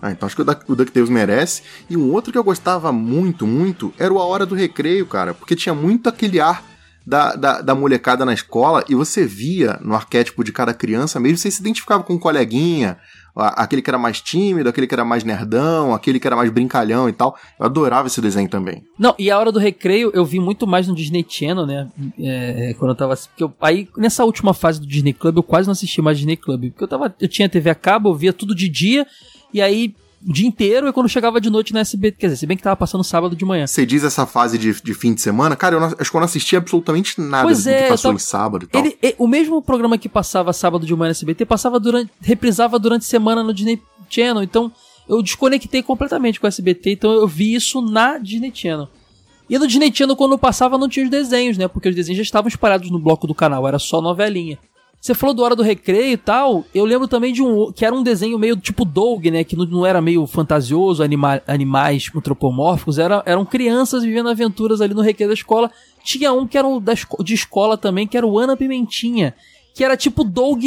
Ah, 0.00 0.10
então 0.10 0.26
acho 0.26 0.36
que 0.36 0.42
o, 0.42 0.44
Duck, 0.44 0.64
o 0.70 0.76
DuckTales 0.76 1.10
merece. 1.10 1.62
E 1.90 1.96
um 1.96 2.12
outro 2.12 2.30
que 2.30 2.38
eu 2.38 2.44
gostava 2.44 2.92
muito, 2.92 3.46
muito, 3.46 3.92
era 3.98 4.12
o 4.12 4.18
A 4.18 4.24
Hora 4.24 4.46
do 4.46 4.54
Recreio, 4.54 5.06
cara. 5.06 5.34
Porque 5.34 5.56
tinha 5.56 5.74
muito 5.74 6.08
aquele 6.08 6.40
ar 6.40 6.62
da, 7.06 7.34
da, 7.36 7.60
da 7.60 7.74
molecada 7.74 8.24
na 8.24 8.32
escola 8.32 8.84
e 8.88 8.94
você 8.94 9.26
via 9.26 9.78
no 9.82 9.94
arquétipo 9.94 10.42
de 10.44 10.52
cada 10.52 10.72
criança 10.72 11.20
mesmo, 11.20 11.38
você 11.38 11.50
se 11.50 11.60
identificava 11.60 12.02
com 12.02 12.14
um 12.14 12.18
coleguinha, 12.18 12.96
aquele 13.36 13.82
que 13.82 13.90
era 13.90 13.98
mais 13.98 14.20
tímido, 14.20 14.68
aquele 14.68 14.86
que 14.86 14.94
era 14.94 15.04
mais 15.04 15.24
nerdão, 15.24 15.92
aquele 15.92 16.20
que 16.20 16.26
era 16.26 16.36
mais 16.36 16.50
brincalhão 16.50 17.08
e 17.08 17.12
tal. 17.12 17.36
Eu 17.58 17.66
adorava 17.66 18.06
esse 18.06 18.20
desenho 18.20 18.48
também. 18.48 18.82
Não, 18.98 19.14
e 19.18 19.30
a 19.30 19.38
hora 19.38 19.50
do 19.50 19.58
recreio 19.58 20.10
eu 20.14 20.24
vi 20.24 20.38
muito 20.38 20.66
mais 20.66 20.86
no 20.86 20.94
Disney 20.94 21.24
Channel, 21.28 21.66
né? 21.66 21.88
É, 22.18 22.74
quando 22.78 22.92
eu 22.92 22.94
tava. 22.96 23.16
Porque 23.16 23.42
eu- 23.42 23.52
aí, 23.60 23.88
nessa 23.96 24.24
última 24.24 24.54
fase 24.54 24.80
do 24.80 24.86
Disney 24.86 25.12
Club, 25.12 25.36
eu 25.36 25.42
quase 25.42 25.66
não 25.66 25.72
assisti 25.72 26.00
mais 26.00 26.16
Disney 26.16 26.36
Club. 26.36 26.70
Porque 26.70 26.84
eu 26.84 26.88
tava. 26.88 27.14
Eu 27.20 27.28
tinha 27.28 27.48
TV 27.48 27.70
a 27.70 27.74
cabo, 27.74 28.08
eu 28.10 28.14
via 28.14 28.32
tudo 28.32 28.54
de 28.54 28.68
dia, 28.68 29.04
e 29.52 29.60
aí 29.60 29.94
o 30.26 30.32
dia 30.32 30.46
inteiro, 30.46 30.88
e 30.88 30.92
quando 30.92 31.08
chegava 31.08 31.40
de 31.40 31.50
noite 31.50 31.72
na 31.74 31.80
SBT. 31.80 32.16
Quer 32.18 32.26
dizer, 32.28 32.36
se 32.38 32.46
bem 32.46 32.56
que 32.56 32.62
tava 32.62 32.76
passando 32.76 33.04
sábado 33.04 33.36
de 33.36 33.44
manhã. 33.44 33.66
Você 33.66 33.84
diz 33.84 34.02
essa 34.04 34.24
fase 34.26 34.56
de, 34.58 34.72
de 34.82 34.94
fim 34.94 35.12
de 35.14 35.20
semana, 35.20 35.54
cara, 35.54 35.76
eu 35.76 35.80
não- 35.80 35.94
acho 35.98 36.10
que 36.10 36.16
eu 36.16 36.20
não 36.20 36.24
assisti 36.24 36.56
absolutamente 36.56 37.20
nada 37.20 37.44
Pois 37.44 37.64
do 37.64 37.70
é, 37.70 37.78
que 37.78 37.84
eu 37.84 37.88
passou 37.88 38.08
tava- 38.10 38.16
em 38.16 38.18
sábado 38.18 38.64
e 38.64 38.66
tal. 38.68 38.80
Ele, 38.84 38.96
e- 39.02 39.14
o 39.18 39.26
mesmo 39.28 39.60
programa 39.62 39.98
que 39.98 40.08
passava 40.08 40.52
sábado 40.52 40.86
de 40.86 40.94
manhã 40.94 41.08
na 41.08 41.10
SBT, 41.12 41.44
passava 41.44 41.78
durante. 41.78 42.10
reprisava 42.20 42.78
durante 42.78 43.04
semana 43.04 43.42
no 43.42 43.52
Disney 43.52 43.80
Channel. 44.08 44.42
Então 44.42 44.72
eu 45.08 45.20
desconectei 45.22 45.82
completamente 45.82 46.40
com 46.40 46.46
o 46.46 46.48
SBT, 46.48 46.92
então 46.92 47.12
eu 47.12 47.28
vi 47.28 47.54
isso 47.54 47.82
na 47.82 48.16
Disney 48.18 48.50
Channel. 48.54 48.88
E 49.50 49.58
no 49.58 49.66
Disney 49.66 49.92
Channel, 49.94 50.16
quando 50.16 50.38
passava, 50.38 50.78
não 50.78 50.88
tinha 50.88 51.04
os 51.04 51.10
desenhos, 51.10 51.58
né? 51.58 51.68
Porque 51.68 51.90
os 51.90 51.94
desenhos 51.94 52.16
já 52.16 52.22
estavam 52.22 52.48
espalhados 52.48 52.90
no 52.90 52.98
bloco 52.98 53.26
do 53.26 53.34
canal, 53.34 53.68
era 53.68 53.78
só 53.78 54.00
novelinha. 54.00 54.58
Você 55.04 55.12
falou 55.12 55.34
do 55.34 55.42
Hora 55.42 55.54
do 55.54 55.62
Recreio 55.62 56.12
e 56.12 56.16
tal, 56.16 56.64
eu 56.74 56.82
lembro 56.82 57.06
também 57.06 57.30
de 57.30 57.42
um 57.42 57.70
que 57.70 57.84
era 57.84 57.94
um 57.94 58.02
desenho 58.02 58.38
meio 58.38 58.56
tipo 58.56 58.86
Doug, 58.86 59.26
né? 59.26 59.44
Que 59.44 59.54
não, 59.54 59.84
era 59.84 60.00
meio 60.00 60.26
fantasioso, 60.26 61.02
anima, 61.02 61.42
animais 61.46 62.10
antropomórficos, 62.16 62.98
era, 62.98 63.22
eram 63.26 63.44
crianças 63.44 64.02
vivendo 64.02 64.30
aventuras 64.30 64.80
ali 64.80 64.94
no 64.94 65.02
recreio 65.02 65.28
da 65.28 65.34
escola. 65.34 65.70
Tinha 66.02 66.32
um 66.32 66.46
que 66.46 66.56
era 66.56 66.66
da, 66.80 66.94
de 67.22 67.34
escola 67.34 67.76
também, 67.76 68.06
que 68.06 68.16
era 68.16 68.26
o 68.26 68.38
Ana 68.38 68.56
Pimentinha, 68.56 69.34
que 69.74 69.84
era 69.84 69.94
tipo 69.94 70.24
Doug 70.24 70.64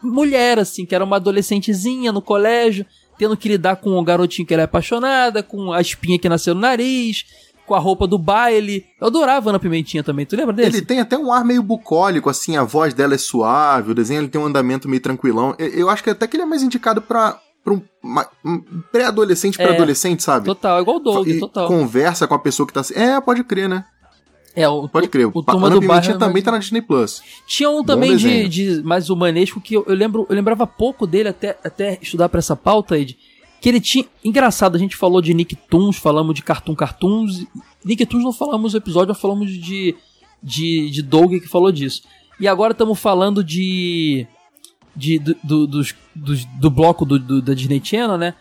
mulher, 0.00 0.60
assim, 0.60 0.86
que 0.86 0.94
era 0.94 1.02
uma 1.02 1.16
adolescentezinha 1.16 2.12
no 2.12 2.22
colégio, 2.22 2.86
tendo 3.18 3.36
que 3.36 3.48
lidar 3.48 3.74
com 3.74 3.98
o 3.98 4.04
garotinho 4.04 4.46
que 4.46 4.54
ela 4.54 4.62
é 4.62 4.64
apaixonada, 4.64 5.42
com 5.42 5.72
a 5.72 5.80
espinha 5.80 6.20
que 6.20 6.28
nasceu 6.28 6.54
no 6.54 6.60
nariz, 6.60 7.24
com 7.66 7.74
a 7.74 7.78
roupa 7.78 8.06
do 8.06 8.18
baile. 8.18 8.84
Eu 9.00 9.06
adorava 9.06 9.48
a 9.48 9.52
Ana 9.52 9.58
Pimentinha 9.58 10.02
também, 10.02 10.26
tu 10.26 10.36
lembra 10.36 10.52
desse? 10.52 10.76
Ele 10.78 10.86
tem 10.86 11.00
até 11.00 11.16
um 11.16 11.32
ar 11.32 11.44
meio 11.44 11.62
bucólico, 11.62 12.28
assim, 12.30 12.56
a 12.56 12.64
voz 12.64 12.92
dela 12.94 13.14
é 13.14 13.18
suave, 13.18 13.92
o 13.92 13.94
desenho 13.94 14.20
ele 14.20 14.28
tem 14.28 14.40
um 14.40 14.46
andamento 14.46 14.88
meio 14.88 15.00
tranquilão. 15.02 15.54
Eu, 15.58 15.68
eu 15.68 15.90
acho 15.90 16.02
que 16.02 16.10
até 16.10 16.26
que 16.26 16.36
ele 16.36 16.42
é 16.42 16.46
mais 16.46 16.62
indicado 16.62 17.00
pra, 17.00 17.38
pra 17.64 17.72
um, 17.74 17.82
um 18.44 18.60
pré-adolescente 18.90 19.56
pra 19.56 19.66
É, 19.66 19.74
adolescente, 19.74 20.22
sabe? 20.22 20.46
Total, 20.46 20.80
igual 20.80 20.96
o 20.96 21.00
Doug, 21.00 21.28
E 21.28 21.38
total. 21.40 21.66
Conversa 21.68 22.26
com 22.26 22.34
a 22.34 22.38
pessoa 22.38 22.66
que 22.66 22.72
tá. 22.72 22.82
É, 22.94 23.20
pode 23.20 23.44
crer, 23.44 23.68
né? 23.68 23.84
É, 24.54 24.68
o, 24.68 24.86
Pode 24.86 25.08
crer. 25.08 25.26
o 25.26 25.42
Turma 25.42 25.66
Ana 25.68 25.76
do 25.76 25.80
Pimentinha 25.80 26.14
é 26.14 26.18
também 26.18 26.32
mais- 26.34 26.44
tá 26.44 26.50
na 26.52 26.58
Disney 26.58 26.82
Plus. 26.82 27.22
Tinha 27.46 27.70
um 27.70 27.76
Bom 27.78 27.84
também 27.84 28.14
de, 28.18 28.28
desenho. 28.28 28.48
de 28.50 28.82
mais 28.82 29.08
humanesco 29.08 29.62
que 29.62 29.72
eu, 29.74 29.84
eu 29.88 29.94
lembro, 29.94 30.26
eu 30.28 30.34
lembrava 30.36 30.66
pouco 30.66 31.06
dele 31.06 31.30
até, 31.30 31.58
até 31.64 31.98
estudar 32.02 32.28
pra 32.28 32.38
essa 32.38 32.54
pauta, 32.54 32.98
Ed. 32.98 33.16
Que 33.62 33.68
ele 33.68 33.80
tinha. 33.80 34.04
Engraçado, 34.24 34.74
a 34.76 34.78
gente 34.78 34.96
falou 34.96 35.22
de 35.22 35.32
Nicktoons, 35.32 35.96
falamos 35.96 36.34
de 36.34 36.42
Cartoon 36.42 36.74
Cartoons. 36.74 37.46
Nicktoons 37.84 38.24
não 38.24 38.32
falamos 38.32 38.72
no 38.74 38.78
episódio, 38.78 39.14
falamos 39.14 39.50
de, 39.50 39.94
de, 40.42 40.90
de 40.90 41.00
Doug 41.02 41.30
que 41.34 41.48
falou 41.48 41.70
disso. 41.72 42.02
E 42.40 42.48
agora 42.48 42.72
estamos 42.72 42.98
falando 42.98 43.42
de. 43.44 44.26
de 44.96 45.18
do, 45.20 45.36
do, 45.44 45.66
dos, 45.68 45.94
dos- 46.14 46.44
do 46.44 46.68
bloco 46.70 47.04
do, 47.06 47.18
do- 47.18 47.40
da 47.40 47.54
Disney 47.54 47.80
Channel, 47.82 48.18
né? 48.18 48.34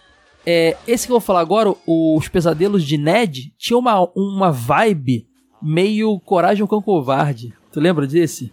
É, 0.44 0.76
esse 0.88 1.06
que 1.06 1.12
eu 1.12 1.20
vou 1.20 1.22
falar 1.22 1.42
agora, 1.42 1.72
os 1.86 2.28
pesadelos 2.28 2.84
de 2.84 2.98
Ned, 2.98 3.54
tinha 3.60 3.78
uma, 3.78 4.10
uma 4.16 4.52
vibe 4.52 5.28
meio 5.62 6.20
Coragem 6.22 6.66
com 6.66 6.82
Covarde. 6.82 7.54
Tu 7.72 7.80
lembra 7.80 8.08
desse? 8.08 8.52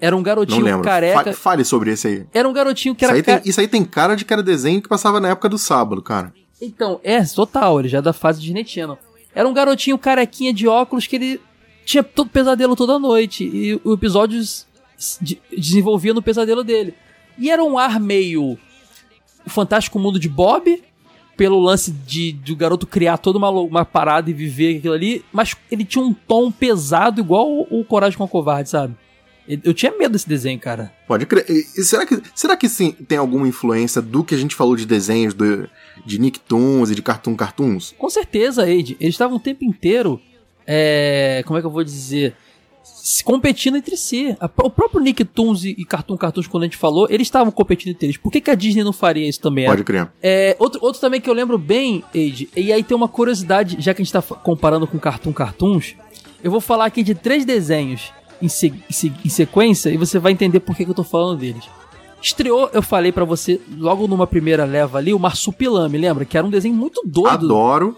Era 0.00 0.16
um 0.16 0.22
garotinho 0.22 0.80
careca. 0.82 1.24
Fa- 1.24 1.32
Fale 1.32 1.64
sobre 1.64 1.90
esse 1.92 2.08
aí. 2.08 2.26
Era 2.32 2.48
um 2.48 2.52
garotinho 2.52 2.94
que 2.94 3.04
Isso 3.04 3.10
era. 3.10 3.18
aí, 3.18 3.22
ca- 3.22 3.38
tem, 3.40 3.50
isso 3.50 3.60
aí 3.60 3.68
tem 3.68 3.84
cara 3.84 4.14
de 4.16 4.24
que 4.24 4.32
era 4.32 4.42
desenho 4.42 4.80
que 4.80 4.88
passava 4.88 5.20
na 5.20 5.28
época 5.28 5.48
do 5.48 5.58
sábado, 5.58 6.00
cara. 6.02 6.32
Então, 6.60 7.00
é, 7.04 7.22
total, 7.24 7.80
ele 7.80 7.88
já 7.88 7.98
é 7.98 8.02
da 8.02 8.12
fase 8.12 8.40
Disney 8.40 8.64
Channel. 8.66 8.98
Era 9.34 9.48
um 9.48 9.52
garotinho 9.52 9.96
carequinha 9.98 10.52
de 10.52 10.66
óculos 10.66 11.06
que 11.06 11.16
ele 11.16 11.40
tinha 11.84 12.02
todo 12.02 12.28
pesadelo 12.30 12.74
toda 12.76 12.98
noite. 12.98 13.44
E 13.44 13.80
o 13.84 13.92
episódio 13.94 14.40
de- 15.20 15.40
desenvolvia 15.56 16.12
no 16.14 16.22
pesadelo 16.22 16.64
dele. 16.64 16.94
E 17.38 17.50
era 17.50 17.62
um 17.62 17.78
ar 17.78 17.98
meio. 18.00 18.58
O 19.46 19.50
Fantástico 19.50 19.98
Mundo 19.98 20.18
de 20.18 20.28
Bob, 20.28 20.82
pelo 21.36 21.58
lance 21.58 21.90
de, 21.90 22.32
de 22.32 22.52
o 22.52 22.56
garoto 22.56 22.86
criar 22.86 23.16
toda 23.16 23.38
uma, 23.38 23.48
uma 23.50 23.84
parada 23.84 24.28
e 24.28 24.34
viver 24.34 24.76
aquilo 24.76 24.92
ali, 24.92 25.24
mas 25.32 25.56
ele 25.70 25.84
tinha 25.84 26.04
um 26.04 26.12
tom 26.12 26.50
pesado 26.50 27.20
igual 27.20 27.48
o, 27.50 27.80
o 27.80 27.84
Coragem 27.84 28.18
com 28.18 28.24
a 28.24 28.28
Covarde, 28.28 28.68
sabe? 28.68 28.94
Eu 29.64 29.74
tinha 29.74 29.90
medo 29.96 30.12
desse 30.12 30.28
desenho, 30.28 30.58
cara. 30.58 30.92
Pode 31.08 31.26
crer. 31.26 31.44
E, 31.48 31.82
será 31.82 32.06
que, 32.06 32.22
será 32.34 32.56
que 32.56 32.68
sim, 32.68 32.92
tem 32.92 33.18
alguma 33.18 33.48
influência 33.48 34.00
do 34.00 34.22
que 34.22 34.34
a 34.34 34.38
gente 34.38 34.54
falou 34.54 34.76
de 34.76 34.86
desenhos 34.86 35.34
do, 35.34 35.68
de 36.06 36.20
Nicktoons 36.20 36.90
e 36.90 36.94
de 36.94 37.02
Cartoon 37.02 37.34
Cartoons? 37.34 37.94
Com 37.98 38.08
certeza, 38.08 38.68
Ed. 38.70 38.96
Eles 39.00 39.14
estavam 39.14 39.38
o 39.38 39.40
tempo 39.40 39.64
inteiro. 39.64 40.20
É, 40.64 41.42
como 41.46 41.58
é 41.58 41.60
que 41.60 41.66
eu 41.66 41.70
vou 41.70 41.82
dizer? 41.82 42.36
Se 42.84 43.24
competindo 43.24 43.76
entre 43.76 43.96
si. 43.96 44.36
O 44.56 44.70
próprio 44.70 45.00
Nicktoons 45.00 45.64
e, 45.64 45.84
Cartoon 45.84 46.16
Cartoons, 46.16 46.46
quando 46.46 46.62
a 46.62 46.66
gente 46.66 46.76
falou, 46.76 47.08
eles 47.10 47.26
estavam 47.26 47.50
competindo 47.50 47.90
entre 47.90 48.06
eles. 48.06 48.16
Por 48.16 48.30
que, 48.30 48.40
que 48.40 48.50
a 48.52 48.54
Disney 48.54 48.84
não 48.84 48.92
faria 48.92 49.28
isso 49.28 49.40
também? 49.40 49.66
Pode 49.66 49.82
crer. 49.82 50.08
É, 50.22 50.54
outro, 50.60 50.78
outro 50.80 51.00
também 51.00 51.20
que 51.20 51.28
eu 51.28 51.34
lembro 51.34 51.58
bem, 51.58 52.04
Age, 52.14 52.48
e 52.56 52.72
aí 52.72 52.84
tem 52.84 52.96
uma 52.96 53.08
curiosidade, 53.08 53.78
já 53.80 53.92
que 53.92 54.00
a 54.00 54.04
gente 54.04 54.12
tá 54.12 54.22
comparando 54.22 54.86
com 54.86 54.96
Cartoon 54.96 55.32
Cartoons, 55.32 55.96
eu 56.42 56.50
vou 56.52 56.60
falar 56.60 56.84
aqui 56.84 57.02
de 57.02 57.14
três 57.16 57.44
desenhos 57.44 58.12
em, 58.42 58.48
se- 58.48 58.72
em 58.88 58.92
se- 58.92 59.12
em 59.24 59.28
sequência 59.28 59.90
e 59.90 59.96
você 59.96 60.18
vai 60.18 60.32
entender 60.32 60.60
por 60.60 60.76
que, 60.76 60.84
que 60.84 60.90
eu 60.90 60.94
tô 60.94 61.04
falando 61.04 61.38
deles. 61.38 61.64
Estreou, 62.22 62.68
eu 62.72 62.82
falei 62.82 63.10
pra 63.12 63.24
você, 63.24 63.60
logo 63.78 64.06
numa 64.06 64.26
primeira 64.26 64.64
leva 64.64 64.98
ali, 64.98 65.14
o 65.14 65.18
Marsupilame, 65.18 65.96
lembra? 65.96 66.24
Que 66.24 66.36
era 66.36 66.46
um 66.46 66.50
desenho 66.50 66.74
muito 66.74 67.00
doido. 67.04 67.28
Adoro. 67.30 67.96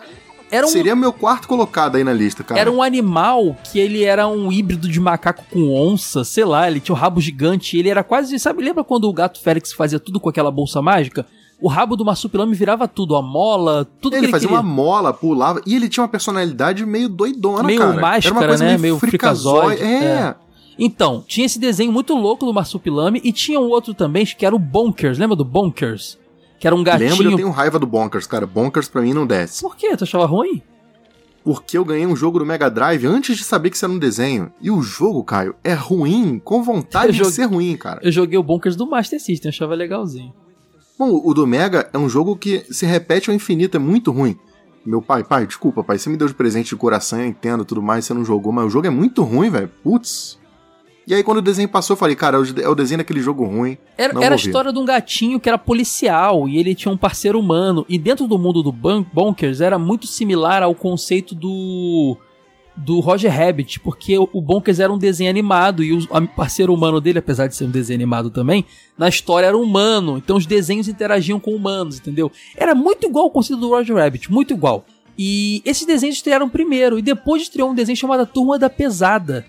Um, 0.52 0.66
Seria 0.68 0.94
meu 0.94 1.14
quarto 1.14 1.48
colocado 1.48 1.96
aí 1.96 2.04
na 2.04 2.12
lista, 2.12 2.44
cara. 2.44 2.60
era 2.60 2.70
um 2.70 2.82
animal 2.82 3.56
que 3.64 3.78
ele 3.78 4.04
era 4.04 4.28
um 4.28 4.52
híbrido 4.52 4.86
de 4.86 5.00
macaco 5.00 5.42
com 5.50 5.72
onça, 5.74 6.24
sei 6.24 6.44
lá, 6.44 6.68
ele 6.70 6.78
tinha 6.78 6.94
um 6.94 6.98
rabo 6.98 7.22
gigante, 7.22 7.78
ele 7.78 7.88
era 7.88 8.04
quase, 8.04 8.38
sabe, 8.38 8.62
lembra 8.62 8.84
quando 8.84 9.04
o 9.08 9.12
gato 9.14 9.40
Félix 9.40 9.72
fazia 9.72 9.98
tudo 9.98 10.20
com 10.20 10.28
aquela 10.28 10.50
bolsa 10.50 10.82
mágica? 10.82 11.24
O 11.62 11.68
rabo 11.68 11.94
do 11.94 12.04
marsupilame 12.04 12.56
virava 12.56 12.88
tudo, 12.88 13.14
a 13.14 13.22
mola, 13.22 13.86
tudo 14.00 14.14
Ele 14.14 14.22
que 14.22 14.24
ele 14.26 14.32
fazia 14.32 14.48
queria. 14.48 14.60
uma 14.60 14.68
mola, 14.68 15.12
pulava, 15.12 15.62
e 15.64 15.76
ele 15.76 15.88
tinha 15.88 16.02
uma 16.02 16.08
personalidade 16.08 16.84
meio 16.84 17.08
doidona, 17.08 17.62
Meio 17.62 17.78
cara. 17.78 17.92
Era 17.92 18.00
máscara, 18.00 18.34
uma 18.34 18.46
coisa 18.48 18.64
né? 18.64 18.70
meio, 18.70 18.80
Meio 18.80 18.98
fricazóide. 18.98 19.80
É. 19.80 20.04
é. 20.04 20.34
Então, 20.76 21.22
tinha 21.24 21.46
esse 21.46 21.60
desenho 21.60 21.92
muito 21.92 22.14
louco 22.14 22.44
do 22.44 22.52
marsupilame 22.52 23.20
e 23.22 23.32
tinha 23.32 23.60
um 23.60 23.68
outro 23.68 23.94
também 23.94 24.26
que 24.26 24.44
era 24.44 24.56
o 24.56 24.58
Bonkers, 24.58 25.18
lembra 25.18 25.36
do 25.36 25.44
Bonkers? 25.44 26.18
Que 26.58 26.66
era 26.66 26.74
um 26.74 26.82
gatinho. 26.82 27.10
Lembro, 27.10 27.30
eu 27.30 27.36
tenho 27.36 27.50
raiva 27.50 27.78
do 27.78 27.86
Bonkers, 27.86 28.26
cara. 28.26 28.44
Bonkers 28.44 28.88
pra 28.88 29.00
mim 29.00 29.12
não 29.12 29.24
desce. 29.24 29.62
Por 29.62 29.76
quê? 29.76 29.96
Tu 29.96 30.02
achava 30.02 30.26
ruim? 30.26 30.62
Porque 31.44 31.78
eu 31.78 31.84
ganhei 31.84 32.06
um 32.06 32.16
jogo 32.16 32.40
do 32.40 32.46
Mega 32.46 32.68
Drive 32.68 33.04
antes 33.06 33.36
de 33.36 33.44
saber 33.44 33.70
que 33.70 33.76
isso 33.76 33.84
era 33.84 33.92
um 33.92 33.98
desenho. 33.98 34.52
E 34.60 34.68
o 34.70 34.80
jogo, 34.82 35.22
Caio, 35.22 35.54
é 35.62 35.74
ruim 35.74 36.40
com 36.42 36.62
vontade 36.62 37.12
de 37.12 37.24
ser 37.26 37.44
ruim, 37.44 37.76
cara. 37.76 38.00
Eu 38.02 38.12
joguei 38.12 38.38
o 38.38 38.42
Bonkers 38.42 38.76
do 38.76 38.86
Master 38.86 39.20
System, 39.20 39.48
achava 39.48 39.74
legalzinho. 39.74 40.32
Bom, 41.02 41.20
o 41.24 41.34
do 41.34 41.48
Mega 41.48 41.90
é 41.92 41.98
um 41.98 42.08
jogo 42.08 42.36
que 42.36 42.64
se 42.70 42.86
repete 42.86 43.28
ao 43.28 43.34
infinito, 43.34 43.76
é 43.76 43.80
muito 43.80 44.12
ruim. 44.12 44.38
Meu 44.86 45.02
pai, 45.02 45.24
pai, 45.24 45.44
desculpa, 45.48 45.82
pai, 45.82 45.98
você 45.98 46.08
me 46.08 46.16
deu 46.16 46.28
de 46.28 46.34
presente 46.34 46.68
de 46.68 46.76
coração, 46.76 47.18
eu 47.18 47.26
entendo 47.26 47.64
tudo 47.64 47.82
mais, 47.82 48.04
você 48.04 48.14
não 48.14 48.24
jogou, 48.24 48.52
mas 48.52 48.66
o 48.66 48.70
jogo 48.70 48.86
é 48.86 48.90
muito 48.90 49.24
ruim, 49.24 49.50
velho. 49.50 49.68
Putz. 49.82 50.38
E 51.04 51.12
aí 51.12 51.24
quando 51.24 51.38
o 51.38 51.42
desenho 51.42 51.68
passou, 51.68 51.94
eu 51.94 51.98
falei, 51.98 52.14
cara, 52.14 52.36
é 52.36 52.40
o 52.40 52.60
é 52.60 52.68
o 52.68 52.74
desenho 52.76 52.98
daquele 52.98 53.20
jogo 53.20 53.44
ruim. 53.44 53.76
Era, 53.98 54.16
era 54.22 54.36
a 54.36 54.36
história 54.36 54.72
de 54.72 54.78
um 54.78 54.84
gatinho 54.84 55.40
que 55.40 55.48
era 55.48 55.58
policial 55.58 56.48
e 56.48 56.56
ele 56.56 56.72
tinha 56.72 56.94
um 56.94 56.96
parceiro 56.96 57.36
humano. 57.36 57.84
E 57.88 57.98
dentro 57.98 58.28
do 58.28 58.38
mundo 58.38 58.62
do 58.62 58.70
Bonkers 58.70 59.60
era 59.60 59.80
muito 59.80 60.06
similar 60.06 60.62
ao 60.62 60.72
conceito 60.72 61.34
do 61.34 62.16
do 62.76 63.00
Roger 63.00 63.30
Rabbit, 63.30 63.80
porque 63.80 64.16
o 64.18 64.40
Bonkers 64.40 64.80
era 64.80 64.92
um 64.92 64.98
desenho 64.98 65.28
animado 65.28 65.84
e 65.84 65.92
o 65.92 66.06
parceiro 66.28 66.72
humano 66.72 67.00
dele, 67.00 67.18
apesar 67.18 67.46
de 67.46 67.54
ser 67.54 67.64
um 67.64 67.70
desenho 67.70 67.98
animado 67.98 68.30
também, 68.30 68.64
na 68.96 69.08
história 69.08 69.46
era 69.46 69.56
humano. 69.56 70.16
Então 70.16 70.36
os 70.36 70.46
desenhos 70.46 70.88
interagiam 70.88 71.38
com 71.38 71.54
humanos, 71.54 71.98
entendeu? 71.98 72.32
Era 72.56 72.74
muito 72.74 73.06
igual 73.06 73.26
ao 73.26 73.30
conceito 73.30 73.60
do 73.60 73.68
Roger 73.68 73.96
Rabbit, 73.96 74.32
muito 74.32 74.54
igual. 74.54 74.86
E 75.18 75.60
esses 75.64 75.86
desenhos 75.86 76.16
estrearam 76.16 76.48
primeiro 76.48 76.98
e 76.98 77.02
depois 77.02 77.42
estreou 77.42 77.70
um 77.70 77.74
desenho 77.74 77.96
chamado 77.96 78.26
Turma 78.26 78.58
da 78.58 78.70
Pesada, 78.70 79.44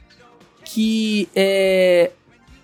que 0.65 1.29
é 1.33 2.11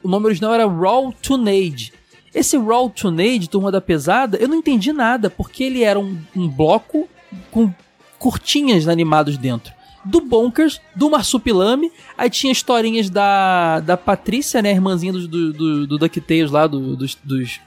o 0.03 0.07
nome 0.07 0.25
original 0.25 0.53
era 0.53 0.67
Raw 0.67 1.13
Tunade. 1.21 1.93
Esse 2.33 2.57
Raw 2.57 2.89
Tunade, 2.89 3.49
Turma 3.49 3.71
da 3.71 3.81
Pesada, 3.81 4.37
eu 4.37 4.47
não 4.47 4.57
entendi 4.57 4.93
nada, 4.93 5.29
porque 5.29 5.63
ele 5.63 5.83
era 5.83 5.99
um, 5.99 6.17
um 6.35 6.47
bloco 6.47 7.07
com 7.51 7.73
curtinhas 8.17 8.87
animados 8.87 9.37
dentro. 9.37 9.73
Do 10.09 10.21
Bonkers, 10.21 10.79
do 10.95 11.09
Marsupilame, 11.09 11.91
aí 12.17 12.29
tinha 12.29 12.51
historinhas 12.51 13.09
da, 13.09 13.79
da 13.81 13.95
Patrícia, 13.95 14.61
né, 14.61 14.71
irmãzinha 14.71 15.13
do, 15.13 15.27
do, 15.27 15.53
do, 15.53 15.87
do 15.87 15.97
DuckTales 15.97 16.51
lá, 16.51 16.65
do- 16.67 16.95
dos, 16.95 17.15
dos, 17.23 17.59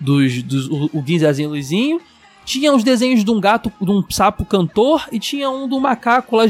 dos, 0.00 0.42
dos 0.42 0.68
o, 0.68 0.90
o 0.92 1.02
Luizinho. 1.48 2.00
Tinha 2.44 2.74
os 2.74 2.82
desenhos 2.82 3.24
de 3.24 3.30
um 3.30 3.40
gato, 3.40 3.70
de 3.80 3.88
um 3.88 4.02
sapo 4.10 4.44
cantor, 4.44 5.06
e 5.12 5.20
tinha 5.20 5.48
um 5.48 5.68
do 5.68 5.78
macaco 5.78 6.34
lá, 6.34 6.42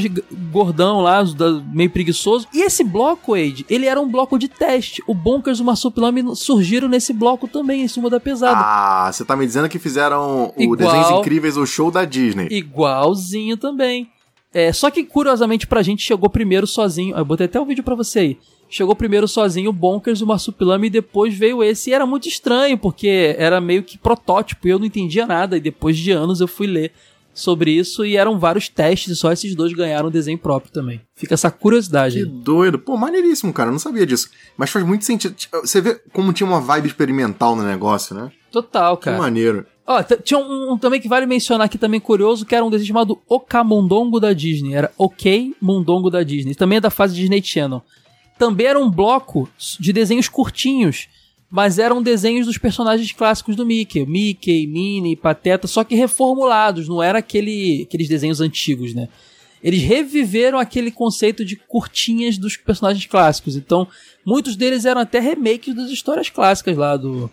gordão 0.51 1.01
lá, 1.01 1.23
meio 1.71 1.87
preguiçoso. 1.91 2.47
E 2.51 2.63
esse 2.63 2.83
bloco, 2.83 3.33
Wade, 3.33 3.63
ele 3.69 3.85
era 3.85 4.01
um 4.01 4.09
bloco 4.09 4.39
de 4.39 4.47
teste. 4.47 5.03
O 5.05 5.13
Bonkers 5.13 5.59
e 5.59 5.61
o 5.61 5.65
Marsupilame 5.65 6.35
surgiram 6.35 6.87
nesse 6.89 7.13
bloco 7.13 7.47
também, 7.47 7.83
em 7.83 7.87
cima 7.87 8.09
da 8.09 8.19
pesada. 8.19 8.57
Ah, 8.59 9.11
você 9.13 9.23
tá 9.23 9.35
me 9.35 9.45
dizendo 9.45 9.69
que 9.69 9.77
fizeram 9.77 10.51
o 10.57 10.63
Igual- 10.63 10.77
Desenhos 10.77 11.19
Incríveis, 11.19 11.57
o 11.57 11.65
show 11.67 11.91
da 11.91 12.03
Disney. 12.05 12.47
Igualzinho 12.49 13.55
também. 13.55 14.09
É, 14.53 14.71
só 14.71 14.91
que 14.91 15.03
curiosamente 15.03 15.65
pra 15.65 15.81
gente 15.81 16.03
chegou 16.03 16.29
primeiro 16.29 16.67
sozinho. 16.67 17.17
Eu 17.17 17.25
botei 17.25 17.45
até 17.47 17.59
o 17.59 17.65
vídeo 17.65 17.83
pra 17.83 17.95
você 17.95 18.19
aí. 18.19 18.37
Chegou 18.69 18.95
primeiro 18.95 19.27
sozinho 19.27 19.69
o 19.69 19.73
Bonkers, 19.73 20.21
o 20.21 20.27
Marsupilame 20.27 20.87
e 20.87 20.91
depois 20.91 21.33
veio 21.33 21.63
esse. 21.63 21.89
E 21.89 21.93
era 21.93 22.05
muito 22.05 22.27
estranho, 22.27 22.77
porque 22.77 23.35
era 23.37 23.59
meio 23.59 23.83
que 23.83 23.97
protótipo 23.97 24.67
e 24.67 24.71
eu 24.71 24.79
não 24.79 24.85
entendia 24.85 25.25
nada. 25.25 25.57
E 25.57 25.59
depois 25.59 25.97
de 25.97 26.11
anos 26.11 26.39
eu 26.39 26.47
fui 26.47 26.67
ler 26.67 26.91
sobre 27.33 27.71
isso 27.71 28.05
e 28.05 28.15
eram 28.15 28.37
vários 28.37 28.69
testes 28.69 29.11
e 29.11 29.15
só 29.15 29.31
esses 29.31 29.55
dois 29.55 29.73
ganharam 29.73 30.11
desenho 30.11 30.37
próprio 30.37 30.71
também. 30.71 31.01
Fica 31.15 31.33
essa 31.33 31.49
curiosidade. 31.49 32.15
Que 32.15 32.23
aí. 32.23 32.25
doido. 32.25 32.77
Pô, 32.77 32.95
maneiríssimo, 32.95 33.51
cara. 33.51 33.69
Eu 33.69 33.73
não 33.73 33.79
sabia 33.79 34.05
disso. 34.05 34.29
Mas 34.55 34.69
faz 34.69 34.85
muito 34.85 35.03
sentido. 35.03 35.35
Você 35.63 35.81
vê 35.81 35.99
como 36.11 36.31
tinha 36.33 36.47
uma 36.47 36.61
vibe 36.61 36.87
experimental 36.87 37.55
no 37.55 37.63
negócio, 37.63 38.15
né? 38.15 38.31
Total, 38.51 38.97
Que 38.97 39.05
cara. 39.05 39.17
maneiro. 39.17 39.65
Ó, 39.85 40.01
tinha 40.01 40.39
um, 40.39 40.73
um 40.73 40.77
também 40.77 41.01
que 41.01 41.09
vale 41.09 41.25
mencionar 41.25 41.65
aqui 41.65 41.77
também 41.77 41.99
curioso, 41.99 42.45
que 42.45 42.55
era 42.55 42.63
um 42.63 42.69
desenho 42.69 42.87
chamado 42.87 43.21
Okamundongo 43.27 44.19
da 44.19 44.31
Disney. 44.31 44.73
Era 44.73 44.91
Ok 44.97 45.53
Mundongo 45.61 46.09
da 46.09 46.23
Disney. 46.23 46.55
Também 46.55 46.77
é 46.77 46.81
da 46.81 46.89
fase 46.89 47.15
Disney 47.15 47.43
Channel. 47.43 47.83
Também 48.37 48.67
era 48.67 48.79
um 48.79 48.89
bloco 48.89 49.49
de 49.79 49.91
desenhos 49.91 50.29
curtinhos, 50.29 51.07
mas 51.49 51.77
eram 51.77 52.01
desenhos 52.01 52.47
dos 52.47 52.57
personagens 52.57 53.11
clássicos 53.11 53.55
do 53.55 53.65
Mickey. 53.65 54.05
Mickey, 54.05 54.65
Minnie, 54.67 55.15
Pateta, 55.15 55.67
só 55.67 55.83
que 55.83 55.95
reformulados, 55.95 56.87
não 56.87 57.03
era 57.03 57.19
aquele, 57.19 57.83
aqueles 57.83 58.07
desenhos 58.07 58.39
antigos, 58.41 58.93
né? 58.93 59.09
Eles 59.61 59.81
reviveram 59.81 60.59
aquele 60.59 60.91
conceito 60.91 61.45
de 61.45 61.55
curtinhas 61.55 62.37
dos 62.37 62.57
personagens 62.57 63.05
clássicos. 63.05 63.55
Então, 63.55 63.87
muitos 64.25 64.55
deles 64.57 64.83
eram 64.83 64.99
até 64.99 65.19
remakes 65.19 65.73
das 65.73 65.89
histórias 65.89 66.29
clássicas 66.29 66.75
lá 66.75 66.97
do, 66.97 67.31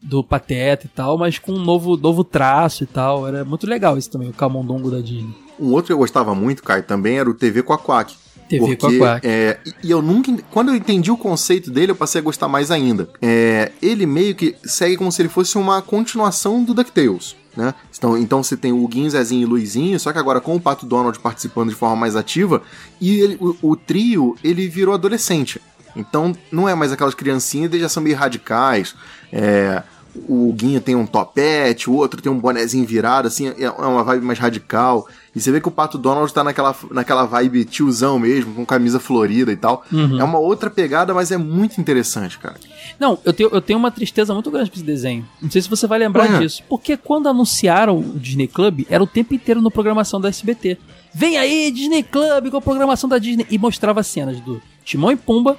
do 0.00 0.22
Pateta 0.22 0.86
e 0.86 0.88
tal, 0.88 1.18
mas 1.18 1.38
com 1.38 1.52
um 1.52 1.62
novo, 1.64 1.96
novo 1.96 2.22
traço 2.24 2.84
e 2.84 2.86
tal. 2.86 3.26
Era 3.26 3.44
muito 3.44 3.66
legal 3.66 3.98
isso 3.98 4.10
também, 4.10 4.28
o 4.28 4.32
Camundongo 4.32 4.90
da 4.90 5.00
Disney. 5.00 5.34
Um 5.58 5.72
outro 5.72 5.86
que 5.86 5.92
eu 5.92 5.98
gostava 5.98 6.34
muito, 6.34 6.62
Kai, 6.62 6.82
também 6.82 7.18
era 7.18 7.28
o 7.28 7.34
TV 7.34 7.62
Quaquac. 7.62 8.14
TV 8.48 8.76
porque, 8.76 8.98
Quaquac. 8.98 9.26
É, 9.26 9.58
e- 9.82 9.90
eu 9.90 10.00
nunca. 10.00 10.32
Quando 10.50 10.68
eu 10.70 10.74
entendi 10.76 11.10
o 11.10 11.16
conceito 11.16 11.70
dele, 11.70 11.92
eu 11.92 11.96
passei 11.96 12.20
a 12.20 12.24
gostar 12.24 12.48
mais 12.48 12.70
ainda. 12.70 13.08
É, 13.20 13.72
ele 13.82 14.06
meio 14.06 14.34
que 14.34 14.54
segue 14.64 14.96
como 14.96 15.10
se 15.12 15.20
ele 15.20 15.28
fosse 15.28 15.58
uma 15.58 15.82
continuação 15.82 16.62
do 16.64 16.72
DuckTales. 16.72 17.36
Né? 17.56 17.74
Então, 17.96 18.16
então 18.16 18.40
você 18.42 18.56
tem 18.56 18.70
o 18.72 18.86
Guinho, 18.86 19.10
Zezinho 19.10 19.42
e 19.42 19.44
Luizinho, 19.44 19.98
só 19.98 20.12
que 20.12 20.18
agora 20.18 20.40
com 20.40 20.54
o 20.54 20.60
Pato 20.60 20.86
Donald 20.86 21.18
participando 21.18 21.70
de 21.70 21.74
forma 21.74 21.96
mais 21.96 22.14
ativa, 22.14 22.62
e 23.00 23.18
ele- 23.18 23.36
o, 23.40 23.56
o 23.70 23.74
trio 23.76 24.36
ele 24.44 24.68
virou 24.68 24.94
adolescente. 24.94 25.60
Então 25.98 26.34
não 26.50 26.68
é 26.68 26.74
mais 26.74 26.92
aquelas 26.92 27.14
criancinhas, 27.14 27.70
eles 27.70 27.82
já 27.82 27.88
são 27.88 28.02
meio 28.02 28.16
radicais. 28.16 28.94
É, 29.32 29.82
o 30.26 30.52
Guinho 30.52 30.80
tem 30.80 30.96
um 30.96 31.06
topete, 31.06 31.90
o 31.90 31.94
outro 31.94 32.20
tem 32.22 32.30
um 32.32 32.38
bonezinho 32.38 32.86
virado, 32.86 33.28
assim, 33.28 33.48
é 33.48 33.64
é 33.64 33.70
uma 33.70 34.02
vibe 34.02 34.24
mais 34.24 34.38
radical. 34.38 35.06
E 35.34 35.40
você 35.40 35.52
vê 35.52 35.60
que 35.60 35.68
o 35.68 35.70
Pato 35.70 35.98
Donald 35.98 36.32
tá 36.32 36.42
naquela, 36.42 36.74
naquela 36.90 37.24
vibe 37.24 37.64
tiozão 37.64 38.18
mesmo, 38.18 38.54
com 38.54 38.66
camisa 38.66 38.98
florida 38.98 39.52
e 39.52 39.56
tal. 39.56 39.84
Uhum. 39.92 40.18
É 40.18 40.24
uma 40.24 40.38
outra 40.38 40.68
pegada, 40.68 41.14
mas 41.14 41.30
é 41.30 41.36
muito 41.36 41.80
interessante, 41.80 42.38
cara. 42.38 42.56
Não, 42.98 43.18
eu 43.24 43.32
tenho, 43.32 43.50
eu 43.52 43.60
tenho 43.60 43.78
uma 43.78 43.90
tristeza 43.90 44.34
muito 44.34 44.50
grande 44.50 44.70
com 44.70 44.76
esse 44.76 44.84
desenho. 44.84 45.24
Não 45.40 45.50
sei 45.50 45.62
se 45.62 45.68
você 45.68 45.86
vai 45.86 45.98
lembrar 45.98 46.28
Ué. 46.28 46.38
disso. 46.38 46.62
Porque 46.68 46.96
quando 46.96 47.28
anunciaram 47.28 47.98
o 47.98 48.18
Disney 48.18 48.48
Club, 48.48 48.84
era 48.88 49.02
o 49.02 49.06
tempo 49.06 49.34
inteiro 49.34 49.62
na 49.62 49.70
programação 49.70 50.20
da 50.20 50.28
SBT. 50.28 50.78
Vem 51.14 51.38
aí, 51.38 51.70
Disney 51.70 52.02
Club, 52.02 52.50
com 52.50 52.56
a 52.56 52.62
programação 52.62 53.08
da 53.08 53.18
Disney. 53.18 53.46
E 53.48 53.58
mostrava 53.58 54.02
cenas 54.02 54.40
do 54.40 54.60
Timão 54.84 55.12
e 55.12 55.16
Pumba, 55.16 55.56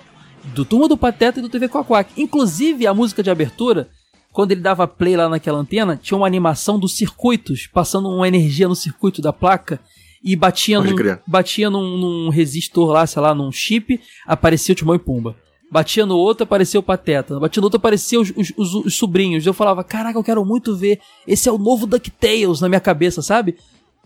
do 0.54 0.66
Turma 0.66 0.88
do 0.88 0.98
Pateta 0.98 1.40
e 1.40 1.42
do 1.42 1.50
TV 1.50 1.68
Quaquac. 1.70 2.12
Inclusive, 2.22 2.86
a 2.88 2.94
música 2.94 3.22
de 3.24 3.30
abertura, 3.30 3.90
quando 4.32 4.52
ele 4.52 4.62
dava 4.62 4.88
play 4.88 5.16
lá 5.16 5.28
naquela 5.30 5.60
antena, 5.60 6.00
tinha 6.02 6.18
uma 6.18 6.28
animação 6.28 6.80
dos 6.80 6.96
circuitos, 6.96 7.68
passando 7.68 8.10
uma 8.10 8.28
energia 8.28 8.68
no 8.68 8.76
circuito 8.76 9.22
da 9.22 9.34
placa. 9.34 9.80
E 10.24 10.36
batia, 10.36 10.82
Pode 10.82 10.94
num, 10.94 11.18
batia 11.26 11.70
num, 11.70 11.98
num 11.98 12.30
resistor 12.30 12.92
lá, 12.92 13.08
sei 13.08 13.22
lá, 13.22 13.34
num 13.34 13.52
chip, 13.54 14.02
aparecia 14.28 14.74
o 14.74 14.76
Timão 14.76 14.96
e 14.96 15.00
Pumba. 15.00 15.36
Batia 15.72 16.06
no 16.06 16.18
outro, 16.18 16.44
aparecia 16.44 16.80
o 16.80 16.84
Pateta. 16.84 17.40
Batia 17.40 17.62
no 17.62 17.68
outro, 17.68 17.78
aparecia 17.78 18.20
os, 18.20 18.34
os, 18.36 18.52
os- 18.58 18.74
os 18.86 18.96
sobrinhos. 18.96 19.46
Eu 19.46 19.54
falava, 19.54 19.82
caraca, 19.84 20.18
eu 20.20 20.24
quero 20.24 20.44
muito 20.44 20.76
ver. 20.76 21.00
Esse 21.28 21.48
é 21.48 21.52
o 21.52 21.58
novo 21.58 21.86
DuckTales 21.88 22.60
na 22.60 22.68
minha 22.68 22.82
cabeça, 22.82 23.22
sabe? 23.22 23.56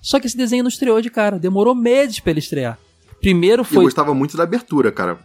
Só 0.02 0.20
que 0.20 0.28
esse 0.28 0.36
desenho 0.38 0.64
não 0.64 0.70
estreou 0.70 1.02
de 1.02 1.10
cara. 1.10 1.40
Demorou 1.40 1.74
meses 1.74 2.20
pra 2.20 2.32
ele 2.32 2.40
estrear. 2.40 2.78
Primeiro 3.22 3.62
Eu 3.62 3.66
foi. 3.66 3.86
gostava 3.86 4.14
muito 4.14 4.36
da 4.38 4.44
abertura, 4.44 4.92
cara. 4.92 5.18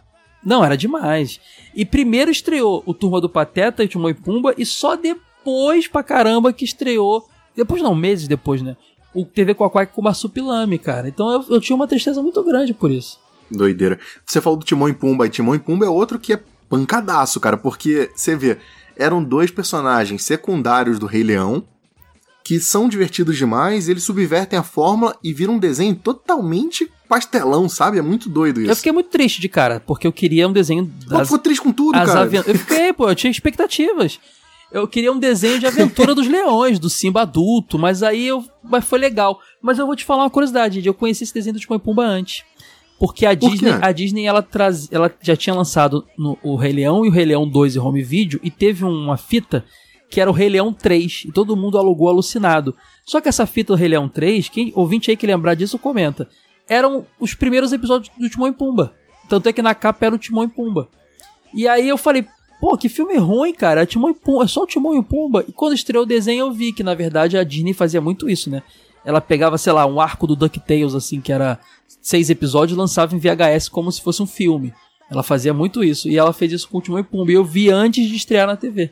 Não, 0.43 0.63
era 0.63 0.77
demais. 0.77 1.39
E 1.75 1.85
primeiro 1.85 2.31
estreou 2.31 2.83
o 2.85 2.93
Turma 2.93 3.19
do 3.19 3.29
Pateta 3.29 3.83
e 3.83 3.87
Timão 3.87 4.09
e 4.09 4.13
Pumba, 4.13 4.53
e 4.57 4.65
só 4.65 4.95
depois 4.95 5.87
pra 5.87 6.03
caramba 6.03 6.53
que 6.53 6.65
estreou. 6.65 7.27
Depois 7.55 7.81
não, 7.81 7.93
meses 7.93 8.27
depois, 8.27 8.61
né? 8.61 8.77
O 9.13 9.25
TV 9.25 9.53
Quaquac 9.53 9.93
com 9.93 10.01
o 10.01 10.03
Marsupilame, 10.03 10.79
cara. 10.79 11.09
Então 11.09 11.29
eu, 11.31 11.45
eu 11.49 11.61
tinha 11.61 11.75
uma 11.75 11.87
tristeza 11.87 12.21
muito 12.21 12.41
grande 12.43 12.73
por 12.73 12.89
isso. 12.91 13.19
Doideira. 13.51 13.99
Você 14.25 14.39
falou 14.39 14.57
do 14.57 14.65
Timão 14.65 14.87
e 14.87 14.93
Pumba, 14.93 15.25
e 15.25 15.29
Timão 15.29 15.55
e 15.55 15.59
Pumba 15.59 15.85
é 15.85 15.89
outro 15.89 16.19
que 16.19 16.33
é 16.33 16.43
pancadaço, 16.69 17.39
cara, 17.39 17.57
porque 17.57 18.11
você 18.15 18.35
vê, 18.35 18.59
eram 18.95 19.23
dois 19.23 19.49
personagens 19.49 20.23
secundários 20.23 20.99
do 20.99 21.07
Rei 21.07 21.23
Leão 21.23 21.65
que 22.43 22.59
são 22.59 22.89
divertidos 22.89 23.37
demais, 23.37 23.87
eles 23.89 24.03
subvertem 24.03 24.57
a 24.57 24.63
fórmula 24.63 25.15
e 25.23 25.31
viram 25.31 25.55
um 25.55 25.59
desenho 25.59 25.95
totalmente 25.95 26.91
pastelão, 27.09 27.67
sabe? 27.67 27.97
É 27.97 28.01
muito 28.01 28.29
doido 28.29 28.61
isso. 28.61 28.69
Eu 28.71 28.75
fiquei 28.75 28.91
muito 28.91 29.09
triste 29.09 29.41
de 29.41 29.49
cara, 29.49 29.79
porque 29.79 30.05
eu 30.07 30.13
queria 30.13 30.47
um 30.47 30.53
desenho 30.53 30.85
Pô, 31.09 31.17
tu 31.17 31.23
ficou 31.25 31.39
triste 31.39 31.61
com 31.61 31.71
tudo, 31.73 31.93
cara. 31.93 32.21
aven- 32.21 32.43
Eu 32.45 32.55
fiquei, 32.55 32.93
pô, 32.93 33.09
eu 33.09 33.15
tinha 33.15 33.31
expectativas. 33.31 34.19
Eu 34.71 34.87
queria 34.87 35.11
um 35.11 35.17
desenho 35.17 35.59
de 35.59 35.65
aventura 35.65 36.13
dos 36.13 36.27
leões, 36.27 36.77
do 36.77 36.89
Simba 36.91 37.23
adulto, 37.23 37.79
mas 37.79 38.03
aí 38.03 38.27
eu. 38.27 38.45
Mas 38.63 38.85
foi 38.85 38.99
legal. 38.99 39.39
Mas 39.61 39.79
eu 39.79 39.87
vou 39.87 39.95
te 39.95 40.05
falar 40.05 40.23
uma 40.23 40.29
curiosidade. 40.29 40.85
Eu 40.85 40.93
conheci 40.93 41.23
esse 41.23 41.33
desenho 41.33 41.55
do 41.55 41.59
Timão 41.59 41.77
e 41.77 41.81
Pumba 41.81 42.03
antes. 42.05 42.43
Porque 42.99 43.25
a 43.25 43.35
Por 43.35 43.49
Disney, 43.49 43.71
quê? 43.73 43.79
a 43.81 43.91
Disney 43.91 44.25
ela, 44.25 44.43
traz, 44.43 44.87
ela 44.91 45.11
já 45.21 45.35
tinha 45.35 45.55
lançado 45.55 46.05
no, 46.17 46.37
o 46.43 46.55
Rei 46.55 46.73
Leão 46.73 47.03
e 47.05 47.09
o 47.09 47.11
Rei 47.11 47.25
Leão 47.25 47.47
2 47.49 47.77
em 47.77 47.79
home 47.79 48.03
video 48.03 48.39
e 48.43 48.51
teve 48.51 48.83
uma 48.85 49.15
fita 49.17 49.65
que 50.11 50.19
era 50.19 50.29
o 50.29 50.33
Rei 50.33 50.49
Leão 50.49 50.71
3 50.73 51.23
e 51.27 51.31
todo 51.31 51.55
mundo 51.55 51.77
alugou 51.77 52.09
alucinado. 52.09 52.75
Só 53.05 53.19
que 53.21 53.29
essa 53.29 53.45
fita 53.47 53.73
do 53.73 53.77
Rei 53.79 53.87
Leão 53.87 54.07
3, 54.09 54.49
quem 54.49 54.71
ouvinte 54.75 55.09
aí 55.09 55.15
que 55.17 55.25
lembrar 55.25 55.55
disso 55.55 55.79
comenta, 55.79 56.27
eram 56.69 57.05
os 57.19 57.33
primeiros 57.33 57.73
episódios 57.73 58.11
do 58.17 58.29
Timão 58.29 58.47
e 58.47 58.53
Pumba. 58.53 58.93
Tanto 59.27 59.49
é 59.49 59.53
que 59.53 59.61
na 59.61 59.75
capa 59.75 60.05
era 60.05 60.15
o 60.15 60.19
Timão 60.19 60.43
e 60.43 60.47
Pumba. 60.47 60.87
E 61.53 61.67
aí 61.67 61.89
eu 61.89 61.97
falei, 61.97 62.25
pô, 62.61 62.77
que 62.77 62.87
filme 62.87 63.17
ruim, 63.17 63.53
cara. 63.53 63.81
É, 63.81 63.85
Timão 63.85 64.11
e 64.11 64.13
Pumba, 64.13 64.43
é 64.43 64.47
só 64.47 64.63
o 64.63 64.67
Timão 64.67 64.93
e 64.95 64.99
o 64.99 65.03
Pumba. 65.03 65.43
E 65.47 65.51
quando 65.51 65.73
estreou 65.73 66.03
o 66.03 66.07
desenho 66.07 66.45
eu 66.45 66.51
vi 66.51 66.71
que, 66.71 66.83
na 66.83 66.93
verdade, 66.93 67.37
a 67.37 67.43
Disney 67.43 67.73
fazia 67.73 67.99
muito 67.99 68.29
isso, 68.29 68.49
né? 68.49 68.61
Ela 69.03 69.19
pegava, 69.19 69.57
sei 69.57 69.73
lá, 69.73 69.85
um 69.85 69.99
arco 69.99 70.27
do 70.27 70.35
DuckTales, 70.35 70.93
assim, 70.93 71.19
que 71.21 71.31
era 71.31 71.59
seis 72.01 72.29
episódios, 72.29 72.77
e 72.77 72.79
lançava 72.79 73.15
em 73.15 73.19
VHS 73.19 73.69
como 73.69 73.91
se 73.91 74.01
fosse 74.01 74.21
um 74.21 74.27
filme. 74.27 74.73
Ela 75.09 75.23
fazia 75.23 75.53
muito 75.53 75.83
isso. 75.83 76.07
E 76.07 76.17
ela 76.17 76.33
fez 76.33 76.51
isso 76.51 76.69
com 76.69 76.77
o 76.77 76.81
Timão 76.81 76.99
e 76.99 77.03
Pumba. 77.03 77.31
E 77.31 77.35
eu 77.35 77.43
vi 77.43 77.71
antes 77.71 78.07
de 78.07 78.15
estrear 78.15 78.45
na 78.45 78.55
TV. 78.55 78.91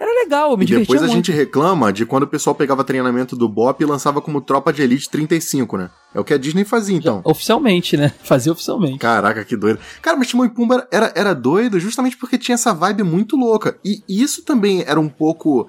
Era 0.00 0.12
legal, 0.24 0.56
me 0.56 0.62
E 0.62 0.66
divertia 0.66 0.84
depois 0.94 1.02
a 1.02 1.06
muito. 1.12 1.26
gente 1.26 1.36
reclama 1.36 1.92
de 1.92 2.06
quando 2.06 2.22
o 2.22 2.26
pessoal 2.28 2.54
pegava 2.54 2.84
treinamento 2.84 3.34
do 3.34 3.48
Bop 3.48 3.82
e 3.82 3.86
lançava 3.86 4.20
como 4.20 4.40
Tropa 4.40 4.72
de 4.72 4.80
Elite 4.82 5.08
35, 5.10 5.76
né? 5.76 5.90
É 6.14 6.20
o 6.20 6.24
que 6.24 6.32
a 6.32 6.38
Disney 6.38 6.64
fazia, 6.64 6.96
então. 6.96 7.20
Oficialmente, 7.24 7.96
né? 7.96 8.12
Fazia 8.22 8.52
oficialmente. 8.52 8.98
Caraca, 8.98 9.44
que 9.44 9.56
doido. 9.56 9.80
Cara, 10.00 10.16
mas 10.16 10.28
Timão 10.28 10.46
e 10.46 10.50
Pumba 10.50 10.86
era, 10.92 11.12
era 11.16 11.34
doido 11.34 11.80
justamente 11.80 12.16
porque 12.16 12.38
tinha 12.38 12.54
essa 12.54 12.72
vibe 12.72 13.02
muito 13.02 13.36
louca. 13.36 13.76
E 13.84 14.02
isso 14.08 14.42
também 14.44 14.84
era 14.86 15.00
um 15.00 15.08
pouco. 15.08 15.66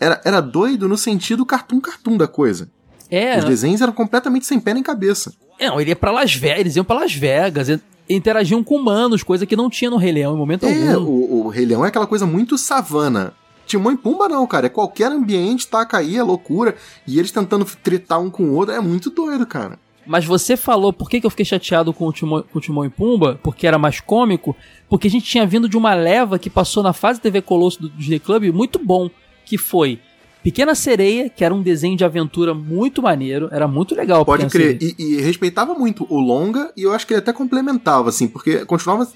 Era, 0.00 0.20
era 0.24 0.40
doido 0.40 0.88
no 0.88 0.96
sentido 0.96 1.46
cartoon-cartoon 1.46 2.16
da 2.16 2.26
coisa. 2.26 2.68
É, 3.10 3.38
Os 3.38 3.44
desenhos 3.44 3.80
eram 3.80 3.92
completamente 3.92 4.44
sem 4.44 4.58
pé 4.60 4.74
nem 4.74 4.82
cabeça. 4.82 5.32
Não, 5.60 5.80
ele 5.80 5.90
ia 5.90 5.96
pra 5.96 6.10
Las 6.10 6.34
Vegas, 6.34 6.60
eles 6.60 6.76
iam 6.76 6.84
pra 6.84 6.96
Las 6.96 7.14
Vegas, 7.14 7.68
interagiam 8.08 8.62
com 8.62 8.76
humanos, 8.76 9.22
coisa 9.22 9.46
que 9.46 9.56
não 9.56 9.70
tinha 9.70 9.90
no 9.90 9.96
Rei 9.96 10.12
Leão 10.12 10.34
em 10.34 10.38
momento 10.38 10.66
É, 10.66 10.92
algum. 10.92 11.08
o, 11.10 11.46
o 11.46 11.48
Rei 11.48 11.64
Leão 11.64 11.84
é 11.84 11.88
aquela 11.88 12.06
coisa 12.06 12.26
muito 12.26 12.58
savana. 12.58 13.32
Timão 13.68 13.92
e 13.92 13.96
Pumba 13.96 14.28
não, 14.28 14.46
cara. 14.46 14.66
É 14.66 14.70
qualquer 14.70 15.12
ambiente, 15.12 15.68
taca 15.68 15.98
aí, 15.98 16.16
é 16.16 16.22
loucura. 16.22 16.74
E 17.06 17.18
eles 17.18 17.30
tentando 17.30 17.64
tretar 17.82 18.20
um 18.20 18.30
com 18.30 18.44
o 18.44 18.54
outro. 18.54 18.74
É 18.74 18.80
muito 18.80 19.10
doido, 19.10 19.46
cara. 19.46 19.78
Mas 20.06 20.24
você 20.24 20.56
falou 20.56 20.90
por 20.90 21.10
que, 21.10 21.20
que 21.20 21.26
eu 21.26 21.30
fiquei 21.30 21.44
chateado 21.44 21.92
com 21.92 22.06
o, 22.06 22.12
Timão, 22.12 22.42
com 22.50 22.58
o 22.58 22.62
Timão 22.62 22.84
e 22.84 22.88
Pumba, 22.88 23.38
porque 23.42 23.66
era 23.66 23.76
mais 23.76 24.00
cômico, 24.00 24.56
porque 24.88 25.06
a 25.06 25.10
gente 25.10 25.26
tinha 25.26 25.46
vindo 25.46 25.68
de 25.68 25.76
uma 25.76 25.94
leva 25.94 26.38
que 26.38 26.48
passou 26.48 26.82
na 26.82 26.94
fase 26.94 27.20
TV 27.20 27.42
Colosso 27.42 27.82
do 27.82 27.90
Disney 27.90 28.18
Club 28.18 28.44
muito 28.50 28.78
bom, 28.82 29.10
que 29.44 29.58
foi 29.58 30.00
Pequena 30.42 30.74
Sereia, 30.74 31.28
que 31.28 31.44
era 31.44 31.52
um 31.52 31.60
desenho 31.60 31.94
de 31.94 32.06
aventura 32.06 32.54
muito 32.54 33.02
maneiro, 33.02 33.50
era 33.52 33.68
muito 33.68 33.94
legal. 33.94 34.24
Pode 34.24 34.46
Pequena 34.46 34.64
crer. 34.64 34.94
E, 34.98 35.16
e 35.16 35.20
respeitava 35.20 35.74
muito 35.74 36.06
o 36.08 36.18
longa 36.18 36.72
e 36.74 36.84
eu 36.84 36.94
acho 36.94 37.06
que 37.06 37.12
ele 37.12 37.20
até 37.20 37.34
complementava, 37.34 38.08
assim, 38.08 38.26
porque 38.26 38.64
continuava 38.64 39.06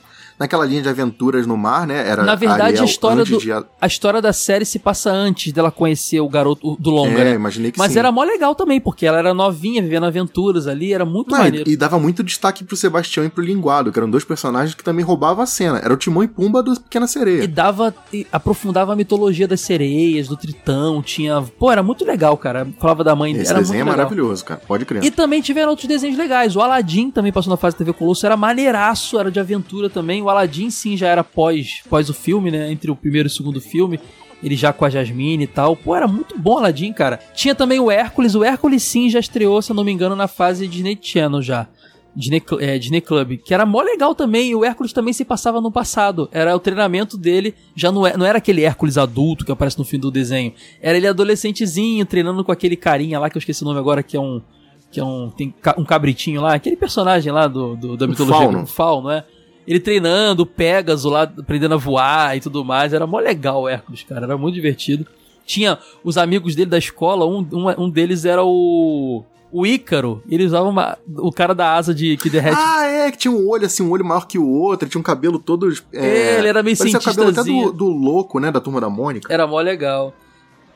naquela 0.43 0.66
linha 0.66 0.82
de 0.82 0.88
aventuras 0.88 1.47
no 1.47 1.57
mar, 1.57 1.86
né? 1.86 2.07
Era 2.09 2.22
Na 2.24 2.34
verdade, 2.34 2.62
Ariel 2.62 2.82
a 2.82 2.86
história, 2.86 3.24
do, 3.24 3.38
de 3.38 3.53
a- 3.53 3.64
história 3.86 4.20
da 4.20 4.32
série 4.32 4.64
se 4.64 4.78
passa 4.78 5.11
antes 5.11 5.53
dela 5.53 5.70
conhecer 5.70 6.20
o 6.20 6.28
garoto 6.28 6.76
do 6.80 6.90
longa, 6.90 7.20
É, 7.20 7.24
né? 7.24 7.34
imaginei 7.34 7.70
que 7.72 7.78
Mas 7.78 7.93
sim. 7.93 7.99
era 7.99 8.11
mó 8.11 8.22
legal 8.24 8.55
também, 8.55 8.80
porque 8.80 9.07
ela 9.07 9.18
era 9.18 9.32
novinha, 9.32 9.80
vivendo 9.80 10.05
aventuras 10.07 10.66
ali, 10.66 10.93
era 10.93 11.05
muito 11.05 11.30
Não, 11.30 11.38
maneiro. 11.38 11.68
e, 11.68 11.72
e 11.72 11.76
dava 11.76 11.99
muito 11.99 12.22
destaque 12.22 12.64
pro 12.64 12.76
Sebastião 12.76 13.24
e 13.24 13.28
pro 13.28 13.43
Linguado, 13.45 13.93
que 13.93 13.99
eram 13.99 14.11
dois 14.11 14.24
personagens 14.24 14.74
que 14.74 14.82
também 14.84 15.05
roubavam 15.05 15.43
a 15.43 15.47
cena. 15.47 15.78
Era 15.78 15.95
o 15.95 15.97
Timão 15.97 16.22
e 16.22 16.28
Pumba 16.28 16.62
do 16.62 16.78
Pequena 16.80 17.07
Sereia. 17.07 17.45
E 17.45 17.47
dava. 17.47 17.95
e 18.12 18.26
aprofundava 18.32 18.93
a 18.93 18.97
mitologia 18.97 19.47
das 19.47 19.61
sereias, 19.61 20.28
do 20.28 20.36
tritão, 20.36 21.02
tinha. 21.02 21.40
Pô, 21.59 21.70
era 21.70 21.82
muito 21.82 22.05
legal, 22.05 22.36
cara. 22.36 22.66
Falava 22.81 23.05
da 23.05 23.14
mãe 23.14 23.32
Esse 23.32 23.51
era 23.51 23.60
desenho 23.60 23.82
é 23.82 23.85
maravilhoso, 23.85 24.44
cara. 24.44 24.60
Pode 24.66 24.85
crer. 24.85 25.05
E 25.05 25.10
também 25.10 25.40
tiveram 25.40 25.70
outros 25.70 25.86
desenhos 25.89 26.16
legais. 26.19 26.56
O 26.56 26.60
Aladdin 26.60 27.10
também 27.10 27.32
passou 27.32 27.51
na 27.51 27.56
fase 27.56 27.77
TV 27.77 27.93
Colosso, 27.93 28.24
era 28.27 28.36
maneiraço, 28.36 29.19
era 29.19 29.31
de 29.31 29.39
aventura 29.40 29.89
também. 29.90 30.23
O 30.23 30.28
Aladdin 30.32 30.70
sim 30.70 30.96
já 30.96 31.09
era 31.09 31.22
pós, 31.24 31.80
pós 31.88 32.09
o 32.09 32.14
filme, 32.14 32.50
né? 32.50 32.70
Entre 32.72 32.90
o 32.90 32.96
primeiro 32.96 33.28
e 33.28 33.30
o 33.30 33.32
segundo 33.32 33.60
filme. 33.60 33.98
Ele 34.42 34.56
já 34.56 34.72
com 34.72 34.84
a 34.84 34.90
Jasmine 34.90 35.44
e 35.44 35.46
tal. 35.46 35.76
Pô, 35.76 35.94
era 35.94 36.09
muito 36.09 36.36
bom 36.36 36.59
Aladdin, 36.59 36.92
cara. 36.92 37.20
Tinha 37.32 37.54
também 37.54 37.78
o 37.78 37.90
Hércules. 37.90 38.34
O 38.34 38.42
Hércules 38.42 38.82
sim 38.82 39.09
já 39.09 39.20
estreou, 39.20 39.62
se 39.62 39.70
eu 39.70 39.76
não 39.76 39.84
me 39.84 39.92
engano, 39.92 40.16
na 40.16 40.26
fase 40.26 40.66
Disney 40.66 40.98
Channel 41.00 41.40
já. 41.40 41.68
Disney, 42.14 42.42
é, 42.60 42.76
Disney 42.78 43.00
Club, 43.00 43.38
que 43.38 43.54
era 43.54 43.64
mó 43.64 43.80
legal 43.80 44.14
também, 44.14 44.50
e 44.50 44.54
o 44.54 44.64
Hércules 44.64 44.92
também 44.92 45.14
se 45.14 45.24
passava 45.24 45.60
no 45.62 45.70
passado. 45.72 46.28
Era 46.30 46.54
o 46.54 46.59
treinamento 46.59 47.16
dele, 47.16 47.54
já 47.74 47.90
não, 47.90 48.06
é, 48.06 48.16
não 48.18 48.26
era 48.26 48.36
aquele 48.36 48.62
Hércules 48.64 48.98
adulto 48.98 49.46
que 49.46 49.52
aparece 49.52 49.78
no 49.78 49.84
fim 49.84 49.98
do 49.98 50.10
desenho. 50.10 50.52
Era 50.82 50.98
ele 50.98 51.06
adolescentezinho, 51.06 52.04
treinando 52.04 52.44
com 52.44 52.52
aquele 52.52 52.76
carinha 52.76 53.18
lá, 53.18 53.30
que 53.30 53.36
eu 53.36 53.40
esqueci 53.40 53.62
o 53.62 53.64
nome 53.64 53.78
agora, 53.78 54.02
que 54.02 54.16
é 54.16 54.20
um. 54.20 54.42
Que 54.90 55.00
é 55.00 55.04
um. 55.04 55.30
Tem 55.30 55.54
um 55.78 55.84
cabritinho 55.84 56.42
lá, 56.42 56.52
aquele 56.54 56.76
personagem 56.76 57.32
lá 57.32 57.48
do, 57.48 57.76
do- 57.76 57.96
da 57.96 58.06
mitologia 58.06 58.40
fauno. 58.42 58.60
do 58.60 58.66
fauno, 58.66 59.10
é? 59.10 59.24
Ele 59.66 59.80
treinando, 59.80 60.43
o 60.43 60.47
Pegasus 60.47 61.10
lá, 61.10 61.22
aprendendo 61.22 61.74
a 61.74 61.78
voar 61.78 62.36
e 62.36 62.40
tudo 62.40 62.64
mais. 62.64 62.93
Era 62.93 63.06
mó 63.06 63.18
legal 63.18 63.62
o 63.62 63.68
Hércules, 63.68 64.02
cara. 64.02 64.26
Era 64.26 64.36
muito 64.36 64.55
divertido. 64.55 65.06
Tinha 65.44 65.78
os 66.05 66.16
amigos 66.16 66.55
dele 66.55 66.70
da 66.70 66.78
escola, 66.78 67.26
um, 67.26 67.47
um, 67.52 67.84
um 67.84 67.90
deles 67.90 68.24
era 68.24 68.44
o. 68.44 69.24
O 69.55 69.66
Ícaro. 69.66 70.22
Ele 70.30 70.47
usava 70.47 70.66
uma, 70.66 70.97
o 71.18 71.30
cara 71.30 71.55
da 71.55 71.74
asa 71.74 71.94
de 71.94 72.16
que 72.16 72.30
derrete. 72.30 72.56
Ah, 72.59 72.86
é, 72.86 73.10
que 73.10 73.18
tinha 73.18 73.32
um 73.32 73.47
olho 73.47 73.66
assim, 73.66 73.82
um 73.82 73.90
olho 73.90 74.02
maior 74.02 74.26
que 74.26 74.39
o 74.39 74.48
outro, 74.48 74.89
tinha 74.89 74.98
um 74.98 75.05
cabelo 75.05 75.39
todo. 75.39 75.70
É, 75.93 76.39
Ele 76.39 76.48
era 76.48 76.62
meio 76.62 76.76
parecia 76.76 76.98
o 76.98 77.02
cabelo 77.02 77.28
até 77.28 77.43
do, 77.44 77.70
do 77.70 77.84
louco, 77.84 78.40
né? 78.40 78.51
Da 78.51 78.60
turma 78.60 78.80
da 78.80 78.89
Mônica. 78.89 79.30
Era 79.30 79.47
mó 79.47 79.60
legal. 79.60 80.14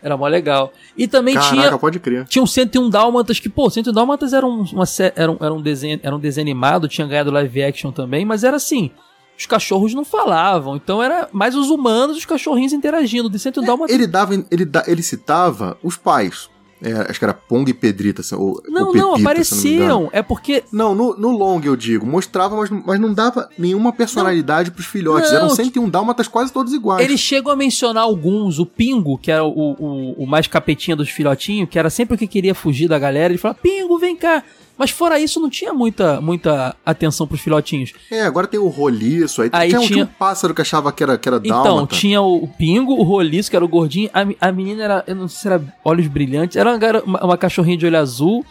Era 0.02 0.16
mó 0.16 0.26
legal. 0.26 0.72
E 0.96 1.08
também 1.08 1.34
Caraca, 1.34 1.54
tinha. 1.54 1.78
pode 1.78 1.98
crer. 1.98 2.24
Tinha 2.26 2.42
um 2.42 2.46
101 2.46 2.88
Dálmatas 2.90 3.40
que, 3.40 3.48
pô, 3.48 3.68
101 3.68 3.92
Dálmatas 3.92 4.32
era 4.32 4.46
um, 4.46 4.62
uma, 4.62 4.84
era 5.14 5.32
um, 5.32 5.36
era 5.40 5.54
um, 5.54 5.60
desenho, 5.60 6.00
era 6.02 6.14
um 6.14 6.18
desenho 6.20 6.44
animado, 6.44 6.88
tinha 6.88 7.06
ganhado 7.06 7.30
live 7.30 7.62
action 7.62 7.90
também, 7.90 8.24
mas 8.24 8.44
era 8.44 8.56
assim. 8.56 8.90
Os 9.38 9.44
cachorros 9.44 9.92
não 9.92 10.04
falavam, 10.04 10.76
então 10.76 11.02
era 11.02 11.28
mais 11.30 11.54
os 11.54 11.68
humanos 11.68 12.16
e 12.16 12.20
os 12.20 12.24
cachorrinhos 12.24 12.72
interagindo. 12.72 13.28
De 13.28 13.38
101 13.38 13.64
Dálmatas. 13.64 13.94
Ele 13.94 14.06
dava, 14.06 14.34
ele, 14.34 14.70
ele 14.86 15.02
citava 15.02 15.76
os 15.82 15.96
pais. 15.96 16.48
É, 16.82 16.92
acho 17.08 17.18
que 17.18 17.24
era 17.24 17.32
Pong 17.32 17.70
e 17.70 17.74
Pedrita, 17.74 18.22
ou, 18.36 18.62
Não, 18.68 18.88
ou 18.88 18.92
não, 18.92 18.92
Pepita, 18.92 18.98
não 18.98 19.14
apareciam. 19.14 20.10
É 20.12 20.22
porque. 20.22 20.62
Não, 20.70 20.94
no, 20.94 21.16
no 21.16 21.30
long 21.30 21.60
eu 21.64 21.74
digo, 21.74 22.04
mostrava, 22.04 22.54
mas, 22.56 22.70
mas 22.70 23.00
não 23.00 23.14
dava 23.14 23.48
nenhuma 23.58 23.92
personalidade 23.92 24.70
pros 24.70 24.86
filhotes. 24.86 25.30
Não, 25.30 25.38
Eram 25.38 25.48
101 25.48 25.88
dálmatas 25.88 26.28
quase 26.28 26.52
todos 26.52 26.72
iguais. 26.74 27.04
Eles 27.04 27.20
chegam 27.20 27.50
a 27.50 27.56
mencionar 27.56 28.02
alguns, 28.02 28.58
o 28.58 28.66
Pingo, 28.66 29.16
que 29.16 29.30
era 29.30 29.44
o, 29.44 29.48
o, 29.48 30.24
o 30.24 30.26
mais 30.26 30.46
capetinha 30.46 30.94
dos 30.94 31.08
filhotinhos, 31.08 31.68
que 31.70 31.78
era 31.78 31.88
sempre 31.88 32.14
o 32.14 32.18
que 32.18 32.26
queria 32.26 32.54
fugir 32.54 32.88
da 32.88 32.98
galera, 32.98 33.32
ele 33.32 33.38
falava, 33.38 33.58
Pingo, 33.62 33.98
vem 33.98 34.14
cá. 34.14 34.42
Mas 34.78 34.90
fora 34.90 35.18
isso, 35.18 35.40
não 35.40 35.48
tinha 35.48 35.72
muita, 35.72 36.20
muita 36.20 36.76
atenção 36.84 37.26
pros 37.26 37.40
filhotinhos. 37.40 37.92
É, 38.10 38.22
agora 38.22 38.46
tem 38.46 38.60
o 38.60 38.68
roliço, 38.68 39.40
aí, 39.42 39.48
Aí 39.52 39.68
tinha, 39.70 39.80
um- 39.80 39.86
tinha- 39.86 40.04
um 40.04 40.06
pássaro 40.06 40.52
que 40.54 40.60
achava 40.60 40.92
que 40.92 41.02
era, 41.02 41.16
que 41.16 41.28
era 41.28 41.40
Então, 41.42 41.62
dálmata. 41.62 41.94
tinha 41.96 42.20
o, 42.20 42.46
Pingo, 42.46 42.92
o 42.92 43.02
Roliço, 43.02 43.48
que 43.50 43.56
era 43.56 43.64
o 43.64 43.68
gordinho, 43.68 44.10
a, 44.12 44.48
a 44.48 44.52
menina 44.52 44.82
era, 44.84 45.04
eu 45.06 45.14
não 45.14 45.28
sei 45.28 45.38
se 45.40 45.48
era 45.48 45.62
olhos 45.84 46.06
brilhantes, 46.08 46.56
era 46.56 46.70
uma, 46.76 47.02
uma, 47.04 47.24
uma 47.24 47.38
cachorrinha 47.38 47.76
de 47.78 47.86
olho 47.86 47.98
azul, 47.98 48.44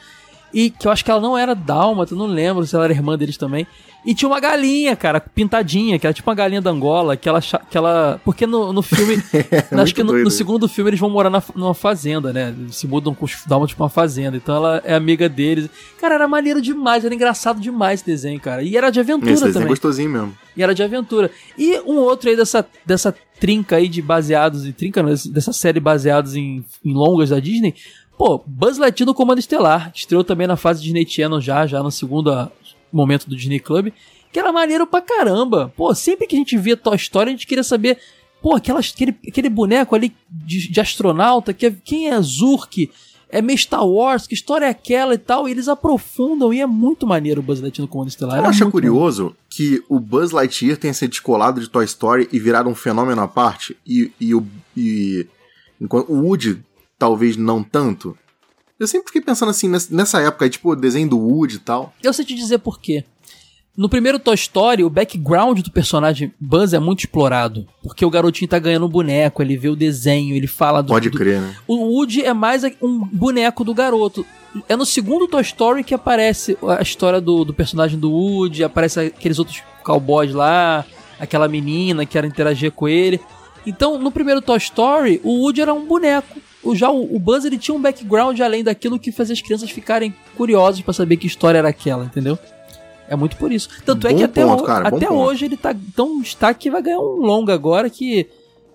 e 0.56 0.69
que 0.69 0.88
eu 0.88 0.91
acho 0.91 1.03
que 1.03 1.11
ela 1.11 1.19
não 1.19 1.38
era 1.38 1.53
dálmata, 1.53 2.15
não 2.15 2.27
lembro 2.27 2.65
se 2.65 2.73
ela 2.73 2.86
era 2.86 2.94
irmã 2.94 3.18
deles 3.18 3.36
também. 3.36 3.68
E 4.06 4.15
tinha 4.15 4.30
uma 4.30 4.40
galinha, 4.40 4.95
cara, 4.95 5.19
pintadinha, 5.19 5.99
que 5.99 6.07
era 6.07 6.14
tipo 6.14 6.30
uma 6.30 6.36
galinha 6.36 6.61
da 6.61 6.69
Angola, 6.69 7.18
que 7.18 7.27
ela. 7.27 7.41
Que 7.41 7.77
ela 7.77 8.22
porque 8.23 8.48
no, 8.48 8.72
no 8.72 8.82
filme. 8.82 9.22
É 9.34 9.76
acho 9.82 9.94
que 9.94 10.03
no, 10.03 10.14
no 10.14 10.32
segundo 10.32 10.69
filme 10.69 10.91
eles 10.91 10.99
vão 10.99 11.10
morar 11.10 11.30
na, 11.30 11.44
numa 11.56 11.73
fazenda, 11.73 12.32
né? 12.32 12.56
Eles 12.57 12.77
se 12.77 12.88
mudam 12.88 13.14
com 13.14 13.26
os 13.26 13.36
dálmatas 13.45 13.76
pra 13.76 13.84
uma 13.84 13.90
fazenda. 13.90 14.38
Então 14.38 14.56
ela 14.56 14.82
é 14.86 14.94
amiga 14.94 15.27
deles. 15.27 15.69
Cara, 15.99 16.15
era 16.15 16.27
maneiro 16.27 16.61
demais, 16.61 17.03
era 17.03 17.14
engraçado 17.14 17.60
demais 17.60 17.99
esse 17.99 18.06
desenho, 18.06 18.40
cara. 18.40 18.64
E 18.64 18.77
era 18.77 18.91
de 18.91 18.99
aventura 18.99 19.32
Esse 19.34 19.49
é 19.49 19.52
também. 19.52 19.68
gostosinho 19.68 20.10
mesmo. 20.10 20.38
E 20.56 20.64
era 20.64 20.73
de 20.73 20.84
aventura. 20.84 21.30
E 21.57 21.80
um 21.80 21.98
outro 21.98 22.30
aí 22.30 22.36
dessa, 22.38 22.65
dessa 22.86 23.14
trinca 23.40 23.76
aí 23.76 23.90
de 23.90 24.02
baseados 24.02 24.65
em 24.65 24.72
trinca, 24.72 25.03
não, 25.03 25.10
dessa 25.10 25.52
série 25.52 25.80
baseados 25.80 26.36
em, 26.36 26.64
em 26.84 26.94
longas 26.94 27.30
da 27.30 27.40
Disney. 27.40 27.73
Pô, 28.18 28.42
Buzz 28.46 28.78
Lightyear 28.78 29.08
no 29.08 29.14
Comando 29.14 29.40
Estelar. 29.40 29.92
Estreou 29.94 30.24
também 30.24 30.48
na 30.48 30.56
fase 30.56 30.82
Disney 30.82 31.06
Channel 31.06 31.42
já, 31.42 31.68
já 31.68 31.84
no 31.84 31.92
segundo 31.92 32.32
ah, 32.32 32.52
momento 32.92 33.28
do 33.30 33.36
Disney 33.36 33.60
Club. 33.60 33.92
Que 34.32 34.40
era 34.40 34.52
maneiro 34.52 34.88
pra 34.88 35.02
caramba. 35.02 35.72
Pô, 35.76 35.94
sempre 35.94 36.28
que 36.28 36.36
a 36.36 36.40
gente 36.40 36.58
via 36.58 36.78
Toy 36.78 36.96
Story, 36.96 37.30
a 37.30 37.32
gente 37.32 37.48
queria 37.48 37.64
saber... 37.64 37.98
Pô, 38.42 38.56
aquelas, 38.56 38.92
aquele, 38.94 39.16
aquele 39.28 39.50
boneco 39.50 39.96
ali 39.96 40.16
de, 40.30 40.70
de 40.70 40.80
astronauta, 40.80 41.54
que 41.54 41.66
é, 41.66 41.76
quem 41.84 42.10
é 42.10 42.22
Zurk? 42.22 42.92
É 43.28 43.42
meio 43.42 43.58
Star 43.58 43.86
Wars, 43.86 44.28
que 44.28 44.36
história 44.36 44.66
é 44.66 44.70
aquela 44.70 45.16
e 45.16 45.18
tal? 45.18 45.48
E 45.48 45.52
eles 45.52 45.68
aprofundam 45.68 46.54
e 46.54 46.62
é 46.62 46.66
muito 46.66 47.08
maneiro 47.08 47.42
o 47.42 47.44
Buzz 47.44 47.60
Lightyear 47.60 47.86
no 47.86 47.92
Comando 47.92 48.10
Estelar. 48.10 48.38
Eu 48.38 48.46
acho 48.46 48.64
muito 48.64 48.76
maneiro. 48.76 48.94
curioso 48.94 49.36
que 49.50 49.84
o 49.90 50.00
Buzz 50.00 50.32
Lightyear 50.32 50.78
tenha 50.78 50.94
sido 50.94 51.10
descolado 51.10 51.60
de 51.60 51.68
Toy 51.68 51.84
Story 51.86 52.30
e 52.32 52.38
virado 52.38 52.70
um 52.70 52.76
fenômeno 52.76 53.20
à 53.22 53.28
parte, 53.28 53.76
e, 53.86 54.12
e, 54.20 54.36
o, 54.36 54.46
e 54.78 55.26
enquanto 55.82 56.10
o 56.12 56.22
Woody 56.22 56.64
talvez 56.98 57.36
não 57.38 57.64
tanto. 57.64 58.18
Eu 58.80 58.88
sempre 58.88 59.08
fiquei 59.08 59.22
pensando 59.22 59.50
assim, 59.50 59.70
nessa- 59.90 60.22
época, 60.22 60.50
tipo, 60.50 60.72
o 60.72 60.76
desenho 60.76 61.08
do 61.10 61.18
Woody 61.20 61.56
e 61.56 61.60
tal. 61.60 61.94
Eu 62.04 62.12
sei 62.14 62.26
te 62.26 62.36
dizer 62.36 62.58
por 62.60 62.80
quê. 62.80 63.06
No 63.78 63.90
primeiro 63.90 64.18
Toy 64.20 64.36
Story, 64.36 64.84
o 64.86 64.90
background 64.90 65.60
do 65.60 65.70
personagem 65.72 66.34
Buzz 66.40 66.74
é 66.74 66.80
muito 66.80 67.00
explorado. 67.02 67.68
Porque 67.84 68.06
o 68.06 68.10
garotinho 68.10 68.50
tá 68.50 68.58
ganhando 68.58 68.86
um 68.86 68.90
boneco, 68.90 69.42
ele 69.42 69.58
vê 69.58 69.68
o 69.70 69.76
desenho, 69.76 70.34
ele 70.36 70.48
fala 70.48 70.82
do. 70.82 70.88
Pode 70.90 71.10
do- 71.10 71.18
crer, 71.18 71.42
né? 71.42 71.56
O 71.68 71.76
Woody 71.76 72.22
é 72.24 72.34
mais 72.34 72.64
um 72.82 73.00
boneco 73.00 73.64
do 73.66 73.74
garoto. 73.74 74.26
É 74.70 74.76
no 74.78 74.86
segundo 74.86 75.28
Toy 75.28 75.42
Story 75.42 75.84
que 75.84 75.94
aparece 75.94 76.58
a 76.78 76.82
história 76.82 77.20
do, 77.20 77.44
do 77.44 77.54
personagem 77.54 78.00
do 78.00 78.10
Woody, 78.12 78.64
aparece 78.64 79.00
aqueles 79.02 79.40
outros 79.40 79.62
cowboys 79.84 80.34
lá, 80.34 80.86
aquela 81.20 81.48
menina 81.50 82.06
que 82.06 82.14
quer 82.14 82.24
interagir 82.24 82.72
com 82.72 82.88
ele. 82.88 83.20
Então, 83.68 84.00
no 84.00 84.12
primeiro 84.12 84.42
Toy 84.42 84.58
Story, 84.58 85.20
o 85.24 85.42
Woody 85.42 85.60
era 85.62 85.74
um 85.74 85.86
boneco. 85.86 86.40
O, 86.66 86.76
já 86.76 86.90
o, 86.90 87.16
o 87.16 87.20
Buzz 87.20 87.46
ele 87.46 87.58
tinha 87.58 87.76
um 87.76 87.82
background 87.82 88.40
além 88.40 88.64
daquilo 88.64 89.00
que 89.00 89.12
fazia 89.12 89.34
as 89.34 89.42
crianças 89.42 89.70
ficarem 89.70 90.14
curiosas 90.36 90.82
pra 90.82 90.94
saber 90.94 91.18
que 91.18 91.28
história 91.28 91.60
era 91.60 91.70
aquela, 91.70 92.06
entendeu? 92.06 92.38
É 93.08 93.16
muito 93.16 93.38
por 93.38 93.52
isso. 93.52 93.70
Tanto 93.86 94.08
é 94.08 94.12
Bom 94.12 94.18
que 94.18 94.24
até, 94.24 94.44
ponto, 94.44 94.64
cara, 94.64 94.88
até 94.88 95.06
ponto. 95.06 95.20
hoje 95.20 95.46
ele 95.46 95.56
tá 95.56 95.76
tão 95.96 96.20
destaque 96.20 96.62
que 96.62 96.72
vai 96.72 96.82
ganhar 96.82 97.00
um 97.00 97.22
longa 97.22 97.54
agora 97.54 97.90
que 97.90 98.28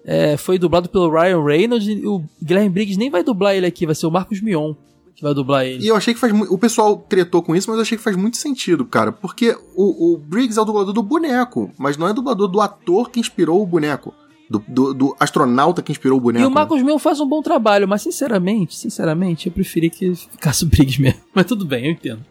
é, 0.04 0.36
foi 0.36 0.56
dublado 0.56 0.88
pelo 0.88 1.10
Ryan 1.10 1.44
Reynolds 1.44 1.88
e 1.88 2.06
o 2.06 2.22
Guilherme 2.40 2.70
Briggs 2.70 2.98
nem 2.98 3.10
vai 3.10 3.24
dublar 3.24 3.56
ele 3.56 3.66
aqui, 3.66 3.84
vai 3.84 3.94
ser 3.94 4.06
o 4.06 4.10
Marcos 4.10 4.40
Mion 4.40 4.74
que 5.20 5.22
vai 5.22 5.34
dublar 5.34 5.66
ele. 5.66 5.84
E 5.84 5.88
eu 5.88 5.94
achei 5.94 6.14
que 6.14 6.20
faz 6.20 6.32
muito. 6.32 6.52
O 6.52 6.56
pessoal 6.56 6.96
tretou 6.96 7.42
com 7.42 7.54
isso, 7.54 7.68
mas 7.68 7.76
eu 7.76 7.82
achei 7.82 7.98
que 7.98 8.02
faz 8.02 8.16
muito 8.16 8.38
sentido, 8.38 8.86
cara. 8.86 9.12
Porque 9.12 9.54
o, 9.76 10.14
o 10.14 10.16
Briggs 10.16 10.58
é 10.58 10.62
o 10.62 10.64
dublador 10.64 10.94
do 10.94 11.02
boneco, 11.02 11.70
mas 11.76 11.98
não 11.98 12.08
é 12.08 12.14
dublador 12.14 12.48
do 12.48 12.58
ator 12.58 13.10
que 13.10 13.20
inspirou 13.20 13.62
o 13.62 13.66
boneco. 13.66 14.14
Do, 14.50 14.58
do, 14.66 14.92
do 14.92 15.16
astronauta 15.20 15.80
que 15.80 15.92
inspirou 15.92 16.18
o 16.18 16.20
boneco. 16.20 16.42
E 16.42 16.46
o 16.46 16.48
né? 16.48 16.54
Marcos 16.56 16.82
Mion 16.82 16.98
faz 16.98 17.20
um 17.20 17.28
bom 17.28 17.40
trabalho, 17.40 17.86
mas 17.86 18.02
sinceramente, 18.02 18.74
sinceramente, 18.76 19.46
eu 19.46 19.52
preferi 19.52 19.88
que 19.88 20.12
ficasse 20.12 20.64
o 20.64 20.66
Briggs 20.66 21.00
mesmo. 21.00 21.20
Mas 21.32 21.46
tudo 21.46 21.64
bem, 21.64 21.84
eu 21.86 21.92
entendo. 21.92 22.24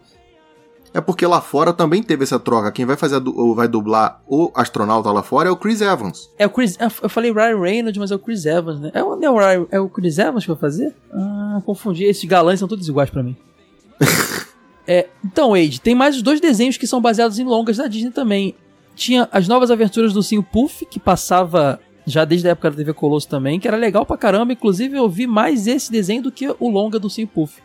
É 0.93 0.99
porque 0.99 1.25
lá 1.25 1.39
fora 1.39 1.71
também 1.71 2.03
teve 2.03 2.23
essa 2.23 2.37
troca. 2.37 2.71
Quem 2.73 2.85
vai 2.85 2.97
fazer 2.97 3.21
ou 3.25 3.55
vai 3.55 3.67
dublar 3.69 4.21
o 4.27 4.51
astronauta 4.53 5.09
lá 5.11 5.23
fora 5.23 5.47
é 5.47 5.51
o 5.51 5.55
Chris 5.55 5.79
Evans. 5.81 6.29
É 6.37 6.45
o 6.45 6.49
Chris. 6.49 6.77
Eu 7.01 7.09
falei 7.09 7.31
Ryan 7.31 7.61
Reynolds, 7.61 7.97
mas 7.97 8.11
é 8.11 8.15
o 8.15 8.19
Chris 8.19 8.45
Evans, 8.45 8.81
né? 8.81 8.91
É 8.93 9.01
o, 9.01 9.23
é 9.23 9.29
o, 9.29 9.37
Ryan- 9.37 9.67
é 9.71 9.79
o 9.79 9.87
Chris 9.87 10.17
Evans 10.17 10.43
que 10.43 10.49
vai 10.51 10.59
fazer? 10.59 10.93
Ah, 11.13 11.61
confundi. 11.65 12.03
Esses 12.03 12.25
galãs 12.25 12.59
são 12.59 12.67
todos 12.67 12.87
iguais 12.89 13.09
pra 13.09 13.23
mim. 13.23 13.37
é, 14.87 15.07
então, 15.23 15.51
Wade, 15.51 15.79
tem 15.79 15.93
mais 15.95 16.15
os 16.15 16.21
dois 16.21 16.41
desenhos 16.41 16.75
que 16.75 16.87
são 16.87 16.99
baseados 16.99 17.39
em 17.39 17.45
longas 17.45 17.77
da 17.77 17.87
Disney 17.87 18.11
também. 18.11 18.55
Tinha 18.95 19.29
as 19.31 19.47
novas 19.47 19.71
aventuras 19.71 20.11
do 20.11 20.23
Sim 20.23 20.41
Puff, 20.41 20.85
que 20.85 20.99
passava 20.99 21.79
já 22.09 22.25
desde 22.25 22.47
a 22.47 22.51
época 22.51 22.71
da 22.71 22.77
TV 22.77 22.93
Colosso 22.93 23.27
também, 23.27 23.59
que 23.59 23.67
era 23.67 23.77
legal 23.77 24.05
pra 24.05 24.17
caramba. 24.17 24.51
Inclusive, 24.53 24.97
eu 24.97 25.07
vi 25.09 25.25
mais 25.27 25.67
esse 25.67 25.91
desenho 25.91 26.23
do 26.23 26.31
que 26.31 26.47
o 26.59 26.69
longa 26.69 26.97
do 26.99 27.09
Sim 27.09 27.25
Puff. 27.25 27.61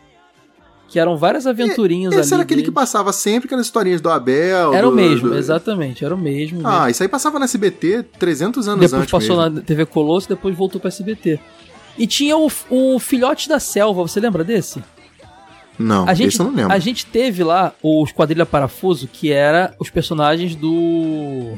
Que 0.87 0.99
eram 0.99 1.17
várias 1.17 1.47
aventurinhas 1.47 2.13
Esse 2.13 2.21
ali. 2.21 2.33
era 2.35 2.43
aquele 2.43 2.61
dele. 2.61 2.71
que 2.71 2.75
passava 2.75 3.11
sempre 3.11 3.47
aquelas 3.47 3.65
historinhas 3.65 3.99
do 4.01 4.09
Abel. 4.09 4.71
Era 4.73 4.87
o 4.87 4.91
do- 4.91 4.95
mesmo, 4.95 5.29
do- 5.29 5.35
exatamente, 5.35 6.05
era 6.05 6.13
o 6.13 6.17
mesmo. 6.17 6.61
Ah, 6.63 6.89
isso 6.91 7.01
aí 7.01 7.09
passava 7.09 7.39
na 7.39 7.45
SBT 7.45 8.03
300 8.19 8.67
anos 8.67 8.81
Depois 8.81 8.93
antes 9.01 9.11
passou 9.11 9.37
mesmo. 9.41 9.55
na 9.55 9.61
TV 9.61 9.85
Colosso, 9.87 10.29
depois 10.29 10.55
voltou 10.55 10.79
pra 10.79 10.89
SBT. 10.89 11.39
E 11.97 12.05
tinha 12.05 12.37
o, 12.37 12.51
o 12.69 12.99
Filhote 12.99 13.49
da 13.49 13.59
Selva, 13.59 14.03
você 14.03 14.19
lembra 14.19 14.43
desse? 14.43 14.83
Não, 15.77 16.07
A 16.07 16.13
gente, 16.13 16.29
esse 16.29 16.39
eu 16.39 16.45
não 16.45 16.53
lembro. 16.55 16.71
a 16.71 16.77
gente 16.79 17.05
teve 17.05 17.43
lá 17.43 17.73
os 17.83 18.11
Quadrilha 18.13 18.45
Parafuso, 18.45 19.09
que 19.11 19.31
era 19.31 19.73
os 19.79 19.89
personagens 19.89 20.55
do. 20.55 21.57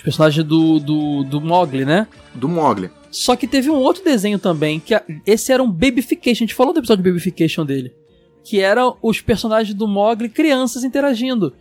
Os 0.00 0.04
personagens 0.04 0.42
do, 0.46 0.78
do, 0.80 1.24
do 1.24 1.40
Mogli, 1.42 1.84
né? 1.84 2.06
Do 2.34 2.48
Mogli. 2.48 2.90
Só 3.10 3.36
que 3.36 3.46
teve 3.46 3.68
um 3.68 3.74
outro 3.76 4.02
desenho 4.02 4.38
também, 4.38 4.80
que 4.80 4.94
a- 4.94 5.02
esse 5.26 5.52
era 5.52 5.62
um 5.62 5.70
Babyfication. 5.70 6.44
A 6.44 6.46
gente 6.46 6.54
falou 6.54 6.72
do 6.72 6.80
episódio 6.80 7.04
de 7.04 7.10
Babyfication 7.10 7.66
dele. 7.66 7.92
Que 8.42 8.60
eram 8.60 8.96
os 9.02 9.20
personagens 9.20 9.74
do 9.74 9.86
Mogli 9.86 10.30
crianças 10.30 10.84
interagindo. 10.84 11.52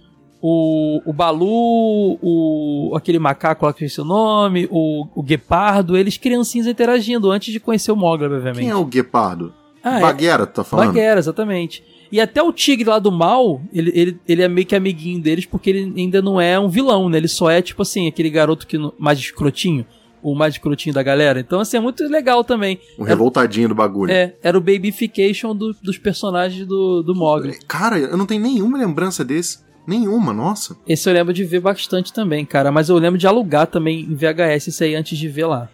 O, 0.42 1.02
o 1.06 1.12
Balu, 1.12 2.18
o, 2.22 2.94
aquele 2.96 3.20
macaco 3.20 3.66
lá 3.66 3.74
que 3.74 3.84
eu 3.84 3.88
esqueci 3.88 4.00
o 4.00 4.06
nome, 4.06 4.70
o, 4.72 5.06
o 5.14 5.22
Guepardo, 5.22 5.98
eles 5.98 6.16
criancinhas 6.16 6.66
interagindo 6.66 7.30
antes 7.30 7.52
de 7.52 7.60
conhecer 7.60 7.92
o 7.92 7.96
Mogli, 7.98 8.26
obviamente. 8.28 8.60
Quem 8.60 8.70
é 8.70 8.76
o 8.76 8.86
Guepardo? 8.86 9.54
Ah, 9.84 9.98
é. 9.98 10.02
Baguera, 10.02 10.46
tu 10.48 10.54
tá 10.54 10.64
falando? 10.64 10.88
Baguera, 10.88 11.20
exatamente. 11.20 11.84
E 12.12 12.20
até 12.20 12.42
o 12.42 12.52
tigre 12.52 12.90
lá 12.90 12.98
do 13.00 13.12
mal, 13.12 13.62
ele, 13.72 13.92
ele, 13.94 14.20
ele 14.28 14.42
é 14.42 14.48
meio 14.48 14.66
que 14.66 14.76
amiguinho 14.76 15.22
deles, 15.22 15.46
porque 15.46 15.70
ele 15.70 15.94
ainda 15.96 16.22
não 16.22 16.40
é 16.42 16.60
um 16.60 16.68
vilão, 16.70 17.08
né? 17.10 17.18
Ele 17.18 17.28
só 17.28 17.50
é, 17.50 17.62
tipo 17.62 17.82
assim, 17.84 18.08
aquele 18.08 18.30
garoto 18.30 18.66
que 18.66 18.78
mais 18.98 19.20
escrotinho. 19.20 19.86
o 20.22 20.36
mais 20.36 20.56
escrotinho 20.56 20.94
da 20.94 21.02
galera. 21.04 21.40
Então, 21.40 21.60
assim, 21.62 21.78
é 21.78 21.80
muito 21.80 22.04
legal 22.06 22.44
também. 22.44 22.78
O 22.98 23.04
revoltadinho 23.04 23.70
do 23.70 23.76
bagulho. 23.76 24.12
É, 24.12 24.36
era 24.44 24.58
o 24.58 24.62
babyfication 24.62 25.56
do- 25.56 25.74
dos 25.82 25.98
personagens 25.98 26.66
do, 26.68 27.02
do 27.02 27.16
Mogli. 27.16 27.58
Cara, 27.68 27.98
eu 27.98 28.18
não 28.18 28.26
tenho 28.26 28.42
nenhuma 28.42 28.78
lembrança 28.78 29.24
desse. 29.24 29.60
Nenhuma, 29.88 30.34
nossa. 30.34 30.76
Esse 30.88 31.10
eu 31.10 31.14
lembro 31.14 31.34
de 31.34 31.44
ver 31.46 31.62
bastante 31.62 32.12
também, 32.12 32.46
cara. 32.46 32.70
Mas 32.72 32.90
eu 32.90 32.98
lembro 32.98 33.18
de 33.18 33.26
alugar 33.28 33.66
também 33.68 34.02
em 34.02 34.14
VHS 34.14 34.68
isso 34.68 34.84
aí 34.84 34.94
antes 34.94 35.18
de 35.18 35.28
ver 35.30 35.46
lá. 35.46 35.70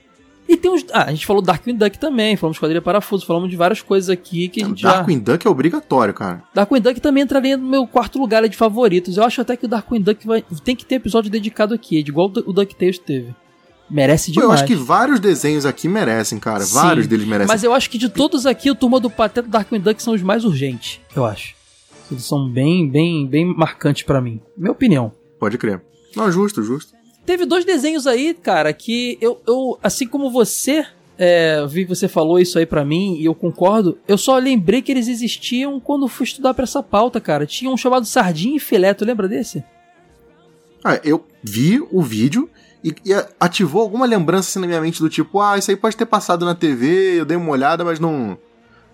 E 0.47 0.55
tem 0.55 0.71
uns. 0.71 0.85
Ah, 0.91 1.05
a 1.05 1.11
gente 1.11 1.25
falou 1.25 1.41
Darkwing 1.41 1.75
Duck 1.75 1.97
também, 1.97 2.35
falamos 2.35 2.57
Esquadrilha 2.57 2.81
Parafuso, 2.81 3.25
falamos 3.25 3.49
de 3.49 3.55
várias 3.55 3.81
coisas 3.81 4.09
aqui 4.09 4.47
que 4.47 4.61
a 4.61 4.67
gente 4.67 4.81
já. 4.81 4.93
Darkwing 4.93 5.19
Duck 5.19 5.45
é 5.45 5.49
obrigatório, 5.49 6.13
cara. 6.13 6.43
Darkwing 6.53 6.81
Duck 6.81 7.01
também 7.01 7.23
entraria 7.23 7.57
no 7.57 7.67
meu 7.67 7.87
quarto 7.87 8.19
lugar 8.19 8.47
de 8.47 8.55
favoritos. 8.55 9.17
Eu 9.17 9.23
acho 9.23 9.41
até 9.41 9.57
que 9.57 9.65
o 9.65 9.67
Darkwing 9.67 10.01
Duck 10.01 10.25
vai... 10.25 10.43
tem 10.63 10.75
que 10.75 10.85
ter 10.85 10.95
episódio 10.95 11.31
dedicado 11.31 11.73
aqui, 11.73 12.03
de 12.03 12.11
igual 12.11 12.27
o 12.27 12.53
DuckTales 12.53 12.99
teve. 12.99 13.33
Merece 13.89 14.31
demais. 14.31 14.49
eu 14.49 14.53
acho 14.53 14.65
que 14.65 14.75
vários 14.75 15.19
desenhos 15.19 15.65
aqui 15.65 15.87
merecem, 15.87 16.39
cara. 16.39 16.63
Sim. 16.63 16.73
Vários 16.73 17.07
deles 17.07 17.27
merecem. 17.27 17.47
Mas 17.47 17.63
eu 17.63 17.73
acho 17.73 17.89
que 17.89 17.97
de 17.97 18.09
todos 18.09 18.45
aqui, 18.45 18.69
o 18.69 18.75
Turma 18.75 18.99
do 18.99 19.09
Pateta 19.09 19.47
e 19.47 19.51
Darkwing 19.51 19.79
Duck 19.79 20.01
são 20.01 20.13
os 20.13 20.21
mais 20.21 20.43
urgentes, 20.43 20.99
eu 21.15 21.23
acho. 21.23 21.53
Eles 22.11 22.23
são 22.23 22.49
bem, 22.49 22.89
bem, 22.89 23.27
bem 23.27 23.45
marcantes 23.45 24.03
pra 24.03 24.21
mim. 24.21 24.39
Minha 24.55 24.71
opinião. 24.71 25.11
Pode 25.39 25.57
crer. 25.57 25.81
Não, 26.15 26.31
justo, 26.31 26.63
justo. 26.63 26.94
Teve 27.25 27.45
dois 27.45 27.65
desenhos 27.65 28.05
aí, 28.05 28.33
cara, 28.33 28.71
que 28.71 29.17
eu, 29.19 29.41
eu 29.47 29.79
assim 29.81 30.07
como 30.07 30.29
você, 30.29 30.85
é, 31.17 31.65
vi 31.67 31.83
que 31.83 31.89
você 31.95 32.07
falou 32.07 32.39
isso 32.39 32.59
aí 32.59 32.65
pra 32.65 32.85
mim 32.85 33.15
e 33.19 33.25
eu 33.25 33.33
concordo, 33.33 33.97
eu 34.07 34.17
só 34.17 34.37
lembrei 34.37 34.81
que 34.81 34.91
eles 34.91 35.07
existiam 35.07 35.79
quando 35.79 36.07
fui 36.07 36.25
estudar 36.25 36.53
pra 36.53 36.63
essa 36.63 36.83
pauta, 36.83 37.19
cara. 37.19 37.45
Tinha 37.45 37.71
um 37.71 37.77
chamado 37.77 38.05
Sardinha 38.05 38.57
e 38.57 38.59
Filé, 38.59 38.93
tu 38.93 39.03
lembra 39.03 39.27
desse? 39.27 39.63
Ah, 40.83 40.99
eu 41.03 41.25
vi 41.43 41.81
o 41.91 42.01
vídeo 42.03 42.47
e, 42.83 42.89
e 43.03 43.11
ativou 43.39 43.81
alguma 43.81 44.05
lembrança 44.05 44.49
assim 44.49 44.59
na 44.59 44.67
minha 44.67 44.79
mente 44.81 45.01
do 45.01 45.09
tipo, 45.09 45.39
ah, 45.41 45.57
isso 45.57 45.71
aí 45.71 45.77
pode 45.77 45.97
ter 45.97 46.05
passado 46.05 46.45
na 46.45 46.53
TV, 46.53 47.19
eu 47.19 47.25
dei 47.25 47.35
uma 47.35 47.49
olhada, 47.49 47.83
mas 47.83 47.99
não, 47.99 48.37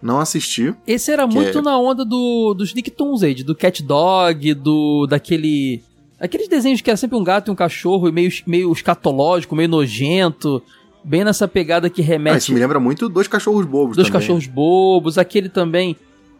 não 0.02 0.22
assisti. 0.22 0.74
Esse 0.88 1.12
era 1.12 1.28
muito 1.28 1.60
é- 1.60 1.62
na 1.62 1.78
onda 1.78 2.06
do, 2.06 2.53
dos 2.53 2.74
Nicktoons 2.74 3.24
aí, 3.24 3.36
do 3.44 3.53
Cat 3.53 3.84
Dog, 3.84 4.53
do 4.53 5.06
daquele... 5.06 5.84
Aqueles 6.22 6.48
desenhos 6.48 6.81
que 6.81 6.89
era 6.89 6.98
sempre 6.98 7.18
um 7.18 7.23
gato 7.23 7.48
e 7.48 7.52
um 7.52 7.56
cachorro, 7.56 8.07
e 8.07 8.11
meio, 8.11 8.30
meio 8.45 8.72
escatológico, 8.72 9.56
meio 9.56 9.68
nojento, 9.68 10.61
bem 11.03 11.23
nessa 11.23 11.48
pegada 11.48 11.89
que 11.89 12.02
Ah, 12.02 12.06
remete... 12.06 12.38
isso 12.38 12.53
me 12.53 12.60
lembra 12.60 12.80
muito 12.80 13.10
Dois 13.10 13.27
Cachorros 13.27 13.65
Bobos 13.65 13.95
Dois 13.98 14.07
também. 14.07 14.22
cachorros 14.22 14.45
bobos, 14.48 15.18
aquele 15.18 15.49
também. 15.49 15.95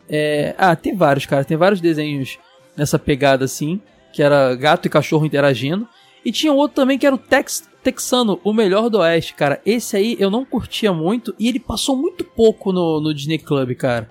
é, 0.10 0.54
Ah, 0.58 0.76
tem 0.76 0.96
vários, 0.96 1.26
cara. 1.26 1.44
Tem 1.44 1.58
vários 1.58 1.82
desenhos 1.82 2.38
nessa 2.78 3.00
pegada 3.00 3.46
assim. 3.46 3.82
Que 4.14 4.22
era 4.22 4.54
gato 4.56 4.86
e 4.86 4.90
cachorro 4.90 5.26
interagindo. 5.26 5.88
E 6.24 6.32
tinha 6.32 6.54
outro 6.54 6.76
também 6.76 6.98
que 7.00 7.06
era 7.08 7.16
o 7.16 7.18
Tex 7.18 7.68
Texano, 7.84 8.40
o 8.44 8.54
melhor 8.54 8.90
do 8.90 9.00
Oeste, 9.00 9.34
cara. 9.34 9.60
Esse 9.66 9.98
aí 9.98 10.16
eu 10.20 10.30
não 10.30 10.46
curtia 10.46 10.94
muito 10.94 11.34
e 11.40 11.48
ele 11.48 11.60
passou 11.60 11.96
muito 11.98 12.24
pouco 12.24 12.72
no, 12.72 13.02
no 13.02 13.12
Disney 13.14 13.40
Club, 13.40 13.74
cara. 13.74 14.08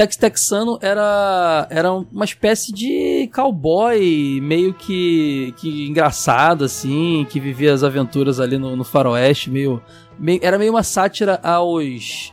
Tex 0.00 0.16
Texano 0.16 0.78
era, 0.80 1.66
era 1.68 1.92
uma 1.92 2.24
espécie 2.24 2.72
de 2.72 3.28
cowboy 3.34 4.40
meio 4.40 4.72
que, 4.72 5.52
que 5.58 5.86
engraçado, 5.88 6.64
assim, 6.64 7.26
que 7.28 7.38
vivia 7.38 7.74
as 7.74 7.82
aventuras 7.82 8.40
ali 8.40 8.56
no, 8.56 8.74
no 8.74 8.82
faroeste, 8.82 9.50
meio, 9.50 9.78
meio... 10.18 10.40
Era 10.42 10.58
meio 10.58 10.72
uma 10.72 10.82
sátira 10.82 11.38
aos 11.42 12.32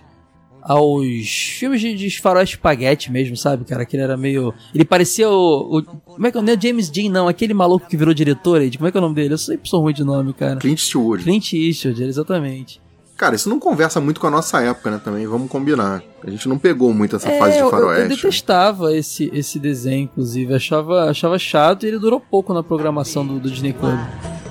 aos 0.61 1.29
filmes 1.59 1.79
de, 1.81 1.93
de 1.95 2.21
faroeste 2.21 2.55
espaguete 2.55 3.11
mesmo, 3.11 3.35
sabe, 3.37 3.63
cara? 3.65 3.85
Que 3.85 3.95
ele 3.95 4.03
era 4.03 4.15
meio. 4.17 4.53
Ele 4.75 4.83
parecia 4.83 5.29
o. 5.29 5.77
o- 5.77 5.83
como 5.83 6.27
é 6.27 6.31
que 6.31 6.37
é 6.37 6.41
o 6.41 6.43
nome? 6.43 6.57
James 6.61 6.89
Dean, 6.89 7.09
não. 7.09 7.27
Aquele 7.27 7.53
maluco 7.53 7.87
que 7.87 7.95
virou 7.95 8.13
diretor 8.13 8.59
aí. 8.59 8.69
Como 8.75 8.85
é 8.87 8.91
que 8.91 8.97
é 8.97 8.99
o 8.99 9.01
nome 9.01 9.15
dele? 9.15 9.33
Eu 9.33 9.37
sempre 9.37 9.69
sou 9.69 9.81
ruim 9.81 9.93
de 9.93 10.03
nome, 10.03 10.33
cara. 10.33 10.57
Clint 10.57 10.79
Eastwood. 10.79 11.23
Clint 11.23 11.53
Eastwood, 11.53 12.03
exatamente. 12.03 12.81
Cara, 13.17 13.35
isso 13.35 13.49
não 13.49 13.59
conversa 13.59 13.99
muito 13.99 14.21
com 14.21 14.27
a 14.27 14.31
nossa 14.31 14.61
época, 14.61 14.91
né? 14.91 15.01
Também, 15.03 15.25
vamos 15.25 15.49
combinar. 15.49 16.03
A 16.23 16.29
gente 16.29 16.47
não 16.47 16.59
pegou 16.59 16.93
muito 16.93 17.15
essa 17.15 17.27
fase 17.31 17.53
É, 17.53 17.55
de 17.55 17.59
eu, 17.61 17.65
eu, 17.65 17.71
faroeste. 17.71 18.03
eu 18.03 18.09
detestava 18.09 18.95
esse, 18.95 19.31
esse 19.33 19.57
desenho, 19.57 20.03
inclusive. 20.03 20.53
Achava, 20.53 21.09
achava 21.09 21.39
chato 21.39 21.83
e 21.83 21.87
ele 21.87 21.97
durou 21.97 22.19
pouco 22.19 22.53
na 22.53 22.61
programação 22.61 23.25
do, 23.25 23.39
do 23.39 23.49
Disney 23.49 23.73
Club. 23.73 23.97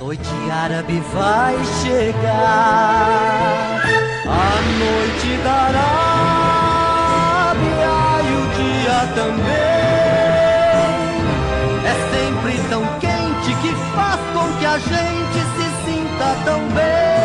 Noite 0.01 0.29
árabe 0.51 1.01
vai 1.15 1.55
chegar, 1.83 3.83
a 4.27 4.61
noite 4.79 5.37
da 5.45 5.67
Arábia 7.57 8.23
e 8.23 8.25
o 8.35 8.45
dia 8.57 8.99
também. 9.15 9.57
É 11.85 11.95
sempre 12.13 12.55
tão 12.69 12.83
quente 12.99 13.55
que 13.63 13.71
faz 13.95 14.21
com 14.33 14.47
que 14.59 14.67
a 14.67 14.79
gente 14.79 15.41
se 15.55 15.67
sinta 15.85 16.27
tão 16.45 16.61
bem. 16.71 17.16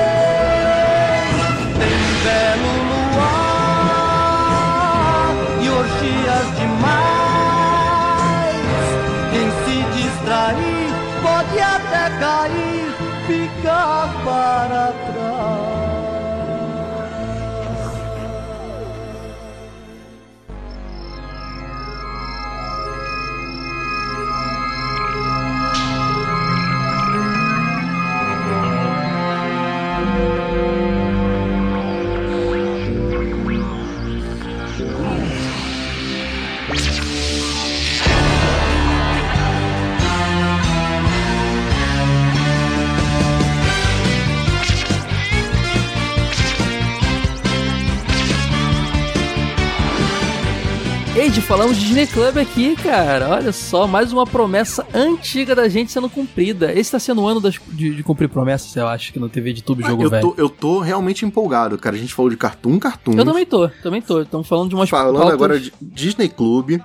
Falamos 51.51 51.75
de 51.77 51.85
Disney 51.85 52.07
Club 52.07 52.37
aqui, 52.37 52.75
cara. 52.77 53.27
Olha 53.29 53.51
só, 53.51 53.85
mais 53.85 54.13
uma 54.13 54.25
promessa 54.25 54.87
antiga 54.93 55.53
da 55.53 55.67
gente 55.67 55.91
sendo 55.91 56.09
cumprida. 56.09 56.71
Esse 56.71 56.91
tá 56.91 56.99
sendo 56.99 57.21
o 57.21 57.27
ano 57.27 57.41
das- 57.41 57.59
de, 57.73 57.93
de 57.93 58.03
cumprir 58.03 58.29
promessas, 58.29 58.73
eu 58.75 58.87
acho, 58.87 59.11
que 59.11 59.19
no 59.19 59.27
TV 59.27 59.51
de 59.51 59.61
tubo 59.61 59.81
Ah, 59.83 59.89
jogo 59.89 60.03
eu, 60.03 60.09
velho. 60.09 60.31
tô, 60.31 60.41
eu 60.41 60.49
tô 60.49 60.79
realmente 60.79 61.25
empolgado, 61.25 61.77
cara. 61.77 61.97
A 61.97 61.99
gente 61.99 62.13
falou 62.13 62.31
de 62.31 62.37
Cartoon, 62.37 62.79
Cartoon. 62.79 63.15
Eu 63.17 63.25
também 63.25 63.45
tô, 63.45 63.67
também 63.83 64.01
tô. 64.01 64.21
Estamos 64.21 64.47
falando 64.47 64.69
de 64.69 64.75
umas 64.75 64.89
Falando 64.89 65.21
agora 65.29 65.59
de 65.59 65.73
Disney 65.81 66.29
Club. 66.29 66.79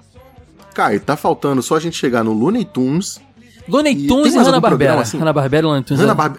Cara, 0.74 0.94
e 0.97 0.98
tá 1.01 1.16
faltando 1.16 1.62
só 1.62 1.76
a 1.76 1.80
gente 1.80 1.97
chegar 1.97 2.24
no 2.24 2.32
Looney 2.32 2.64
Tunes. 2.64 3.20
Looney 3.68 3.93
E 3.93 4.06
Tunes 4.09 4.34
e 4.34 4.38
algum 4.38 4.51
Hanna-Barbera. 4.51 5.01
assim? 5.01 5.18
Hanna-Barbera 5.18 5.64
e 5.64 5.68
Looney 5.68 5.84
Tunes. 5.84 6.02
Hanna 6.02 6.14
Barbe... 6.14 6.38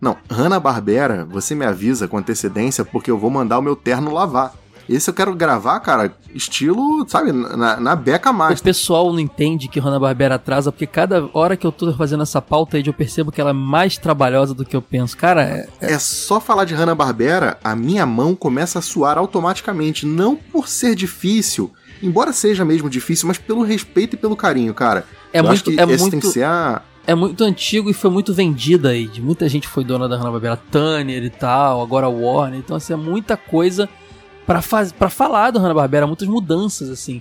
Não, 0.00 0.16
Hanna-Barbera, 0.30 1.26
você 1.30 1.54
me 1.54 1.66
avisa 1.66 2.08
com 2.08 2.16
antecedência 2.16 2.82
porque 2.84 3.10
eu 3.10 3.18
vou 3.18 3.28
mandar 3.30 3.58
o 3.58 3.62
meu 3.62 3.76
terno 3.76 4.12
lavar. 4.12 4.54
Esse 4.88 5.10
eu 5.10 5.14
quero 5.14 5.34
gravar, 5.34 5.78
cara, 5.80 6.12
estilo, 6.34 7.04
sabe, 7.08 7.30
na, 7.32 7.78
na 7.78 7.94
beca 7.94 8.30
O 8.30 8.34
master. 8.34 8.62
pessoal 8.62 9.12
não 9.12 9.20
entende 9.20 9.68
que 9.68 9.78
Hanna-Barbera 9.78 10.36
atrasa, 10.36 10.72
porque 10.72 10.86
cada 10.86 11.28
hora 11.34 11.56
que 11.56 11.66
eu 11.66 11.72
tô 11.72 11.92
fazendo 11.92 12.22
essa 12.22 12.40
pauta 12.40 12.76
aí, 12.78 12.82
eu 12.86 12.92
percebo 12.94 13.30
que 13.30 13.40
ela 13.40 13.50
é 13.50 13.52
mais 13.54 13.98
trabalhosa 13.98 14.54
do 14.54 14.64
que 14.64 14.74
eu 14.74 14.80
penso. 14.80 15.16
Cara, 15.16 15.42
é- 15.42 15.68
É 15.80 15.98
só 15.98 16.40
falar 16.40 16.64
de 16.64 16.74
Hanna-Barbera, 16.74 17.58
a 17.62 17.76
minha 17.76 18.06
mão 18.06 18.34
começa 18.34 18.78
a 18.78 18.82
suar 18.82 19.18
automaticamente. 19.18 20.06
Não 20.06 20.34
por 20.36 20.68
ser 20.68 20.94
difícil, 20.94 21.70
embora 22.02 22.32
seja 22.32 22.64
mesmo 22.64 22.88
difícil, 22.88 23.28
mas 23.28 23.36
pelo 23.38 23.62
respeito 23.62 24.14
e 24.14 24.16
pelo 24.18 24.36
carinho, 24.36 24.72
cara. 24.72 25.04
É 25.32 25.40
Eu 25.40 25.44
muito- 25.44 25.54
acho 25.54 25.64
que 25.64 25.70
é 25.80 25.84
esse 25.84 25.86
tem 25.96 25.98
muito- 25.98 26.26
que 26.26 26.32
ser 26.32 26.44
a... 26.44 26.80
é 27.06 27.14
muito 27.14 27.44
antigo 27.44 27.90
e 27.90 27.92
foi 27.94 28.10
muito 28.10 28.32
vendida 28.32 28.88
aí. 28.90 29.10
Muita 29.20 29.46
gente 29.48 29.68
foi 29.68 29.84
dona 29.84 30.08
da 30.08 30.16
Hanna-Barbera, 30.16 30.56
Tanner 30.70 31.22
e 31.24 31.30
tal, 31.30 31.82
agora 31.82 32.08
Warner. 32.08 32.58
Então, 32.58 32.76
assim, 32.76 32.94
é 32.94 32.96
muita 32.96 33.36
coisa 33.36 33.86
pra 34.54 35.08
falar 35.10 35.50
do 35.50 35.58
Hanna-Barbera, 35.58 36.06
muitas 36.06 36.26
mudanças, 36.28 36.88
assim. 36.90 37.20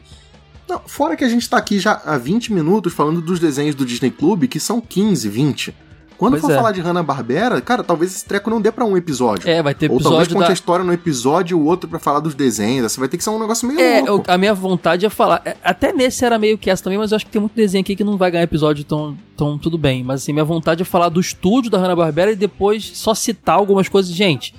Não, 0.67 0.81
fora 0.85 1.15
que 1.15 1.23
a 1.23 1.29
gente 1.29 1.49
tá 1.49 1.57
aqui 1.57 1.79
já 1.79 2.01
há 2.05 2.17
20 2.17 2.51
minutos 2.53 2.93
falando 2.93 3.21
dos 3.21 3.39
desenhos 3.39 3.73
do 3.75 3.85
Disney 3.85 4.11
Club, 4.11 4.45
que 4.47 4.59
são 4.59 4.81
15, 4.81 5.29
20. 5.29 5.75
Quando 6.17 6.31
Pois 6.33 6.41
for 6.41 6.51
é. 6.51 6.55
falar 6.55 6.71
de 6.71 6.81
Hanna-Barbera, 6.81 7.61
cara, 7.61 7.83
talvez 7.83 8.11
esse 8.13 8.25
treco 8.25 8.49
não 8.49 8.59
dê 8.59 8.71
pra 8.71 8.83
um 8.83 8.97
episódio. 8.97 9.47
É, 9.47 9.61
vai 9.61 9.75
ter 9.75 9.85
Ou 9.91 9.99
talvez 9.99 10.23
episódio 10.23 10.33
conte 10.35 10.45
da... 10.45 10.49
a 10.49 10.53
história 10.53 10.83
num 10.83 10.91
episódio 10.91 11.55
e 11.55 11.61
o 11.61 11.63
outro 11.63 11.87
pra 11.87 11.99
falar 11.99 12.19
dos 12.21 12.33
desenhos. 12.33 12.85
Assim, 12.87 12.99
vai 12.99 13.07
ter 13.07 13.17
que 13.17 13.23
ser 13.23 13.29
um 13.29 13.37
negócio 13.39 13.67
meio 13.67 13.79
É, 13.79 14.01
louco. 14.01 14.27
eu- 14.27 14.33
a 14.33 14.35
minha 14.37 14.53
vontade 14.53 15.05
é 15.05 15.09
falar. 15.11 15.43
é, 15.45 15.55
Até 15.63 15.93
nesse 15.93 16.25
era 16.25 16.39
meio 16.39 16.57
que 16.57 16.71
essa 16.71 16.83
também, 16.83 16.97
mas 16.97 17.11
eu 17.11 17.17
acho 17.17 17.25
que 17.25 17.31
tem 17.31 17.39
muito 17.39 17.53
desenho 17.53 17.81
aqui 17.83 17.95
que 17.95 18.03
não 18.03 18.17
vai 18.17 18.31
ganhar 18.31 18.43
episódio 18.43 18.83
tão, 18.83 19.15
tão 19.37 19.59
tudo 19.59 19.77
bem. 19.77 20.03
Mas 20.03 20.23
assim, 20.23 20.33
minha 20.33 20.43
vontade 20.43 20.81
é 20.81 20.85
falar 20.85 21.09
do 21.09 21.19
estúdio 21.21 21.69
da 21.69 21.77
Hanna-Barbera 21.77 22.31
e 22.31 22.35
depois 22.35 22.83
só 22.95 23.13
citar 23.13 23.55
algumas 23.55 23.87
coisas. 23.87 24.11
Gente, 24.11 24.55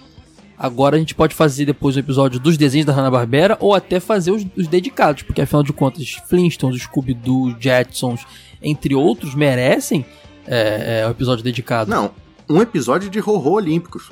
agora 0.59 0.97
a 0.97 0.99
gente 0.99 1.15
pode 1.15 1.35
fazer 1.35 1.65
depois 1.65 1.97
o 1.97 2.01
episódio 2.01 2.41
dos 2.41 2.57
desenhos 2.57 2.87
da 2.87 2.93
Hanna-Barbera 2.93 3.57
ou 3.61 3.75
até 3.75 4.01
fazer 4.01 4.33
os, 4.33 4.45
os 4.57 4.67
dedicados, 4.67 5.23
porque 5.23 5.41
afinal 5.41 5.63
de 5.63 5.73
contas, 5.73 6.17
Flintstones, 6.29 6.83
Scooby-Doo, 6.83 7.57
Jetsons, 7.59 8.27
entre 8.63 8.95
outros, 8.95 9.35
merecem 9.35 10.05
é, 10.47 11.03
é, 11.03 11.07
o 11.07 11.11
episódio 11.11 11.45
dedicado. 11.45 11.91
Não, 11.91 12.11
um 12.49 12.61
episódio 12.61 13.09
de 13.09 13.21
Rorô 13.21 13.53
Olímpicos. 13.53 14.11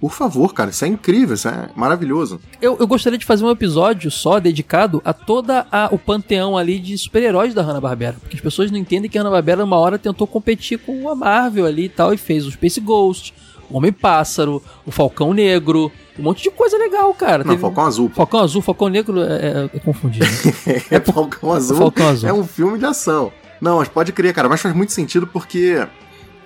Por 0.00 0.10
favor, 0.10 0.52
cara, 0.52 0.70
isso 0.70 0.84
é 0.84 0.88
incrível, 0.88 1.36
isso 1.36 1.46
é 1.46 1.68
maravilhoso. 1.76 2.40
Eu, 2.60 2.76
eu 2.80 2.88
gostaria 2.88 3.16
de 3.16 3.24
fazer 3.24 3.44
um 3.44 3.50
episódio 3.52 4.10
só 4.10 4.40
dedicado 4.40 5.00
a 5.04 5.12
toda 5.12 5.64
a, 5.70 5.88
o 5.92 5.98
panteão 5.98 6.58
ali 6.58 6.80
de 6.80 6.98
super-heróis 6.98 7.54
da 7.54 7.62
Hanna-Barbera. 7.62 8.16
Porque 8.20 8.34
as 8.34 8.42
pessoas 8.42 8.68
não 8.72 8.78
entendem 8.78 9.08
que 9.08 9.16
a 9.16 9.22
Hanna-Barbera 9.22 9.64
uma 9.64 9.76
hora 9.76 10.00
tentou 10.00 10.26
competir 10.26 10.80
com 10.80 11.08
a 11.08 11.14
Marvel 11.14 11.66
ali 11.66 11.84
e 11.84 11.88
tal, 11.88 12.12
e 12.12 12.16
fez 12.16 12.44
o 12.46 12.50
Space 12.50 12.80
Ghost, 12.80 13.32
o 13.72 13.76
Homem-Pássaro, 13.78 14.62
o 14.86 14.90
Falcão 14.90 15.32
Negro, 15.32 15.90
um 16.18 16.22
monte 16.22 16.42
de 16.42 16.50
coisa 16.50 16.76
legal, 16.76 17.12
cara. 17.14 17.42
Não, 17.42 17.58
Falcão 17.58 17.84
Azul. 17.84 18.10
Falcão 18.14 18.40
Azul, 18.40 18.62
Falcão 18.62 18.88
Negro 18.88 19.20
é, 19.22 19.70
é, 19.72 19.76
é 19.76 19.78
confundido. 19.78 20.26
né? 20.26 20.82
É 20.90 21.00
Falcão 21.00 21.52
Azul. 21.52 21.76
Falcão 21.76 22.08
Azul. 22.08 22.28
É 22.28 22.32
um 22.32 22.44
filme 22.44 22.78
de 22.78 22.84
ação. 22.84 23.32
Não, 23.60 23.78
mas 23.78 23.88
pode 23.88 24.12
crer, 24.12 24.34
cara. 24.34 24.48
Mas 24.48 24.60
faz 24.60 24.74
muito 24.74 24.92
sentido 24.92 25.26
porque, 25.26 25.86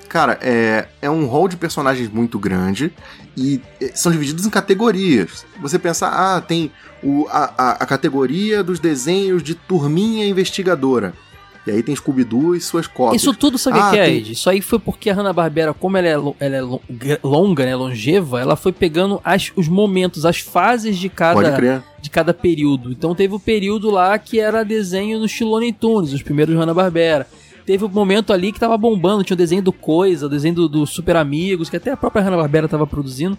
cara, 0.08 0.38
é, 0.40 0.86
é 1.02 1.10
um 1.10 1.26
rol 1.26 1.48
de 1.48 1.56
personagens 1.56 2.08
muito 2.08 2.38
grande 2.38 2.92
e 3.36 3.60
eh, 3.80 3.90
são 3.94 4.12
divididos 4.12 4.46
em 4.46 4.50
categorias. 4.50 5.44
Você 5.60 5.78
pensa, 5.78 6.08
ah, 6.08 6.40
tem 6.40 6.70
o, 7.02 7.26
a, 7.28 7.52
a, 7.56 7.70
a 7.72 7.86
categoria 7.86 8.62
dos 8.62 8.78
desenhos 8.78 9.42
de 9.42 9.54
turminha 9.54 10.26
investigadora. 10.26 11.14
E 11.66 11.70
aí 11.72 11.82
tem 11.82 11.96
Scooby-Doo 11.96 12.54
e 12.54 12.60
suas 12.60 12.86
cópias. 12.86 13.20
Isso 13.20 13.34
tudo 13.34 13.58
sabe 13.58 13.78
o 13.78 13.82
Ah, 13.82 13.90
que 13.90 13.98
é, 13.98 14.04
tem- 14.04 14.16
Ed? 14.18 14.32
Isso 14.32 14.48
aí 14.48 14.60
foi 14.60 14.78
porque 14.78 15.10
a 15.10 15.14
Hanna-Barbera, 15.14 15.74
como 15.74 15.96
ela 15.96 16.06
é, 16.06 16.46
ela 16.46 16.56
é 16.56 17.18
longa, 17.24 17.64
né, 17.66 17.74
longeva, 17.74 18.40
ela 18.40 18.54
foi 18.54 18.70
pegando 18.72 19.20
as- 19.24 19.50
os 19.56 19.66
momentos, 19.66 20.24
as 20.24 20.38
fases 20.38 20.96
de 20.96 21.08
cada, 21.08 21.40
de 22.00 22.08
cada 22.10 22.32
período. 22.32 22.92
Então 22.92 23.14
teve 23.16 23.34
o 23.34 23.40
período 23.40 23.90
lá 23.90 24.16
que 24.18 24.38
era 24.38 24.64
desenho 24.64 25.18
no 25.18 25.26
Looney 25.48 25.72
Tunes, 25.72 26.12
os 26.12 26.22
primeiros 26.22 26.54
Hanna-Barbera. 26.54 27.26
Teve 27.66 27.84
o 27.84 27.88
momento 27.88 28.32
ali 28.32 28.52
que 28.52 28.60
tava 28.60 28.78
bombando, 28.78 29.24
tinha 29.24 29.34
o 29.34 29.36
desenho 29.36 29.60
do 29.60 29.72
Coisa, 29.72 30.26
o 30.26 30.28
desenho 30.28 30.54
do, 30.54 30.68
do 30.68 30.86
Super 30.86 31.16
Amigos, 31.16 31.68
que 31.68 31.76
até 31.76 31.90
a 31.90 31.96
própria 31.96 32.22
Hanna-Barbera 32.22 32.68
tava 32.68 32.86
produzindo. 32.86 33.36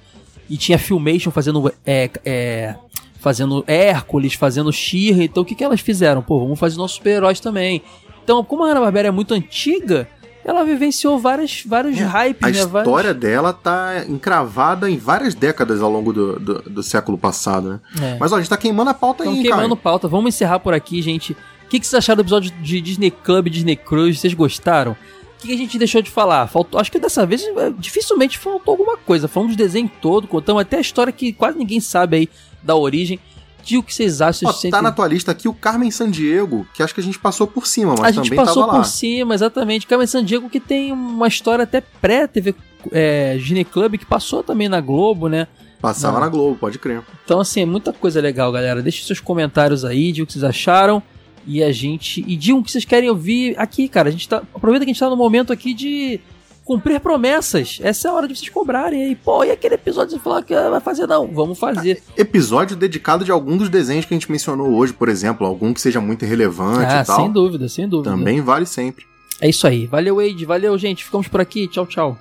E 0.50 0.58
tinha 0.58 0.78
Filmation 0.78 1.32
fazendo 1.32 1.72
é, 1.86 2.10
é, 2.26 2.76
fazendo 3.22 3.64
Hércules, 3.68 4.34
fazendo 4.34 4.72
She-Ra. 4.72 5.24
Então 5.24 5.44
o 5.44 5.46
que, 5.46 5.56
que 5.56 5.64
elas 5.64 5.80
fizeram? 5.80 6.22
Pô, 6.22 6.40
vamos 6.40 6.60
fazer 6.60 6.78
nossos 6.78 6.98
super-heróis 6.98 7.40
também. 7.40 7.82
Então, 8.28 8.44
como 8.44 8.66
a 8.66 8.68
Hanna-Barbera 8.68 9.08
é 9.08 9.12
muito 9.12 9.34
antiga, 9.34 10.06
ela 10.44 10.62
vivenciou 10.66 11.18
várias, 11.18 11.64
vários 11.66 11.98
hypes, 11.98 12.44
A 12.44 12.48
né? 12.48 12.60
história 12.60 12.84
Vários... 12.84 13.16
dela 13.16 13.54
tá 13.54 14.04
encravada 14.06 14.92
em 14.92 14.98
várias 14.98 15.34
décadas 15.34 15.82
ao 15.82 15.90
longo 15.90 16.12
do, 16.12 16.38
do, 16.38 16.62
do 16.64 16.84
século 16.84 17.18
passado, 17.18 17.70
né? 17.70 17.80
É. 18.02 18.18
Mas 18.20 18.34
ó, 18.34 18.36
a 18.36 18.40
gente 18.40 18.50
tá 18.50 18.58
queimando 18.58 18.90
a 18.90 18.94
pauta 18.94 19.24
Estão 19.24 19.34
aí, 19.34 19.44
queimando 19.44 19.78
cara. 19.78 19.82
pauta. 19.82 20.10
Vamos 20.10 20.36
encerrar 20.36 20.60
por 20.60 20.74
aqui, 20.74 21.02
gente. 21.02 21.32
O 21.32 21.70
que, 21.70 21.80
que 21.80 21.88
vocês 21.88 21.98
acharam 22.00 22.18
do 22.18 22.24
episódio 22.24 22.52
de 22.62 22.82
Disney 22.82 23.12
Club, 23.12 23.48
Disney 23.48 23.78
Cruise? 23.78 24.20
Vocês 24.20 24.34
gostaram? 24.34 24.92
O 24.92 25.40
que, 25.40 25.48
que 25.48 25.54
a 25.54 25.58
gente 25.58 25.78
deixou 25.78 26.02
de 26.02 26.12
falar? 26.12 26.48
Faltou, 26.48 26.82
acho 26.82 26.92
que 26.92 27.00
dessa 27.00 27.26
vez 27.26 27.44
é, 27.44 27.72
dificilmente 27.80 28.38
faltou 28.38 28.74
alguma 28.74 28.98
coisa. 28.98 29.30
Falamos 29.30 29.56
do 29.56 29.58
desenho 29.58 29.90
todo, 30.02 30.28
contamos 30.28 30.64
até 30.64 30.76
a 30.76 30.82
história 30.82 31.14
que 31.14 31.32
quase 31.32 31.58
ninguém 31.58 31.80
sabe 31.80 32.18
aí 32.18 32.30
da 32.62 32.76
origem. 32.76 33.22
Diga 33.68 33.82
o 33.82 33.84
que 33.84 33.94
vocês 33.94 34.22
acham. 34.22 34.50
Ó, 34.50 34.70
tá 34.72 34.82
na 34.82 34.94
tua 34.94 35.06
lista 35.08 35.32
aqui 35.32 35.50
o 35.50 35.54
Carmen 35.54 35.92
Sandiego, 35.92 36.66
que 36.74 36.82
acho 36.82 36.94
que 36.94 37.02
a 37.02 37.04
gente 37.04 37.20
passou 37.20 37.46
por 37.46 37.68
cima, 37.68 37.96
mas 37.98 38.06
a 38.06 38.12
gente 38.12 38.30
também 38.30 38.46
passou 38.46 38.64
tava 38.64 38.78
lá. 38.78 38.80
por 38.80 38.88
cima, 38.88 39.36
exatamente. 39.36 39.86
Carmen 39.86 40.08
Sandiego 40.08 40.50
que 40.50 40.62
tem 40.62 40.94
uma 40.94 41.28
história 41.28 41.64
até 41.64 41.82
pré-TV 41.82 42.56
é, 42.94 43.36
Disney 43.36 43.66
Club, 43.66 43.98
que 43.98 44.06
passou 44.06 44.42
também 44.42 44.70
na 44.70 44.80
Globo, 44.80 45.28
né? 45.28 45.48
Passava 45.82 46.14
Não. 46.14 46.22
na 46.22 46.30
Globo, 46.30 46.58
pode 46.58 46.80
crer. 46.80 47.02
Então, 47.26 47.42
assim, 47.42 47.62
é 47.62 47.66
muita 47.66 47.92
coisa 47.92 48.22
legal, 48.22 48.52
galera. 48.54 48.82
Deixe 48.82 49.04
seus 49.04 49.20
comentários 49.20 49.84
aí, 49.84 50.14
digam 50.14 50.24
o 50.24 50.28
que 50.28 50.34
vocês 50.34 50.46
acharam. 50.46 51.04
E 51.46 51.62
a 51.62 51.72
gente. 51.72 52.24
E 52.26 52.38
digam 52.38 52.60
o 52.60 52.64
que 52.64 52.72
vocês 52.72 52.86
querem 52.86 53.10
ouvir 53.10 53.54
aqui, 53.58 53.90
cara. 53.90 54.08
A 54.08 54.12
gente 54.12 54.28
tá. 54.30 54.42
Aproveita 54.56 54.86
que 54.86 54.92
a 54.92 54.94
gente 54.94 55.00
tá 55.00 55.10
no 55.10 55.18
momento 55.18 55.52
aqui 55.52 55.74
de 55.74 56.22
cumprir 56.68 57.00
promessas. 57.00 57.80
Essa 57.82 58.10
é 58.10 58.12
a 58.12 58.14
hora 58.14 58.28
de 58.28 58.36
vocês 58.36 58.50
cobrarem 58.50 59.02
aí. 59.06 59.16
Pô, 59.16 59.42
e 59.46 59.52
aquele 59.52 59.76
episódio 59.76 60.12
você 60.12 60.20
falar 60.20 60.44
que 60.44 60.54
ah, 60.54 60.70
vai 60.70 60.82
fazer? 60.82 61.08
Não, 61.08 61.26
vamos 61.26 61.58
fazer. 61.58 62.04
Episódio 62.18 62.76
dedicado 62.76 63.24
de 63.24 63.32
algum 63.32 63.56
dos 63.56 63.70
desenhos 63.70 64.04
que 64.04 64.14
a 64.14 64.18
gente 64.18 64.30
mencionou 64.30 64.74
hoje, 64.74 64.92
por 64.92 65.08
exemplo, 65.08 65.48
algum 65.48 65.74
que 65.74 65.80
seja 65.80 66.02
muito 66.02 66.26
relevante 66.26 66.86
Ah, 66.94 67.02
e 67.02 67.06
tal. 67.06 67.22
sem 67.22 67.32
dúvida, 67.32 67.70
sem 67.70 67.88
dúvida. 67.88 68.12
Também 68.12 68.42
vale 68.42 68.66
sempre. 68.66 69.06
É 69.40 69.48
isso 69.48 69.66
aí. 69.66 69.86
Valeu, 69.86 70.18
Wade. 70.18 70.46
Valeu, 70.46 70.78
gente. 70.78 71.06
Ficamos 71.06 71.30
por 71.30 71.40
aqui. 71.40 71.70
Tchau, 71.70 71.86
tchau. 71.86 72.18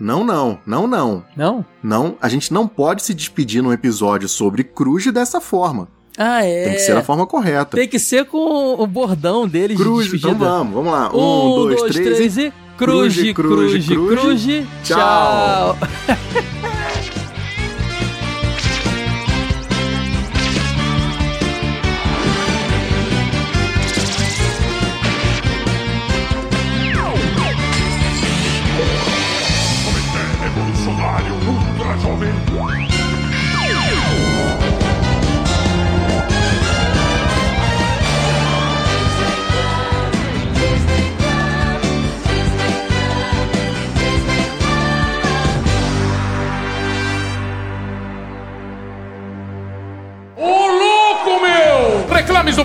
Não, 0.00 0.24
não, 0.24 0.58
não, 0.64 0.86
não. 0.86 1.22
Não? 1.36 1.64
Não, 1.82 2.16
a 2.22 2.30
gente 2.30 2.54
não 2.54 2.66
pode 2.66 3.02
se 3.02 3.12
despedir 3.12 3.62
num 3.62 3.72
episódio 3.72 4.26
sobre 4.26 4.64
Cruz 4.64 5.04
dessa 5.12 5.38
forma. 5.38 5.86
Ah, 6.16 6.42
é. 6.44 6.64
Tem 6.64 6.72
que 6.74 6.80
ser 6.80 6.94
da 6.94 7.02
forma 7.02 7.26
correta. 7.26 7.76
Tem 7.76 7.86
que 7.86 7.98
ser 7.98 8.24
com 8.24 8.74
o 8.82 8.86
bordão 8.86 9.46
deles 9.46 9.76
Cruz, 9.76 10.08
de 10.08 10.16
então 10.16 10.34
vamos, 10.34 10.72
vamos 10.72 10.90
lá. 10.90 11.14
Um, 11.14 11.50
Um, 11.50 11.54
dois, 11.68 11.82
três, 11.94 12.36
e... 12.38 12.46
e... 12.46 12.52
Cruze, 12.80 13.34
cruze, 13.34 13.94
cruze. 13.94 14.66
Tchau. 14.82 15.76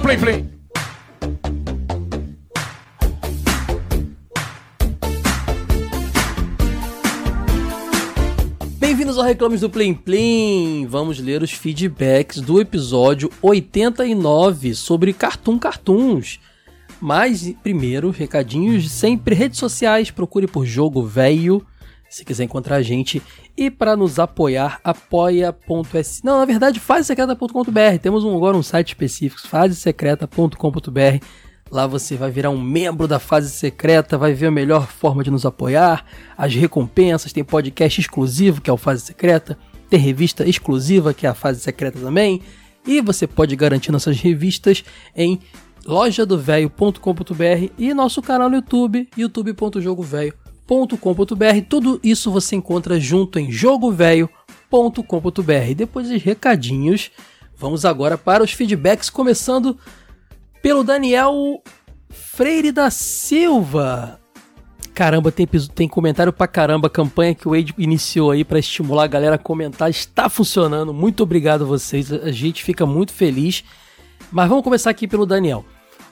Play 0.06 0.18
Play. 0.20 0.46
Bem-vindos 8.78 9.18
ao 9.18 9.24
Reclames 9.24 9.62
do 9.62 9.70
Plim 9.72 9.96
Plim. 9.96 10.86
Vamos 10.86 11.18
ler 11.20 11.42
os 11.42 11.52
feedbacks 11.52 12.40
do 12.40 12.62
episódio 12.62 13.32
89 13.42 14.76
sobre 14.76 15.12
Cartoon 15.12 15.58
Cartoons. 15.58 16.40
Mas 17.02 17.52
primeiro, 17.64 18.12
recadinhos 18.12 18.92
sempre, 18.92 19.34
redes 19.34 19.58
sociais, 19.58 20.12
procure 20.12 20.46
por 20.46 20.68
Jogo 20.68 21.02
Velho, 21.02 21.66
se 22.16 22.24
quiser 22.24 22.46
encontrar 22.46 22.78
a 22.78 22.82
gente. 22.82 23.22
E 23.58 23.70
para 23.70 23.98
nos 23.98 24.20
apoiar, 24.20 24.80
apoia.se. 24.82 26.24
Não, 26.24 26.40
na 26.40 26.46
verdade, 26.46 26.80
fazesecreta.com.br. 26.80 28.00
Temos 28.02 28.24
um, 28.24 28.34
agora 28.38 28.56
um 28.56 28.64
site 28.64 28.90
específico, 28.90 29.46
fazesecreta.com.br. 29.46 31.26
Lá 31.70 31.86
você 31.86 32.16
vai 32.16 32.32
virar 32.32 32.52
um 32.52 32.62
membro 32.62 33.06
da 33.06 33.20
fase 33.20 33.50
secreta, 33.50 34.18
vai 34.18 34.34
ver 34.34 34.46
a 34.46 34.52
melhor 34.52 34.88
forma 34.88 35.26
de 35.26 35.32
nos 35.32 35.46
apoiar, 35.46 36.06
as 36.38 36.56
recompensas, 36.56 37.34
tem 37.34 37.44
podcast 37.44 38.00
exclusivo, 38.00 38.62
que 38.62 38.70
é 38.70 38.74
o 38.74 38.78
Fase 38.78 39.02
Secreta, 39.02 39.58
tem 39.90 40.00
revista 40.00 40.48
exclusiva, 40.48 41.12
que 41.12 41.26
é 41.26 41.30
a 41.30 41.34
Fase 41.34 41.60
Secreta 41.60 42.00
também, 42.00 42.42
e 42.86 43.02
você 43.02 43.26
pode 43.26 43.56
garantir 43.56 43.92
nossas 43.92 44.20
revistas 44.20 44.84
em 45.16 45.40
lojadovelho.com.br 45.86 47.72
e 47.80 47.94
nosso 47.96 48.22
canal 48.22 48.48
no 48.48 48.58
YouTube, 48.58 49.10
youtube.jogovelho.com.br. 49.18 50.45
Tudo 51.70 52.00
isso 52.04 52.32
você 52.32 52.56
encontra 52.56 53.00
junto 53.00 53.40
em 53.40 53.52
jogovelho.com.br. 53.52 55.74
Depois 55.76 56.10
dos 56.10 56.22
recadinhos, 56.22 57.12
vamos 57.56 57.86
agora 57.86 58.18
para 58.18 58.44
os 58.44 58.52
feedbacks, 58.52 59.10
começando 59.10 59.78
pelo 60.62 60.84
Daniel 60.84 61.62
Freire 62.10 62.72
da 62.72 62.90
Silva. 62.90 64.20
Caramba, 64.96 65.30
tem, 65.30 65.46
tem 65.46 65.90
comentário 65.90 66.32
pra 66.32 66.48
caramba. 66.48 66.88
A 66.88 66.90
campanha 66.90 67.36
que 67.36 67.48
o 67.48 67.52
Wade 67.52 67.76
iniciou 67.78 68.32
aí 68.32 68.46
pra 68.46 68.60
estimular 68.60 69.04
a 69.04 69.08
galera 69.08 69.36
a 69.36 69.38
comentar 69.38 69.90
está 69.90 70.30
funcionando. 70.30 70.94
Muito 70.94 71.22
obrigado 71.22 71.66
a 71.66 71.68
vocês. 71.68 72.14
A 72.14 72.32
gente 72.32 72.64
fica 72.64 72.86
muito 72.86 73.12
feliz. 73.12 73.62
Mas 74.32 74.48
vamos 74.48 74.64
começar 74.64 74.90
aqui 74.90 75.06
pelo 75.06 75.26
Daniel. 75.26 75.66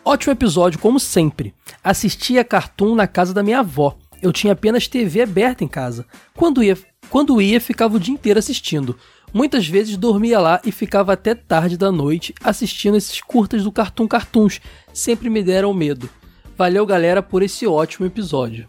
Ótimo 0.04 0.34
episódio, 0.34 0.80
como 0.80 1.00
sempre. 1.00 1.54
Assisti 1.82 2.38
a 2.38 2.44
Cartoon 2.44 2.94
na 2.94 3.08
casa 3.08 3.34
da 3.34 3.42
minha 3.42 3.60
avó. 3.60 3.96
Eu 4.24 4.32
tinha 4.32 4.54
apenas 4.54 4.88
TV 4.88 5.22
aberta 5.22 5.66
em 5.66 5.68
casa. 5.68 6.06
Quando 6.34 6.64
ia, 6.64 6.78
quando 7.10 7.42
ia, 7.42 7.60
ficava 7.60 7.98
o 7.98 8.00
dia 8.00 8.14
inteiro 8.14 8.40
assistindo. 8.40 8.98
Muitas 9.34 9.68
vezes 9.68 9.98
dormia 9.98 10.40
lá 10.40 10.62
e 10.64 10.72
ficava 10.72 11.12
até 11.12 11.36
tarde 11.36 11.76
da 11.76 11.92
noite 11.92 12.34
assistindo 12.42 12.96
esses 12.96 13.20
curtas 13.20 13.66
do 13.66 13.72
Cartoon 13.72 14.08
Cartoons. 14.08 14.62
Sempre 14.94 15.30
me 15.30 15.44
deram 15.44 15.74
medo. 15.74 16.10
Valeu, 16.58 16.86
galera, 16.86 17.22
por 17.22 17.44
esse 17.44 17.68
ótimo 17.68 18.06
episódio. 18.06 18.66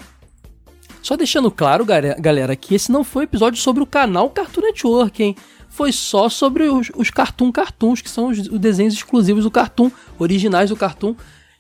Só 1.01 1.17
deixando 1.17 1.53
claro, 1.53 1.85
galera, 1.85 2.57
que 2.57 2.75
esse 2.75 2.91
não 2.91 3.05
foi 3.05 3.23
um 3.23 3.29
episódio 3.29 3.61
sobre 3.61 3.81
o 3.81 3.87
canal 3.87 4.31
Cartoon 4.31 4.63
Network, 4.63 5.23
hein? 5.23 5.37
Foi 5.69 5.93
só 5.93 6.29
sobre 6.29 6.65
os, 6.65 6.91
os 6.97 7.11
Cartoon 7.11 7.53
Cartoons, 7.53 8.01
que 8.01 8.11
são 8.11 8.29
os, 8.29 8.39
os 8.39 8.59
desenhos 8.59 8.95
exclusivos 8.95 9.45
do 9.45 9.51
Cartoon, 9.53 9.89
originais 10.19 10.71
do 10.71 10.77
Cartoon. 10.77 11.15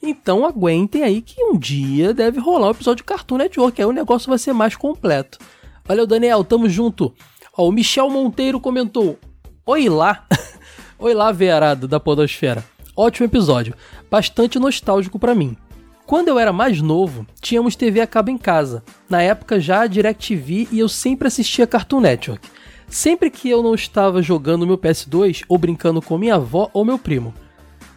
Então 0.06 0.44
aguentem 0.44 1.02
aí 1.02 1.22
que 1.22 1.42
um 1.42 1.56
dia 1.56 2.12
deve 2.12 2.38
rolar 2.38 2.68
um 2.68 2.72
episódio 2.72 2.98
de 2.98 3.04
Cartoon 3.04 3.38
Network, 3.38 3.80
aí 3.80 3.88
o 3.88 3.92
negócio 3.92 4.28
vai 4.28 4.36
ser 4.36 4.52
mais 4.52 4.76
completo. 4.76 5.38
Valeu, 5.82 6.06
Daniel, 6.06 6.44
tamo 6.44 6.68
junto. 6.68 7.14
Ó, 7.56 7.66
o 7.66 7.72
Michel 7.72 8.10
Monteiro 8.10 8.60
comentou: 8.60 9.18
Oi 9.64 9.88
lá! 9.88 10.26
Oi 10.98 11.14
lá, 11.14 11.32
vearado 11.32 11.88
da 11.88 11.98
Podosfera. 11.98 12.62
Ótimo 12.94 13.26
episódio. 13.26 13.74
Bastante 14.10 14.58
nostálgico 14.58 15.18
pra 15.18 15.34
mim. 15.34 15.56
Quando 16.04 16.28
eu 16.28 16.38
era 16.38 16.52
mais 16.52 16.82
novo, 16.82 17.26
tínhamos 17.40 17.74
TV 17.74 18.02
a 18.02 18.06
cabo 18.06 18.30
em 18.30 18.36
casa. 18.36 18.84
Na 19.08 19.22
época 19.22 19.58
já 19.58 19.80
a 19.80 19.86
DirecTV 19.86 20.68
e 20.70 20.80
eu 20.80 20.88
sempre 20.88 21.28
assistia 21.28 21.66
Cartoon 21.66 22.00
Network. 22.00 22.46
Sempre 22.88 23.30
que 23.30 23.48
eu 23.48 23.62
não 23.62 23.74
estava 23.74 24.20
jogando 24.20 24.66
meu 24.66 24.76
PS2 24.76 25.44
ou 25.48 25.56
brincando 25.56 26.02
com 26.02 26.18
minha 26.18 26.34
avó 26.34 26.68
ou 26.74 26.84
meu 26.84 26.98
primo. 26.98 27.32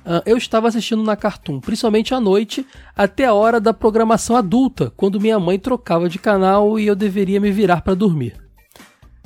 Ah, 0.09 0.23
eu 0.25 0.38
estava 0.38 0.69
assistindo 0.69 1.03
na 1.03 1.17
Cartoon, 1.17 1.59
principalmente 1.59 2.13
à 2.13 2.19
noite, 2.19 2.65
até 2.95 3.25
a 3.25 3.34
hora 3.34 3.59
da 3.59 3.73
programação 3.73 4.38
adulta, 4.38 4.93
quando 4.95 5.19
minha 5.19 5.38
mãe 5.38 5.59
trocava 5.59 6.07
de 6.07 6.17
canal 6.17 6.79
e 6.79 6.88
eu 6.88 6.95
deveria 6.95 7.41
me 7.41 7.51
virar 7.51 7.81
para 7.81 7.93
dormir. 7.93 8.35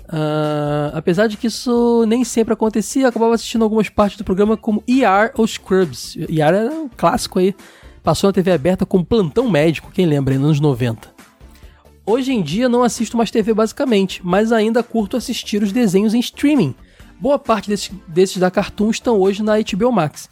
Uh, 0.06 0.92
apesar 0.94 1.28
de 1.28 1.38
que 1.38 1.48
isso 1.48 2.04
nem 2.08 2.24
sempre 2.24 2.54
acontecia, 2.54 3.04
eu 3.04 3.10
acabava 3.10 3.36
assistindo 3.36 3.64
algumas 3.64 3.90
partes 3.90 4.18
do 4.18 4.24
programa 4.24 4.58
como 4.58 4.84
ER 4.88 5.32
ou 5.38 5.46
Scrubs. 5.46 6.18
ER 6.18 6.42
era 6.42 6.72
um 6.72 6.90
clássico 6.90 7.38
aí, 7.38 7.56
passou 8.02 8.30
na 8.30 8.34
TV 8.34 8.52
aberta 8.52 8.84
com 8.84 9.04
plantão 9.04 9.50
médico, 9.50 9.92
quem 9.94 10.08
lembra, 10.08 10.34
nos 10.34 10.46
anos 10.46 10.60
90. 10.60 11.14
Hoje 12.04 12.34
em 12.34 12.42
dia 12.42 12.68
não 12.68 12.82
assisto 12.82 13.16
mais 13.16 13.30
TV 13.30 13.54
basicamente, 13.54 14.20
mas 14.24 14.52
ainda 14.52 14.82
curto 14.82 15.16
assistir 15.16 15.62
os 15.62 15.72
desenhos 15.72 16.16
em 16.16 16.20
streaming. 16.20 16.74
Boa 17.20 17.38
parte 17.38 17.70
desses, 17.70 17.92
desses 18.08 18.38
da 18.38 18.50
Cartoon 18.50 18.90
estão 18.90 19.20
hoje 19.20 19.44
na 19.44 19.54
HBO 19.60 19.92
Max. 19.92 20.28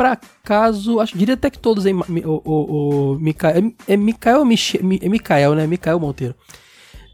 Pra 0.00 0.18
caso, 0.42 0.98
acho 0.98 1.18
diria 1.18 1.34
até 1.34 1.50
que 1.50 1.58
todos 1.58 1.84
aí, 1.84 1.92
o, 1.92 2.40
o, 2.42 3.12
o 3.12 3.18
Mikael, 3.18 3.54
é, 3.86 3.92
é 3.92 3.96
Mikael, 3.98 4.40
é 4.40 5.08
Mikael, 5.10 5.54
né? 5.54 5.66
Mikael 5.66 6.00
Monteiro. 6.00 6.34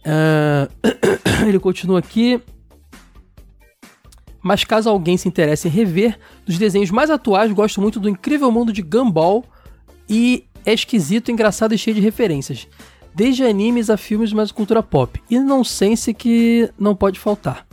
Uh, 0.06 0.70
ele 1.48 1.58
continua 1.58 1.98
aqui. 1.98 2.40
Mas 4.40 4.62
caso 4.62 4.88
alguém 4.88 5.16
se 5.16 5.26
interesse 5.26 5.66
em 5.66 5.70
rever, 5.72 6.16
dos 6.46 6.58
desenhos 6.58 6.92
mais 6.92 7.10
atuais, 7.10 7.50
gosto 7.50 7.80
muito 7.80 7.98
do 7.98 8.08
Incrível 8.08 8.52
Mundo 8.52 8.72
de 8.72 8.82
Gumball 8.82 9.44
e 10.08 10.44
é 10.64 10.72
esquisito, 10.72 11.32
engraçado 11.32 11.74
e 11.74 11.78
cheio 11.78 11.96
de 11.96 12.00
referências. 12.00 12.68
Desde 13.12 13.44
animes 13.44 13.90
a 13.90 13.96
filmes 13.96 14.32
mais 14.32 14.52
cultura 14.52 14.80
pop. 14.80 15.20
E 15.28 15.40
não 15.40 15.64
sense 15.64 16.14
que 16.14 16.70
não 16.78 16.94
pode 16.94 17.18
faltar. 17.18 17.65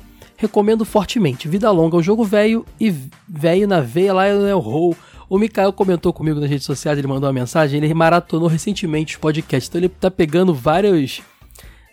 Recomendo 0.44 0.84
fortemente. 0.84 1.48
Vida 1.48 1.72
longa 1.72 1.96
ao 1.96 2.04
jogo 2.04 2.26
velho 2.26 2.66
e 2.78 2.94
velho 3.26 3.66
na 3.66 3.80
veia 3.80 4.14
lá 4.14 4.26
é 4.26 4.54
o 4.54 4.60
Roll. 4.60 4.94
O 5.30 5.38
Mikael 5.38 5.72
comentou 5.72 6.12
comigo 6.12 6.38
nas 6.38 6.50
redes 6.50 6.66
sociais, 6.66 7.00
ele 7.00 7.08
mandou 7.08 7.28
uma 7.28 7.34
mensagem, 7.34 7.82
ele 7.82 7.94
maratonou 7.94 8.50
recentemente 8.50 9.16
os 9.16 9.22
podcasts, 9.22 9.70
então 9.70 9.80
ele 9.80 9.88
tá 9.88 10.12
pegando 10.12 10.54
vários 10.54 11.22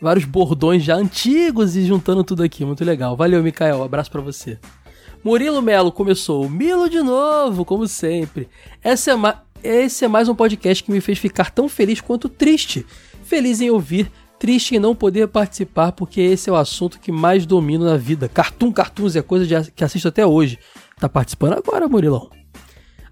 vários 0.03 0.25
bordões 0.25 0.83
já 0.83 0.97
antigos 0.97 1.77
e 1.77 1.87
juntando 1.87 2.25
tudo 2.25 2.43
aqui. 2.43 2.65
Muito 2.65 2.85
legal. 2.85 3.17
Valeu, 3.17 3.41
Mikael. 3.41 3.79
Um 3.79 3.85
abraço 3.85 4.11
para 4.11 4.21
você. 4.21 4.59
Murilo 5.23 5.63
Melo 5.63 5.93
começou. 5.93 6.51
Milo 6.51 6.91
de 6.91 7.01
novo, 7.01 7.65
como 7.65 7.87
sempre. 7.87 8.49
Esse 8.85 9.13
é, 9.13 9.15
Esse 9.63 10.05
é 10.05 10.09
mais 10.09 10.29
um 10.29 10.35
podcast 10.35 10.83
que 10.83 10.91
me 10.91 11.01
fez 11.01 11.19
ficar 11.19 11.53
tão 11.53 11.69
feliz 11.69 12.01
quanto 12.01 12.29
triste. 12.29 12.85
Feliz 13.23 13.61
em 13.61 13.71
ouvir, 13.71 14.11
triste 14.41 14.75
em 14.75 14.79
não 14.79 14.95
poder 14.97 15.29
participar, 15.29 15.93
porque 15.93 16.19
esse 16.19 16.49
é 16.49 16.53
o 16.53 16.57
assunto 16.57 16.99
que 16.99 17.13
mais 17.13 17.45
domino 17.45 17.85
na 17.85 17.99
vida. 17.99 18.27
Cartoon, 18.27 18.73
cartoons 18.73 19.15
é 19.15 19.21
coisa 19.21 19.47
de, 19.47 19.71
que 19.71 19.85
assisto 19.85 20.09
até 20.09 20.25
hoje. 20.27 20.59
Tá 20.99 21.11
participando 21.11 21.53
agora, 21.53 21.87
Murilão. 21.87 22.31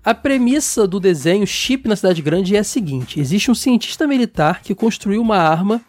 A 0.02 0.14
premissa 0.14 0.86
do 0.88 0.98
desenho 0.98 1.46
Chip 1.46 1.86
na 1.86 1.96
Cidade 1.96 2.22
Grande 2.22 2.56
é 2.56 2.60
a 2.60 2.64
seguinte: 2.64 3.20
existe 3.20 3.50
um 3.50 3.54
cientista 3.54 4.06
militar 4.06 4.62
que 4.62 4.74
construiu 4.74 5.20
uma 5.20 5.36
arma 5.36 5.82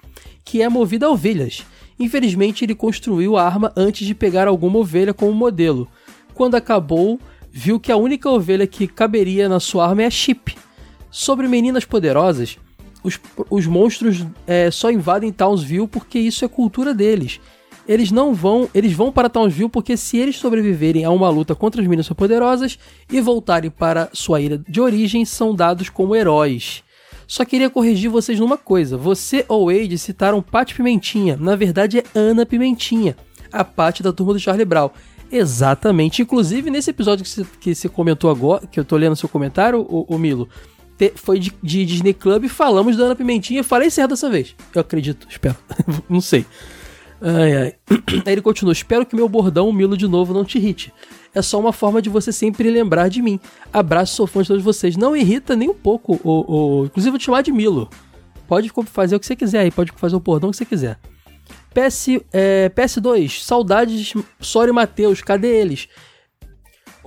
que 0.43 0.61
é 0.61 0.67
movida 0.67 1.05
a 1.05 1.09
ovelhas. 1.09 1.65
Infelizmente, 1.97 2.65
ele 2.65 2.75
construiu 2.75 3.37
a 3.37 3.45
arma 3.45 3.71
antes 3.77 4.05
de 4.05 4.13
pegar 4.13 4.45
alguma 4.45 4.79
ovelha 4.79 5.13
como 5.13 5.31
modelo. 5.31 5.87
Quando 6.33 6.55
acabou, 6.55 7.17
viu 7.49 7.79
que 7.79 7.93
a 7.93 7.97
única 7.97 8.29
ovelha 8.29 8.67
que 8.67 8.87
caberia 8.87 9.47
na 9.47 9.61
sua 9.61 9.87
arma 9.87 10.03
é 10.03 10.07
a 10.07 10.09
Chip. 10.09 10.53
Sobre 11.09 11.47
meninas 11.47 11.85
poderosas, 11.85 12.57
os, 13.03 13.19
os 13.49 13.65
monstros 13.65 14.25
é, 14.45 14.69
só 14.71 14.91
invadem 14.91 15.31
Townsville 15.31 15.87
porque 15.87 16.19
isso 16.19 16.43
é 16.43 16.47
cultura 16.47 16.93
deles. 16.93 17.39
Eles 17.87 18.11
não 18.11 18.35
vão, 18.35 18.69
eles 18.73 18.93
vão 18.93 19.11
para 19.11 19.29
Townsville 19.29 19.69
porque 19.69 19.97
se 19.97 20.17
eles 20.17 20.35
sobreviverem 20.35 21.05
a 21.05 21.09
uma 21.09 21.29
luta 21.29 21.55
contra 21.55 21.81
as 21.81 21.87
meninas 21.87 22.07
poderosas 22.09 22.77
e 23.11 23.19
voltarem 23.19 23.71
para 23.71 24.09
sua 24.13 24.39
ilha 24.39 24.61
de 24.67 24.79
origem, 24.79 25.25
são 25.25 25.55
dados 25.55 25.89
como 25.89 26.15
heróis. 26.15 26.83
Só 27.25 27.45
queria 27.45 27.69
corrigir 27.69 28.09
vocês 28.09 28.39
numa 28.39 28.57
coisa. 28.57 28.97
Você 28.97 29.45
ou 29.47 29.71
Wade 29.71 29.97
citaram 29.97 30.41
Pat 30.41 30.73
Pimentinha. 30.73 31.37
Na 31.39 31.55
verdade 31.55 31.99
é 31.99 32.03
Ana 32.13 32.45
Pimentinha, 32.45 33.15
a 33.51 33.63
Pat 33.63 34.01
da 34.01 34.13
turma 34.13 34.33
do 34.33 34.39
Charlie 34.39 34.65
Brown. 34.65 34.89
Exatamente. 35.31 36.21
Inclusive, 36.21 36.69
nesse 36.69 36.89
episódio 36.89 37.25
que 37.59 37.75
você 37.75 37.87
comentou 37.87 38.31
agora, 38.31 38.65
que 38.65 38.79
eu 38.79 38.85
tô 38.85 38.97
lendo 38.97 39.15
seu 39.15 39.29
comentário, 39.29 39.81
o, 39.81 40.05
o 40.07 40.17
Milo, 40.17 40.49
te, 40.99 41.13
foi 41.15 41.39
de, 41.39 41.51
de, 41.63 41.85
Disney 41.85 42.13
Club 42.13 42.47
falamos 42.47 42.95
da 42.95 43.05
Ana 43.05 43.15
Pimentinha. 43.15 43.63
Falei 43.63 43.89
certo 43.89 44.11
dessa 44.11 44.29
vez. 44.29 44.55
Eu 44.75 44.81
acredito, 44.81 45.25
espero. 45.27 45.55
não 46.07 46.21
sei. 46.21 46.45
Ai, 47.19 47.55
ai. 47.55 47.75
Aí 48.25 48.33
ele 48.33 48.41
continua: 48.41 48.73
Espero 48.73 49.05
que 49.05 49.15
meu 49.15 49.27
bordão, 49.27 49.71
Milo, 49.73 49.97
de 49.97 50.07
novo, 50.07 50.33
não 50.33 50.45
te 50.45 50.59
irrite 50.59 50.93
é 51.33 51.41
só 51.41 51.59
uma 51.59 51.71
forma 51.71 52.01
de 52.01 52.09
você 52.09 52.31
sempre 52.31 52.69
lembrar 52.69 53.07
de 53.09 53.21
mim. 53.21 53.39
Abraço, 53.71 54.15
sou 54.15 54.27
fã 54.27 54.41
de 54.41 54.47
todos 54.47 54.63
vocês. 54.63 54.95
Não 54.95 55.15
irrita 55.15 55.55
nem 55.55 55.69
um 55.69 55.73
pouco, 55.73 56.19
o... 56.23 56.85
inclusive 56.85 57.11
vou 57.11 57.19
te 57.19 57.25
chamar 57.25 57.41
de 57.41 57.51
Milo. 57.51 57.89
Pode 58.47 58.71
fazer 58.85 59.15
o 59.15 59.19
que 59.19 59.25
você 59.25 59.35
quiser 59.35 59.59
aí, 59.59 59.71
pode 59.71 59.91
fazer 59.95 60.15
o 60.15 60.19
bordão 60.19 60.49
que 60.51 60.57
você 60.57 60.65
quiser. 60.65 60.99
PS, 61.73 62.07
é, 62.33 62.69
PS2, 62.69 63.43
saudades 63.43 64.13
Sório 64.39 64.71
e 64.71 64.73
Matheus, 64.73 65.21
cadê 65.21 65.59
eles? 65.59 65.87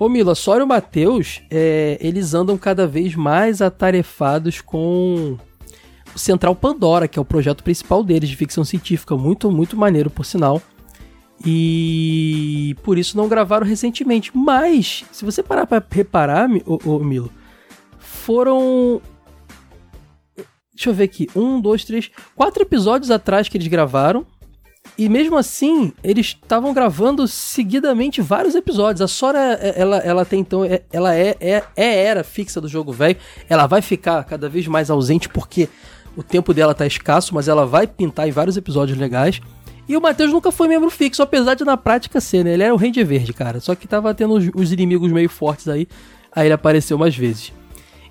Ô 0.03 0.09
Mila, 0.09 0.35
Sório 0.35 0.65
e 0.65 0.66
Matheus, 0.66 1.43
é, 1.49 1.97
eles 2.01 2.35
andam 2.35 2.59
cada 2.59 2.89
vez 2.89 3.15
mais 3.15 3.62
atarefados 3.62 4.61
com 4.61 5.39
o 6.12 6.19
Central 6.19 6.57
Pandora, 6.57 7.07
que 7.07 7.20
é 7.20 7.23
o 7.23 7.24
projeto 7.24 7.62
principal 7.62 8.03
deles 8.03 8.29
de 8.29 8.35
ficção 8.35 8.65
científica, 8.65 9.16
muito, 9.16 9.49
muito 9.49 9.77
maneiro 9.77 10.11
por 10.11 10.27
sinal. 10.27 10.61
E 11.47 12.74
por 12.83 12.99
isso 12.99 13.16
não 13.16 13.29
gravaram 13.29 13.65
recentemente. 13.65 14.37
Mas, 14.37 15.05
se 15.12 15.24
você 15.24 15.41
parar 15.41 15.69
pra 15.69 15.81
reparar, 15.89 16.51
ô, 16.66 16.99
Milo, 16.99 17.31
foram. 18.01 19.01
Deixa 20.74 20.91
eu 20.91 20.95
ver 20.95 21.05
aqui. 21.05 21.29
Um, 21.37 21.61
dois, 21.61 21.85
três. 21.85 22.11
Quatro 22.35 22.65
episódios 22.65 23.12
atrás 23.12 23.49
que 23.49 23.57
eles 23.57 23.69
gravaram. 23.69 24.27
E 24.97 25.09
mesmo 25.09 25.36
assim, 25.36 25.93
eles 26.05 26.27
estavam 26.27 26.74
gravando 26.74 27.27
seguidamente 27.27 28.20
vários 28.20 28.55
episódios. 28.55 29.01
A 29.01 29.09
Sora, 29.09 29.59
é, 29.60 29.81
ela, 29.81 29.97
ela 29.98 30.24
tem 30.24 30.40
então. 30.40 30.64
É, 30.64 30.82
ela 30.93 31.14
é, 31.14 31.36
é, 31.40 31.62
é 31.77 32.05
era 32.05 32.23
fixa 32.23 32.60
do 32.60 32.69
jogo 32.69 32.93
velho. 32.93 33.16
Ela 33.48 33.66
vai 33.66 33.81
ficar 33.81 34.23
cada 34.24 34.48
vez 34.48 34.66
mais 34.66 34.90
ausente 34.90 35.28
porque 35.28 35.69
o 36.16 36.23
tempo 36.23 36.52
dela 36.52 36.74
tá 36.74 36.86
escasso, 36.86 37.35
mas 37.35 37.48
ela 37.48 37.64
vai 37.64 37.86
pintar 37.86 38.28
em 38.28 38.32
vários 38.32 38.56
episódios 38.56 38.98
legais. 38.98 39.40
E 39.89 39.97
o 39.97 40.01
Matheus 40.01 40.31
nunca 40.31 40.52
foi 40.52 40.69
membro 40.69 40.90
fixo, 40.90 41.23
apesar 41.23 41.55
de 41.55 41.64
na 41.64 41.77
prática 41.77 42.20
ser, 42.20 42.44
né? 42.44 42.52
Ele 42.52 42.62
era 42.62 42.74
o 42.74 42.77
Ranger 42.77 43.06
Verde, 43.06 43.32
cara. 43.32 43.60
Só 43.60 43.74
que 43.74 43.89
tava 43.89 44.14
tendo 44.14 44.35
os, 44.35 44.48
os 44.55 44.73
inimigos 44.73 45.10
meio 45.10 45.28
fortes 45.28 45.69
aí. 45.69 45.89
Aí 46.35 46.47
ele 46.47 46.55
apareceu 46.55 46.98
mais 46.98 47.16
vezes. 47.16 47.52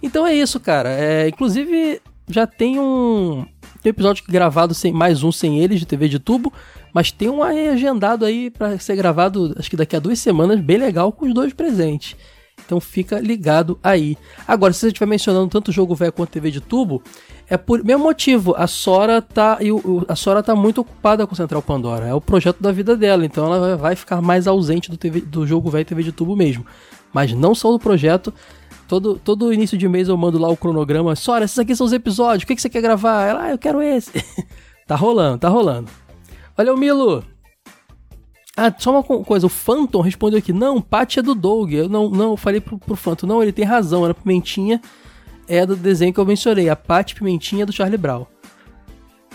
Então 0.02 0.26
é 0.26 0.34
isso, 0.34 0.60
cara. 0.60 0.90
É, 0.90 1.28
inclusive, 1.28 2.02
já 2.28 2.48
tem 2.48 2.80
um, 2.80 3.46
tem 3.82 3.90
um 3.90 3.96
episódio 3.96 4.24
gravado 4.28 4.74
sem 4.74 4.94
mais 4.94 5.24
um 5.24 5.32
sem 5.32 5.60
eles 5.60 5.80
de 5.80 5.86
TV 5.86 6.08
de 6.08 6.20
tubo, 6.20 6.54
mas 6.94 7.12
tem 7.12 7.30
um 7.30 7.42
agendado 7.42 8.26
aí 8.26 8.52
para 8.52 8.78
ser 8.78 8.96
gravado, 8.96 9.56
acho 9.58 9.70
que 9.70 9.76
daqui 9.76 9.96
a 9.96 10.00
duas 10.00 10.20
semanas, 10.20 10.60
bem 10.60 10.78
legal 10.78 11.12
com 11.12 11.26
os 11.26 11.34
dois 11.34 11.52
presentes. 11.52 12.16
Então 12.64 12.80
fica 12.80 13.20
ligado 13.20 13.80
aí. 13.84 14.18
Agora, 14.48 14.72
se 14.72 14.80
você 14.80 14.88
estiver 14.88 15.08
mencionando 15.08 15.50
tanto 15.50 15.72
jogo 15.72 15.96
velho 15.96 16.14
quanto 16.14 16.30
TV 16.30 16.52
de 16.52 16.62
tubo, 16.62 17.02
é 17.50 17.58
por 17.58 17.84
mesmo 17.84 18.04
motivo. 18.04 18.54
A 18.56 18.68
Sora 18.68 19.22
tá 19.22 19.58
o, 19.62 20.06
a 20.08 20.16
Sora 20.16 20.44
tá 20.44 20.56
muito 20.56 20.82
ocupada 20.82 21.26
com 21.26 21.34
o 21.34 21.36
Central 21.36 21.62
Pandora. 21.62 22.06
É 22.06 22.14
o 22.14 22.22
projeto 22.22 22.62
da 22.62 22.72
vida 22.72 22.96
dela, 22.96 23.26
então 23.26 23.52
ela 23.52 23.76
vai 23.76 23.96
ficar 23.96 24.22
mais 24.22 24.48
ausente 24.48 24.92
do, 24.92 24.98
TV, 24.98 25.22
do 25.22 25.46
jogo 25.46 25.70
velho 25.70 25.84
TV 25.84 26.04
de 26.04 26.12
tubo 26.12 26.36
mesmo. 26.36 26.66
Mas 27.12 27.34
não 27.34 27.56
só 27.56 27.72
do 27.72 27.80
projeto. 27.80 28.34
Todo, 28.92 29.16
todo 29.16 29.54
início 29.54 29.78
de 29.78 29.88
mês 29.88 30.10
eu 30.10 30.18
mando 30.18 30.38
lá 30.38 30.50
o 30.50 30.58
cronograma. 30.58 31.16
Sora, 31.16 31.46
esses 31.46 31.58
aqui 31.58 31.74
são 31.74 31.86
os 31.88 31.94
episódios. 31.94 32.44
O 32.44 32.46
que, 32.46 32.54
que 32.54 32.62
você 32.62 32.70
quer 32.70 32.82
gravar? 32.82 33.26
Ela, 33.26 33.44
ah, 33.44 33.52
eu 33.52 33.58
quero 33.58 33.82
esse. 33.82 34.12
tá 34.86 34.98
rolando, 34.98 35.38
tá 35.38 35.48
rolando. 35.48 35.90
Olha 36.58 36.74
o 36.74 36.78
Milo. 36.78 37.24
Ah, 38.58 38.70
só 38.78 38.92
uma 38.92 39.02
coisa, 39.02 39.46
o 39.46 39.50
Phantom 39.50 40.02
respondeu 40.02 40.40
aqui, 40.40 40.52
não, 40.52 40.82
Paty 40.82 41.20
é 41.20 41.22
do 41.22 41.34
Doug. 41.34 41.72
Eu 41.72 41.88
não, 41.88 42.10
não, 42.10 42.32
eu 42.32 42.38
falei 42.38 42.60
pro, 42.60 42.78
pro 42.78 42.98
Phantom, 42.98 43.26
não, 43.26 43.42
ele 43.42 43.54
tem 43.54 43.64
razão, 43.64 44.04
era 44.04 44.14
Pimentinha, 44.14 44.82
é 45.48 45.66
do 45.66 45.78
desenho 45.78 46.14
que 46.14 46.20
eu 46.20 46.26
mencionei, 46.26 46.68
a 46.68 46.76
Paty 46.76 47.16
Pimentinha 47.16 47.66
do 47.66 47.72
Charlie 47.72 47.98
Brown. 47.98 48.24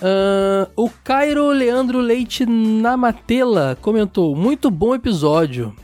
Uh, 0.03 0.70
o 0.77 0.91
Cairo 1.03 1.49
Leandro 1.49 1.99
Leite 1.99 2.45
Namatela 2.45 3.78
comentou, 3.81 4.37
muito 4.37 4.70
bom 4.70 4.95
episódio. 4.95 5.74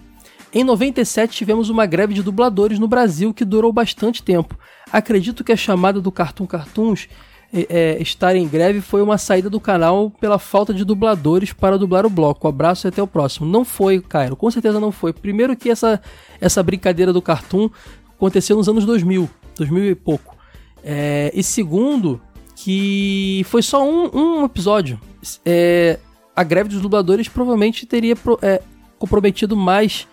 Em 0.54 0.62
97 0.64 1.34
tivemos 1.34 1.70
uma 1.70 1.86
greve 1.86 2.12
de 2.12 2.22
dubladores 2.22 2.78
no 2.78 2.86
Brasil 2.86 3.32
que 3.32 3.44
durou 3.44 3.72
bastante 3.72 4.22
tempo. 4.22 4.58
Acredito 4.92 5.42
que 5.42 5.52
a 5.52 5.56
chamada 5.56 6.00
do 6.00 6.12
Cartoon 6.12 6.46
Cartoons 6.46 7.08
é, 7.54 7.66
é, 7.68 8.02
estar 8.02 8.36
em 8.36 8.46
greve 8.46 8.80
foi 8.80 9.02
uma 9.02 9.16
saída 9.16 9.48
do 9.48 9.58
canal 9.58 10.10
pela 10.10 10.38
falta 10.38 10.74
de 10.74 10.84
dubladores 10.84 11.52
para 11.52 11.78
dublar 11.78 12.04
o 12.04 12.10
bloco. 12.10 12.46
Abraço 12.48 12.86
e 12.86 12.88
até 12.88 13.02
o 13.02 13.06
próximo. 13.06 13.46
Não 13.46 13.64
foi, 13.64 14.00
Cairo, 14.00 14.36
com 14.36 14.50
certeza 14.50 14.78
não 14.78 14.92
foi. 14.92 15.12
Primeiro 15.12 15.56
que 15.56 15.70
essa, 15.70 16.00
essa 16.38 16.62
brincadeira 16.62 17.12
do 17.12 17.22
Cartoon 17.22 17.70
aconteceu 18.14 18.56
nos 18.56 18.68
anos 18.68 18.84
2000, 18.84 19.28
2000 19.56 19.84
e 19.84 19.94
pouco. 19.94 20.36
É, 20.84 21.30
e 21.34 21.42
segundo, 21.42 22.20
que 22.56 23.42
foi 23.48 23.62
só 23.62 23.86
um, 23.88 24.10
um 24.12 24.44
episódio. 24.44 25.00
É, 25.46 25.98
a 26.34 26.42
greve 26.42 26.68
dos 26.68 26.80
dubladores 26.80 27.28
provavelmente 27.28 27.86
teria 27.86 28.14
é, 28.42 28.62
comprometido 28.98 29.56
mais 29.56 30.06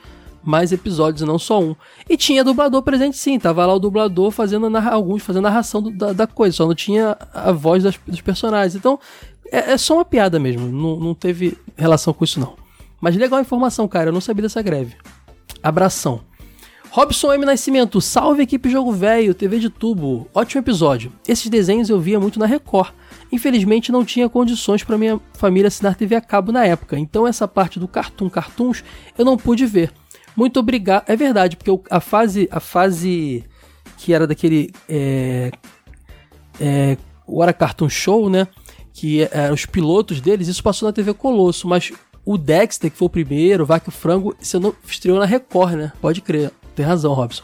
mais 0.44 0.72
episódios, 0.72 1.28
não 1.28 1.38
só 1.38 1.62
um. 1.62 1.76
E 2.10 2.18
tinha 2.18 2.44
dublador 2.44 2.82
presente 2.82 3.18
sim, 3.18 3.40
tava 3.40 3.66
lá 3.66 3.74
o 3.74 3.80
dublador 3.80 4.32
fazendo 4.32 4.66
alguns 4.78 5.24
fazendo 5.24 5.44
narração 5.44 5.82
do, 5.82 5.92
da, 5.92 6.14
da, 6.14 6.28
coisa, 6.28 6.58
só 6.58 6.66
não 6.66 6.76
tinha 6.76 7.18
a 7.34 7.52
voz 7.52 7.84
das, 7.84 8.00
dos 8.08 8.22
personagens. 8.22 8.76
Então, 8.76 9.00
é, 9.52 9.74
é, 9.74 9.78
só 9.78 9.96
uma 9.96 10.06
piada 10.06 10.40
mesmo, 10.40 10.68
não, 10.68 11.00
não 11.00 11.14
teve 11.14 11.58
relação 11.76 12.14
com 12.14 12.24
isso 12.24 12.40
não. 12.40 12.56
Mas 13.02 13.16
legal 13.16 13.40
a 13.40 13.42
informação, 13.42 13.88
cara, 13.88 14.10
eu 14.10 14.14
não 14.14 14.22
sabia 14.22 14.44
dessa 14.44 14.62
greve. 14.62 14.96
Abração. 15.64 16.22
Robson 16.92 17.34
M. 17.34 17.46
Nascimento, 17.46 18.02
salve 18.02 18.42
equipe 18.42 18.68
Jogo 18.68 18.92
Velho, 18.92 19.36
TV 19.36 19.60
de 19.60 19.70
Tubo, 19.70 20.28
ótimo 20.34 20.60
episódio. 20.60 21.14
Esses 21.28 21.48
desenhos 21.48 21.88
eu 21.88 22.00
via 22.00 22.20
muito 22.20 22.40
na 22.40 22.48
Record. 22.48 22.94
Infelizmente 23.32 23.92
não 23.92 24.04
tinha 24.04 24.28
condições 24.28 24.84
para 24.84 24.98
minha 24.98 25.22
família 25.34 25.68
assinar 25.68 25.96
TV 25.96 26.16
a 26.16 26.22
cabo 26.22 26.52
na 26.52 26.66
época, 26.66 26.98
então 26.98 27.28
essa 27.28 27.48
parte 27.48 27.80
do 27.80 27.88
Cartoon 27.88 28.28
Cartoons 28.28 28.84
eu 29.16 29.24
não 29.24 29.38
pude 29.38 29.68
ver. 29.68 29.94
Muito 30.40 30.58
obrigado. 30.58 31.04
É 31.06 31.18
verdade, 31.18 31.58
porque 31.58 31.70
a 31.92 32.00
fase, 32.00 32.48
a 32.50 32.62
fase 32.62 33.44
que 33.98 34.14
era 34.14 34.26
daquele. 34.26 34.72
É, 34.88 35.52
é, 36.62 36.98
o 37.28 37.42
Cartoon 37.54 37.90
Show, 37.90 38.30
né? 38.30 38.48
Que 38.94 39.28
eram 39.34 39.54
os 39.54 39.66
pilotos 39.66 40.22
deles, 40.22 40.48
isso 40.48 40.64
passou 40.64 40.88
na 40.88 40.94
TV 40.94 41.14
Colosso, 41.14 41.68
mas 41.68 41.92
o 42.24 42.38
Dexter, 42.38 42.90
que 42.90 42.98
foi 42.98 43.08
o 43.08 43.10
primeiro, 43.10 43.64
o 43.64 43.68
Vaca 43.68 43.92
Frango, 43.92 44.34
você 44.40 44.58
não 44.58 44.74
estreou 44.88 45.20
na 45.20 45.26
Record, 45.26 45.74
né? 45.74 45.92
Pode 46.00 46.22
crer. 46.22 46.54
Tem 46.74 46.86
razão, 46.86 47.14
Robson. 47.14 47.44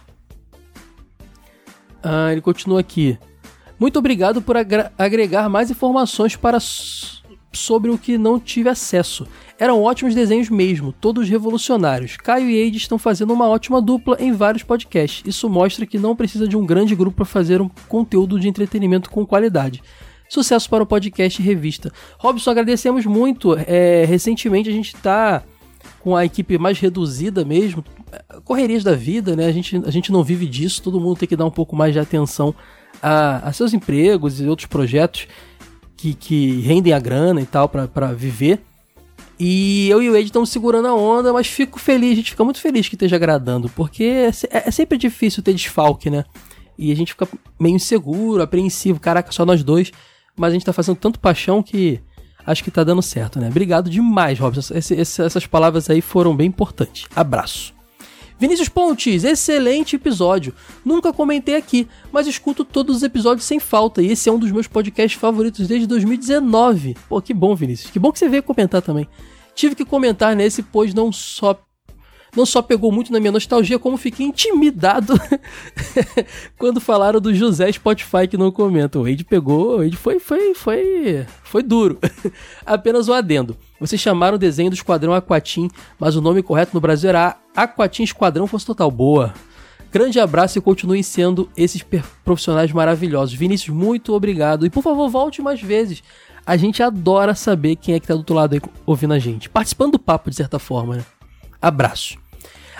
Ah, 2.01 2.31
ele 2.31 2.39
continua 2.39 2.79
aqui. 2.79 3.19
Muito 3.77 3.99
obrigado 3.99 4.41
por 4.41 4.55
agregar 4.97 5.49
mais 5.49 5.69
informações 5.69 6.37
para 6.37 6.61
sobre 7.55 7.89
o 7.89 7.97
que 7.97 8.17
não 8.17 8.39
tive 8.39 8.69
acesso. 8.69 9.27
Eram 9.57 9.81
ótimos 9.81 10.13
desenhos 10.13 10.49
mesmo, 10.49 10.91
todos 10.91 11.29
revolucionários. 11.29 12.17
Caio 12.17 12.49
e 12.49 12.55
Eide 12.55 12.77
estão 12.77 12.97
fazendo 12.97 13.33
uma 13.33 13.47
ótima 13.47 13.81
dupla 13.81 14.17
em 14.19 14.31
vários 14.31 14.63
podcasts. 14.63 15.23
Isso 15.25 15.49
mostra 15.49 15.85
que 15.85 15.97
não 15.97 16.15
precisa 16.15 16.47
de 16.47 16.57
um 16.57 16.65
grande 16.65 16.95
grupo 16.95 17.17
para 17.17 17.25
fazer 17.25 17.61
um 17.61 17.69
conteúdo 17.87 18.39
de 18.39 18.49
entretenimento 18.49 19.09
com 19.09 19.25
qualidade. 19.25 19.81
Sucesso 20.27 20.69
para 20.69 20.83
o 20.83 20.87
podcast 20.87 21.41
e 21.41 21.45
revista. 21.45 21.91
Robson, 22.17 22.51
agradecemos 22.51 23.05
muito. 23.05 23.55
É, 23.65 24.05
recentemente 24.05 24.69
a 24.69 24.73
gente 24.73 24.95
está 24.95 25.43
com 26.01 26.15
a 26.15 26.25
equipe 26.25 26.57
mais 26.57 26.79
reduzida 26.79 27.45
mesmo. 27.45 27.83
Correrias 28.43 28.83
da 28.83 28.93
vida, 28.93 29.35
né? 29.35 29.45
A 29.45 29.51
gente, 29.51 29.81
a 29.85 29.91
gente 29.91 30.11
não 30.11 30.23
vive 30.23 30.47
disso, 30.47 30.81
todo 30.81 30.99
mundo 30.99 31.17
tem 31.17 31.27
que 31.27 31.35
dar 31.35 31.45
um 31.45 31.51
pouco 31.51 31.75
mais 31.75 31.93
de 31.93 31.99
atenção 31.99 32.53
a, 33.01 33.47
a 33.47 33.53
seus 33.53 33.73
empregos 33.73 34.41
e 34.41 34.47
outros 34.47 34.67
projetos 34.67 35.27
que, 35.95 36.13
que 36.13 36.61
rendem 36.61 36.93
a 36.93 36.99
grana 36.99 37.41
e 37.41 37.45
tal 37.45 37.69
para 37.69 38.11
viver. 38.13 38.61
E 39.39 39.89
eu 39.89 40.01
e 40.01 40.09
o 40.09 40.15
Ed 40.15 40.25
estamos 40.25 40.49
segurando 40.49 40.87
a 40.87 40.93
onda, 40.93 41.33
mas 41.33 41.47
fico 41.47 41.77
feliz, 41.77 42.13
a 42.13 42.15
gente 42.15 42.31
fica 42.31 42.43
muito 42.43 42.59
feliz 42.59 42.87
que 42.87 42.95
esteja 42.95 43.17
agradando, 43.17 43.69
porque 43.69 44.03
é, 44.03 44.29
é, 44.49 44.71
sempre 44.71 44.97
difícil 44.97 45.43
ter 45.43 45.53
desfalque, 45.53 46.09
né? 46.09 46.23
E 46.77 46.91
a 46.91 46.95
gente 46.95 47.11
fica 47.13 47.27
meio 47.59 47.75
inseguro, 47.75 48.41
apreensivo, 48.41 48.99
caraca, 48.99 49.31
só 49.31 49.45
nós 49.45 49.61
dois, 49.61 49.91
mas 50.37 50.51
a 50.51 50.53
gente 50.53 50.65
tá 50.65 50.71
fazendo 50.71 50.95
tanto 50.95 51.19
paixão 51.19 51.61
que 51.61 51.99
acho 52.45 52.63
que 52.63 52.71
tá 52.71 52.83
dando 52.83 53.01
certo, 53.01 53.39
né? 53.39 53.47
Obrigado 53.47 53.89
demais, 53.89 54.39
Robson. 54.39 54.73
Esse, 54.73 54.93
esse, 54.93 55.21
essas 55.21 55.45
palavras 55.45 55.89
aí 55.89 55.99
foram 55.99 56.35
bem 56.35 56.47
importantes. 56.47 57.05
Abraço. 57.13 57.74
Vinícius 58.37 58.67
Pontes, 58.67 59.23
excelente 59.23 59.95
episódio. 59.95 60.53
Nunca 60.83 61.13
comentei 61.13 61.55
aqui, 61.55 61.87
mas 62.11 62.27
escuto 62.27 62.65
todos 62.65 62.97
os 62.97 63.03
episódios 63.03 63.45
sem 63.45 63.59
falta 63.59 64.01
e 64.01 64.11
esse 64.11 64.27
é 64.27 64.31
um 64.31 64.39
dos 64.39 64.51
meus 64.51 64.67
podcasts 64.67 65.19
favoritos 65.19 65.67
desde 65.67 65.87
2019. 65.87 66.97
Pô, 67.07 67.21
que 67.21 67.33
bom, 67.33 67.55
Vinícius. 67.55 67.91
Que 67.91 67.99
bom 67.99 68.11
que 68.11 68.19
você 68.19 68.27
veio 68.27 68.43
comentar 68.43 68.81
também. 68.81 69.07
Tive 69.53 69.73
que 69.73 69.85
comentar 69.85 70.35
nesse, 70.35 70.61
pois 70.61 70.93
não 70.93 71.13
só 71.13 71.57
não 72.35 72.45
só 72.45 72.61
pegou 72.61 72.91
muito 72.91 73.11
na 73.11 73.19
minha 73.19 73.31
nostalgia, 73.31 73.79
como 73.79 73.97
fiquei 73.97 74.25
intimidado 74.25 75.13
quando 76.57 76.81
falaram 76.81 77.19
do 77.19 77.33
José 77.33 77.71
Spotify 77.71 78.27
que 78.29 78.37
não 78.37 78.51
comenta. 78.51 78.99
O 78.99 79.03
Wade 79.03 79.23
pegou, 79.23 79.75
o 79.75 79.77
Wade 79.77 79.95
foi, 79.95 80.19
foi, 80.19 80.53
foi, 80.53 81.25
foi 81.43 81.63
duro. 81.63 81.97
Apenas 82.65 83.07
um 83.07 83.13
adendo. 83.13 83.55
Vocês 83.79 84.01
chamaram 84.01 84.35
o 84.35 84.39
desenho 84.39 84.69
do 84.69 84.75
Esquadrão 84.75 85.13
Aquatim, 85.13 85.69
mas 85.99 86.15
o 86.15 86.21
nome 86.21 86.43
correto 86.43 86.71
no 86.73 86.81
Brasil 86.81 87.09
era 87.09 87.37
Aquatim 87.55 88.03
Esquadrão 88.03 88.47
Fosse 88.47 88.65
Total. 88.65 88.89
Boa. 88.91 89.33
Grande 89.91 90.19
abraço 90.19 90.57
e 90.57 90.61
continuem 90.61 91.01
sendo 91.01 91.49
esses 91.55 91.85
profissionais 92.23 92.71
maravilhosos. 92.71 93.33
Vinícius, 93.33 93.73
muito 93.73 94.13
obrigado. 94.13 94.65
E 94.65 94.69
por 94.69 94.83
favor, 94.83 95.09
volte 95.09 95.41
mais 95.41 95.61
vezes. 95.61 96.03
A 96.45 96.57
gente 96.57 96.83
adora 96.83 97.33
saber 97.33 97.75
quem 97.77 97.95
é 97.95 97.99
que 97.99 98.05
tá 98.05 98.13
do 98.13 98.17
outro 98.17 98.35
lado 98.35 98.53
aí 98.53 98.61
ouvindo 98.85 99.13
a 99.13 99.19
gente. 99.19 99.49
Participando 99.49 99.93
do 99.93 99.99
papo, 99.99 100.29
de 100.29 100.35
certa 100.35 100.59
forma, 100.59 100.97
né? 100.97 101.05
Abraço. 101.61 102.17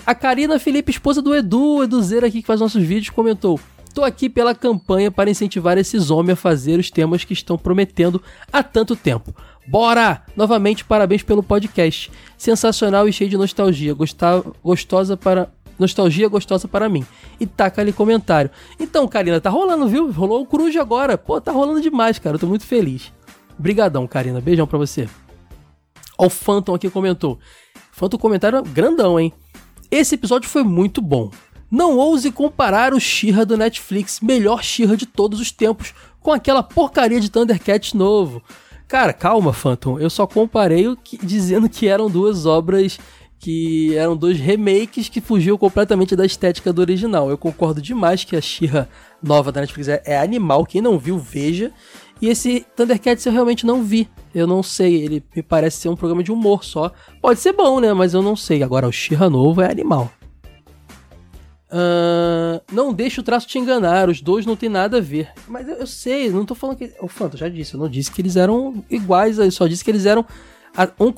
A 0.05 0.13
Karina 0.13 0.59
Felipe, 0.59 0.91
esposa 0.91 1.19
do 1.19 1.33
Edu, 1.33 1.83
Eduzeira 1.83 2.27
aqui 2.27 2.41
que 2.41 2.47
faz 2.47 2.59
nossos 2.59 2.83
vídeos, 2.83 3.09
comentou: 3.09 3.59
Tô 3.91 4.03
aqui 4.03 4.29
pela 4.29 4.53
campanha 4.53 5.09
para 5.09 5.31
incentivar 5.31 5.79
esses 5.79 6.11
homens 6.11 6.33
a 6.33 6.41
fazer 6.41 6.79
os 6.79 6.91
temas 6.91 7.23
que 7.23 7.33
estão 7.33 7.57
prometendo 7.57 8.21
há 8.53 8.61
tanto 8.61 8.95
tempo. 8.95 9.35
Bora! 9.65 10.21
Novamente, 10.35 10.85
parabéns 10.85 11.23
pelo 11.23 11.41
podcast. 11.41 12.11
Sensacional 12.37 13.09
e 13.09 13.13
cheio 13.13 13.31
de 13.31 13.37
nostalgia. 13.37 13.95
Gostava, 13.95 14.53
gostosa 14.63 15.17
para. 15.17 15.49
Nostalgia 15.77 16.29
gostosa 16.29 16.67
para 16.67 16.87
mim. 16.87 17.05
E 17.39 17.45
taca 17.45 17.81
ali 17.81 17.91
comentário. 17.91 18.49
Então, 18.79 19.07
Karina, 19.09 19.41
tá 19.41 19.49
rolando, 19.49 19.87
viu? 19.89 20.09
Rolou 20.11 20.41
o 20.41 20.45
Cruz 20.45 20.73
agora. 20.77 21.17
Pô, 21.17 21.41
tá 21.41 21.51
rolando 21.51 21.81
demais, 21.81 22.17
cara. 22.17 22.35
Eu 22.35 22.39
tô 22.39 22.47
muito 22.47 22.65
feliz. 22.65 23.11
Brigadão, 23.57 24.07
Karina. 24.07 24.39
Beijão 24.39 24.67
pra 24.67 24.77
você. 24.77 25.09
Ó, 26.17 26.27
o 26.27 26.29
Phantom 26.29 26.75
aqui 26.75 26.89
comentou. 26.89 27.39
Phantom 27.91 28.17
comentário 28.17 28.63
grandão, 28.63 29.19
hein? 29.19 29.33
Esse 29.89 30.15
episódio 30.15 30.49
foi 30.49 30.63
muito 30.63 31.01
bom. 31.01 31.31
Não 31.69 31.97
ouse 31.97 32.31
comparar 32.31 32.93
o 32.93 32.99
Shira 32.99 33.45
do 33.45 33.57
Netflix, 33.57 34.19
melhor 34.21 34.63
Shira 34.63 34.95
de 34.95 35.05
todos 35.05 35.39
os 35.39 35.51
tempos, 35.51 35.93
com 36.21 36.31
aquela 36.31 36.63
porcaria 36.63 37.19
de 37.19 37.29
Thundercats 37.29 37.93
novo. 37.93 38.41
Cara, 38.87 39.13
calma, 39.13 39.51
Phantom. 39.51 39.99
Eu 39.99 40.09
só 40.09 40.27
comparei 40.27 40.87
o 40.87 40.95
que, 40.95 41.17
dizendo 41.17 41.67
que 41.67 41.87
eram 41.87 42.09
duas 42.09 42.45
obras 42.45 42.99
que 43.39 43.95
eram 43.95 44.17
dois 44.17 44.39
remakes 44.39 45.09
que 45.09 45.21
fugiam 45.21 45.57
completamente 45.57 46.15
da 46.15 46.25
estética 46.25 46.73
do 46.73 46.81
original. 46.81 47.29
Eu 47.29 47.37
concordo 47.37 47.81
demais 47.81 48.23
que 48.23 48.35
a 48.35 48.41
Shira 48.41 48.89
nova 49.21 49.51
da 49.51 49.61
Netflix 49.61 49.87
é, 49.87 50.01
é 50.05 50.17
animal. 50.17 50.65
Quem 50.65 50.81
não 50.81 50.97
viu, 50.97 51.17
veja. 51.19 51.71
E 52.25 52.29
esse 52.29 52.65
Thundercats 52.75 53.23
eu 53.27 53.31
realmente 53.31 53.67
não 53.67 53.83
vi. 53.83 54.09
Eu 54.33 54.47
não 54.47 54.63
sei, 54.63 54.95
ele 54.95 55.23
me 55.35 55.43
parece 55.43 55.77
ser 55.77 55.89
um 55.89 55.95
programa 55.95 56.23
de 56.23 56.31
humor 56.31 56.63
só. 56.63 56.91
Pode 57.21 57.39
ser 57.39 57.53
bom, 57.53 57.79
né? 57.79 57.93
Mas 57.93 58.15
eu 58.15 58.23
não 58.23 58.35
sei. 58.35 58.63
Agora, 58.63 58.87
o 58.87 58.91
Shira 58.91 59.29
novo 59.29 59.61
é 59.61 59.69
animal. 59.69 60.11
Uh, 61.69 62.59
não 62.71 62.91
deixe 62.91 63.19
o 63.19 63.23
traço 63.23 63.45
te 63.45 63.59
enganar, 63.59 64.09
os 64.09 64.21
dois 64.21 64.43
não 64.43 64.55
tem 64.55 64.69
nada 64.69 64.97
a 64.97 65.01
ver. 65.01 65.29
Mas 65.47 65.67
eu, 65.67 65.75
eu 65.75 65.85
sei, 65.85 66.31
não 66.31 66.47
tô 66.47 66.55
falando 66.55 66.77
que. 66.77 66.91
O 66.99 67.07
Fanto, 67.07 67.37
já 67.37 67.47
disse, 67.47 67.75
eu 67.75 67.79
não 67.79 67.87
disse 67.87 68.11
que 68.11 68.21
eles 68.23 68.35
eram 68.35 68.83
iguais, 68.89 69.37
eu 69.37 69.51
só 69.51 69.67
disse 69.67 69.83
que 69.83 69.91
eles 69.91 70.07
eram. 70.07 70.25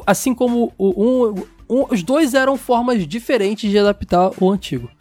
Assim 0.05 0.35
como 0.35 0.73
o, 0.77 0.89
um, 0.89 1.43
um, 1.69 1.85
os 1.89 2.03
dois 2.03 2.33
eram 2.33 2.57
formas 2.57 3.07
diferentes 3.07 3.71
de 3.71 3.79
adaptar 3.79 4.31
o 4.41 4.51
antigo. 4.51 4.91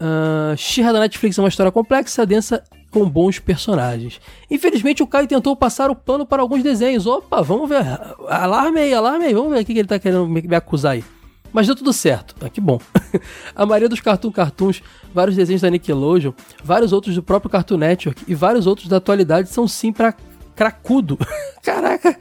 Uh, 0.00 0.56
Shira 0.56 0.94
da 0.94 1.00
Netflix 1.00 1.36
é 1.38 1.42
uma 1.42 1.48
história 1.48 1.70
complexa, 1.70 2.24
densa 2.24 2.62
com 2.90 3.08
bons 3.08 3.38
personagens. 3.38 4.20
Infelizmente, 4.50 5.02
o 5.02 5.06
Caio 5.06 5.28
tentou 5.28 5.54
passar 5.54 5.90
o 5.90 5.94
pano 5.94 6.24
para 6.24 6.40
alguns 6.40 6.62
desenhos. 6.62 7.06
Opa, 7.06 7.42
vamos 7.42 7.68
ver. 7.68 7.84
Alarme 8.28 8.80
aí, 8.80 8.94
alarme 8.94 9.26
aí. 9.26 9.34
Vamos 9.34 9.52
ver 9.52 9.60
o 9.60 9.64
que 9.64 9.72
ele 9.72 9.82
está 9.82 9.98
querendo 9.98 10.26
me 10.26 10.56
acusar 10.56 10.92
aí. 10.92 11.04
Mas 11.52 11.66
deu 11.66 11.76
tudo 11.76 11.92
certo. 11.92 12.34
Ah, 12.40 12.48
que 12.48 12.60
bom. 12.60 12.80
a 13.54 13.66
maioria 13.66 13.88
dos 13.88 14.00
Cartoon 14.00 14.30
Cartoons, 14.30 14.82
vários 15.12 15.36
desenhos 15.36 15.62
da 15.62 15.70
Nickelodeon, 15.70 16.32
vários 16.62 16.92
outros 16.92 17.14
do 17.14 17.22
próprio 17.22 17.50
Cartoon 17.50 17.76
Network 17.76 18.24
e 18.26 18.34
vários 18.34 18.66
outros 18.66 18.88
da 18.88 18.96
atualidade 18.96 19.48
são 19.50 19.68
sim 19.68 19.92
para 19.92 20.14
cracudo. 20.54 21.18
Caraca! 21.62 22.16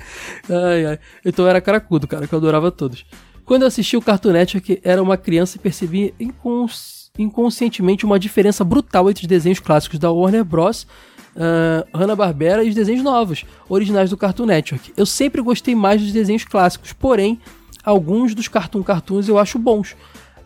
Ai, 0.49 0.85
ai. 0.85 0.99
Então 1.23 1.47
era 1.47 1.61
cracudo, 1.61 2.07
cara, 2.07 2.27
que 2.27 2.33
eu 2.33 2.39
adorava 2.39 2.71
todos. 2.71 3.05
Quando 3.45 3.63
eu 3.63 3.67
assisti 3.67 3.95
o 3.97 4.01
Cartoon 4.01 4.31
Network, 4.31 4.81
era 4.83 5.01
uma 5.01 5.17
criança 5.17 5.57
e 5.57 5.59
percebi 5.59 6.13
inconscientemente 6.19 6.98
inconscientemente 7.19 8.05
uma 8.05 8.17
diferença 8.17 8.63
brutal 8.63 9.09
entre 9.09 9.23
os 9.23 9.27
desenhos 9.27 9.59
clássicos 9.59 9.99
da 9.99 10.09
Warner 10.09 10.45
Bros., 10.45 10.87
uh, 11.35 11.97
Hanna-Barbera 11.97 12.63
e 12.63 12.69
os 12.69 12.75
desenhos 12.75 13.03
novos, 13.03 13.45
originais 13.67 14.09
do 14.09 14.17
Cartoon 14.17 14.45
Network. 14.45 14.93
Eu 14.95 15.05
sempre 15.05 15.41
gostei 15.41 15.75
mais 15.75 16.01
dos 16.01 16.11
desenhos 16.11 16.45
clássicos, 16.45 16.93
porém, 16.93 17.39
alguns 17.83 18.33
dos 18.33 18.47
Cartoon 18.47 18.81
Cartoons 18.81 19.27
eu 19.27 19.37
acho 19.37 19.59
bons. 19.59 19.95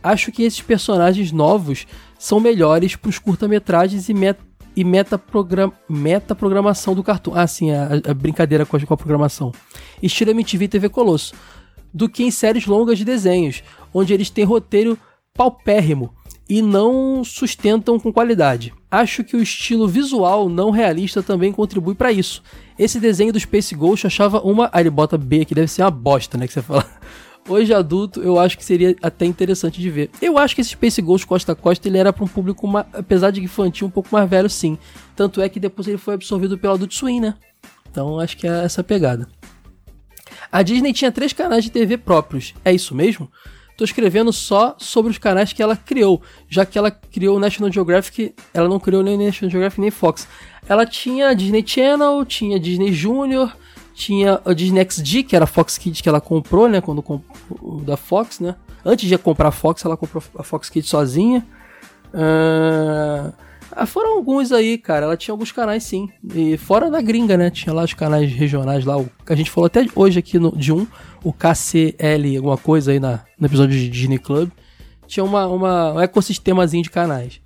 Acho 0.01 0.31
que 0.31 0.43
esses 0.43 0.61
personagens 0.61 1.31
novos 1.31 1.87
são 2.17 2.39
melhores 2.39 2.95
para 2.95 3.09
os 3.09 3.19
curta-metragens 3.19 4.09
e, 4.09 4.13
met 4.13 4.39
e 4.75 4.83
metaprogram, 4.83 5.71
metaprogramação 5.87 6.95
do 6.95 7.03
cartoon. 7.03 7.33
Ah, 7.35 7.45
sim, 7.45 7.71
a, 7.71 7.89
a 8.09 8.13
brincadeira 8.13 8.65
com 8.65 8.75
a, 8.75 8.81
com 8.81 8.93
a 8.93 8.97
programação. 8.97 9.51
Estilo 10.01 10.31
MTV 10.31 10.67
TV 10.67 10.89
Colosso. 10.89 11.33
Do 11.93 12.09
que 12.09 12.23
em 12.23 12.31
séries 12.31 12.65
longas 12.65 12.97
de 12.97 13.05
desenhos, 13.05 13.63
onde 13.93 14.13
eles 14.13 14.31
têm 14.31 14.43
roteiro 14.43 14.97
paupérrimo 15.33 16.13
e 16.53 16.61
não 16.61 17.23
sustentam 17.23 17.99
com 17.99 18.13
qualidade. 18.13 18.71
Acho 18.91 19.23
que 19.23 19.35
o 19.35 19.41
estilo 19.41 19.87
visual 19.87 20.47
não 20.47 20.69
realista 20.69 21.23
também 21.23 21.51
contribui 21.51 21.95
para 21.95 22.11
isso. 22.11 22.43
Esse 22.77 22.99
desenho 22.99 23.33
do 23.33 23.39
Space 23.39 23.73
Ghost 23.73 24.05
achava 24.05 24.39
uma. 24.39 24.69
Aí 24.71 24.83
ele 24.83 24.91
bota 24.91 25.17
B 25.17 25.45
que 25.45 25.55
deve 25.55 25.67
ser 25.67 25.81
uma 25.81 25.89
bosta, 25.89 26.37
né? 26.37 26.45
Que 26.45 26.53
você 26.53 26.61
fala. 26.61 26.85
Hoje 27.49 27.73
adulto, 27.73 28.21
eu 28.21 28.37
acho 28.37 28.55
que 28.55 28.63
seria 28.63 28.95
até 29.01 29.25
interessante 29.25 29.81
de 29.81 29.89
ver. 29.89 30.11
Eu 30.21 30.37
acho 30.37 30.53
que 30.53 30.61
esse 30.61 30.69
Space 30.69 31.01
Ghost 31.01 31.25
Costa 31.25 31.53
a 31.53 31.55
Costa 31.55 31.87
ele 31.87 31.97
era 31.97 32.13
para 32.13 32.23
um 32.23 32.27
público, 32.27 32.67
uma, 32.67 32.85
apesar 32.93 33.31
de 33.31 33.43
infantil, 33.43 33.87
um 33.87 33.89
pouco 33.89 34.09
mais 34.11 34.29
velho, 34.29 34.47
sim. 34.47 34.77
Tanto 35.15 35.41
é 35.41 35.49
que 35.49 35.59
depois 35.59 35.87
ele 35.87 35.97
foi 35.97 36.13
absorvido 36.13 36.55
pelo 36.55 36.75
Adult 36.75 36.93
Swim, 36.93 37.19
né? 37.19 37.33
Então 37.89 38.19
acho 38.19 38.37
que 38.37 38.47
é 38.47 38.63
essa 38.63 38.83
pegada. 38.83 39.27
A 40.51 40.61
Disney 40.61 40.93
tinha 40.93 41.11
três 41.11 41.33
canais 41.33 41.63
de 41.63 41.71
TV 41.71 41.97
próprios. 41.97 42.53
É 42.63 42.71
isso 42.71 42.93
mesmo? 42.93 43.27
Tô 43.75 43.83
escrevendo 43.83 44.31
só 44.31 44.75
sobre 44.77 45.11
os 45.11 45.17
canais 45.17 45.51
que 45.51 45.61
ela 45.61 45.75
criou, 45.75 46.21
já 46.47 46.65
que 46.65 46.77
ela 46.77 46.91
criou 46.91 47.39
National 47.39 47.71
Geographic, 47.71 48.35
ela 48.53 48.69
não 48.69 48.79
criou 48.79 49.01
nem 49.01 49.17
National 49.17 49.49
Geographic 49.49 49.81
nem 49.81 49.89
Fox. 49.89 50.27
Ela 50.67 50.85
tinha 50.85 51.33
Disney 51.33 51.63
Channel, 51.65 52.23
tinha 52.25 52.59
Disney 52.59 52.93
Junior, 52.93 53.51
tinha 53.93 54.41
a 54.45 54.53
Disney 54.53 54.87
XD, 54.89 55.23
que 55.23 55.35
era 55.35 55.45
a 55.45 55.47
Fox 55.47 55.77
Kids 55.77 56.01
que 56.01 56.09
ela 56.09 56.21
comprou, 56.21 56.67
né, 56.67 56.81
quando 56.81 57.03
da 57.83 57.97
Fox, 57.97 58.39
né? 58.39 58.55
Antes 58.85 59.07
de 59.07 59.17
comprar 59.17 59.47
a 59.47 59.51
Fox, 59.51 59.83
ela 59.85 59.95
comprou 59.95 60.21
a 60.37 60.43
Fox 60.43 60.69
Kids 60.69 60.89
sozinha. 60.89 61.45
Uh, 62.13 63.33
foram 63.85 64.15
alguns 64.15 64.51
aí, 64.51 64.77
cara. 64.77 65.05
Ela 65.05 65.17
tinha 65.17 65.33
alguns 65.33 65.51
canais, 65.51 65.83
sim. 65.83 66.09
E 66.33 66.57
fora 66.57 66.89
da 66.89 67.01
gringa, 67.01 67.37
né? 67.37 67.49
Tinha 67.49 67.73
lá 67.73 67.83
os 67.83 67.93
canais 67.93 68.31
regionais 68.31 68.85
lá. 68.85 68.97
O, 68.97 69.09
a 69.27 69.35
gente 69.35 69.51
falou 69.51 69.67
até 69.67 69.85
hoje 69.95 70.19
aqui 70.19 70.39
no, 70.39 70.55
de 70.55 70.71
um, 70.71 70.87
o 71.23 71.33
KCL, 71.33 72.37
alguma 72.37 72.57
coisa 72.57 72.91
aí 72.91 72.99
na, 72.99 73.21
no 73.39 73.47
episódio 73.47 73.77
de 73.77 73.89
Disney 73.89 74.19
Club. 74.19 74.49
Tinha 75.07 75.23
uma, 75.23 75.47
uma, 75.47 75.93
um 75.93 75.99
ecossistemazinho 76.01 76.83
de 76.83 76.89
canais. 76.89 77.41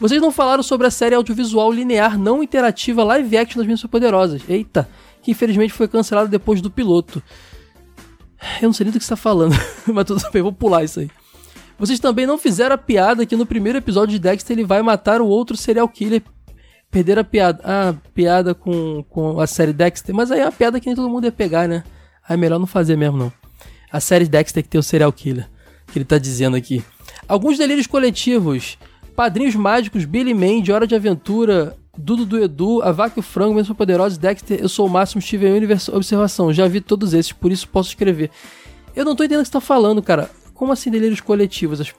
Vocês 0.00 0.20
não 0.20 0.32
falaram 0.32 0.62
sobre 0.62 0.86
a 0.86 0.90
série 0.90 1.14
audiovisual 1.14 1.70
linear 1.70 2.18
não 2.18 2.42
interativa 2.42 3.04
live 3.04 3.36
action 3.36 3.58
das 3.58 3.66
Meninas 3.66 3.82
Poderosas. 3.82 4.42
Eita, 4.48 4.88
que 5.22 5.30
infelizmente 5.30 5.72
foi 5.72 5.86
cancelada 5.86 6.28
depois 6.28 6.62
do 6.62 6.70
piloto. 6.70 7.22
Eu 8.62 8.68
não 8.68 8.72
sei 8.72 8.84
nem 8.84 8.92
do 8.92 8.98
que 8.98 9.04
você 9.04 9.12
está 9.12 9.16
falando, 9.16 9.54
mas 9.86 10.06
tudo 10.06 10.22
bem, 10.32 10.40
vou 10.40 10.52
pular 10.52 10.82
isso 10.82 11.00
aí. 11.00 11.10
Vocês 11.80 11.98
também 11.98 12.26
não 12.26 12.36
fizeram 12.36 12.74
a 12.74 12.78
piada 12.78 13.24
que 13.24 13.34
no 13.34 13.46
primeiro 13.46 13.78
episódio 13.78 14.12
de 14.12 14.18
Dexter 14.18 14.54
ele 14.54 14.66
vai 14.66 14.82
matar 14.82 15.22
o 15.22 15.26
outro 15.26 15.56
serial 15.56 15.88
killer. 15.88 16.22
Perderam 16.90 17.22
a 17.22 17.24
piada. 17.24 17.58
Ah, 17.64 17.94
piada 18.12 18.54
com, 18.54 19.02
com 19.08 19.40
a 19.40 19.46
série 19.46 19.72
Dexter. 19.72 20.14
Mas 20.14 20.30
aí 20.30 20.40
é 20.40 20.44
uma 20.44 20.52
piada 20.52 20.78
que 20.78 20.84
nem 20.84 20.94
todo 20.94 21.08
mundo 21.08 21.24
ia 21.24 21.32
pegar, 21.32 21.66
né? 21.66 21.82
Aí 22.28 22.34
é 22.34 22.36
melhor 22.36 22.58
não 22.58 22.66
fazer 22.66 22.98
mesmo, 22.98 23.16
não. 23.16 23.32
A 23.90 23.98
série 23.98 24.26
Dexter 24.26 24.62
que 24.62 24.68
tem 24.68 24.78
o 24.78 24.82
serial 24.82 25.10
killer. 25.10 25.48
Que 25.90 25.96
ele 25.98 26.04
tá 26.04 26.18
dizendo 26.18 26.54
aqui. 26.54 26.84
Alguns 27.26 27.56
delírios 27.56 27.86
coletivos. 27.86 28.76
Padrinhos 29.16 29.54
mágicos, 29.54 30.04
Billy 30.04 30.34
Mandy, 30.34 30.72
Hora 30.72 30.86
de 30.86 30.94
Aventura, 30.94 31.78
Dudu 31.96 32.26
do 32.26 32.44
Edu, 32.44 32.82
A 32.82 32.92
Vaca 32.92 33.14
e 33.16 33.20
o 33.20 33.22
Frango, 33.22 33.54
Mesmo 33.54 33.74
Poderosos, 33.74 34.18
Dexter, 34.18 34.60
Eu 34.60 34.68
Sou 34.68 34.86
o 34.86 34.90
Máximo, 34.90 35.22
Steven 35.22 35.54
Universe, 35.54 35.90
Observação. 35.90 36.52
Já 36.52 36.68
vi 36.68 36.82
todos 36.82 37.14
esses, 37.14 37.32
por 37.32 37.50
isso 37.50 37.66
posso 37.66 37.88
escrever. 37.88 38.30
Eu 38.94 39.02
não 39.02 39.16
tô 39.16 39.24
entendendo 39.24 39.40
o 39.40 39.42
que 39.44 39.48
você 39.48 39.52
tá 39.52 39.62
falando, 39.62 40.02
cara. 40.02 40.28
Como 40.60 40.72
assim 40.72 40.90
delírios 40.90 41.22
coletivos? 41.22 41.80
As, 41.80 41.94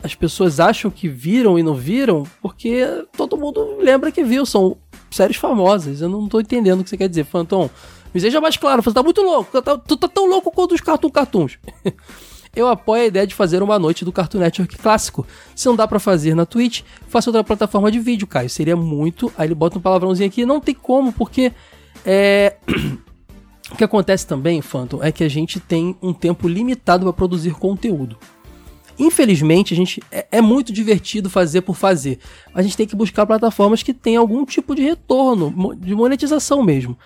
as 0.00 0.14
pessoas 0.14 0.60
acham 0.60 0.88
que 0.88 1.08
viram 1.08 1.58
e 1.58 1.64
não 1.64 1.74
viram 1.74 2.22
porque 2.40 2.86
todo 3.16 3.36
mundo 3.36 3.76
lembra 3.80 4.12
que 4.12 4.22
viu, 4.22 4.46
são 4.46 4.76
séries 5.10 5.36
famosas. 5.36 6.00
Eu 6.00 6.08
não 6.08 6.28
tô 6.28 6.38
entendendo 6.38 6.78
o 6.78 6.84
que 6.84 6.90
você 6.90 6.96
quer 6.96 7.08
dizer, 7.08 7.24
Phantom. 7.24 7.68
Me 8.14 8.20
seja 8.20 8.40
mais 8.40 8.56
claro, 8.56 8.84
você 8.84 8.94
tá 8.94 9.02
muito 9.02 9.20
louco, 9.20 9.60
tá, 9.60 9.76
tu 9.76 9.96
tá 9.96 10.06
tão 10.06 10.28
louco 10.28 10.52
quanto 10.52 10.76
os 10.76 10.80
Cartoon 10.80 11.10
Cartoons. 11.10 11.58
eu 12.54 12.68
apoio 12.68 13.02
a 13.02 13.06
ideia 13.06 13.26
de 13.26 13.34
fazer 13.34 13.64
uma 13.64 13.80
noite 13.80 14.04
do 14.04 14.12
Cartoon 14.12 14.38
Network 14.38 14.78
clássico. 14.78 15.26
Se 15.52 15.66
não 15.66 15.74
dá 15.74 15.88
para 15.88 15.98
fazer 15.98 16.36
na 16.36 16.46
Twitch, 16.46 16.82
faça 17.08 17.30
outra 17.30 17.42
plataforma 17.42 17.90
de 17.90 17.98
vídeo, 17.98 18.28
Caio. 18.28 18.48
Seria 18.48 18.76
muito. 18.76 19.32
Aí 19.36 19.48
ele 19.48 19.56
bota 19.56 19.76
um 19.76 19.82
palavrãozinho 19.82 20.28
aqui. 20.28 20.46
Não 20.46 20.60
tem 20.60 20.72
como, 20.72 21.12
porque. 21.12 21.50
É. 22.06 22.58
O 23.70 23.76
que 23.76 23.84
acontece 23.84 24.26
também, 24.26 24.60
Phantom, 24.60 25.02
é 25.02 25.10
que 25.10 25.24
a 25.24 25.28
gente 25.28 25.58
tem 25.58 25.96
um 26.02 26.12
tempo 26.12 26.46
limitado 26.46 27.04
para 27.04 27.12
produzir 27.12 27.54
conteúdo. 27.54 28.18
Infelizmente, 28.98 29.74
a 29.74 29.76
gente 29.76 30.02
é, 30.10 30.26
é, 30.30 30.40
muito 30.40 30.72
divertido 30.72 31.28
fazer 31.28 31.62
por 31.62 31.74
fazer. 31.74 32.18
A 32.54 32.62
gente 32.62 32.76
tem 32.76 32.86
que 32.86 32.94
buscar 32.94 33.26
plataformas 33.26 33.82
que 33.82 33.92
tenham 33.92 34.20
algum 34.20 34.44
tipo 34.44 34.74
de 34.74 34.82
retorno, 34.82 35.74
de 35.76 35.94
monetização 35.94 36.62
mesmo. 36.62 36.96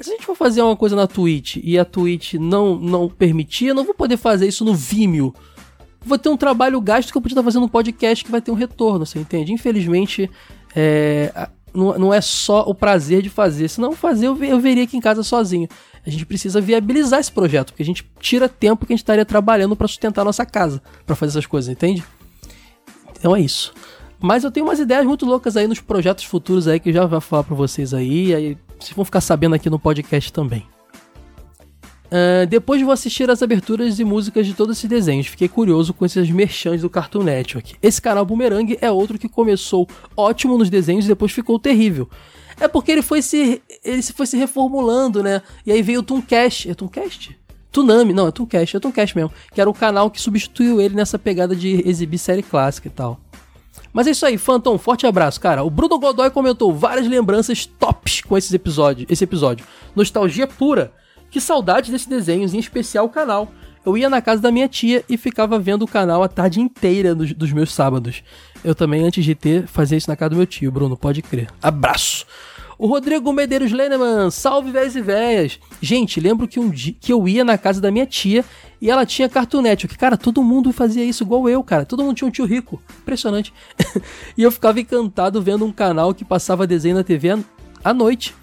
Se 0.00 0.10
a 0.10 0.14
gente 0.14 0.26
for 0.26 0.34
fazer 0.34 0.62
uma 0.62 0.76
coisa 0.76 0.96
na 0.96 1.06
Twitch 1.06 1.56
e 1.62 1.78
a 1.78 1.84
Twitch 1.84 2.34
não, 2.34 2.76
não 2.76 3.08
permitir, 3.08 3.66
eu 3.66 3.74
não 3.74 3.84
vou 3.84 3.94
poder 3.94 4.16
fazer 4.16 4.46
isso 4.46 4.64
no 4.64 4.74
Vimeo. 4.74 5.32
Vou 6.04 6.18
ter 6.18 6.28
um 6.28 6.36
trabalho 6.36 6.80
gasto 6.80 7.10
que 7.10 7.18
eu 7.18 7.22
podia 7.22 7.34
estar 7.34 7.42
fazendo 7.42 7.64
um 7.64 7.68
podcast 7.68 8.24
que 8.24 8.30
vai 8.30 8.40
ter 8.40 8.50
um 8.50 8.54
retorno, 8.54 9.06
você 9.06 9.18
entende? 9.18 9.52
Infelizmente, 9.52 10.30
é, 10.74 11.48
não, 11.76 11.98
não 11.98 12.14
é 12.14 12.20
só 12.20 12.62
o 12.62 12.74
prazer 12.74 13.22
de 13.22 13.28
fazer. 13.28 13.68
Se 13.68 13.80
não 13.80 13.92
fazer, 13.92 14.26
eu, 14.26 14.44
eu 14.44 14.58
veria 14.58 14.84
aqui 14.84 14.96
em 14.96 15.00
casa 15.00 15.22
sozinho. 15.22 15.68
A 16.04 16.10
gente 16.10 16.24
precisa 16.24 16.60
viabilizar 16.60 17.20
esse 17.20 17.30
projeto, 17.30 17.72
porque 17.72 17.82
a 17.82 17.86
gente 17.86 18.08
tira 18.20 18.48
tempo 18.48 18.86
que 18.86 18.92
a 18.92 18.94
gente 18.94 19.02
estaria 19.02 19.24
trabalhando 19.24 19.76
para 19.76 19.86
sustentar 19.86 20.22
a 20.22 20.24
nossa 20.24 20.46
casa, 20.46 20.82
para 21.04 21.14
fazer 21.14 21.32
essas 21.32 21.46
coisas, 21.46 21.70
entende? 21.70 22.02
Então 23.18 23.34
é 23.34 23.40
isso. 23.40 23.74
Mas 24.18 24.44
eu 24.44 24.50
tenho 24.50 24.66
umas 24.66 24.78
ideias 24.78 25.04
muito 25.04 25.26
loucas 25.26 25.56
aí 25.56 25.66
nos 25.66 25.80
projetos 25.80 26.24
futuros 26.24 26.66
aí 26.66 26.80
que 26.80 26.88
eu 26.88 26.94
já 26.94 27.04
vou 27.04 27.20
falar 27.20 27.44
para 27.44 27.54
vocês 27.54 27.92
aí, 27.92 28.34
aí 28.34 28.56
vocês 28.78 28.94
vão 28.94 29.04
ficar 29.04 29.20
sabendo 29.20 29.54
aqui 29.54 29.68
no 29.68 29.78
podcast 29.78 30.32
também. 30.32 30.75
Uh, 32.06 32.46
depois 32.46 32.80
vou 32.82 32.92
assistir 32.92 33.28
as 33.30 33.42
aberturas 33.42 33.98
e 33.98 34.04
músicas 34.04 34.46
de 34.46 34.54
todos 34.54 34.78
esses 34.78 34.88
desenhos. 34.88 35.26
Fiquei 35.26 35.48
curioso 35.48 35.92
com 35.92 36.06
esses 36.06 36.30
merchants 36.30 36.82
do 36.82 36.90
Cartoon 36.90 37.22
Network. 37.22 37.74
Esse 37.82 38.00
canal 38.00 38.24
Boomerang 38.24 38.78
é 38.80 38.90
outro 38.90 39.18
que 39.18 39.28
começou 39.28 39.88
ótimo 40.16 40.56
nos 40.56 40.70
desenhos 40.70 41.04
e 41.04 41.08
depois 41.08 41.32
ficou 41.32 41.58
terrível. 41.58 42.08
É 42.60 42.68
porque 42.68 42.92
ele 42.92 43.02
foi 43.02 43.20
se 43.20 43.60
ele 43.84 44.02
foi 44.02 44.26
se 44.26 44.36
reformulando, 44.36 45.22
né? 45.22 45.42
E 45.64 45.72
aí 45.72 45.82
veio 45.82 46.00
o 46.00 46.02
Tooncast. 46.02 46.70
É 46.70 46.74
Tooncast? 46.74 47.38
Tsunami, 47.70 48.14
não, 48.14 48.28
é 48.28 48.30
Tooncast, 48.30 48.76
é 48.76 48.80
Tooncast 48.80 49.14
mesmo. 49.14 49.32
Que 49.52 49.60
era 49.60 49.68
o 49.68 49.74
canal 49.74 50.10
que 50.10 50.20
substituiu 50.20 50.80
ele 50.80 50.94
nessa 50.94 51.18
pegada 51.18 51.54
de 51.54 51.86
exibir 51.86 52.18
série 52.18 52.42
clássica 52.42 52.88
e 52.88 52.90
tal. 52.90 53.20
Mas 53.92 54.06
é 54.06 54.10
isso 54.10 54.24
aí, 54.24 54.38
Phantom, 54.38 54.78
forte 54.78 55.06
abraço, 55.06 55.40
cara. 55.40 55.64
O 55.64 55.70
Bruno 55.70 55.98
Godoy 55.98 56.30
comentou 56.30 56.72
várias 56.72 57.06
lembranças 57.06 57.66
tops 57.66 58.20
com 58.20 58.36
esses 58.36 58.52
episódios, 58.52 59.06
esse 59.10 59.24
episódio. 59.24 59.66
Nostalgia 59.94 60.46
pura. 60.46 60.92
Que 61.36 61.40
saudade 61.42 61.92
desses 61.92 62.06
desenhos, 62.06 62.54
em 62.54 62.58
especial 62.58 63.04
o 63.04 63.10
canal. 63.10 63.52
Eu 63.84 63.94
ia 63.94 64.08
na 64.08 64.22
casa 64.22 64.40
da 64.40 64.50
minha 64.50 64.66
tia 64.66 65.04
e 65.06 65.18
ficava 65.18 65.58
vendo 65.58 65.82
o 65.82 65.86
canal 65.86 66.22
a 66.22 66.28
tarde 66.28 66.62
inteira 66.62 67.14
dos, 67.14 67.34
dos 67.34 67.52
meus 67.52 67.74
sábados. 67.74 68.22
Eu 68.64 68.74
também, 68.74 69.04
antes 69.04 69.22
de 69.22 69.34
ter, 69.34 69.66
fazia 69.66 69.98
isso 69.98 70.08
na 70.08 70.16
casa 70.16 70.30
do 70.30 70.36
meu 70.36 70.46
tio, 70.46 70.72
Bruno, 70.72 70.96
pode 70.96 71.20
crer. 71.20 71.48
Abraço! 71.62 72.24
O 72.78 72.86
Rodrigo 72.86 73.30
Medeiros 73.34 73.70
Leneman, 73.70 74.30
salve 74.30 74.70
véias 74.70 74.96
e 74.96 75.02
véias. 75.02 75.60
Gente, 75.78 76.20
lembro 76.20 76.48
que 76.48 76.58
um 76.58 76.70
dia 76.70 76.96
que 76.98 77.12
eu 77.12 77.28
ia 77.28 77.44
na 77.44 77.58
casa 77.58 77.82
da 77.82 77.90
minha 77.90 78.06
tia 78.06 78.42
e 78.80 78.90
ela 78.90 79.04
tinha 79.04 79.28
Cartoon 79.28 79.60
Network. 79.60 79.98
Cara, 79.98 80.16
todo 80.16 80.42
mundo 80.42 80.72
fazia 80.72 81.04
isso 81.04 81.22
igual 81.22 81.46
eu, 81.50 81.62
cara. 81.62 81.84
Todo 81.84 82.02
mundo 82.02 82.16
tinha 82.16 82.28
um 82.28 82.32
tio 82.32 82.46
rico. 82.46 82.82
Impressionante. 83.02 83.52
e 84.38 84.42
eu 84.42 84.50
ficava 84.50 84.80
encantado 84.80 85.42
vendo 85.42 85.66
um 85.66 85.70
canal 85.70 86.14
que 86.14 86.24
passava 86.24 86.66
desenho 86.66 86.94
na 86.94 87.04
TV 87.04 87.38
à 87.84 87.92
noite. 87.92 88.34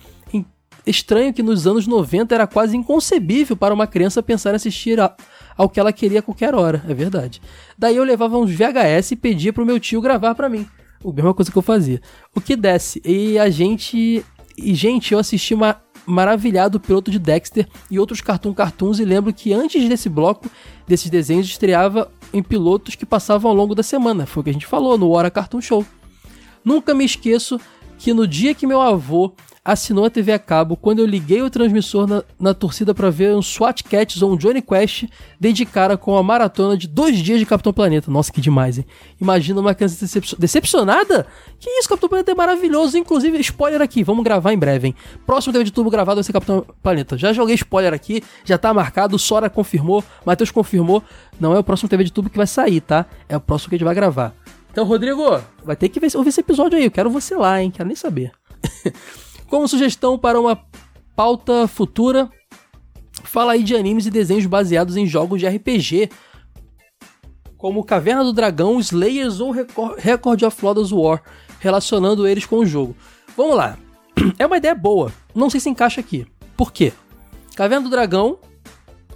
Estranho 0.85 1.33
que 1.33 1.41
nos 1.41 1.65
anos 1.65 1.87
90 1.87 2.35
era 2.35 2.45
quase 2.45 2.75
inconcebível 2.75 3.55
para 3.55 3.73
uma 3.73 3.87
criança 3.87 4.21
pensar 4.21 4.51
em 4.51 4.55
assistir 4.55 4.99
a, 4.99 5.15
ao 5.55 5.69
que 5.69 5.79
ela 5.79 5.93
queria 5.93 6.19
a 6.19 6.21
qualquer 6.21 6.53
hora, 6.53 6.83
é 6.87 6.93
verdade. 6.93 7.41
Daí 7.77 7.95
eu 7.95 8.03
levava 8.03 8.37
uns 8.37 8.51
VHS 8.51 9.11
e 9.11 9.15
pedia 9.15 9.53
pro 9.53 9.65
meu 9.65 9.79
tio 9.79 10.01
gravar 10.01 10.35
para 10.35 10.49
mim. 10.49 10.67
A 11.03 11.11
mesma 11.11 11.33
coisa 11.33 11.51
que 11.51 11.57
eu 11.57 11.61
fazia. 11.61 12.01
O 12.35 12.41
que 12.41 12.55
desce. 12.55 13.01
E 13.03 13.37
a 13.37 13.49
gente. 13.49 14.25
E, 14.57 14.73
gente, 14.73 15.13
eu 15.13 15.19
assisti 15.19 15.53
uma 15.53 15.81
maravilhado 16.05 16.77
o 16.77 16.81
piloto 16.81 17.09
de 17.09 17.17
Dexter 17.17 17.67
e 17.89 17.97
outros 17.97 18.21
Cartoon 18.21 18.53
Cartoons 18.53 18.99
e 18.99 19.05
lembro 19.05 19.33
que 19.33 19.53
antes 19.53 19.87
desse 19.87 20.09
bloco, 20.09 20.49
desses 20.87 21.09
desenhos, 21.09 21.47
estreava 21.47 22.11
em 22.33 22.43
pilotos 22.43 22.95
que 22.95 23.05
passavam 23.05 23.49
ao 23.49 23.55
longo 23.55 23.73
da 23.73 23.83
semana. 23.83 24.25
Foi 24.25 24.41
o 24.41 24.43
que 24.43 24.49
a 24.49 24.53
gente 24.53 24.65
falou 24.65 24.97
no 24.97 25.09
Hora 25.11 25.31
Cartoon 25.31 25.61
Show. 25.61 25.85
Nunca 26.63 26.93
me 26.93 27.05
esqueço 27.05 27.59
que 27.97 28.13
no 28.13 28.27
dia 28.27 28.53
que 28.53 28.67
meu 28.67 28.81
avô 28.81 29.33
assinou 29.63 30.05
a 30.05 30.09
TV 30.09 30.33
a 30.33 30.39
cabo 30.39 30.75
quando 30.75 30.99
eu 30.99 31.05
liguei 31.05 31.41
o 31.41 31.49
transmissor 31.49 32.05
na, 32.05 32.23
na 32.39 32.53
torcida 32.53 32.93
para 32.93 33.09
ver 33.09 33.35
um 33.35 33.41
SWAT 33.41 33.83
Cats 33.83 34.21
ou 34.21 34.33
um 34.33 34.37
Johnny 34.37 34.61
Quest 34.61 35.05
dedicara 35.39 35.95
com 35.95 36.17
a 36.17 36.23
maratona 36.23 36.75
de 36.75 36.87
dois 36.87 37.17
dias 37.19 37.39
de 37.39 37.45
Capitão 37.45 37.71
Planeta. 37.71 38.11
Nossa, 38.11 38.31
que 38.31 38.41
demais, 38.41 38.77
hein? 38.77 38.85
Imagina 39.21 39.61
uma 39.61 39.73
criança 39.73 39.97
decep 39.99 40.35
decepcionada? 40.37 41.25
Que 41.59 41.69
isso, 41.69 41.87
Capitão 41.87 42.09
Planeta 42.09 42.31
é 42.31 42.35
maravilhoso. 42.35 42.97
Inclusive, 42.97 43.39
spoiler 43.39 43.81
aqui, 43.81 44.03
vamos 44.03 44.23
gravar 44.23 44.51
em 44.51 44.57
breve, 44.57 44.87
hein? 44.87 44.95
Próximo 45.25 45.53
TV 45.53 45.65
de 45.65 45.71
tubo 45.71 45.89
gravado 45.89 46.17
vai 46.17 46.23
ser 46.23 46.33
Capitão 46.33 46.65
Planeta. 46.81 47.17
Já 47.17 47.31
joguei 47.31 47.55
spoiler 47.55 47.93
aqui, 47.93 48.21
já 48.43 48.57
tá 48.57 48.73
marcado, 48.73 49.17
Sora 49.17 49.49
confirmou, 49.49 50.03
Matheus 50.25 50.51
confirmou. 50.51 51.01
Não 51.39 51.55
é 51.55 51.59
o 51.59 51.63
próximo 51.63 51.87
TV 51.87 52.03
de 52.03 52.11
tubo 52.11 52.29
que 52.29 52.37
vai 52.37 52.47
sair, 52.47 52.81
tá? 52.81 53.05
É 53.29 53.37
o 53.37 53.39
próximo 53.39 53.69
que 53.69 53.75
a 53.75 53.77
gente 53.77 53.85
vai 53.85 53.95
gravar. 53.95 54.33
Então, 54.71 54.85
Rodrigo, 54.85 55.39
vai 55.63 55.75
ter 55.75 55.87
que 55.87 55.99
ver, 55.99 56.09
ouvir 56.15 56.29
esse 56.29 56.41
episódio 56.41 56.77
aí. 56.77 56.85
Eu 56.85 56.91
quero 56.91 57.09
você 57.09 57.35
lá, 57.35 57.61
hein? 57.61 57.71
Quero 57.71 57.87
nem 57.87 57.95
saber. 57.95 58.31
Como 59.53 59.67
sugestão 59.67 60.17
para 60.17 60.41
uma 60.41 60.59
pauta 61.15 61.67
futura, 61.67 62.27
fala 63.23 63.51
aí 63.51 63.61
de 63.61 63.75
animes 63.75 64.07
e 64.07 64.09
desenhos 64.09 64.47
baseados 64.47 64.97
em 64.97 65.05
jogos 65.05 65.39
de 65.39 65.47
RPG. 65.47 66.09
Como 67.55 67.83
Caverna 67.83 68.23
do 68.23 68.33
Dragão, 68.33 68.79
Slayers 68.79 69.39
ou 69.39 69.51
Record, 69.51 70.41
of 70.41 70.65
Lodoss 70.65 70.91
War, 70.91 71.21
relacionando 71.59 72.25
eles 72.25 72.47
com 72.47 72.55
o 72.55 72.65
jogo. 72.65 72.97
Vamos 73.37 73.55
lá. 73.55 73.77
É 74.39 74.45
uma 74.47 74.57
ideia 74.57 74.73
boa. 74.73 75.13
Não 75.35 75.51
sei 75.51 75.59
se 75.59 75.69
encaixa 75.69 76.01
aqui. 76.01 76.25
Por 76.57 76.73
quê? 76.73 76.91
Caverna 77.55 77.83
do 77.83 77.91
Dragão, 77.91 78.39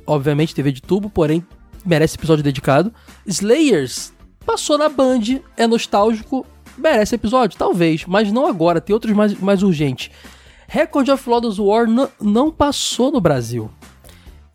obviamente 0.06 0.54
TV 0.54 0.72
de 0.72 0.84
tubo, 0.84 1.10
porém 1.10 1.44
merece 1.84 2.16
episódio 2.16 2.44
dedicado. 2.44 2.94
Slayers 3.26 4.14
passou 4.46 4.78
na 4.78 4.88
Band, 4.88 5.42
é 5.58 5.66
nostálgico, 5.66 6.46
merece 6.78 7.16
episódio, 7.16 7.58
talvez, 7.58 8.06
mas 8.06 8.32
não 8.32 8.46
agora, 8.46 8.80
tem 8.82 8.94
outros 8.94 9.14
mais, 9.14 9.34
mais 9.40 9.64
urgentes. 9.64 10.12
Record 10.68 11.10
of 11.10 11.30
Lodoss 11.30 11.60
War 11.60 11.88
não 12.20 12.52
passou 12.52 13.12
no 13.12 13.22
Brasil. 13.22 13.72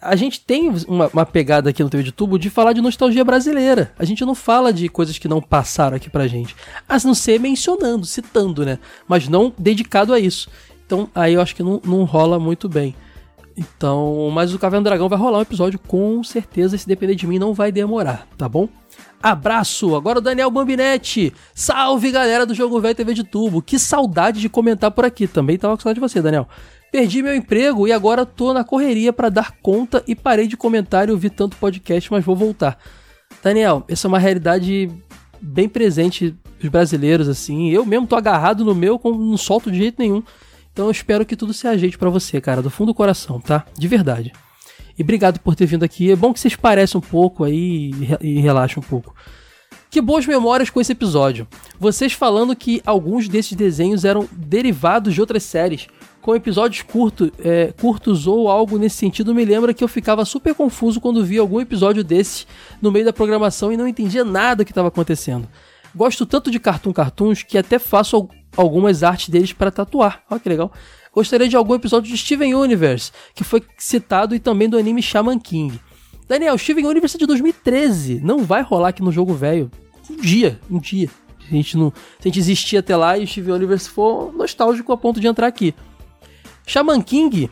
A 0.00 0.16
gente 0.16 0.40
tem 0.40 0.68
uma, 0.88 1.08
uma, 1.08 1.24
pegada 1.24 1.70
aqui 1.70 1.82
no 1.82 1.88
TV 1.88 2.02
de 2.02 2.10
Tubo 2.10 2.36
de 2.36 2.50
falar 2.50 2.72
de 2.72 2.80
nostalgia 2.80 3.24
brasileira. 3.24 3.92
A 3.96 4.04
gente 4.04 4.24
não 4.24 4.34
fala 4.34 4.72
de 4.72 4.88
coisas 4.88 5.16
que 5.16 5.28
não 5.28 5.40
passaram 5.40 5.96
aqui 5.96 6.10
pra 6.10 6.26
gente. 6.26 6.56
A 6.88 6.98
não 7.04 7.14
ser 7.14 7.38
mencionando, 7.38 8.04
citando, 8.04 8.66
né? 8.66 8.80
Mas 9.06 9.28
não 9.28 9.52
dedicado 9.56 10.12
a 10.12 10.18
isso. 10.18 10.50
Então 10.84 11.08
aí 11.14 11.34
eu 11.34 11.40
acho 11.40 11.54
que 11.54 11.62
não, 11.62 11.80
não 11.84 12.02
rola 12.02 12.38
muito 12.40 12.68
bem. 12.68 12.96
Então, 13.56 14.30
mas 14.32 14.54
o 14.54 14.58
Caverna 14.58 14.82
do 14.82 14.84
Dragão 14.84 15.08
vai 15.08 15.18
rolar 15.18 15.38
um 15.38 15.42
episódio 15.42 15.78
com 15.78 16.22
certeza, 16.24 16.78
se 16.78 16.86
depender 16.86 17.14
de 17.14 17.26
mim, 17.26 17.38
não 17.38 17.52
vai 17.52 17.70
demorar, 17.70 18.26
tá 18.36 18.48
bom? 18.48 18.68
Abraço! 19.22 19.94
Agora 19.94 20.18
o 20.18 20.22
Daniel 20.22 20.50
Bambinetti. 20.50 21.32
Salve 21.54 22.10
galera 22.10 22.44
do 22.44 22.54
Jogo 22.54 22.80
Velho 22.80 22.94
TV 22.94 23.14
de 23.14 23.22
Tubo. 23.22 23.62
Que 23.62 23.78
saudade 23.78 24.40
de 24.40 24.48
comentar 24.48 24.90
por 24.90 25.04
aqui. 25.04 25.28
Também 25.28 25.56
tava 25.56 25.76
com 25.76 25.82
saudade 25.82 26.00
de 26.00 26.00
você, 26.00 26.20
Daniel. 26.20 26.48
Perdi 26.90 27.22
meu 27.22 27.34
emprego 27.34 27.86
e 27.86 27.92
agora 27.92 28.26
tô 28.26 28.52
na 28.52 28.64
correria 28.64 29.12
para 29.12 29.28
dar 29.28 29.52
conta 29.62 30.02
e 30.08 30.16
parei 30.16 30.48
de 30.48 30.56
comentar 30.56 31.08
e 31.08 31.12
ouvir 31.12 31.30
tanto 31.30 31.56
podcast, 31.56 32.10
mas 32.10 32.24
vou 32.24 32.34
voltar. 32.34 32.76
Daniel, 33.42 33.84
essa 33.88 34.06
é 34.06 34.08
uma 34.08 34.18
realidade 34.18 34.90
bem 35.40 35.68
presente 35.68 36.34
dos 36.60 36.68
brasileiros, 36.68 37.28
assim. 37.28 37.70
Eu 37.70 37.86
mesmo 37.86 38.06
tô 38.06 38.16
agarrado 38.16 38.64
no 38.64 38.74
meu, 38.74 39.00
não 39.04 39.36
solto 39.36 39.70
de 39.70 39.78
jeito 39.78 40.00
nenhum. 40.00 40.22
Então 40.72 40.86
eu 40.86 40.90
espero 40.90 41.26
que 41.26 41.36
tudo 41.36 41.52
se 41.52 41.66
ajeite 41.68 41.98
para 41.98 42.10
você, 42.10 42.40
cara, 42.40 42.62
do 42.62 42.70
fundo 42.70 42.88
do 42.88 42.94
coração, 42.94 43.40
tá? 43.40 43.64
De 43.78 43.86
verdade. 43.86 44.32
E 44.98 45.02
obrigado 45.02 45.38
por 45.38 45.54
ter 45.54 45.66
vindo 45.66 45.84
aqui. 45.84 46.10
É 46.10 46.16
bom 46.16 46.32
que 46.32 46.40
vocês 46.40 46.56
parecem 46.56 46.98
um 46.98 47.02
pouco 47.02 47.44
aí 47.44 47.90
e 48.20 48.40
relaxem 48.40 48.78
um 48.78 48.86
pouco. 48.86 49.14
Que 49.90 50.00
boas 50.00 50.26
memórias 50.26 50.70
com 50.70 50.80
esse 50.80 50.92
episódio. 50.92 51.46
Vocês 51.78 52.14
falando 52.14 52.56
que 52.56 52.80
alguns 52.86 53.28
desses 53.28 53.52
desenhos 53.52 54.06
eram 54.06 54.26
derivados 54.32 55.12
de 55.12 55.20
outras 55.20 55.42
séries, 55.42 55.86
com 56.22 56.34
episódios 56.34 56.80
curto, 56.82 57.30
é, 57.44 57.74
curtos 57.78 58.26
ou 58.26 58.48
algo 58.48 58.78
nesse 58.78 58.96
sentido, 58.96 59.34
me 59.34 59.44
lembra 59.44 59.74
que 59.74 59.84
eu 59.84 59.88
ficava 59.88 60.24
super 60.24 60.54
confuso 60.54 61.00
quando 61.00 61.24
via 61.24 61.40
algum 61.40 61.60
episódio 61.60 62.02
desses 62.02 62.46
no 62.80 62.90
meio 62.90 63.04
da 63.04 63.12
programação 63.12 63.70
e 63.70 63.76
não 63.76 63.86
entendia 63.86 64.24
nada 64.24 64.64
que 64.64 64.70
estava 64.70 64.88
acontecendo. 64.88 65.46
Gosto 65.94 66.24
tanto 66.24 66.50
de 66.50 66.58
Cartoon 66.58 66.92
Cartoons 66.92 67.42
que 67.42 67.58
até 67.58 67.78
faço 67.78 68.16
algumas 68.56 69.02
artes 69.02 69.28
deles 69.28 69.52
para 69.52 69.70
tatuar. 69.70 70.22
Olha 70.30 70.40
que 70.40 70.48
legal 70.48 70.72
gostaria 71.12 71.48
de 71.48 71.56
algum 71.56 71.74
episódio 71.74 72.10
de 72.10 72.16
Steven 72.16 72.54
Universe, 72.54 73.12
que 73.34 73.44
foi 73.44 73.62
citado, 73.76 74.34
e 74.34 74.38
também 74.38 74.68
do 74.68 74.78
anime 74.78 75.02
Shaman 75.02 75.38
King. 75.38 75.78
Daniel, 76.26 76.56
Steven 76.56 76.86
Universe 76.86 77.16
é 77.16 77.20
de 77.20 77.26
2013, 77.26 78.20
não 78.22 78.44
vai 78.44 78.62
rolar 78.62 78.88
aqui 78.88 79.02
no 79.02 79.12
jogo 79.12 79.34
velho. 79.34 79.70
Um 80.10 80.16
dia, 80.16 80.58
um 80.70 80.78
dia. 80.78 81.10
A 81.46 81.54
gente, 81.54 81.76
não, 81.76 81.90
se 81.90 81.96
a 82.20 82.28
gente 82.28 82.38
existir 82.38 82.78
até 82.78 82.96
lá 82.96 83.18
e 83.18 83.24
o 83.24 83.26
Steven 83.26 83.52
Universe 83.52 83.90
for 83.90 84.32
nostálgico 84.32 84.92
a 84.92 84.96
ponto 84.96 85.20
de 85.20 85.26
entrar 85.26 85.46
aqui. 85.46 85.74
Shaman 86.66 87.02
King, 87.02 87.50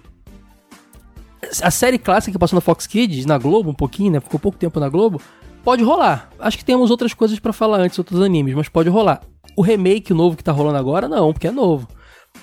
a 1.62 1.70
série 1.70 1.98
clássica 1.98 2.32
que 2.32 2.38
passou 2.38 2.56
na 2.56 2.60
Fox 2.60 2.86
Kids, 2.86 3.26
na 3.26 3.36
Globo 3.36 3.68
um 3.68 3.74
pouquinho, 3.74 4.12
né? 4.12 4.20
Ficou 4.20 4.40
pouco 4.40 4.56
tempo 4.56 4.80
na 4.80 4.88
Globo. 4.88 5.20
Pode 5.62 5.82
rolar. 5.82 6.30
Acho 6.38 6.56
que 6.56 6.64
temos 6.64 6.90
outras 6.90 7.12
coisas 7.12 7.38
para 7.38 7.52
falar 7.52 7.80
antes, 7.80 7.98
outros 7.98 8.22
animes, 8.22 8.54
mas 8.54 8.68
pode 8.68 8.88
rolar. 8.88 9.20
O 9.56 9.62
remake 9.62 10.14
novo 10.14 10.36
que 10.36 10.44
tá 10.44 10.52
rolando 10.52 10.78
agora, 10.78 11.08
não, 11.08 11.32
porque 11.32 11.48
é 11.48 11.50
novo. 11.50 11.88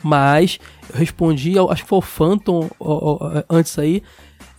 Mas 0.04 0.60
eu 0.92 1.00
respondi, 1.00 1.54
acho 1.58 1.84
que 1.84 1.90
foi 1.90 1.98
o 1.98 2.02
Phantom 2.02 2.70
antes 3.50 3.78
aí. 3.80 4.04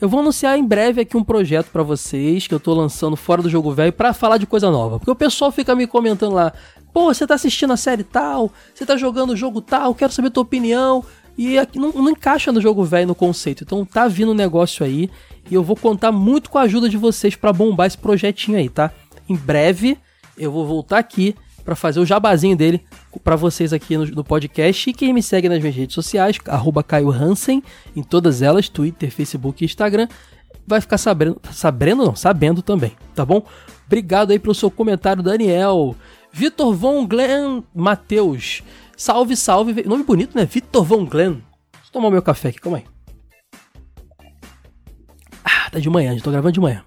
Eu 0.01 0.09
vou 0.09 0.21
anunciar 0.21 0.57
em 0.59 0.65
breve 0.65 1.01
aqui 1.01 1.17
um 1.17 1.25
projeto 1.25 1.71
para 1.71 1.83
vocês 1.83 2.47
que 2.47 2.55
eu 2.55 2.61
tô 2.61 2.73
lançando 2.73 3.17
fora 3.17 3.43
do 3.43 3.51
jogo 3.51 3.73
velho 3.73 3.93
para 3.93 4.13
falar 4.13 4.39
de 4.39 4.47
coisa 4.47 4.71
nova. 4.71 4.99
Porque 4.99 5.11
o 5.11 5.17
pessoal 5.17 5.51
fica 5.51 5.75
me 5.75 5.87
comentando 5.87 6.35
lá: 6.35 6.53
"Pô, 6.93 7.13
você 7.13 7.27
tá 7.27 7.35
assistindo 7.35 7.73
a 7.73 7.77
série 7.77 8.05
tal, 8.05 8.53
você 8.75 8.87
tá 8.87 8.97
jogando 8.97 9.31
o 9.31 9.37
jogo 9.37 9.61
tal, 9.61 9.95
quero 9.95 10.13
saber 10.13 10.31
tua 10.31 10.43
opinião". 10.43 11.05
E 11.37 11.57
aqui 11.57 11.79
não, 11.79 11.93
não 11.93 12.11
encaixa 12.11 12.51
no 12.51 12.61
jogo 12.61 12.83
velho 12.85 13.09
no 13.09 13.15
conceito. 13.15 13.63
Então 13.63 13.85
tá 13.85 14.09
vindo 14.09 14.33
um 14.33 14.35
negócio 14.35 14.85
aí 14.85 15.09
e 15.49 15.55
eu 15.55 15.63
vou 15.63 15.77
contar 15.77 16.11
muito 16.11 16.51
com 16.51 16.59
a 16.59 16.63
ajuda 16.63 16.89
de 16.89 16.97
vocês 16.97 17.37
para 17.37 17.53
bombar 17.53 17.87
esse 17.87 17.99
projetinho 17.99 18.59
aí, 18.59 18.69
tá? 18.69 18.91
Em 19.29 19.37
breve 19.37 19.97
eu 20.37 20.51
vou 20.51 20.67
voltar 20.67 20.99
aqui 20.99 21.35
para 21.69 21.77
fazer 21.77 22.01
o 22.01 22.07
jabazinho 22.07 22.57
dele 22.57 22.83
para 23.23 23.37
vocês 23.37 23.75
aqui 23.75 23.95
no, 23.95 24.07
no, 24.07 24.25
podcast. 24.25 24.89
E 24.89 24.95
quem 24.95 25.13
me 25.13 25.23
segue 25.23 25.51
nas 25.51 25.59
minhas 25.59 25.77
redes 25.77 25.95
sociais, 25.95 26.39
arroba 26.47 26.83
Caio 26.83 27.11
Hansen, 27.11 27.63
em 27.95 28.03
todas 28.03 28.41
elas, 28.41 28.71
Twitter, 28.71 29.13
Facebook 29.13 29.63
e 29.63 29.67
Instagram, 29.67 30.09
vai 30.67 30.81
ficar 30.81 30.97
sabendo, 30.97 31.39
sabendo 31.53 32.07
não, 32.07 32.17
sabendo 32.17 32.63
também, 32.63 32.97
tá 33.15 33.23
bom? 33.23 33.45
Obrigado 33.87 34.31
aí 34.31 34.39
pelo 34.39 34.55
seu 34.55 34.71
comentário, 34.71 35.23
Daniel. 35.23 35.95
Vitor 36.33 36.73
Von 36.73 37.07
Glenn 37.07 37.63
Matheus. 37.75 38.63
Salve, 38.97 39.37
salve. 39.37 39.83
Nome 39.87 40.05
bonito, 40.05 40.35
né? 40.35 40.47
Vitor 40.47 40.83
Von 40.83 41.05
Glenn. 41.05 41.33
Deixa 41.73 41.89
eu 41.89 41.93
tomar 41.93 42.11
meu 42.11 42.23
café 42.23 42.49
aqui, 42.49 42.61
calma 42.61 42.79
aí. 42.79 42.85
Ah, 45.45 45.69
tá 45.71 45.79
de 45.79 45.91
manhã, 45.91 46.17
já 46.17 46.25
tô 46.25 46.31
gravando 46.31 46.53
de 46.53 46.61
manhã. 46.61 46.83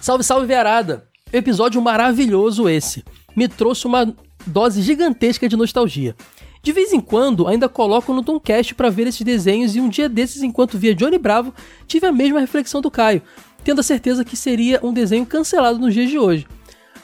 Salve, 0.00 0.24
salve, 0.24 0.46
Verada. 0.46 1.10
Episódio 1.30 1.80
maravilhoso 1.82 2.66
esse 2.66 3.04
me 3.40 3.48
trouxe 3.48 3.86
uma 3.86 4.14
dose 4.46 4.82
gigantesca 4.82 5.48
de 5.48 5.56
nostalgia. 5.56 6.14
De 6.62 6.72
vez 6.72 6.92
em 6.92 7.00
quando, 7.00 7.48
ainda 7.48 7.70
coloco 7.70 8.12
no 8.12 8.22
Tomcast 8.22 8.74
para 8.74 8.90
ver 8.90 9.06
esses 9.06 9.22
desenhos 9.22 9.74
e 9.74 9.80
um 9.80 9.88
dia 9.88 10.10
desses, 10.10 10.42
enquanto 10.42 10.76
via 10.76 10.94
Johnny 10.94 11.16
Bravo, 11.16 11.54
tive 11.86 12.06
a 12.06 12.12
mesma 12.12 12.38
reflexão 12.38 12.82
do 12.82 12.90
Caio, 12.90 13.22
tendo 13.64 13.80
a 13.80 13.82
certeza 13.82 14.26
que 14.26 14.36
seria 14.36 14.78
um 14.82 14.92
desenho 14.92 15.24
cancelado 15.24 15.78
nos 15.78 15.94
dias 15.94 16.10
de 16.10 16.18
hoje. 16.18 16.46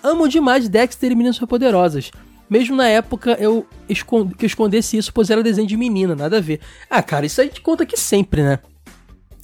Amo 0.02 0.28
demais 0.28 0.68
Dexter 0.68 1.10
e 1.10 1.14
Meninas 1.14 1.38
Poderosas. 1.38 2.10
Mesmo 2.50 2.76
na 2.76 2.86
época 2.86 3.34
eu 3.40 3.66
escond 3.88 4.34
que 4.34 4.44
eu 4.44 4.46
escondesse 4.46 4.98
isso, 4.98 5.14
pois 5.14 5.30
era 5.30 5.42
desenho 5.42 5.66
de 5.66 5.76
menina, 5.76 6.14
nada 6.14 6.36
a 6.36 6.40
ver. 6.40 6.60
Ah, 6.90 7.02
cara, 7.02 7.24
isso 7.24 7.40
a 7.40 7.44
gente 7.44 7.62
conta 7.62 7.82
aqui 7.82 7.98
sempre, 7.98 8.42
né? 8.42 8.58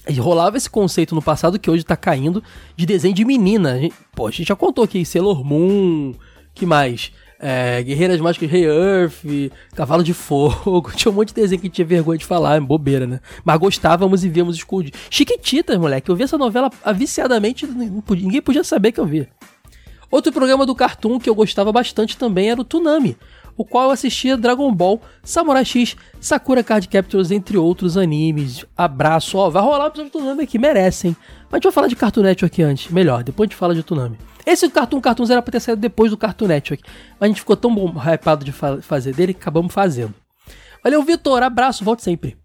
E 0.06 0.20
rolava 0.20 0.58
esse 0.58 0.68
conceito 0.68 1.14
no 1.14 1.22
passado 1.22 1.58
que 1.58 1.70
hoje 1.70 1.84
tá 1.84 1.96
caindo 1.96 2.44
de 2.76 2.84
desenho 2.84 3.14
de 3.14 3.24
menina. 3.24 3.72
A 3.72 3.78
gente, 3.78 3.94
pô, 4.14 4.26
a 4.26 4.30
gente 4.30 4.48
já 4.48 4.54
contou 4.54 4.84
aqui 4.84 5.06
Sailor 5.06 5.42
Moon, 5.42 6.12
que 6.54 6.66
mais? 6.66 7.12
É, 7.44 7.82
Guerreiras 7.82 8.20
Mágicas 8.20 8.48
Rei 8.48 8.64
Earth, 8.64 9.24
Cavalo 9.74 10.04
de 10.04 10.14
Fogo. 10.14 10.92
Tinha 10.94 11.10
um 11.10 11.14
monte 11.14 11.28
de 11.28 11.34
desenho 11.34 11.60
que 11.60 11.68
tinha 11.68 11.84
vergonha 11.84 12.16
de 12.16 12.24
falar, 12.24 12.56
é 12.56 12.60
bobeira, 12.60 13.04
né? 13.04 13.18
Mas 13.44 13.58
gostávamos 13.58 14.22
e 14.22 14.28
víamos 14.28 14.54
escondido. 14.54 14.96
Chiquititas, 15.10 15.76
moleque. 15.76 16.08
Eu 16.08 16.14
vi 16.14 16.22
essa 16.22 16.38
novela 16.38 16.70
viciadamente, 16.94 17.66
ninguém 17.66 18.40
podia 18.40 18.62
saber 18.62 18.92
que 18.92 19.00
eu 19.00 19.06
via. 19.06 19.28
Outro 20.08 20.30
programa 20.30 20.64
do 20.64 20.74
Cartoon 20.74 21.18
que 21.18 21.28
eu 21.28 21.34
gostava 21.34 21.72
bastante 21.72 22.16
também 22.16 22.50
era 22.50 22.60
o 22.60 22.64
Tsunami, 22.64 23.16
o 23.56 23.64
qual 23.64 23.86
eu 23.86 23.90
assistia 23.90 24.36
Dragon 24.36 24.70
Ball, 24.72 25.00
Samurai 25.24 25.64
X, 25.64 25.96
Sakura 26.20 26.62
Card 26.62 26.86
Captors, 26.86 27.30
entre 27.30 27.56
outros 27.56 27.96
animes. 27.96 28.64
Abraço, 28.76 29.38
ó, 29.38 29.48
vai 29.50 29.62
rolar 29.62 29.84
o 29.84 29.86
episódio 29.88 30.12
do 30.12 30.18
Tsunami 30.18 30.42
aqui, 30.42 30.58
merecem. 30.58 31.16
Mas 31.44 31.52
a 31.52 31.56
gente 31.56 31.64
vai 31.64 31.72
falar 31.72 31.88
de 31.88 31.96
Cartoon 31.96 32.22
Network 32.22 32.62
antes, 32.62 32.92
melhor, 32.92 33.24
depois 33.24 33.48
a 33.48 33.50
gente 33.50 33.58
fala 33.58 33.74
de 33.74 33.82
Tsunami. 33.82 34.18
Esse 34.44 34.68
Cartoon 34.68 35.00
Cartoons 35.00 35.30
era 35.30 35.40
pra 35.40 35.52
ter 35.52 35.60
saído 35.60 35.80
depois 35.80 36.10
do 36.10 36.16
Cartoon 36.16 36.48
Network, 36.48 36.82
mas 37.18 37.22
a 37.22 37.26
gente 37.28 37.40
ficou 37.40 37.56
tão 37.56 37.74
bom, 37.74 37.92
hypado 37.96 38.44
de 38.44 38.52
fa 38.52 38.82
fazer 38.82 39.14
dele 39.14 39.34
que 39.34 39.40
acabamos 39.40 39.72
fazendo. 39.72 40.14
Valeu, 40.82 41.02
Vitor, 41.02 41.42
abraço, 41.42 41.84
volte 41.84 42.02
sempre. 42.02 42.36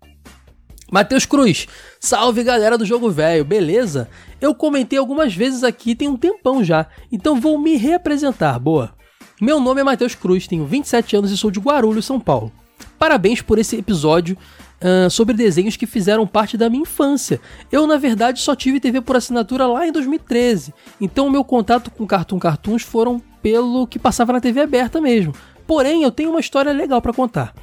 Matheus 0.92 1.26
Cruz, 1.26 1.68
salve 2.00 2.44
galera 2.44 2.78
do 2.78 2.86
Jogo 2.86 3.10
Velho, 3.10 3.44
beleza? 3.44 4.08
Eu 4.40 4.56
comentei 4.56 4.98
algumas 4.98 5.36
vezes 5.36 5.64
aqui 5.64 5.96
tem 5.96 6.08
um 6.08 6.16
tempão 6.16 6.64
já, 6.64 6.88
então 7.12 7.42
vou 7.42 7.60
me 7.60 7.76
reapresentar, 7.76 8.58
boa. 8.60 8.96
Meu 9.42 9.60
nome 9.60 9.82
é 9.82 9.84
Matheus 9.84 10.16
Cruz, 10.16 10.48
tenho 10.48 10.66
27 10.66 11.16
anos 11.16 11.32
e 11.32 11.38
sou 11.38 11.52
de 11.52 11.60
Guarulhos, 11.60 12.06
São 12.06 12.20
Paulo. 12.20 12.52
Parabéns 12.98 13.42
por 13.42 13.60
esse 13.60 13.76
episódio 13.76 14.38
uh, 14.82 15.10
sobre 15.10 15.36
desenhos 15.36 15.78
que 15.78 15.86
fizeram 15.86 16.26
parte 16.26 16.58
da 16.58 16.70
minha 16.70 16.84
infância. 16.84 17.40
Eu, 17.72 17.86
na 17.86 17.98
verdade, 17.98 18.42
só 18.42 18.56
tive 18.56 18.80
TV 18.80 19.02
por 19.02 19.16
assinatura 19.16 19.68
lá 19.68 19.88
em 19.88 19.92
2013, 19.92 20.74
então 21.00 21.28
o 21.28 21.32
meu 21.32 21.44
contato 21.44 21.92
com 21.92 22.06
Cartoon 22.06 22.40
Cartoons 22.40 22.84
foram 22.84 23.22
pelo 23.42 23.88
que 23.88 24.00
passava 24.00 24.34
na 24.34 24.42
TV 24.42 24.62
aberta 24.62 25.00
mesmo. 25.00 25.34
Porém, 25.66 26.04
eu 26.04 26.12
tenho 26.12 26.32
uma 26.32 26.40
história 26.40 26.72
legal 26.72 27.02
para 27.02 27.14
contar. 27.14 27.54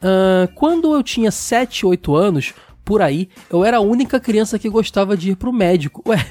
Uh, 0.00 0.52
quando 0.54 0.94
eu 0.94 1.02
tinha 1.02 1.30
7, 1.30 1.86
8 1.86 2.14
anos, 2.14 2.54
por 2.84 3.00
aí, 3.00 3.28
eu 3.50 3.64
era 3.64 3.78
a 3.78 3.80
única 3.80 4.20
criança 4.20 4.58
que 4.58 4.68
gostava 4.68 5.16
de 5.16 5.30
ir 5.30 5.36
pro 5.36 5.52
médico. 5.52 6.02
Ué, 6.08 6.24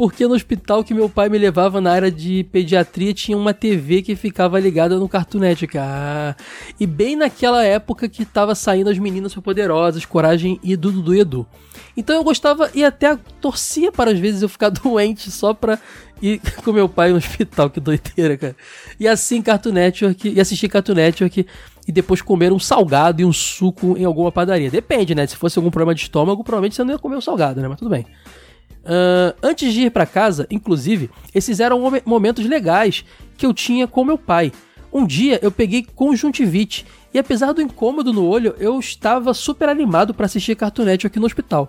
porque 0.00 0.26
no 0.26 0.32
hospital 0.32 0.82
que 0.82 0.94
meu 0.94 1.10
pai 1.10 1.28
me 1.28 1.36
levava 1.36 1.78
na 1.78 1.92
área 1.92 2.10
de 2.10 2.42
pediatria 2.44 3.12
tinha 3.12 3.36
uma 3.36 3.52
TV 3.52 4.00
que 4.00 4.16
ficava 4.16 4.58
ligada 4.58 4.98
no 4.98 5.06
Cartoon 5.06 5.40
Network. 5.40 5.76
Ah, 5.76 6.34
e 6.80 6.86
bem 6.86 7.16
naquela 7.16 7.62
época 7.62 8.08
que 8.08 8.24
tava 8.24 8.54
saindo 8.54 8.88
as 8.88 8.98
meninas 8.98 9.34
poderosas, 9.34 10.06
Coragem 10.06 10.58
e 10.64 10.74
Dudu 10.74 11.14
e 11.14 11.20
Edu. 11.20 11.46
Então 11.94 12.16
eu 12.16 12.24
gostava 12.24 12.70
e 12.74 12.82
até 12.82 13.14
torcia 13.42 13.92
para 13.92 14.10
às 14.10 14.18
vezes 14.18 14.40
eu 14.40 14.48
ficar 14.48 14.70
doente 14.72 15.30
só 15.30 15.52
pra 15.52 15.78
ir 16.22 16.40
com 16.64 16.72
meu 16.72 16.88
pai 16.88 17.10
no 17.10 17.18
hospital, 17.18 17.68
que 17.68 17.78
doideira, 17.78 18.38
cara. 18.38 18.56
E 18.98 19.06
assim 19.06 19.42
Cartoon 19.42 19.72
Network, 19.72 20.30
e 20.30 20.40
assistir 20.40 20.70
Cartoon 20.70 20.94
Network 20.94 21.46
e 21.86 21.92
depois 21.92 22.22
comer 22.22 22.54
um 22.54 22.58
salgado 22.58 23.20
e 23.20 23.24
um 23.26 23.34
suco 23.34 23.98
em 23.98 24.06
alguma 24.06 24.32
padaria. 24.32 24.70
Depende, 24.70 25.14
né? 25.14 25.26
Se 25.26 25.36
fosse 25.36 25.58
algum 25.58 25.70
problema 25.70 25.94
de 25.94 26.00
estômago, 26.00 26.42
provavelmente 26.42 26.74
você 26.74 26.84
não 26.84 26.94
ia 26.94 26.98
comer 26.98 27.16
o 27.16 27.20
salgado, 27.20 27.60
né? 27.60 27.68
Mas 27.68 27.78
tudo 27.78 27.90
bem. 27.90 28.06
Uh, 28.84 29.36
antes 29.42 29.72
de 29.72 29.82
ir 29.82 29.90
para 29.90 30.06
casa, 30.06 30.46
inclusive, 30.50 31.10
esses 31.34 31.60
eram 31.60 31.80
momentos 32.04 32.46
legais 32.46 33.04
que 33.36 33.44
eu 33.44 33.52
tinha 33.52 33.86
com 33.86 34.04
meu 34.04 34.18
pai. 34.18 34.52
Um 34.92 35.06
dia 35.06 35.38
eu 35.42 35.52
peguei 35.52 35.86
conjuntivite 35.94 36.84
e 37.12 37.18
apesar 37.18 37.52
do 37.52 37.62
incômodo 37.62 38.12
no 38.12 38.26
olho, 38.26 38.54
eu 38.58 38.78
estava 38.78 39.34
super 39.34 39.68
animado 39.68 40.14
para 40.14 40.26
assistir 40.26 40.56
Cartoon 40.56 40.84
Network 40.84 41.06
aqui 41.06 41.20
no 41.20 41.26
hospital. 41.26 41.68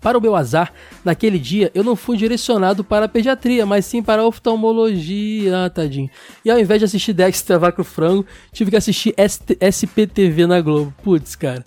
Para 0.00 0.16
o 0.16 0.20
meu 0.20 0.34
azar, 0.34 0.72
naquele 1.04 1.38
dia 1.38 1.70
eu 1.74 1.84
não 1.84 1.94
fui 1.94 2.16
direcionado 2.16 2.82
para 2.82 3.06
a 3.06 3.08
pediatria, 3.08 3.66
mas 3.66 3.84
sim 3.84 4.02
para 4.02 4.22
a 4.22 4.26
oftalmologia, 4.26 5.66
ah, 5.66 5.70
tadinho. 5.70 6.08
E 6.44 6.50
ao 6.50 6.58
invés 6.58 6.80
de 6.80 6.84
assistir 6.86 7.12
Dexter 7.12 7.58
Vaca 7.58 7.84
Frango, 7.84 8.24
tive 8.52 8.70
que 8.70 8.76
assistir 8.76 9.14
ST 9.28 9.58
SPTV 9.60 10.46
na 10.46 10.60
Globo. 10.60 10.94
Putz, 11.02 11.36
cara. 11.36 11.62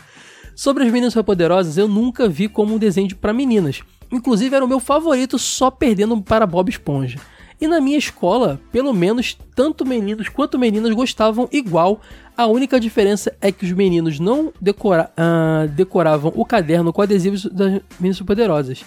Sobre 0.55 0.83
as 0.83 0.91
meninas 0.91 1.13
poderosas, 1.15 1.77
eu 1.77 1.87
nunca 1.87 2.27
vi 2.27 2.47
como 2.47 2.75
um 2.75 2.77
desenho 2.77 3.15
para 3.15 3.33
meninas. 3.33 3.81
Inclusive 4.15 4.55
era 4.55 4.63
o 4.63 4.67
meu 4.67 4.79
favorito, 4.79 5.37
só 5.37 5.69
perdendo 5.69 6.21
para 6.21 6.47
Bob 6.47 6.69
Esponja. 6.69 7.19
E 7.59 7.67
na 7.67 7.79
minha 7.81 7.97
escola, 7.97 8.59
pelo 8.71 8.93
menos 8.93 9.37
tanto 9.55 9.85
meninos 9.85 10.29
quanto 10.29 10.57
meninas 10.59 10.93
gostavam 10.93 11.47
igual. 11.51 12.01
A 12.37 12.45
única 12.47 12.79
diferença 12.79 13.35
é 13.41 13.51
que 13.51 13.65
os 13.65 13.71
meninos 13.71 14.19
não 14.19 14.51
decora 14.59 15.11
uh, 15.11 15.67
decoravam 15.69 16.33
o 16.35 16.45
caderno 16.45 16.91
com 16.91 17.01
adesivos 17.01 17.45
das 17.45 17.81
meninas 17.99 18.21
poderosas. 18.21 18.81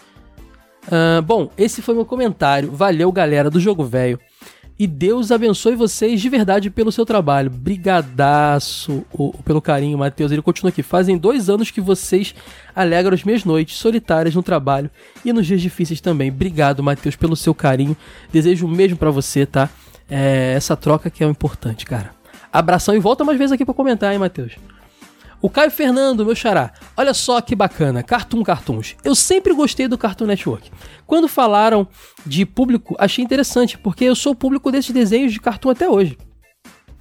Uh, 0.86 1.20
bom, 1.22 1.50
esse 1.56 1.82
foi 1.82 1.94
meu 1.94 2.04
comentário. 2.04 2.70
Valeu, 2.72 3.10
galera 3.12 3.50
do 3.50 3.60
Jogo 3.60 3.84
Velho. 3.84 4.18
E 4.78 4.86
Deus 4.86 5.32
abençoe 5.32 5.74
vocês 5.74 6.20
de 6.20 6.28
verdade 6.28 6.70
pelo 6.70 6.92
seu 6.92 7.04
trabalho. 7.04 7.50
Brigadaço 7.50 9.04
pelo 9.44 9.60
carinho, 9.60 9.98
Matheus. 9.98 10.30
Ele 10.30 10.40
continua 10.40 10.68
aqui. 10.68 10.84
Fazem 10.84 11.18
dois 11.18 11.50
anos 11.50 11.72
que 11.72 11.80
vocês 11.80 12.32
alegram 12.76 13.12
as 13.12 13.24
minhas 13.24 13.44
noites 13.44 13.76
solitárias 13.76 14.36
no 14.36 14.42
trabalho 14.42 14.88
e 15.24 15.32
nos 15.32 15.48
dias 15.48 15.60
difíceis 15.60 16.00
também. 16.00 16.30
Obrigado, 16.30 16.80
Matheus, 16.80 17.16
pelo 17.16 17.34
seu 17.34 17.52
carinho. 17.52 17.96
Desejo 18.32 18.66
o 18.66 18.70
mesmo 18.70 18.96
para 18.96 19.10
você, 19.10 19.44
tá? 19.44 19.68
É, 20.08 20.52
essa 20.54 20.76
troca 20.76 21.10
que 21.10 21.24
é 21.24 21.26
o 21.26 21.30
importante, 21.30 21.84
cara. 21.84 22.12
Abração 22.52 22.94
e 22.94 23.00
volta 23.00 23.24
mais 23.24 23.36
vezes 23.36 23.52
aqui 23.52 23.64
para 23.64 23.74
comentar, 23.74 24.12
hein, 24.12 24.18
Matheus. 24.20 24.52
O 25.40 25.48
Caio 25.48 25.70
Fernando, 25.70 26.26
meu 26.26 26.34
xará. 26.34 26.72
Olha 26.96 27.14
só 27.14 27.40
que 27.40 27.54
bacana, 27.54 28.02
Cartoon 28.02 28.42
Cartoons. 28.42 28.96
Eu 29.04 29.14
sempre 29.14 29.54
gostei 29.54 29.86
do 29.86 29.96
Cartoon 29.96 30.26
Network. 30.26 30.70
Quando 31.06 31.28
falaram 31.28 31.86
de 32.26 32.44
público, 32.44 32.96
achei 32.98 33.24
interessante, 33.24 33.78
porque 33.78 34.04
eu 34.04 34.16
sou 34.16 34.34
público 34.34 34.72
desses 34.72 34.90
desenhos 34.90 35.32
de 35.32 35.40
cartoon 35.40 35.70
até 35.70 35.88
hoje. 35.88 36.18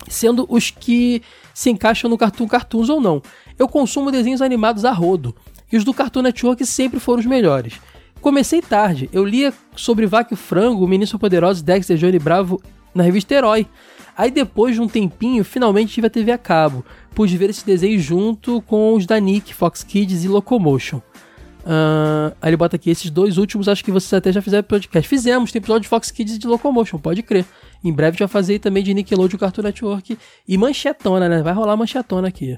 Sendo 0.07 0.45
os 0.47 0.69
que 0.69 1.23
se 1.51 1.71
encaixam 1.71 2.09
no 2.09 2.17
Cartoon 2.17 2.47
Cartoons 2.47 2.89
ou 2.89 3.01
não. 3.01 3.21
Eu 3.57 3.67
consumo 3.67 4.11
desenhos 4.11 4.41
animados 4.41 4.85
a 4.85 4.91
rodo. 4.91 5.35
E 5.71 5.75
os 5.75 5.83
do 5.83 5.93
Cartoon 5.93 6.21
Network 6.21 6.63
sempre 6.65 6.99
foram 6.99 7.19
os 7.19 7.25
melhores. 7.25 7.73
Comecei 8.21 8.61
tarde, 8.61 9.09
eu 9.11 9.25
lia 9.25 9.53
sobre 9.75 10.05
Vaca 10.05 10.33
e 10.33 10.37
Frango, 10.37 10.87
Ministro 10.87 11.17
Poderoso, 11.17 11.63
Dexter, 11.63 11.97
Johnny 11.97 12.19
Bravo 12.19 12.61
na 12.93 13.03
revista 13.03 13.33
Herói. 13.33 13.67
Aí 14.17 14.31
depois 14.31 14.73
de 14.73 14.81
um 14.81 14.87
tempinho, 14.87 15.45
finalmente 15.45 15.93
tive 15.93 16.07
a 16.07 16.09
TV 16.09 16.31
a 16.31 16.37
cabo. 16.39 16.83
Pude 17.13 17.37
ver 17.37 17.51
esse 17.51 17.63
desenho 17.63 17.99
junto 17.99 18.61
com 18.63 18.95
os 18.95 19.05
da 19.05 19.19
Nick, 19.19 19.53
Fox 19.53 19.83
Kids 19.83 20.23
e 20.23 20.27
Locomotion. 20.27 20.97
Uh, 20.97 22.33
aí 22.41 22.49
ele 22.49 22.57
bota 22.57 22.77
aqui, 22.77 22.89
esses 22.89 23.11
dois 23.11 23.37
últimos 23.37 23.67
acho 23.67 23.83
que 23.83 23.91
vocês 23.91 24.13
até 24.13 24.31
já 24.31 24.41
fizeram 24.41 24.63
podcast. 24.63 25.07
Fizemos, 25.07 25.51
tem 25.51 25.59
episódio 25.59 25.81
de 25.81 25.89
Fox 25.89 26.09
Kids 26.09 26.35
e 26.35 26.39
de 26.39 26.47
Locomotion, 26.47 26.97
pode 26.97 27.21
crer. 27.21 27.45
Em 27.83 27.93
breve 27.93 28.17
vai 28.17 28.27
fazer 28.27 28.57
também 28.59 28.81
de 28.81 28.93
Nickelodeon 28.93 29.37
Cartoon 29.37 29.61
Network 29.61 30.17
e 30.47 30.57
manchetona, 30.57 31.29
né? 31.29 31.43
Vai 31.43 31.53
rolar 31.53 31.77
manchetona 31.77 32.29
aqui. 32.29 32.57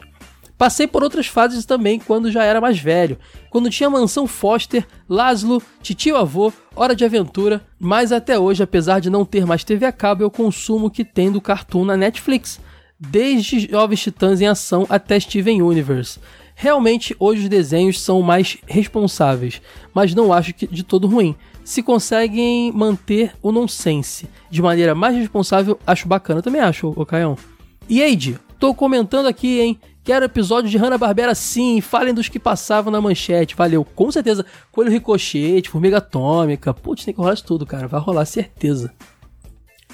Passei 0.60 0.86
por 0.86 1.02
outras 1.02 1.26
fases 1.26 1.64
também 1.64 1.98
quando 1.98 2.30
já 2.30 2.44
era 2.44 2.60
mais 2.60 2.78
velho, 2.78 3.18
quando 3.50 3.70
tinha 3.70 3.90
Mansão 3.90 4.28
Foster, 4.28 4.86
Laszlo, 5.08 5.64
Titio 5.82 6.18
Avô, 6.18 6.52
Hora 6.76 6.94
de 6.94 7.06
Aventura, 7.06 7.66
mas 7.80 8.12
até 8.12 8.38
hoje, 8.38 8.62
apesar 8.62 9.00
de 9.00 9.10
não 9.10 9.24
ter 9.24 9.46
mais 9.46 9.64
TV 9.64 9.86
a 9.86 9.92
cabo, 9.94 10.22
eu 10.22 10.30
consumo 10.30 10.88
o 10.88 10.92
que 10.92 11.06
tem 11.06 11.32
do 11.32 11.40
cartoon 11.40 11.86
na 11.86 11.96
Netflix, 11.96 12.60
desde 13.00 13.72
Jovens 13.72 14.02
Titãs 14.02 14.42
em 14.42 14.48
Ação 14.48 14.86
até 14.90 15.18
Steven 15.18 15.62
Universe. 15.62 16.20
Realmente, 16.54 17.16
hoje 17.18 17.44
os 17.44 17.50
desenhos 17.50 18.02
são 18.02 18.22
mais 18.22 18.58
responsáveis, 18.68 19.62
mas 19.94 20.14
não 20.14 20.34
acho 20.34 20.54
que 20.54 20.68
de 20.68 20.84
todo 20.84 21.08
ruim. 21.08 21.38
Se 21.64 21.82
conseguem 21.82 22.70
manter 22.74 23.32
o 23.42 23.54
nonsense 23.54 24.28
de 24.50 24.62
maneira 24.62 24.94
mais 24.94 25.16
responsável, 25.16 25.80
acho 25.88 26.06
bacana. 26.06 26.42
também 26.42 26.60
acho, 26.60 26.94
o 26.94 27.06
Caião. 27.06 27.38
E 27.88 28.02
Eide, 28.02 28.38
tô 28.60 28.74
comentando 28.74 29.28
aqui, 29.28 29.62
hein? 29.62 29.80
Quero 30.10 30.26
episódio 30.26 30.72
de 30.72 30.76
Hanna-Barbera 30.76 31.36
sim, 31.36 31.82
falem 31.82 32.16
dos 32.16 32.28
que 32.28 32.40
passavam 32.40 32.92
na 32.92 33.00
manchete, 33.00 33.56
valeu. 33.56 33.86
Com 33.86 34.12
certeza, 34.12 34.44
Coelho 34.72 34.90
Ricochete, 34.90 35.70
Formiga 35.70 36.00
Atômica, 36.00 36.74
putz, 36.74 37.06
tem 37.06 37.14
que 37.14 37.20
rolar 37.20 37.36
isso 37.36 37.46
tudo, 37.46 37.64
cara, 37.64 37.88
vai 37.88 38.02
rolar, 38.02 38.26
certeza. 38.26 38.92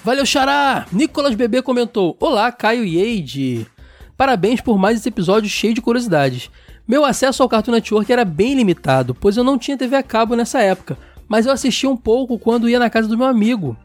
Valeu, 0.06 0.26
Xará! 0.26 0.86
Nicolas 0.90 1.36
Bebê 1.36 1.62
comentou, 1.62 2.16
Olá, 2.18 2.50
Caio 2.50 2.86
e 2.86 2.98
Eide. 2.98 3.68
Parabéns 4.16 4.62
por 4.62 4.78
mais 4.78 4.98
esse 4.98 5.10
episódio 5.10 5.50
cheio 5.50 5.74
de 5.74 5.82
curiosidades. 5.82 6.50
Meu 6.88 7.04
acesso 7.04 7.44
ao 7.44 7.50
Cartoon 7.50 7.74
Network 7.74 8.10
era 8.10 8.24
bem 8.24 8.56
limitado, 8.56 9.14
pois 9.14 9.36
eu 9.36 9.44
não 9.44 9.58
tinha 9.58 9.78
TV 9.78 9.98
a 9.98 10.02
cabo 10.02 10.34
nessa 10.34 10.62
época, 10.62 10.98
mas 11.28 11.46
eu 11.46 11.52
assistia 11.52 11.90
um 11.90 11.98
pouco 11.98 12.40
quando 12.40 12.70
ia 12.70 12.80
na 12.80 12.90
casa 12.90 13.10
do 13.10 13.18
meu 13.18 13.28
amigo. 13.28 13.76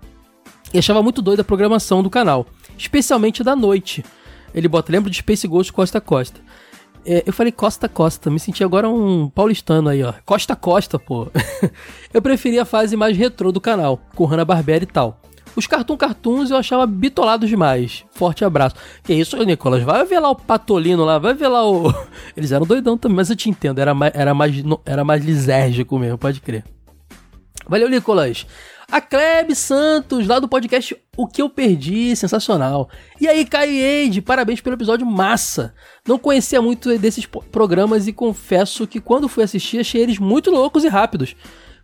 E 0.72 0.78
achava 0.78 1.02
muito 1.02 1.20
doida 1.20 1.42
a 1.42 1.44
programação 1.44 2.04
do 2.04 2.08
canal, 2.08 2.46
especialmente 2.78 3.42
da 3.42 3.56
noite. 3.56 4.04
Ele 4.54 4.68
bota, 4.68 4.92
lembro 4.92 5.10
de 5.10 5.16
Space 5.16 5.46
Ghost 5.46 5.72
Costa 5.72 6.00
Costa. 6.00 6.40
É, 7.04 7.22
eu 7.26 7.32
falei 7.32 7.50
Costa 7.50 7.88
Costa, 7.88 8.30
me 8.30 8.38
senti 8.38 8.62
agora 8.62 8.88
um 8.88 9.28
paulistano 9.28 9.88
aí, 9.88 10.02
ó. 10.02 10.12
Costa 10.24 10.54
Costa, 10.54 10.98
pô. 10.98 11.28
eu 12.12 12.20
preferia 12.20 12.62
a 12.62 12.66
fase 12.66 12.96
mais 12.96 13.16
retrô 13.16 13.50
do 13.50 13.60
canal, 13.60 14.00
com 14.14 14.24
Hanna-Barbera 14.24 14.84
e 14.84 14.86
tal. 14.86 15.20
Os 15.56 15.66
Cartoon 15.66 15.96
Cartoons 15.96 16.50
eu 16.50 16.56
achava 16.56 16.86
bitolados 16.86 17.48
demais. 17.48 18.04
Forte 18.12 18.44
abraço. 18.44 18.76
Que 19.02 19.14
isso, 19.14 19.36
Nicolas? 19.44 19.82
Vai 19.82 20.04
ver 20.04 20.20
lá 20.20 20.30
o 20.30 20.36
Patolino 20.36 21.04
lá, 21.04 21.18
vai 21.18 21.34
ver 21.34 21.48
lá 21.48 21.68
o. 21.68 21.92
Eles 22.36 22.52
eram 22.52 22.66
doidão 22.66 22.96
também, 22.96 23.16
mas 23.16 23.30
eu 23.30 23.36
te 23.36 23.50
entendo, 23.50 23.80
era 23.80 23.94
mais, 23.94 24.12
era 24.14 24.34
mais, 24.34 24.54
era 24.84 25.04
mais 25.04 25.24
lisérgico 25.24 25.98
mesmo, 25.98 26.18
pode 26.18 26.40
crer. 26.40 26.64
Valeu, 27.66 27.88
Nicolas. 27.88 28.46
A 28.90 29.00
Kleb 29.00 29.54
Santos, 29.54 30.26
lá 30.26 30.40
do 30.40 30.48
podcast 30.48 30.96
O 31.16 31.24
Que 31.24 31.40
Eu 31.40 31.48
Perdi, 31.48 32.16
sensacional. 32.16 32.90
E 33.20 33.28
aí, 33.28 33.44
Caio 33.44 33.70
Eide, 33.70 34.20
parabéns 34.20 34.60
pelo 34.60 34.74
episódio 34.74 35.06
massa. 35.06 35.72
Não 36.04 36.18
conhecia 36.18 36.60
muito 36.60 36.98
desses 36.98 37.24
programas 37.24 38.08
e 38.08 38.12
confesso 38.12 38.88
que 38.88 39.00
quando 39.00 39.28
fui 39.28 39.44
assistir 39.44 39.78
achei 39.78 40.02
eles 40.02 40.18
muito 40.18 40.50
loucos 40.50 40.82
e 40.82 40.88
rápidos. 40.88 41.36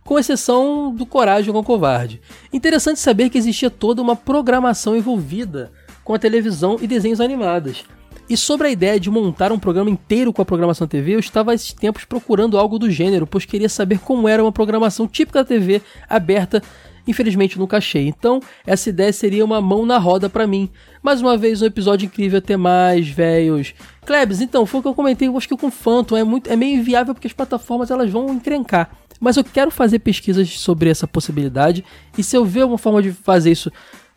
Com 0.03 0.19
exceção 0.19 0.93
do 0.93 1.05
Coragem 1.05 1.53
com 1.53 1.59
o 1.59 1.63
Covarde. 1.63 2.19
Interessante 2.51 2.99
saber 2.99 3.29
que 3.29 3.37
existia 3.37 3.69
toda 3.69 4.01
uma 4.01 4.15
programação 4.15 4.93
envolvida 4.93 5.71
com 6.03 6.13
a 6.13 6.19
televisão 6.19 6.77
e 6.81 6.87
desenhos 6.87 7.21
animados. 7.21 7.85
E 8.29 8.35
sobre 8.35 8.67
a 8.67 8.71
ideia 8.71 8.99
de 8.99 9.09
montar 9.09 9.53
um 9.53 9.59
programa 9.59 9.89
inteiro 9.89 10.33
com 10.33 10.41
a 10.41 10.45
programação 10.45 10.85
TV, 10.85 11.15
eu 11.15 11.19
estava 11.19 11.51
há 11.51 11.53
esses 11.53 11.71
tempos 11.71 12.03
procurando 12.03 12.57
algo 12.57 12.77
do 12.77 12.91
gênero, 12.91 13.25
pois 13.25 13.45
queria 13.45 13.69
saber 13.69 13.99
como 13.99 14.27
era 14.27 14.43
uma 14.43 14.51
programação 14.51 15.07
típica 15.07 15.39
da 15.39 15.47
TV 15.47 15.81
aberta 16.09 16.61
Infelizmente 17.07 17.57
nunca 17.57 17.77
achei. 17.77 18.07
Então, 18.07 18.41
essa 18.65 18.89
ideia 18.89 19.13
seria 19.13 19.45
uma 19.45 19.61
mão 19.61 19.85
na 19.85 19.97
roda 19.97 20.29
para 20.29 20.45
mim. 20.45 20.69
Mais 21.01 21.21
uma 21.21 21.37
vez, 21.37 21.61
um 21.61 21.65
episódio 21.65 22.05
incrível 22.05 22.39
até 22.39 22.57
mais, 22.57 23.07
velhos. 23.07 23.73
Klebs, 24.05 24.41
então, 24.41 24.65
foi 24.65 24.79
o 24.79 24.83
que 24.83 24.89
eu 24.89 24.95
comentei, 24.95 25.27
eu 25.27 25.37
acho 25.37 25.47
que 25.47 25.57
com 25.57 25.71
Phantom 25.71 26.17
é, 26.17 26.23
muito, 26.23 26.49
é 26.51 26.55
meio 26.55 26.79
inviável 26.79 27.13
porque 27.13 27.27
as 27.27 27.33
plataformas 27.33 27.89
elas 27.89 28.09
vão 28.11 28.33
encrencar. 28.33 28.89
Mas 29.19 29.37
eu 29.37 29.43
quero 29.43 29.71
fazer 29.71 29.99
pesquisas 29.99 30.59
sobre 30.59 30.89
essa 30.89 31.07
possibilidade 31.07 31.83
e 32.17 32.23
se 32.23 32.35
eu 32.35 32.45
ver 32.45 32.65
uma 32.65 32.77
forma 32.77 33.01
de 33.01 33.11
fazer 33.11 33.51
isso 33.51 33.71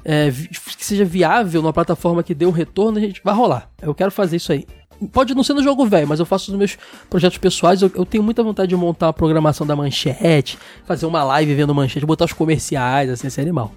é, 0.05 0.31
que 0.31 0.85
seja 0.85 1.05
viável 1.05 1.63
numa 1.63 1.73
plataforma 1.73 2.23
que 2.23 2.35
dê 2.35 2.47
um 2.47 2.51
retorno, 2.51 2.99
a 2.99 3.01
gente 3.01 3.21
vai 3.23 3.35
rolar. 3.35 3.71
Eu 3.81 3.95
quero 3.95 4.11
fazer 4.11 4.37
isso 4.37 4.53
aí 4.53 4.67
pode 5.09 5.35
não 5.35 5.43
ser 5.43 5.55
no 5.55 5.63
jogo 5.63 5.87
velho, 5.87 6.07
mas 6.07 6.21
eu 6.21 6.27
faço 6.27 6.51
nos 6.51 6.59
meus 6.59 6.79
projetos 7.09 7.39
pessoais. 7.39 7.83
Eu, 7.83 7.91
eu, 7.95 8.05
tenho 8.05 8.23
muita 8.23 8.43
vontade 8.43 8.69
de 8.69 8.77
montar 8.77 9.07
uma 9.07 9.13
programação 9.13 9.67
da 9.67 9.75
manchete, 9.75 10.59
fazer 10.85 11.07
uma 11.07 11.23
live 11.25 11.55
vendo 11.55 11.75
manchete, 11.75 12.05
botar 12.05 12.25
os 12.25 12.33
comerciais, 12.33 13.11
assim, 13.11 13.27
esse 13.27 13.41
animal. 13.41 13.73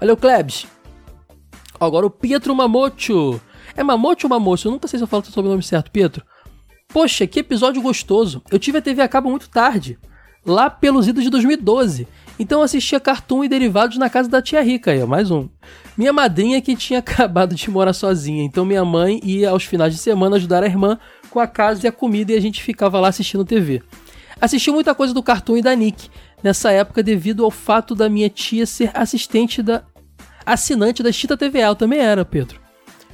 Valeu, 0.00 0.16
Klebs. 0.16 0.66
Agora 1.78 2.06
o 2.06 2.10
Pietro 2.10 2.54
Mamocho. 2.54 3.40
É 3.76 3.82
Mamocho 3.82 4.26
ou 4.26 4.30
Mamocho? 4.30 4.68
Eu 4.68 4.72
nunca 4.72 4.88
sei 4.88 4.98
se 4.98 5.04
eu 5.04 5.08
falo 5.08 5.24
o 5.34 5.42
nome 5.42 5.62
certo, 5.62 5.90
Pietro. 5.90 6.24
Poxa, 6.88 7.26
que 7.26 7.40
episódio 7.40 7.82
gostoso. 7.82 8.42
Eu 8.50 8.58
tive 8.58 8.78
a 8.78 8.82
TV 8.82 9.02
a 9.02 9.08
cabo 9.08 9.30
muito 9.30 9.48
tarde, 9.48 9.98
lá 10.46 10.70
pelos 10.70 11.08
idos 11.08 11.24
de 11.24 11.30
2012. 11.30 12.06
Então 12.38 12.60
eu 12.60 12.64
assistia 12.64 13.00
cartoon 13.00 13.44
e 13.44 13.48
derivados 13.48 13.96
na 13.98 14.10
casa 14.10 14.28
da 14.28 14.42
tia 14.42 14.62
Rica 14.62 14.92
aí, 14.92 15.04
mais 15.04 15.30
um. 15.30 15.48
Minha 15.96 16.12
madrinha 16.12 16.60
que 16.60 16.74
tinha 16.74 16.98
acabado 17.00 17.54
de 17.54 17.70
morar 17.70 17.92
sozinha, 17.92 18.42
então 18.42 18.64
minha 18.64 18.84
mãe 18.84 19.20
ia 19.22 19.50
aos 19.50 19.64
finais 19.64 19.92
de 19.94 20.00
semana 20.00 20.36
ajudar 20.36 20.62
a 20.62 20.66
irmã 20.66 20.98
com 21.30 21.40
a 21.40 21.46
casa 21.46 21.86
e 21.86 21.88
a 21.88 21.92
comida 21.92 22.32
e 22.32 22.36
a 22.36 22.40
gente 22.40 22.62
ficava 22.62 23.00
lá 23.00 23.08
assistindo 23.08 23.44
TV. 23.44 23.82
Assisti 24.40 24.70
muita 24.70 24.94
coisa 24.94 25.14
do 25.14 25.22
Cartoon 25.22 25.58
e 25.58 25.62
da 25.62 25.74
Nick 25.74 26.08
nessa 26.42 26.70
época 26.70 27.02
devido 27.02 27.44
ao 27.44 27.50
fato 27.50 27.94
da 27.94 28.08
minha 28.08 28.28
tia 28.28 28.66
ser 28.66 28.90
assistente 28.94 29.62
da 29.62 29.82
assinante 30.44 31.02
da 31.02 31.10
Chita 31.10 31.36
TVA, 31.36 31.68
eu 31.68 31.74
também 31.74 32.00
era, 32.00 32.24
Pedro. 32.24 32.60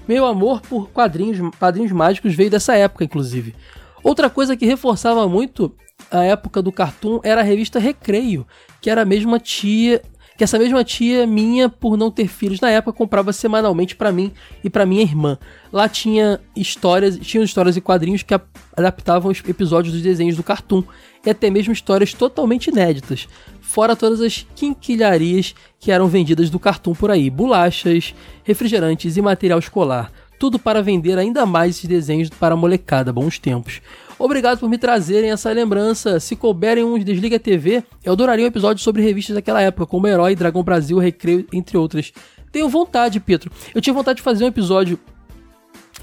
Meu 0.09 0.27
amor 0.27 0.61
por 0.63 0.91
quadrinhos, 0.91 1.39
quadrinhos 1.57 1.93
mágicos 1.93 2.35
veio 2.35 2.51
dessa 2.51 2.75
época, 2.75 3.05
inclusive. 3.05 3.55
Outra 4.03 4.29
coisa 4.29 4.57
que 4.57 4.67
reforçava 4.67 5.29
muito 5.29 5.73
a 6.11 6.25
época 6.25 6.61
do 6.61 6.73
Cartoon 6.73 7.21
era 7.23 7.43
a 7.43 7.45
revista 7.45 7.79
Recreio, 7.79 8.47
que 8.81 8.91
era 8.91 9.03
a 9.03 9.05
mesma 9.05 9.39
tia 9.39 10.03
que 10.41 10.45
essa 10.45 10.59
mesma 10.59 10.83
tia 10.83 11.27
minha, 11.27 11.69
por 11.69 11.99
não 11.99 12.11
ter 12.11 12.27
filhos 12.27 12.63
na 12.63 12.71
época, 12.71 12.97
comprava 12.97 13.31
semanalmente 13.31 13.95
para 13.95 14.11
mim 14.11 14.33
e 14.65 14.71
para 14.71 14.87
minha 14.87 15.03
irmã. 15.03 15.37
Lá 15.71 15.87
tinha 15.87 16.41
histórias, 16.57 17.19
tinham 17.19 17.45
histórias 17.45 17.77
e 17.77 17.81
quadrinhos 17.83 18.23
que 18.23 18.33
adaptavam 18.75 19.31
os 19.31 19.43
episódios 19.47 19.93
dos 19.93 20.03
desenhos 20.03 20.37
do 20.37 20.43
Cartoon 20.43 20.83
e 21.27 21.29
até 21.29 21.51
mesmo 21.51 21.75
histórias 21.75 22.15
totalmente 22.15 22.69
inéditas, 22.69 23.29
fora 23.61 23.95
todas 23.95 24.23
as 24.23 24.47
quinquilharias 24.57 25.55
que 25.79 25.93
eram 25.93 26.09
vendidas 26.09 26.49
do 26.49 26.59
Cartoon 26.59 26.95
por 26.95 27.11
aí, 27.11 27.29
bolachas, 27.29 28.15
refrigerantes 28.43 29.19
e 29.19 29.21
material 29.21 29.59
escolar. 29.59 30.11
Tudo 30.39 30.59
para 30.59 30.83
vender 30.83 31.19
ainda 31.19 31.45
mais 31.45 31.77
esses 31.77 31.87
desenhos 31.87 32.31
para 32.31 32.55
a 32.55 32.57
molecada, 32.57 33.13
bons 33.13 33.39
tempos. 33.39 33.83
Obrigado 34.21 34.59
por 34.59 34.69
me 34.69 34.77
trazerem 34.77 35.31
essa 35.31 35.51
lembrança. 35.51 36.21
Se 36.21 36.37
couberem 36.37 36.85
um 36.85 36.99
Desliga 36.99 37.39
TV, 37.39 37.83
eu 38.05 38.13
adoraria 38.13 38.45
um 38.45 38.49
episódio 38.49 38.83
sobre 38.85 39.01
revistas 39.03 39.35
daquela 39.35 39.63
época, 39.63 39.87
como 39.87 40.07
Herói, 40.07 40.37
Dragão 40.37 40.63
Brasil, 40.63 40.99
Recreio, 40.99 41.47
entre 41.51 41.79
outras. 41.79 42.13
Tenho 42.53 42.69
vontade, 42.69 43.19
Pedro. 43.19 43.51
Eu 43.75 43.81
tinha 43.81 43.95
vontade 43.95 44.19
de 44.19 44.23
fazer 44.23 44.45
um 44.45 44.49
episódio 44.49 45.01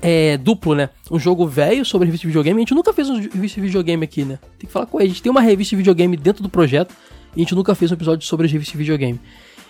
é, 0.01 0.35
duplo, 0.35 0.73
né? 0.73 0.89
Um 1.11 1.19
jogo 1.19 1.45
velho 1.45 1.85
sobre 1.85 2.07
revista 2.07 2.23
de 2.23 2.29
videogame. 2.29 2.57
A 2.57 2.61
gente 2.61 2.73
nunca 2.73 2.91
fez 2.91 3.07
um 3.07 3.19
revista 3.19 3.61
de 3.61 3.67
videogame 3.67 4.03
aqui, 4.03 4.25
né? 4.25 4.39
Tem 4.57 4.65
que 4.65 4.73
falar 4.73 4.87
com 4.87 4.99
ele. 4.99 5.09
A 5.09 5.13
gente 5.13 5.21
tem 5.21 5.31
uma 5.31 5.41
revista 5.41 5.75
de 5.75 5.77
videogame 5.77 6.17
dentro 6.17 6.41
do 6.41 6.49
projeto 6.49 6.95
e 7.35 7.39
a 7.39 7.43
gente 7.43 7.53
nunca 7.53 7.75
fez 7.75 7.91
um 7.91 7.93
episódio 7.93 8.25
sobre 8.25 8.47
as 8.47 8.51
revistas 8.51 8.71
de 8.71 8.79
videogame. 8.79 9.19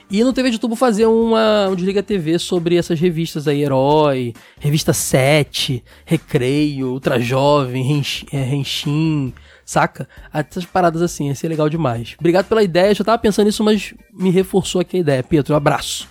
E 0.09 0.23
no 0.23 0.31
TV 0.31 0.49
de 0.51 0.57
Tubo 0.57 0.73
fazer 0.73 1.05
uma, 1.05 1.67
um 1.67 1.75
Desliga 1.75 2.01
TV 2.01 2.39
sobre 2.39 2.77
essas 2.77 2.97
revistas 2.97 3.45
aí, 3.45 3.61
Herói, 3.61 4.33
Revista 4.57 4.93
7, 4.93 5.83
Recreio, 6.05 6.87
Ultra 6.93 7.19
Jovem, 7.19 8.01
Renshin, 8.31 9.33
é, 9.35 9.41
saca? 9.65 10.07
Essas 10.33 10.63
paradas 10.63 11.01
assim, 11.01 11.27
ia 11.27 11.35
ser 11.35 11.49
legal 11.49 11.67
demais. 11.67 12.15
Obrigado 12.17 12.45
pela 12.45 12.63
ideia, 12.63 12.95
já 12.95 13.03
tava 13.03 13.17
pensando 13.17 13.47
nisso, 13.47 13.65
mas 13.65 13.93
me 14.13 14.29
reforçou 14.29 14.79
aqui 14.79 14.95
a 14.95 14.99
ideia. 15.01 15.23
Pedro, 15.23 15.53
um 15.53 15.57
abraço. 15.57 16.07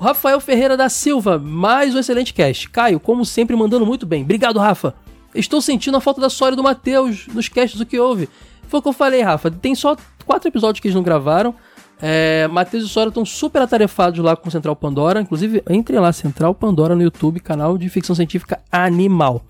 Rafael 0.00 0.40
Ferreira 0.40 0.76
da 0.76 0.88
Silva, 0.88 1.38
mais 1.38 1.94
um 1.94 2.00
excelente 2.00 2.34
cast. 2.34 2.68
Caio, 2.68 2.98
como 2.98 3.24
sempre, 3.24 3.54
mandando 3.54 3.86
muito 3.86 4.06
bem. 4.06 4.22
Obrigado, 4.22 4.58
Rafa. 4.58 4.92
Estou 5.32 5.60
sentindo 5.60 5.96
a 5.96 6.00
falta 6.00 6.20
da 6.20 6.28
Sória 6.30 6.56
do 6.56 6.64
Matheus 6.64 7.28
nos 7.28 7.48
casts 7.48 7.78
do 7.78 7.86
que 7.86 8.00
houve. 8.00 8.28
Foi 8.66 8.80
o 8.80 8.82
que 8.82 8.88
eu 8.88 8.92
falei, 8.92 9.20
Rafa. 9.20 9.52
Tem 9.52 9.72
só 9.76 9.96
quatro 10.26 10.48
episódios 10.48 10.80
que 10.80 10.88
eles 10.88 10.96
não 10.96 11.02
gravaram. 11.02 11.54
É, 12.02 12.48
Matheus 12.48 12.84
e 12.84 12.88
Sora 12.88 13.08
estão 13.08 13.24
super 13.24 13.60
atarefados 13.62 14.18
lá 14.20 14.34
com 14.34 14.50
Central 14.50 14.74
Pandora. 14.74 15.20
Inclusive, 15.20 15.62
entre 15.68 15.98
lá, 15.98 16.12
Central 16.12 16.54
Pandora 16.54 16.94
no 16.94 17.02
YouTube, 17.02 17.40
canal 17.40 17.76
de 17.76 17.88
ficção 17.88 18.14
científica 18.14 18.60
animal. 18.70 19.44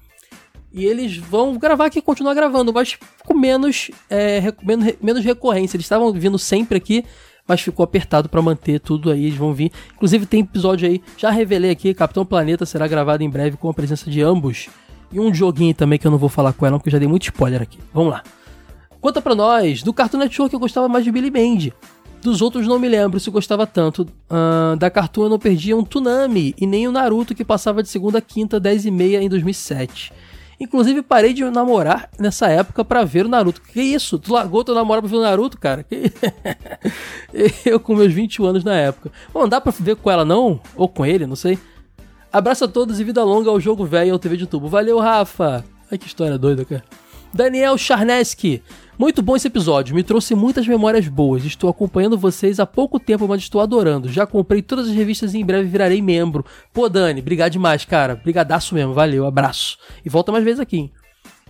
E 0.73 0.85
eles 0.85 1.17
vão 1.17 1.57
gravar 1.59 1.87
aqui, 1.87 2.01
continuar 2.01 2.35
gravando, 2.35 2.73
mas 2.73 2.97
com 3.25 3.35
menos, 3.35 3.91
é, 4.09 4.53
menos, 4.63 4.95
menos 5.03 5.25
recorrência. 5.25 5.77
Eles 5.77 5.87
estavam 5.87 6.13
vindo 6.13 6.39
sempre 6.39 6.77
aqui, 6.77 7.05
mas 7.47 7.61
ficou 7.61 7.83
apertado 7.83 8.29
para 8.29 8.41
manter 8.41 8.79
tudo 8.79 9.11
aí. 9.11 9.27
Eles 9.27 9.37
vão 9.37 9.53
vir. 9.53 9.73
Inclusive, 9.95 10.27
tem 10.27 10.41
episódio 10.41 10.89
aí, 10.89 11.03
já 11.17 11.31
revelei 11.31 11.71
aqui: 11.71 11.93
Capitão 11.93 12.25
Planeta 12.25 12.65
será 12.65 12.87
gravado 12.87 13.23
em 13.23 13.31
breve 13.31 13.57
com 13.57 13.69
a 13.69 13.75
presença 13.75 14.11
de 14.11 14.23
ambos. 14.23 14.69
E 15.13 15.19
um 15.19 15.35
joguinho 15.35 15.75
também 15.75 15.99
que 15.99 16.07
eu 16.07 16.11
não 16.11 16.19
vou 16.19 16.29
falar 16.29 16.53
com 16.53 16.65
ela, 16.65 16.79
porque 16.79 16.89
eu 16.89 16.93
já 16.93 16.99
dei 16.99 17.09
muito 17.09 17.25
spoiler 17.25 17.61
aqui. 17.61 17.79
Vamos 17.93 18.13
lá. 18.13 18.23
Conta 19.01 19.21
pra 19.21 19.35
nós, 19.35 19.83
do 19.83 19.93
Cartoon 19.93 20.19
Network 20.19 20.53
eu 20.53 20.61
gostava 20.61 20.87
mais 20.87 21.05
de 21.05 21.11
Billy 21.11 21.31
Mandy. 21.31 21.73
Dos 22.23 22.43
outros 22.43 22.67
não 22.67 22.79
me 22.79 22.89
lembro 22.89 23.19
se 23.19 23.31
gostava 23.31 23.67
tanto. 23.67 24.03
Uh, 24.03 24.77
da 24.77 24.91
Cartoon 24.91 25.25
eu 25.25 25.29
não 25.29 25.39
perdia 25.39 25.77
um 25.77 25.83
Tsunami 25.83 26.55
e 26.61 26.67
nem 26.67 26.87
o 26.87 26.93
Naruto 26.93 27.35
que 27.35 27.45
passava 27.45 27.83
de 27.83 27.89
segunda 27.89 28.19
a 28.19 28.21
quinta, 28.21 28.61
10 28.61 28.87
e 28.87 28.91
meia 28.91 29.23
em 29.23 29.29
2007. 29.29 30.13
Inclusive 30.61 31.01
parei 31.01 31.33
de 31.33 31.43
namorar 31.45 32.11
nessa 32.19 32.49
época 32.49 32.85
para 32.85 33.03
ver 33.03 33.25
o 33.25 33.29
Naruto. 33.29 33.63
Que 33.63 33.81
isso? 33.81 34.19
Tu 34.19 34.31
largou 34.31 34.63
teu 34.63 34.75
namorado 34.75 35.09
pra 35.09 35.17
ver 35.17 35.23
o 35.23 35.27
Naruto, 35.27 35.59
cara? 35.59 35.87
eu 37.65 37.81
com 37.81 37.97
meus 37.97 38.13
21 38.13 38.45
anos 38.45 38.63
na 38.63 38.77
época. 38.77 39.11
Bom, 39.33 39.49
dá 39.49 39.59
pra 39.59 39.73
ver 39.73 39.97
com 39.97 40.11
ela 40.11 40.25
não? 40.25 40.61
Ou 40.77 40.87
com 40.87 41.07
ele, 41.07 41.27
não 41.27 41.37
sei. 41.37 41.59
Abraço 42.31 42.67
a 42.67 42.69
todos 42.69 43.01
e 43.01 43.05
vida 43.05 43.25
longa 43.25 43.49
ao 43.49 43.59
jogo 43.59 43.87
velho 43.87 44.09
e 44.09 44.11
ao 44.11 44.19
TV 44.19 44.37
de 44.37 44.47
tubo. 44.47 44.69
Valeu, 44.69 44.99
Rafa! 44.99 45.65
Ai, 45.91 45.97
que 45.97 46.07
história 46.07 46.37
doida, 46.37 46.65
cara. 46.67 46.85
Daniel 47.33 47.79
Charneski. 47.79 48.63
Muito 48.99 49.23
bom 49.23 49.35
esse 49.35 49.47
episódio, 49.47 49.95
me 49.95 50.03
trouxe 50.03 50.35
muitas 50.35 50.67
memórias 50.67 51.09
boas. 51.09 51.45
Estou 51.45 51.71
acompanhando 51.71 52.19
vocês 52.19 52.61
há 52.61 52.67
pouco 52.67 53.01
tempo, 53.01 53.27
mas 53.27 53.41
estou 53.41 53.61
adorando. 53.61 54.11
Já 54.11 54.27
comprei 54.27 54.61
todas 54.61 54.89
as 54.89 54.95
revistas 54.95 55.33
e 55.33 55.39
em 55.39 55.45
breve 55.45 55.69
virarei 55.69 56.03
membro. 56.03 56.45
Pô, 56.73 56.89
Dani, 56.89 57.21
obrigado 57.21 57.53
demais, 57.53 57.85
cara. 57.85 58.15
Brigadaço 58.15 58.75
mesmo, 58.75 58.93
valeu, 58.93 59.25
abraço. 59.25 59.79
E 60.05 60.11
volta 60.11 60.31
mais 60.31 60.45
vezes 60.45 60.61
aqui. 60.61 60.77
Hein? 60.77 60.93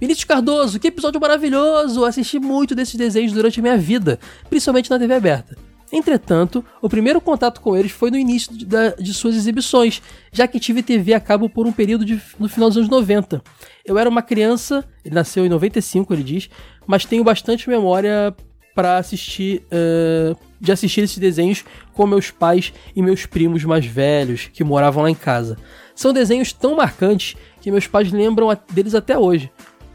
Vinícius 0.01 0.25
Cardoso, 0.25 0.79
que 0.79 0.89
episódio 0.89 1.21
maravilhoso! 1.21 2.05
Assisti 2.05 2.39
muito 2.39 2.75
desses 2.75 2.95
desenhos 2.95 3.33
durante 3.33 3.61
a 3.61 3.63
minha 3.63 3.77
vida, 3.77 4.19
principalmente 4.49 4.89
na 4.89 4.99
TV 4.99 5.15
aberta. 5.15 5.57
Entretanto, 5.93 6.65
o 6.81 6.89
primeiro 6.89 7.21
contato 7.21 7.61
com 7.61 7.77
eles 7.77 7.91
foi 7.91 8.11
no 8.11 8.17
início 8.17 8.57
de, 8.57 8.67
de, 8.99 9.13
suas 9.13 9.35
exibições, 9.35 10.01
já 10.33 10.47
que 10.47 10.61
tive 10.61 10.83
TV 10.83 11.15
a 11.15 11.21
cabo 11.21 11.49
por 11.51 11.67
um 11.67 11.73
período 11.73 12.05
de, 12.05 12.21
no 12.39 12.49
final 12.49 12.69
dos 12.69 12.79
anos 12.79 12.89
90. 12.89 13.43
Eu 13.91 13.99
era 13.99 14.09
uma 14.09 14.23
criança, 14.23 14.85
ele 15.05 15.17
nasceu 15.17 15.45
em 15.45 15.49
95, 15.49 16.15
ele 16.15 16.23
diz, 16.23 16.49
mas 16.87 17.05
tenho 17.05 17.25
bastante 17.25 17.69
memória 17.69 18.33
para 18.73 18.99
assistir, 18.99 19.65
uh, 19.67 20.37
de 20.61 20.71
assistir 20.71 21.01
esses 21.01 21.19
desenhos 21.19 21.65
com 21.93 22.07
meus 22.07 22.31
pais 22.31 22.73
e 22.95 23.03
meus 23.03 23.27
primos 23.27 23.65
mais 23.65 23.85
velhos 23.85 24.49
que 24.53 24.63
moravam 24.63 25.03
lá 25.03 25.11
em 25.11 25.15
casa. 25.17 25.59
São 25.93 26.13
desenhos 26.13 26.53
tão 26.53 26.77
marcantes 26.77 27.35
que 27.61 27.69
meus 27.73 27.89
pais 27.89 28.13
lembram 28.13 28.57
deles 28.73 28.95
até 28.95 29.19
hoje. 29.19 29.51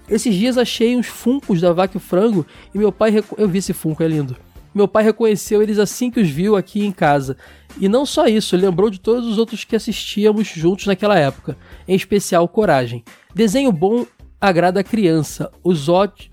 Esses 0.09 0.35
dias 0.35 0.57
achei 0.57 0.97
uns 0.97 1.07
funcos 1.07 1.61
da 1.61 1.71
Vaca 1.71 1.95
e 1.95 1.97
o 1.97 2.01
Frango 2.01 2.45
e 2.73 2.77
meu 2.77 2.91
pai. 2.91 3.23
Eu 3.37 3.47
vi 3.47 3.59
esse 3.59 3.71
funko, 3.71 4.03
é 4.03 4.09
lindo. 4.09 4.35
Meu 4.73 4.89
pai 4.89 5.05
reconheceu 5.05 5.63
eles 5.63 5.79
assim 5.79 6.11
que 6.11 6.19
os 6.19 6.29
viu 6.29 6.57
aqui 6.57 6.85
em 6.85 6.91
casa. 6.91 7.37
E 7.79 7.87
não 7.87 8.05
só 8.05 8.27
isso, 8.27 8.57
lembrou 8.57 8.89
de 8.89 8.99
todos 8.99 9.25
os 9.25 9.37
outros 9.37 9.63
que 9.63 9.73
assistíamos 9.73 10.47
juntos 10.47 10.85
naquela 10.85 11.17
época, 11.17 11.57
em 11.87 11.95
especial 11.95 12.45
Coragem. 12.49 13.01
Desenho 13.35 13.69
bom 13.69 14.05
agrada 14.39 14.79
a 14.79 14.83
criança. 14.83 15.51
Os, 15.61 15.89
ót 15.89 16.31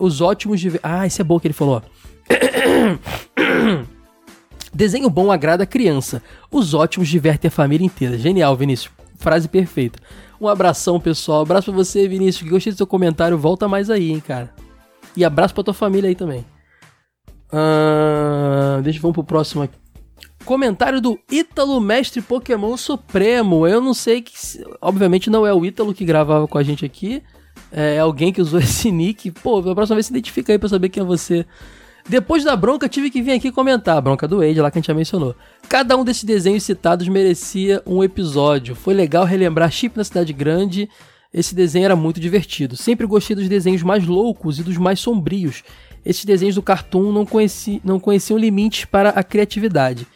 os 0.00 0.20
ótimos 0.20 0.60
de. 0.60 0.80
Ah, 0.82 1.06
isso 1.06 1.20
é 1.20 1.24
bom 1.24 1.38
que 1.38 1.46
ele 1.46 1.54
falou. 1.54 1.80
Desenho 4.74 5.08
bom 5.08 5.30
agrada 5.30 5.62
a 5.62 5.66
criança. 5.66 6.20
Os 6.50 6.74
ótimos 6.74 7.08
divertem 7.08 7.48
a 7.48 7.52
família 7.52 7.86
inteira. 7.86 8.18
Genial, 8.18 8.56
Vinícius. 8.56 8.92
Frase 9.16 9.48
perfeita. 9.48 10.00
Um 10.40 10.48
abração, 10.48 10.98
pessoal. 10.98 11.42
Abraço 11.42 11.66
pra 11.70 11.84
você, 11.84 12.08
Vinícius. 12.08 12.50
Gostei 12.50 12.72
do 12.72 12.76
seu 12.76 12.86
comentário. 12.86 13.38
Volta 13.38 13.68
mais 13.68 13.88
aí, 13.88 14.10
hein, 14.10 14.20
cara. 14.20 14.52
E 15.16 15.24
abraço 15.24 15.54
pra 15.54 15.62
tua 15.62 15.74
família 15.74 16.08
aí 16.08 16.16
também. 16.16 16.44
Uh, 17.52 18.82
deixa 18.82 18.98
eu 18.98 19.02
vamos 19.02 19.14
pro 19.14 19.24
próximo 19.24 19.62
aqui. 19.62 19.76
Comentário 20.44 21.00
do 21.00 21.18
Ítalo 21.30 21.80
Mestre 21.80 22.20
Pokémon 22.20 22.76
Supremo. 22.76 23.66
Eu 23.66 23.80
não 23.80 23.94
sei 23.94 24.22
que. 24.22 24.32
Obviamente 24.80 25.30
não 25.30 25.46
é 25.46 25.52
o 25.52 25.64
Ítalo 25.64 25.94
que 25.94 26.04
gravava 26.04 26.48
com 26.48 26.58
a 26.58 26.62
gente 26.62 26.84
aqui. 26.84 27.22
É 27.70 27.98
alguém 27.98 28.32
que 28.32 28.40
usou 28.40 28.58
esse 28.60 28.90
nick. 28.90 29.30
Pô, 29.30 29.60
da 29.60 29.74
próxima 29.74 29.96
vez 29.96 30.06
se 30.06 30.12
identifica 30.12 30.52
aí 30.52 30.58
pra 30.58 30.68
saber 30.68 30.88
quem 30.88 31.02
é 31.02 31.06
você. 31.06 31.46
Depois 32.08 32.42
da 32.42 32.56
bronca, 32.56 32.88
tive 32.88 33.10
que 33.10 33.22
vir 33.22 33.32
aqui 33.32 33.52
comentar. 33.52 33.98
A 33.98 34.00
bronca 34.00 34.26
do 34.26 34.38
Wade, 34.38 34.60
lá 34.60 34.70
que 34.70 34.78
a 34.78 34.80
gente 34.80 34.88
já 34.88 34.94
mencionou. 34.94 35.36
Cada 35.68 35.96
um 35.96 36.04
desses 36.04 36.24
desenhos 36.24 36.64
citados 36.64 37.06
merecia 37.06 37.82
um 37.86 38.02
episódio. 38.02 38.74
Foi 38.74 38.94
legal 38.94 39.24
relembrar 39.24 39.70
Chip 39.70 39.96
na 39.96 40.04
Cidade 40.04 40.32
Grande. 40.32 40.88
Esse 41.32 41.54
desenho 41.54 41.84
era 41.84 41.94
muito 41.94 42.18
divertido. 42.18 42.76
Sempre 42.76 43.06
gostei 43.06 43.36
dos 43.36 43.48
desenhos 43.48 43.82
mais 43.82 44.04
loucos 44.06 44.58
e 44.58 44.62
dos 44.64 44.76
mais 44.76 44.98
sombrios 44.98 45.62
esses 46.04 46.24
desenhos 46.24 46.54
do 46.54 46.62
Cartoon 46.62 47.12
não, 47.12 47.26
conheci, 47.26 47.80
não 47.84 48.00
conheciam 48.00 48.38
limites 48.38 48.84
para 48.84 49.10
a 49.10 49.22
criatividade. 49.22 50.06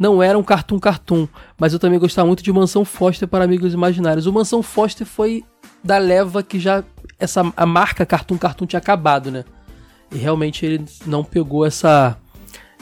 Não 0.00 0.22
era 0.22 0.38
um 0.38 0.42
Cartoon 0.42 0.78
Cartoon, 0.78 1.28
mas 1.58 1.74
eu 1.74 1.78
também 1.78 1.98
gostava 1.98 2.26
muito 2.26 2.42
de 2.42 2.50
Mansão 2.50 2.86
Foster 2.86 3.28
para 3.28 3.44
Amigos 3.44 3.74
Imaginários. 3.74 4.26
O 4.26 4.32
Mansão 4.32 4.62
Foster 4.62 5.06
foi 5.06 5.44
da 5.84 5.98
leva 5.98 6.42
que 6.42 6.58
já 6.58 6.82
essa 7.18 7.52
a 7.54 7.66
marca 7.66 8.06
Cartoon 8.06 8.38
Cartoon 8.38 8.64
tinha 8.64 8.78
acabado, 8.78 9.30
né? 9.30 9.44
E 10.10 10.16
realmente 10.16 10.64
ele 10.64 10.86
não 11.04 11.22
pegou 11.22 11.66
essa 11.66 12.16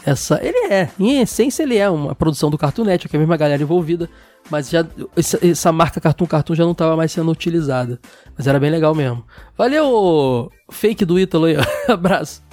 essa 0.07 0.39
ele 0.41 0.73
é, 0.73 0.91
em 0.97 1.21
essência 1.21 1.65
ele 1.65 1.77
é 1.77 1.91
uma 1.91 2.15
produção 2.15 2.51
do 2.51 2.57
Cartoon 2.57 2.85
Network, 2.85 3.17
é 3.17 3.19
a 3.19 3.21
mesma 3.21 3.37
galera 3.37 3.61
envolvida, 3.61 4.09
mas 4.49 4.71
já 4.71 4.87
essa, 5.17 5.45
essa 5.45 5.73
marca 5.73 6.01
Cartoon 6.01 6.25
Cartoon 6.25 6.55
já 6.55 6.63
não 6.63 6.71
estava 6.71 6.97
mais 6.97 7.11
sendo 7.11 7.33
utilizada. 7.33 7.99
Mas 8.37 8.47
era 8.47 8.61
bem 8.61 8.71
legal 8.71 8.95
mesmo. 8.95 9.25
Valeu, 9.57 10.53
fake 10.71 11.05
do 11.05 11.19
Ítalo 11.19 11.47
aí. 11.47 11.57
Abraço. 11.91 12.48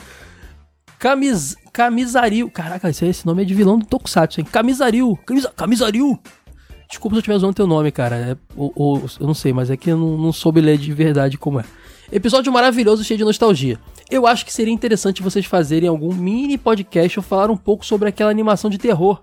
Camis, 1.00 1.56
Camisaril. 1.74 2.50
Caraca, 2.50 2.90
esse, 2.90 3.06
esse 3.06 3.26
nome 3.26 3.42
é 3.44 3.46
de 3.46 3.54
vilão 3.54 3.78
do 3.80 3.86
Tokusatsu, 3.86 4.40
hein? 4.40 4.48
Camisaril. 4.52 5.18
Camisa, 5.26 5.52
Camisaril. 5.56 6.20
Desculpa 6.90 7.16
se 7.16 7.18
eu 7.18 7.22
estiver 7.22 7.36
usando 7.36 7.56
teu 7.56 7.68
nome, 7.68 7.92
cara. 7.92 8.16
É, 8.16 8.38
ou, 8.56 8.72
ou- 8.76 9.06
eu 9.20 9.28
não 9.28 9.34
sei, 9.34 9.52
mas 9.52 9.70
é 9.70 9.78
que 9.78 9.90
eu 9.92 9.98
não, 9.98 10.18
não 10.18 10.32
soube 10.32 10.62
ler 10.62 10.78
de 10.78 10.94
verdade 10.94 11.38
como 11.38 11.60
é. 11.60 11.66
Episódio 12.12 12.52
maravilhoso, 12.54 13.04
cheio 13.04 13.18
de 13.18 13.24
nostalgia. 13.24 13.80
Eu 14.10 14.28
acho 14.28 14.46
que 14.46 14.54
seria 14.54 14.74
interessante 14.74 15.24
vocês 15.24 15.46
fazerem 15.46 15.90
algum 15.90 16.14
mini 16.14 16.58
podcast 16.58 17.18
ou 17.20 17.24
falar 17.24 17.50
um 17.50 17.58
pouco 17.58 17.84
sobre 17.86 18.08
aquela 18.08 18.30
animação 18.30 18.70
de 18.70 18.78
terror. 18.78 19.20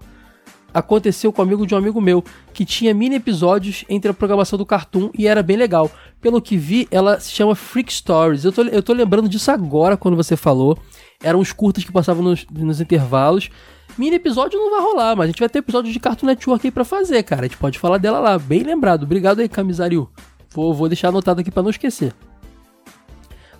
Aconteceu 0.74 1.30
com 1.32 1.42
amigo 1.42 1.66
de 1.66 1.74
um 1.74 1.78
amigo 1.78 2.00
meu, 2.00 2.24
que 2.54 2.64
tinha 2.64 2.94
mini 2.94 3.16
episódios 3.16 3.84
entre 3.90 4.10
a 4.10 4.14
programação 4.14 4.58
do 4.58 4.64
Cartoon 4.64 5.10
e 5.16 5.26
era 5.28 5.42
bem 5.42 5.56
legal. 5.56 5.90
Pelo 6.20 6.40
que 6.40 6.56
vi, 6.56 6.88
ela 6.90 7.20
se 7.20 7.30
chama 7.30 7.54
Freak 7.54 7.92
Stories. 7.92 8.44
Eu 8.44 8.52
tô, 8.52 8.62
eu 8.62 8.82
tô 8.82 8.92
lembrando 8.94 9.28
disso 9.28 9.50
agora 9.50 9.96
quando 9.98 10.16
você 10.16 10.34
falou. 10.36 10.76
Eram 11.22 11.38
os 11.40 11.52
curtas 11.52 11.84
que 11.84 11.92
passavam 11.92 12.22
nos, 12.22 12.46
nos 12.50 12.80
intervalos. 12.80 13.48
Mini 13.96 14.16
episódio 14.16 14.58
não 14.58 14.70
vai 14.70 14.80
rolar, 14.80 15.14
mas 15.16 15.24
a 15.24 15.26
gente 15.28 15.40
vai 15.40 15.48
ter 15.48 15.58
episódio 15.58 15.92
de 15.92 16.00
Cartoon 16.00 16.26
Network 16.26 16.66
aí 16.66 16.70
pra 16.70 16.84
fazer, 16.84 17.22
cara. 17.22 17.42
A 17.42 17.44
gente 17.44 17.58
pode 17.58 17.78
falar 17.78 17.98
dela 17.98 18.18
lá. 18.18 18.38
Bem 18.38 18.62
lembrado. 18.62 19.02
Obrigado 19.04 19.40
aí, 19.40 19.48
Camisaril. 19.48 20.08
Vou, 20.54 20.72
vou 20.74 20.88
deixar 20.88 21.08
anotado 21.08 21.40
aqui 21.40 21.50
pra 21.50 21.62
não 21.62 21.70
esquecer. 21.70 22.12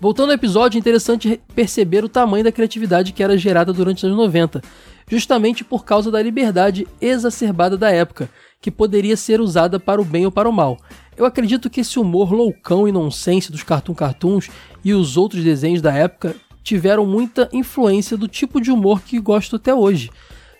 Voltando 0.01 0.31
ao 0.31 0.35
episódio, 0.35 0.79
é 0.79 0.81
interessante 0.81 1.29
re- 1.29 1.41
perceber 1.55 2.03
o 2.05 2.09
tamanho 2.09 2.43
da 2.43 2.51
criatividade 2.51 3.13
que 3.13 3.23
era 3.23 3.39
gerada 3.39 3.73
durante 3.73 3.99
os 3.99 4.05
anos 4.05 4.17
90, 4.17 4.61
justamente 5.09 5.63
por 5.63 5.85
causa 5.85 6.11
da 6.11 6.21
liberdade 6.21 6.89
exacerbada 7.01 7.77
da 7.77 7.89
época, 7.91 8.29
que 8.61 8.69
poderia 8.71 9.17
ser 9.17 9.41
usada 9.41 9.79
para 9.79 10.01
o 10.01 10.05
bem 10.05 10.25
ou 10.25 10.33
para 10.33 10.49
o 10.49 10.53
mal. 10.53 10.77
Eu 11.17 11.25
acredito 11.25 11.71
que 11.71 11.81
esse 11.83 12.01
humor 12.01 12.33
loucão 12.33 12.89
e 12.89 12.93
nonsense 12.93 13.53
dos 13.53 13.63
Cartoon 13.63 13.95
Cartoons 13.95 14.49
e 14.85 14.93
os 14.93 15.17
outros 15.17 15.45
desenhos 15.45 15.81
da 15.81 15.93
época 15.93 16.35
tiveram 16.63 17.05
muita 17.07 17.49
influência 17.53 18.17
do 18.17 18.29
tipo 18.29 18.61
de 18.61 18.71
humor 18.71 19.03
que 19.03 19.19
gosto 19.19 19.57
até 19.57 19.75
hoje. 19.75 20.11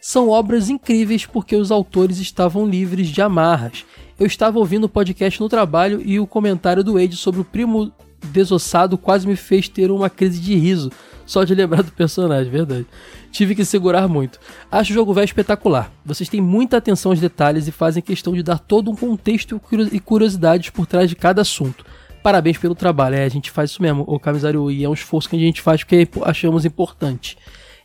São 0.01 0.29
obras 0.29 0.69
incríveis 0.69 1.25
porque 1.25 1.55
os 1.55 1.71
autores 1.71 2.19
estavam 2.19 2.67
livres 2.67 3.09
de 3.09 3.23
amarras. 3.23 3.85
Eu 4.19 4.27
estava 4.27 4.59
ouvindo 4.59 4.85
o 4.85 4.89
podcast 4.89 5.41
no 5.41 5.49
trabalho 5.49 6.03
e 6.05 6.19
o 6.19 6.27
comentário 6.27 6.83
do 6.83 6.95
Wade 6.95 7.17
sobre 7.17 7.41
o 7.41 7.45
primo 7.45 7.93
desossado 8.25 8.97
quase 8.99 9.27
me 9.27 9.37
fez 9.37 9.69
ter 9.69 9.91
uma 9.91 10.09
crise 10.09 10.41
de 10.41 10.55
riso, 10.55 10.91
só 11.27 11.45
de 11.45 11.55
lembrar 11.55 11.83
do 11.83 11.93
personagem, 11.93 12.51
verdade. 12.51 12.87
Tive 13.31 13.55
que 13.55 13.65
segurar 13.65 14.09
muito. 14.09 14.39
Acho 14.71 14.91
o 14.91 14.95
jogo 14.95 15.15
velho 15.15 15.25
espetacular. 15.25 15.91
Vocês 16.05 16.29
têm 16.29 16.41
muita 16.41 16.77
atenção 16.77 17.13
aos 17.13 17.21
detalhes 17.21 17.67
e 17.67 17.73
fazem 17.73 18.03
questão 18.03 18.33
de 18.33 18.43
dar 18.43 18.59
todo 18.59 18.91
um 18.91 18.97
contexto 18.97 19.61
e 19.93 20.01
curiosidades 20.01 20.71
por 20.71 20.87
trás 20.87 21.09
de 21.09 21.17
cada 21.17 21.43
assunto. 21.43 21.85
Parabéns 22.23 22.57
pelo 22.59 22.75
trabalho. 22.75 23.17
É, 23.17 23.25
a 23.25 23.29
gente 23.29 23.51
faz 23.51 23.71
isso 23.71 23.83
mesmo, 23.83 24.05
o 24.07 24.19
Camisário, 24.19 24.71
e 24.71 24.85
é 24.85 24.89
um 24.89 24.95
esforço 24.95 25.29
que 25.29 25.37
a 25.37 25.39
gente 25.39 25.61
faz 25.61 25.83
porque 25.83 26.09
achamos 26.23 26.65
importante. 26.65 27.37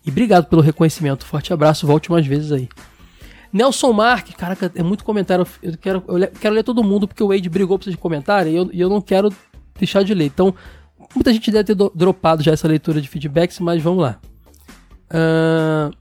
E 0.06 0.10
obrigado 0.10 0.46
pelo 0.46 0.62
reconhecimento. 0.62 1.26
Forte 1.26 1.52
abraço, 1.52 1.88
volte 1.88 2.12
mais 2.12 2.26
vezes 2.26 2.52
aí. 2.52 2.70
Nelson 3.52 3.92
Mark, 3.94 4.28
caraca, 4.38 4.72
é 4.76 4.84
muito 4.84 5.04
comentário. 5.04 5.46
Eu 5.64 5.78
quero, 5.78 6.04
eu 6.08 6.28
quero 6.40 6.54
ler 6.56 6.64
todo 6.64 6.84
mundo 6.84 7.08
porque 7.08 7.24
o 7.24 7.30
Wade 7.30 7.50
brigou 7.50 7.78
pra 7.80 7.86
vocês 7.86 7.96
comentarem 7.96 8.54
e 8.54 8.56
eu, 8.58 8.70
eu 8.74 8.90
não 8.90 9.02
quero 9.02 9.34
deixar 9.78 10.04
de 10.04 10.14
ler. 10.14 10.26
Então, 10.26 10.54
muita 11.16 11.34
gente 11.34 11.50
deve 11.50 11.64
ter 11.64 11.74
do- 11.76 11.92
dropado 11.96 12.44
já 12.44 12.52
essa 12.52 12.68
leitura 12.68 13.02
de 13.02 13.08
feedbacks, 13.08 13.60
mas 13.60 13.82
vamos 13.82 14.04
lá. 14.04 14.20
Ahn, 15.10 15.92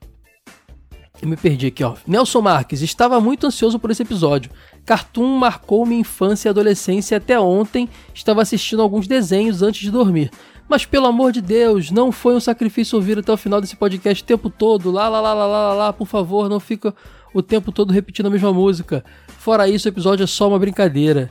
eu 1.22 1.28
me 1.28 1.36
perdi 1.36 1.66
aqui, 1.68 1.82
ó. 1.82 1.94
Nelson 2.06 2.42
Marques, 2.42 2.82
estava 2.82 3.20
muito 3.20 3.46
ansioso 3.46 3.78
por 3.78 3.90
esse 3.90 4.02
episódio. 4.02 4.50
Cartoon 4.86 5.36
marcou 5.36 5.84
minha 5.84 6.00
infância 6.00 6.48
e 6.48 6.50
adolescência 6.50 7.16
até 7.16 7.38
ontem 7.38 7.88
estava 8.14 8.40
assistindo 8.40 8.80
alguns 8.80 9.08
desenhos 9.08 9.60
antes 9.60 9.80
de 9.80 9.90
dormir. 9.90 10.30
Mas 10.68 10.86
pelo 10.86 11.06
amor 11.06 11.32
de 11.32 11.40
Deus, 11.40 11.90
não 11.90 12.12
foi 12.12 12.34
um 12.34 12.40
sacrifício 12.40 12.96
ouvir 12.96 13.18
até 13.18 13.32
o 13.32 13.36
final 13.36 13.60
desse 13.60 13.76
podcast 13.76 14.22
o 14.22 14.26
tempo 14.26 14.48
todo. 14.48 14.90
Lá, 14.92 15.08
lá, 15.08 15.20
lá, 15.20 15.34
lá, 15.34 15.46
lá, 15.46 15.74
lá, 15.74 15.92
por 15.92 16.06
favor, 16.06 16.48
não 16.48 16.60
fica 16.60 16.94
o 17.34 17.42
tempo 17.42 17.72
todo 17.72 17.92
repetindo 17.92 18.26
a 18.26 18.30
mesma 18.30 18.52
música. 18.52 19.04
Fora 19.38 19.68
isso, 19.68 19.88
o 19.88 19.90
episódio 19.90 20.24
é 20.24 20.26
só 20.26 20.48
uma 20.48 20.58
brincadeira. 20.58 21.30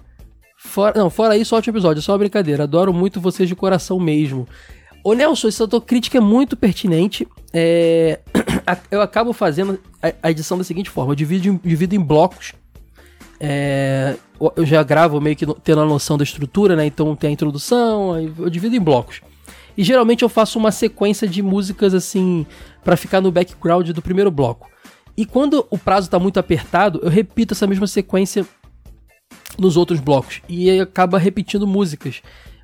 Fora, 0.57 0.97
não, 0.97 1.09
fora 1.09 1.37
isso, 1.37 1.55
ótimo 1.55 1.73
episódio, 1.73 1.99
é 1.99 2.03
só 2.03 2.11
uma 2.11 2.17
brincadeira. 2.17 2.63
Adoro 2.63 2.93
muito 2.93 3.21
vocês 3.21 3.47
de 3.47 3.55
coração 3.55 3.99
mesmo. 3.99 4.47
Ô 5.03 5.13
Nelson, 5.13 5.47
essa 5.47 5.67
tua 5.67 5.81
crítica 5.81 6.17
é 6.17 6.21
muito 6.21 6.57
pertinente. 6.57 7.27
É, 7.53 8.19
eu 8.91 9.01
acabo 9.01 9.31
fazendo 9.31 9.79
a, 10.21 10.31
edição 10.31 10.57
da 10.57 10.63
seguinte 10.63 10.89
forma: 10.89 11.11
eu 11.11 11.15
divido, 11.15 11.59
divido 11.63 11.95
em 11.95 11.99
blocos. 11.99 12.53
É, 13.39 14.15
eu 14.55 14.65
já 14.65 14.81
gravo 14.83 15.19
meio 15.19 15.35
que 15.35 15.45
tendo 15.61 15.81
a 15.81 15.85
noção 15.85 16.17
da 16.17 16.23
estrutura, 16.23 16.75
né? 16.75 16.85
Então 16.85 17.15
tem 17.15 17.29
a 17.29 17.33
introdução, 17.33 18.17
eu 18.19 18.49
divido 18.49 18.75
em 18.75 18.79
blocos. 18.79 19.21
E 19.77 19.83
geralmente 19.83 20.23
eu 20.23 20.29
faço 20.29 20.57
uma 20.57 20.71
sequência 20.71 21.27
de 21.27 21.41
músicas 21.41 21.93
assim 21.93 22.45
pra 22.83 22.95
ficar 22.95 23.19
no 23.21 23.31
background 23.31 23.89
do 23.89 24.01
primeiro 24.01 24.31
bloco. 24.31 24.69
E 25.17 25.25
quando 25.25 25.65
o 25.69 25.77
prazo 25.77 26.09
tá 26.09 26.19
muito 26.19 26.39
apertado, 26.39 26.99
eu 27.03 27.09
repito 27.09 27.53
essa 27.53 27.67
mesma 27.67 27.87
sequência 27.87 28.45
nos 29.57 29.77
outros 29.77 29.99
blocos 29.99 30.41
e 30.47 30.79
acaba 30.79 31.17
repetindo 31.17 31.65
músicas. 31.65 32.21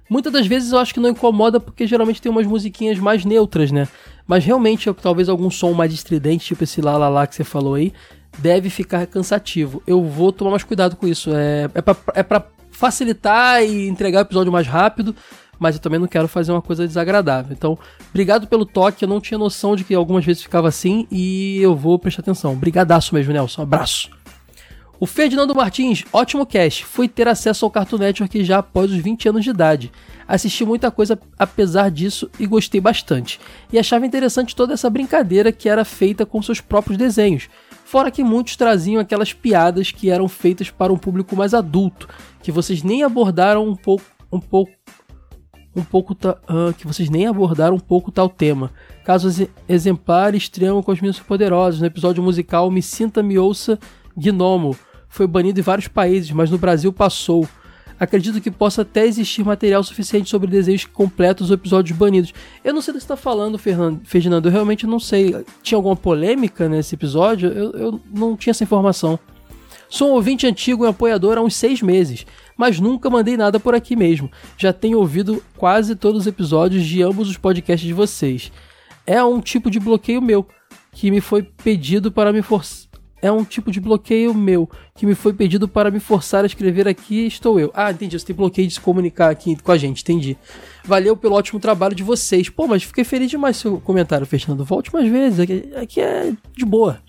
Muitas 0.10 0.34
das 0.34 0.45
vezes 0.45 0.73
eu 0.73 0.80
acho 0.80 0.93
que 0.93 0.99
não 0.99 1.10
incomoda 1.10 1.60
porque 1.60 1.88
geralmente 1.88 2.22
tem 2.22 2.30
umas 2.30 2.45
musiquinhas 2.45 2.99
mais 2.99 3.23
neutras, 3.23 3.72
né? 3.72 3.88
Mas 4.27 4.43
realmente 4.43 4.88
eu- 4.88 4.93
talvez 4.93 5.30
algum 5.30 5.49
som 5.49 5.72
mais 5.72 5.93
estridente, 5.93 6.45
tipo 6.48 6.64
esse 6.65 6.81
lá 6.81 6.98
lá 6.98 7.07
lá 7.07 7.26
que 7.26 7.34
você 7.35 7.45
falou 7.45 7.76
aí, 7.76 7.93
deve 8.37 8.69
ficar 8.69 9.05
cansativo. 9.07 9.81
Eu 9.85 10.03
vou 10.03 10.31
tomar 10.31 10.51
mais 10.51 10.63
cuidado 10.63 10.95
com 10.95 11.07
isso. 11.07 11.31
É, 11.33 11.69
é, 11.73 11.81
pra, 11.81 11.95
é 12.15 12.23
pra 12.23 12.45
facilitar 12.71 13.63
e 13.63 13.87
entregar 13.87 14.19
o 14.19 14.21
episódio 14.21 14.51
mais 14.51 14.67
rápido, 14.67 15.15
mas 15.59 15.75
eu 15.75 15.81
também 15.81 15.99
não 15.99 16.07
quero 16.07 16.27
fazer 16.27 16.51
uma 16.51 16.61
coisa 16.61 16.87
desagradável. 16.87 17.53
Então, 17.53 17.77
obrigado 18.09 18.47
pelo 18.47 18.65
toque. 18.65 19.03
Eu 19.03 19.09
não 19.09 19.21
tinha 19.21 19.37
noção 19.37 19.75
de 19.75 19.83
que 19.83 19.93
algumas 19.93 20.25
vezes 20.25 20.41
ficava 20.41 20.67
assim 20.67 21.07
e 21.11 21.59
eu 21.61 21.75
vou 21.75 21.99
prestar 21.99 22.21
atenção. 22.21 22.55
Brigadaço 22.55 23.13
mesmo, 23.13 23.33
Nelson. 23.33 23.61
Abraço. 23.61 24.09
O 24.99 25.07
Ferdinando 25.07 25.55
Martins, 25.55 26.03
ótimo 26.13 26.45
cast. 26.45 26.85
Fui 26.85 27.07
ter 27.07 27.27
acesso 27.27 27.65
ao 27.65 27.71
Cartoon 27.71 27.97
Network 27.97 28.43
já 28.43 28.59
após 28.59 28.91
os 28.91 28.97
20 28.97 29.29
anos 29.29 29.43
de 29.43 29.49
idade. 29.49 29.91
Assisti 30.27 30.63
muita 30.63 30.91
coisa 30.91 31.19
apesar 31.39 31.89
disso 31.89 32.29
e 32.39 32.45
gostei 32.45 32.79
bastante. 32.79 33.39
E 33.73 33.79
achava 33.79 34.05
interessante 34.05 34.55
toda 34.55 34.73
essa 34.73 34.89
brincadeira 34.91 35.51
que 35.51 35.67
era 35.67 35.83
feita 35.83 36.23
com 36.23 36.39
seus 36.41 36.61
próprios 36.61 36.99
desenhos. 36.99 37.49
Fora 37.91 38.09
que 38.09 38.23
muitos 38.23 38.55
traziam 38.55 39.01
aquelas 39.01 39.34
piadas 39.34 39.91
que 39.91 40.09
eram 40.09 40.30
feitas 40.30 40.69
para 40.72 40.93
um 40.93 40.97
público 40.97 41.35
mais 41.35 41.53
adulto, 41.53 42.07
que 42.41 42.49
vocês 42.49 42.84
nem 42.84 43.03
abordaram 43.03 43.68
um 43.68 43.76
pouco, 43.76 44.05
um 44.31 44.39
pouco 44.39 44.72
um 45.76 45.84
pouco 45.84 46.15
ah, 46.23 46.73
que 46.77 46.88
vocês 46.88 47.09
nem 47.09 47.27
abordaram 47.27 47.76
um 47.76 47.80
pouco 47.81 48.09
tal 48.09 48.30
tema. 48.30 48.72
Casos 49.03 49.41
e- 49.41 49.49
exemplar 49.68 50.34
extremo 50.34 50.81
com 50.81 50.93
os 50.93 51.01
meninos 51.01 51.19
poderosos. 51.19 51.81
No 51.81 51.85
episódio 51.85 52.23
musical 52.23 52.72
Me 52.72 52.81
Sinta 52.81 53.22
Me 53.22 53.38
Ouça 53.38 53.77
Gnomo. 54.15 54.73
Foi 55.09 55.27
banido 55.27 55.59
em 55.59 55.63
vários 55.63 55.89
países, 55.89 56.31
mas 56.31 56.49
no 56.49 56.57
Brasil 56.57 56.93
passou. 56.93 57.45
Acredito 58.02 58.41
que 58.41 58.49
possa 58.49 58.82
até 58.82 59.06
existir 59.06 59.45
material 59.45 59.84
suficiente 59.84 60.28
sobre 60.28 60.49
desenhos 60.49 60.86
completos 60.86 61.52
ou 61.52 61.53
episódios 61.53 61.95
banidos. 61.95 62.34
Eu 62.64 62.73
não 62.73 62.82
sei 62.82 62.94
do 62.94 62.98
que 62.98 63.02
você 63.03 63.14
está 63.14 63.15
falando, 63.15 63.60
Fernan- 63.60 63.99
Ferdinando. 64.03 64.48
Eu 64.48 64.52
realmente 64.52 64.88
não 64.88 64.99
sei. 64.99 65.45
Tinha 65.61 65.78
alguma 65.78 65.95
polêmica 65.95 66.68
nesse 66.68 66.95
episódio? 66.95 67.49
Eu, 67.52 67.72
eu 67.73 68.02
não 68.11 68.36
tinha 68.36 68.49
essa 68.49 68.64
informação. 68.64 69.19
Sou 69.88 70.10
um 70.10 70.14
ouvinte 70.14 70.48
antigo 70.48 70.84
e 70.84 70.88
apoiador 70.88 71.38
há 71.38 71.41
uns 71.41 71.56
seis 71.56 71.80
meses, 71.80 72.26
mas 72.57 72.80
nunca 72.80 73.07
mandei 73.07 73.38
nada 73.38 73.60
por 73.60 73.76
aqui 73.76 73.95
mesmo. 73.95 74.32
Já 74.57 74.73
tenho 74.73 74.98
ouvido 74.98 75.44
quase 75.56 75.95
todos 75.95 76.22
os 76.22 76.28
episódios 76.28 76.84
de 76.84 77.03
ambos 77.03 77.30
os 77.30 77.38
podcasts 77.38 77.86
de 77.88 77.94
vocês. 77.94 78.52
É 79.06 79.23
um 79.23 79.40
tipo 79.40 79.69
de 79.69 79.80
bloqueio 79.80 80.22
meu 80.23 80.48
que 80.91 81.11
me 81.11 81.22
foi 81.22 81.44
pedido 81.44 82.11
para 82.11 82.34
me 82.34 82.41
forçar. 82.41 82.80
É 83.22 83.31
um 83.31 83.43
tipo 83.43 83.72
de 83.72 83.80
bloqueio 83.80 84.34
meu 84.34 84.69
que 84.95 85.06
me 85.06 85.14
foi 85.14 85.31
pedido 85.31 85.68
para 85.68 85.91
me 85.91 85.99
forçar 85.99 86.43
a 86.43 86.48
escrever 86.48 86.88
aqui. 86.88 87.27
Estou 87.27 87.60
eu. 87.60 87.72
Ah, 87.73 87.91
entendi. 87.91 88.19
Você 88.19 88.26
tem 88.26 88.35
bloqueio 88.35 88.68
de 88.68 88.73
se 88.73 88.81
comunicar 88.81 89.30
aqui 89.30 89.56
com 89.56 89.72
a 89.72 89.77
gente, 89.77 90.02
entendi. 90.02 90.35
Valeu 90.84 91.15
pelo 91.15 91.35
ótimo 91.35 91.60
trabalho 91.60 91.93
de 91.93 92.03
vocês. 92.03 92.49
Pô, 92.49 92.68
mas 92.68 92.84
fiquei 92.84 93.03
feliz 93.03 93.30
demais 93.30 93.57
seu 93.57 93.80
comentário, 93.80 94.26
Fernando. 94.26 94.65
Volte 94.65 94.91
mais 94.91 95.10
vezes. 95.10 95.39
Aqui, 95.39 95.72
aqui 95.76 96.02
é 96.02 96.34
de 96.56 96.65
boa. 96.65 96.99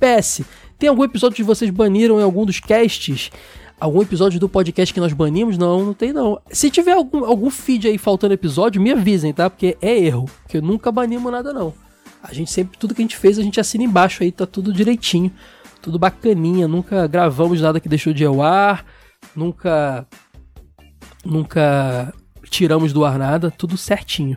PS, 0.00 0.42
tem 0.78 0.88
algum 0.88 1.04
episódio 1.04 1.36
que 1.36 1.42
vocês 1.44 1.70
baniram 1.70 2.18
em 2.18 2.24
algum 2.24 2.44
dos 2.44 2.58
casts? 2.58 3.30
Algum 3.78 4.02
episódio 4.02 4.38
do 4.38 4.48
podcast 4.48 4.92
que 4.92 5.00
nós 5.00 5.12
banimos? 5.12 5.58
Não, 5.58 5.84
não 5.84 5.94
tem 5.94 6.12
não. 6.12 6.40
Se 6.50 6.70
tiver 6.70 6.92
algum, 6.92 7.24
algum 7.24 7.50
feed 7.50 7.88
aí 7.88 7.98
faltando 7.98 8.34
episódio, 8.34 8.80
me 8.80 8.92
avisem, 8.92 9.32
tá? 9.32 9.50
Porque 9.50 9.76
é 9.80 9.98
erro. 9.98 10.28
Porque 10.42 10.58
eu 10.58 10.62
nunca 10.62 10.92
banimo 10.92 11.30
nada, 11.30 11.52
não. 11.52 11.74
A 12.22 12.32
gente 12.32 12.50
sempre, 12.50 12.78
tudo 12.78 12.94
que 12.94 13.02
a 13.02 13.04
gente 13.04 13.16
fez, 13.16 13.38
a 13.38 13.42
gente 13.42 13.58
assina 13.60 13.82
embaixo 13.84 14.22
aí, 14.22 14.30
tá 14.30 14.46
tudo 14.46 14.72
direitinho. 14.72 15.32
Tudo 15.80 15.98
bacaninha. 15.98 16.68
Nunca 16.68 17.06
gravamos 17.08 17.60
nada 17.60 17.80
que 17.80 17.88
deixou 17.88 18.12
de 18.12 18.24
ao 18.24 18.40
ar. 18.42 18.84
Nunca. 19.34 20.06
Nunca 21.24 22.12
tiramos 22.48 22.92
do 22.92 23.04
ar 23.04 23.18
nada. 23.18 23.50
Tudo 23.50 23.76
certinho. 23.76 24.36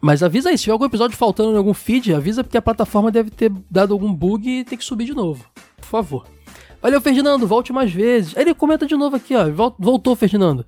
Mas 0.00 0.22
avisa 0.22 0.50
aí, 0.50 0.58
se 0.58 0.64
tiver 0.64 0.72
algum 0.72 0.84
episódio 0.84 1.16
faltando 1.16 1.52
em 1.52 1.56
algum 1.56 1.72
feed, 1.72 2.12
avisa 2.12 2.42
porque 2.42 2.56
a 2.58 2.62
plataforma 2.62 3.10
deve 3.10 3.30
ter 3.30 3.52
dado 3.70 3.92
algum 3.94 4.12
bug 4.12 4.48
e 4.48 4.64
tem 4.64 4.76
que 4.76 4.84
subir 4.84 5.04
de 5.04 5.14
novo. 5.14 5.44
Por 5.76 5.86
favor. 5.86 6.26
Valeu, 6.82 7.00
Ferdinando, 7.00 7.46
volte 7.46 7.72
mais 7.72 7.92
vezes. 7.92 8.36
Aí 8.36 8.42
ele 8.42 8.52
comenta 8.54 8.84
de 8.84 8.96
novo 8.96 9.14
aqui, 9.14 9.36
ó. 9.36 9.48
Vol- 9.48 9.76
Voltou, 9.78 10.16
Ferdinando. 10.16 10.66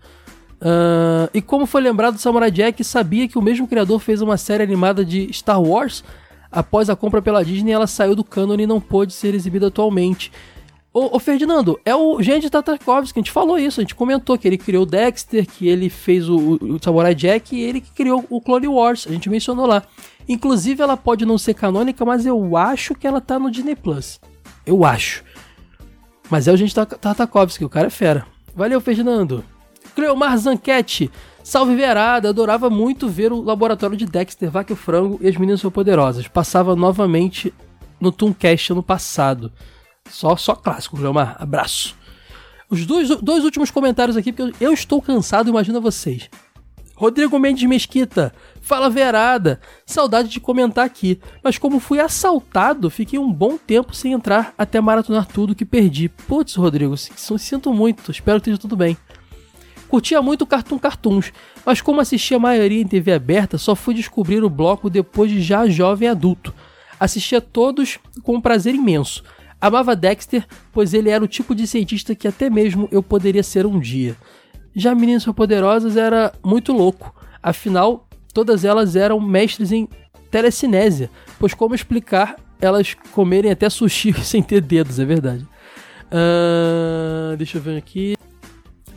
Ah, 0.61 1.29
e 1.35 1.43
como 1.43 1.67
foi 1.67 1.83
lembrado, 1.83 2.19
Samurai 2.19 2.51
Jack 2.51 2.83
sabia 2.83 3.29
que 3.29 3.39
o 3.39 3.43
mesmo 3.43 3.67
criador 3.69 3.99
fez 4.01 4.23
uma 4.23 4.37
série 4.37 4.63
animada 4.63 5.05
de 5.05 5.33
Star 5.33 5.61
Wars. 5.61 6.05
Após 6.51 6.89
a 6.89 6.97
compra 6.97 7.21
pela 7.21 7.45
Disney, 7.45 7.73
ela 7.73 7.87
saiu 7.87 8.15
do 8.15 8.23
canon 8.23 8.55
e 8.55 8.67
não 8.67 8.81
pôde 8.81 9.13
ser 9.13 9.35
exibida 9.35 9.67
atualmente. 9.67 10.31
Ô, 10.93 11.17
ô, 11.17 11.19
Ferdinando, 11.19 11.81
é 11.85 11.93
o 11.93 12.23
Genji 12.23 12.49
Tartakovsky, 12.49 13.19
a 13.19 13.21
gente 13.21 13.33
falou 13.33 13.59
isso, 13.59 13.81
a 13.81 13.83
gente 13.83 13.97
comentou 13.97 14.39
que 14.39 14.47
ele 14.47 14.57
criou 14.57 14.87
Dexter, 14.87 15.45
que 15.45 15.67
ele 15.67 15.91
fez 15.91 16.29
o, 16.29 16.57
o, 16.63 16.79
Samurai 16.81 17.17
Jack 17.17 17.57
e 17.57 17.61
ele 17.61 17.81
que 17.81 17.91
criou 17.91 18.25
o 18.31 18.41
Clone 18.41 18.69
Wars, 18.69 19.05
a 19.09 19.11
gente 19.11 19.29
mencionou 19.29 19.67
lá. 19.67 19.83
Inclusive 20.29 20.81
ela 20.81 20.97
pode 20.97 21.27
não 21.27 21.37
ser 21.37 21.55
canônica, 21.55 22.05
mas 22.05 22.25
eu 22.25 22.57
acho 22.57 22.95
que 22.95 23.09
ela 23.09 23.21
tá 23.21 23.41
no 23.41 23.51
Disney 23.51 23.75
Plus. 23.75 24.21
Eu 24.65 24.85
acho. 24.85 25.25
Mas 26.31 26.47
é 26.47 26.53
o 26.53 26.57
Genji 26.57 26.73
Tartakovsky, 26.73 27.65
o 27.65 27.69
cara 27.69 27.89
é 27.89 27.91
fera. 27.91 28.25
Valeu, 28.55 28.81
Ferdinando. 28.81 29.45
Cleomar 29.95 30.37
Zanquete. 30.37 31.11
Salve 31.43 31.75
Verada, 31.77 32.31
adorava 32.31 32.71
muito 32.71 33.09
ver 33.09 33.31
o 33.31 33.43
laboratório 33.43 33.97
de 33.97 34.07
Dexter, 34.07 34.51
Vaca 34.51 34.73
o 34.73 34.77
Frango 34.77 35.19
e 35.21 35.29
as 35.29 35.37
Meninas 35.37 35.61
Superpoderosas. 35.61 36.27
Passava 36.27 36.75
novamente 36.75 37.53
no 38.01 38.11
Tooncast 38.11 38.73
ano 38.73 38.83
passado. 38.83 39.53
Só, 40.09 40.37
só 40.37 40.55
clássico, 40.55 40.97
Cleomar. 40.97 41.37
Abraço. 41.39 41.95
Os 42.71 42.87
dois, 42.87 43.09
dois 43.21 43.45
últimos 43.45 43.71
comentários 43.71 44.17
aqui, 44.17 44.33
porque 44.33 44.55
eu, 44.65 44.69
eu 44.69 44.73
estou 44.73 45.03
cansado, 45.03 45.51
imagina 45.51 45.79
vocês. 45.81 46.31
Rodrigo 46.97 47.39
Mendes 47.39 47.69
Mesquita, 47.69 48.33
fala 48.61 48.89
verada, 48.89 49.61
saudade 49.85 50.29
de 50.29 50.39
comentar 50.39 50.87
aqui, 50.87 51.21
mas 51.43 51.59
como 51.59 51.81
fui 51.81 51.99
assaltado, 51.99 52.89
fiquei 52.89 53.19
um 53.19 53.33
bom 53.33 53.59
tempo 53.59 53.95
sem 53.95 54.13
entrar 54.13 54.55
até 54.57 54.81
maratonar 54.81 55.27
tudo 55.27 55.57
que 55.57 55.65
perdi. 55.65 56.09
Putz, 56.09 56.55
Rodrigo, 56.55 56.97
sinto 56.97 57.75
muito, 57.75 58.13
espero 58.13 58.41
que 58.41 58.49
esteja 58.49 58.61
tudo 58.61 58.77
bem. 58.77 58.97
Curtia 59.95 60.21
muito 60.21 60.45
Cartoon 60.45 60.77
Cartoons, 60.77 61.33
mas 61.65 61.81
como 61.81 62.01
assisti 62.01 62.35
a 62.35 62.39
maioria 62.41 62.83
em 62.83 62.87
TV 62.87 63.13
aberta, 63.13 63.57
só 63.57 63.77
fui 63.77 63.95
descobrir 63.95 64.43
o 64.43 64.51
bloco 64.51 64.91
depois 64.91 65.31
de 65.31 65.41
já 65.41 65.69
jovem 65.69 66.09
adulto. 66.09 66.53
Assistia 66.99 67.41
todos 67.41 68.01
com 68.25 68.35
um 68.35 68.41
prazer 68.41 68.75
imenso. 68.75 69.23
Amava 69.61 69.95
Dexter, 69.95 70.45
pois 70.73 70.93
ele 70.95 71.11
era 71.11 71.23
o 71.23 71.29
tipo 71.29 71.55
de 71.55 71.65
cientista 71.65 72.13
que 72.13 72.27
até 72.27 72.51
mesmo 72.51 72.89
eu 72.91 73.05
poderia 73.05 73.45
ser 73.45 73.67
um 73.67 73.79
dia. 73.79 74.17
Já 74.75 74.97
Meninas 74.97 75.27
Poderosas 75.27 75.97
era 75.97 76.33
muito 76.45 76.73
louco, 76.73 77.15
afinal, 77.41 78.09
todas 78.33 78.65
elas 78.65 78.97
eram 78.97 79.21
mestres 79.21 79.71
em 79.71 79.89
telecinésia, 80.29 81.09
pois 81.39 81.55
como 81.55 81.73
explicar 81.73 82.35
elas 82.61 82.95
comerem 83.13 83.53
até 83.53 83.71
sushi 83.71 84.13
sem 84.25 84.43
ter 84.43 84.61
dedos, 84.61 84.99
é 84.99 85.05
verdade. 85.05 85.47
Uh, 86.07 87.37
deixa 87.37 87.59
eu 87.59 87.63
ver 87.63 87.79
aqui. 87.79 88.17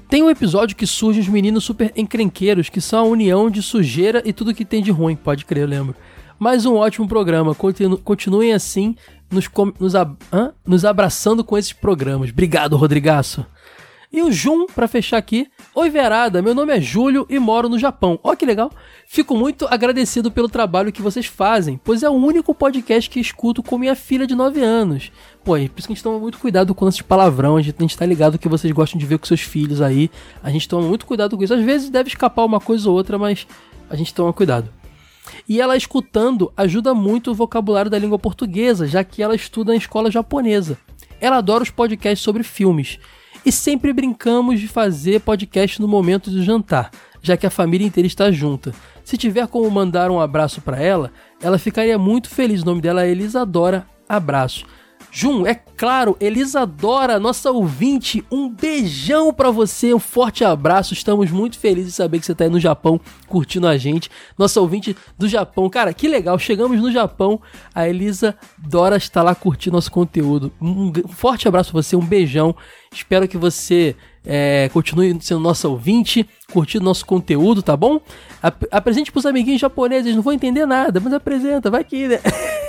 Tem 0.10 0.24
um 0.24 0.30
episódio 0.30 0.76
que 0.76 0.88
surgem 0.88 1.22
os 1.22 1.28
meninos 1.28 1.66
super 1.66 1.92
encrenqueiros, 1.96 2.70
que 2.70 2.80
são 2.80 3.00
a 3.00 3.10
união 3.10 3.50
de 3.50 3.62
sujeira 3.62 4.22
e 4.24 4.32
tudo 4.32 4.54
que 4.54 4.64
tem 4.64 4.82
de 4.82 4.90
ruim, 4.90 5.18
pode 5.18 5.44
crer, 5.44 5.64
eu 5.64 5.68
lembro. 5.68 5.96
Mais 6.40 6.66
um 6.66 6.76
ótimo 6.76 7.08
programa, 7.08 7.54
Continu 7.54 7.98
continuem 7.98 8.54
assim, 8.54 8.96
nos, 9.30 9.50
nos, 9.80 9.96
ab 9.96 10.16
nos 10.66 10.86
abraçando 10.86 11.44
com 11.44 11.58
esses 11.58 11.74
programas. 11.74 12.30
Obrigado, 12.30 12.78
Rodrigaço. 12.78 13.46
E 14.12 14.22
o 14.22 14.32
Jun, 14.32 14.68
para 14.68 14.88
fechar 14.88 15.18
aqui. 15.18 15.50
Oi, 15.76 15.90
Verada, 15.90 16.42
meu 16.42 16.56
nome 16.56 16.74
é 16.74 16.80
Júlio 16.80 17.26
e 17.30 17.38
moro 17.38 17.68
no 17.68 17.78
Japão. 17.78 18.18
Ó, 18.24 18.34
que 18.38 18.46
legal. 18.46 18.72
Fico 19.06 19.36
muito 19.36 19.68
agradecido 19.70 20.32
pelo 20.32 20.48
trabalho 20.48 20.94
que 20.94 21.02
vocês 21.02 21.26
fazem, 21.26 21.78
pois 21.84 22.04
é 22.04 22.10
o 22.10 22.14
único 22.14 22.56
podcast 22.56 23.10
que 23.10 23.20
escuto 23.20 23.62
com 23.62 23.78
minha 23.78 23.96
filha 23.96 24.26
de 24.26 24.34
9 24.34 24.62
anos. 24.62 25.12
Pô, 25.44 25.58
é 25.58 25.68
por 25.68 25.80
isso 25.80 25.88
que 25.88 25.94
a 25.94 25.96
gente 25.96 26.04
toma 26.04 26.20
muito 26.20 26.40
cuidado 26.40 26.74
com 26.74 26.88
esses 26.88 27.02
palavrão, 27.02 27.58
a 27.58 27.62
gente, 27.62 27.76
a 27.78 27.82
gente 27.82 27.98
tá 27.98 28.06
ligado 28.06 28.40
que 28.40 28.48
vocês 28.48 28.72
gostam 28.72 28.98
de 28.98 29.06
ver 29.06 29.20
com 29.20 29.26
seus 29.26 29.42
filhos 29.42 29.82
aí. 29.82 30.10
A 30.42 30.50
gente 30.50 30.70
toma 30.70 30.88
muito 30.88 31.06
cuidado 31.06 31.36
com 31.36 31.44
isso. 31.44 31.54
Às 31.54 31.64
vezes 31.64 31.90
deve 31.90 32.08
escapar 32.08 32.46
uma 32.46 32.62
coisa 32.62 32.90
ou 32.90 32.96
outra, 32.96 33.18
mas 33.18 33.46
a 33.90 33.96
gente 33.98 34.14
toma 34.14 34.32
cuidado. 34.32 34.70
E 35.50 35.60
ela 35.60 35.76
escutando 35.76 36.52
ajuda 36.56 36.94
muito 36.94 37.32
o 37.32 37.36
vocabulário 37.36 37.92
da 37.92 38.00
língua 38.00 38.18
portuguesa, 38.18 38.88
já 38.88 39.04
que 39.04 39.22
ela 39.22 39.36
estuda 39.36 39.74
na 39.74 39.78
escola 39.78 40.10
japonesa. 40.10 40.78
Ela 41.20 41.38
adora 41.38 41.64
os 41.64 41.70
podcasts 41.70 42.24
sobre 42.24 42.44
filmes 42.44 43.00
e 43.48 43.52
sempre 43.52 43.94
brincamos 43.94 44.60
de 44.60 44.68
fazer 44.68 45.22
podcast 45.22 45.82
no 45.82 45.88
momento 45.88 46.30
do 46.30 46.44
jantar, 46.44 46.92
já 47.22 47.38
que 47.38 47.48
a 47.48 47.50
família 47.50 47.88
inteira 47.88 48.06
está 48.06 48.30
junta. 48.30 48.74
Se 49.06 49.16
tiver 49.16 49.48
como 49.48 49.72
mandar 49.72 50.12
um 50.12 50.20
abraço 50.20 50.60
para 50.60 50.84
ela, 50.84 51.14
ela 51.42 51.58
ficaria 51.58 51.98
muito 51.98 52.30
feliz. 52.30 52.62
O 52.62 52.66
nome 52.66 52.82
dela 52.82 53.06
é 53.06 53.10
Elisadora. 53.10 53.88
Abraço. 54.10 54.66
Jun, 55.20 55.48
é 55.48 55.56
claro, 55.56 56.16
Elisadora, 56.20 57.20
nossa 57.20 57.50
ouvinte, 57.50 58.24
um 58.32 58.48
beijão 58.48 59.34
para 59.34 59.50
você, 59.50 59.92
um 59.92 59.98
forte 59.98 60.46
abraço. 60.46 60.94
Estamos 60.94 61.32
muito 61.32 61.58
felizes 61.58 61.90
de 61.90 61.96
saber 61.96 62.20
que 62.20 62.26
você 62.28 62.36
tá 62.36 62.44
aí 62.44 62.52
no 62.52 62.60
Japão 62.60 63.02
curtindo 63.28 63.68
a 63.68 63.76
gente. 63.78 64.12
Nossa 64.38 64.62
ouvinte 64.62 64.96
do 65.18 65.28
Japão, 65.28 65.68
cara, 65.72 65.92
que 65.92 66.08
legal. 66.08 66.38
Chegamos 66.38 66.80
no 66.80 66.92
Japão, 66.92 67.42
a 67.74 67.90
Elisa 67.90 68.38
Dora 68.60 68.98
está 68.98 69.24
lá 69.24 69.34
curtindo 69.34 69.76
nosso 69.76 69.92
conteúdo. 69.92 70.54
Um 70.62 70.94
forte 71.08 71.48
abraço 71.48 71.72
pra 71.72 71.82
você, 71.82 71.96
um 71.96 72.06
beijão. 72.06 72.56
Espero 72.94 73.28
que 73.28 73.40
você 73.40 73.96
é, 74.30 74.70
continue 74.74 75.18
sendo 75.22 75.40
nosso 75.40 75.70
ouvinte, 75.72 76.28
curtindo 76.52 76.84
nosso 76.84 77.06
conteúdo, 77.06 77.62
tá 77.62 77.78
bom? 77.78 78.02
Ap 78.44 78.62
apresente 78.70 79.10
pros 79.10 79.26
amiguinhos 79.26 79.62
japoneses, 79.62 80.14
não 80.14 80.22
vão 80.22 80.34
entender 80.34 80.66
nada, 80.66 81.00
mas 81.00 81.14
apresenta, 81.14 81.72
vai 81.72 81.80
aqui, 81.80 82.10
né? 82.10 82.20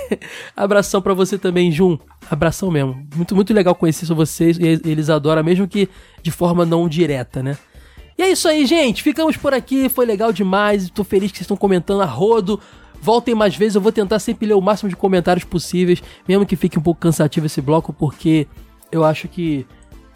Abração 0.55 1.01
para 1.01 1.13
você 1.13 1.37
também, 1.37 1.69
Jun. 1.69 1.99
Abração 2.31 2.71
mesmo. 2.71 3.05
Muito, 3.13 3.35
muito 3.35 3.53
legal 3.53 3.75
conhecer 3.75 4.05
vocês 4.13 4.57
e 4.57 4.63
eles 4.89 5.09
adoram, 5.09 5.43
mesmo 5.43 5.67
que 5.67 5.89
de 6.23 6.31
forma 6.31 6.65
não 6.65 6.87
direta, 6.87 7.43
né? 7.43 7.57
E 8.17 8.21
é 8.21 8.31
isso 8.31 8.47
aí, 8.47 8.65
gente. 8.65 9.03
Ficamos 9.03 9.35
por 9.35 9.53
aqui. 9.53 9.87
Foi 9.89 10.05
legal 10.05 10.31
demais. 10.33 10.89
Tô 10.89 11.03
feliz 11.03 11.31
que 11.31 11.37
vocês 11.37 11.45
estão 11.45 11.55
comentando 11.55 12.01
a 12.01 12.05
rodo. 12.05 12.59
Voltem 13.01 13.33
mais 13.33 13.55
vezes. 13.55 13.75
Eu 13.75 13.81
vou 13.81 13.93
tentar 13.93 14.19
sempre 14.19 14.45
ler 14.45 14.55
o 14.55 14.61
máximo 14.61 14.89
de 14.89 14.95
comentários 14.95 15.45
possíveis, 15.45 16.03
mesmo 16.27 16.45
que 16.45 16.57
fique 16.57 16.77
um 16.77 16.81
pouco 16.81 16.99
cansativo 16.99 17.45
esse 17.45 17.61
bloco, 17.61 17.93
porque 17.93 18.45
eu 18.91 19.05
acho 19.05 19.29
que 19.29 19.65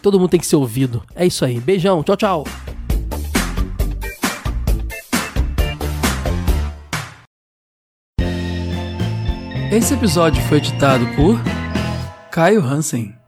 todo 0.03 0.19
mundo 0.19 0.29
tem 0.29 0.39
que 0.39 0.45
ser 0.45 0.57
ouvido. 0.57 1.01
É 1.15 1.25
isso 1.25 1.45
aí. 1.45 1.59
Beijão. 1.59 2.03
Tchau, 2.03 2.17
tchau. 2.17 2.43
Esse 9.71 9.95
episódio 9.95 10.39
foi 10.43 10.57
editado 10.57 11.03
por 11.15 11.39
Caio 12.29 12.61
Hansen. 12.61 13.22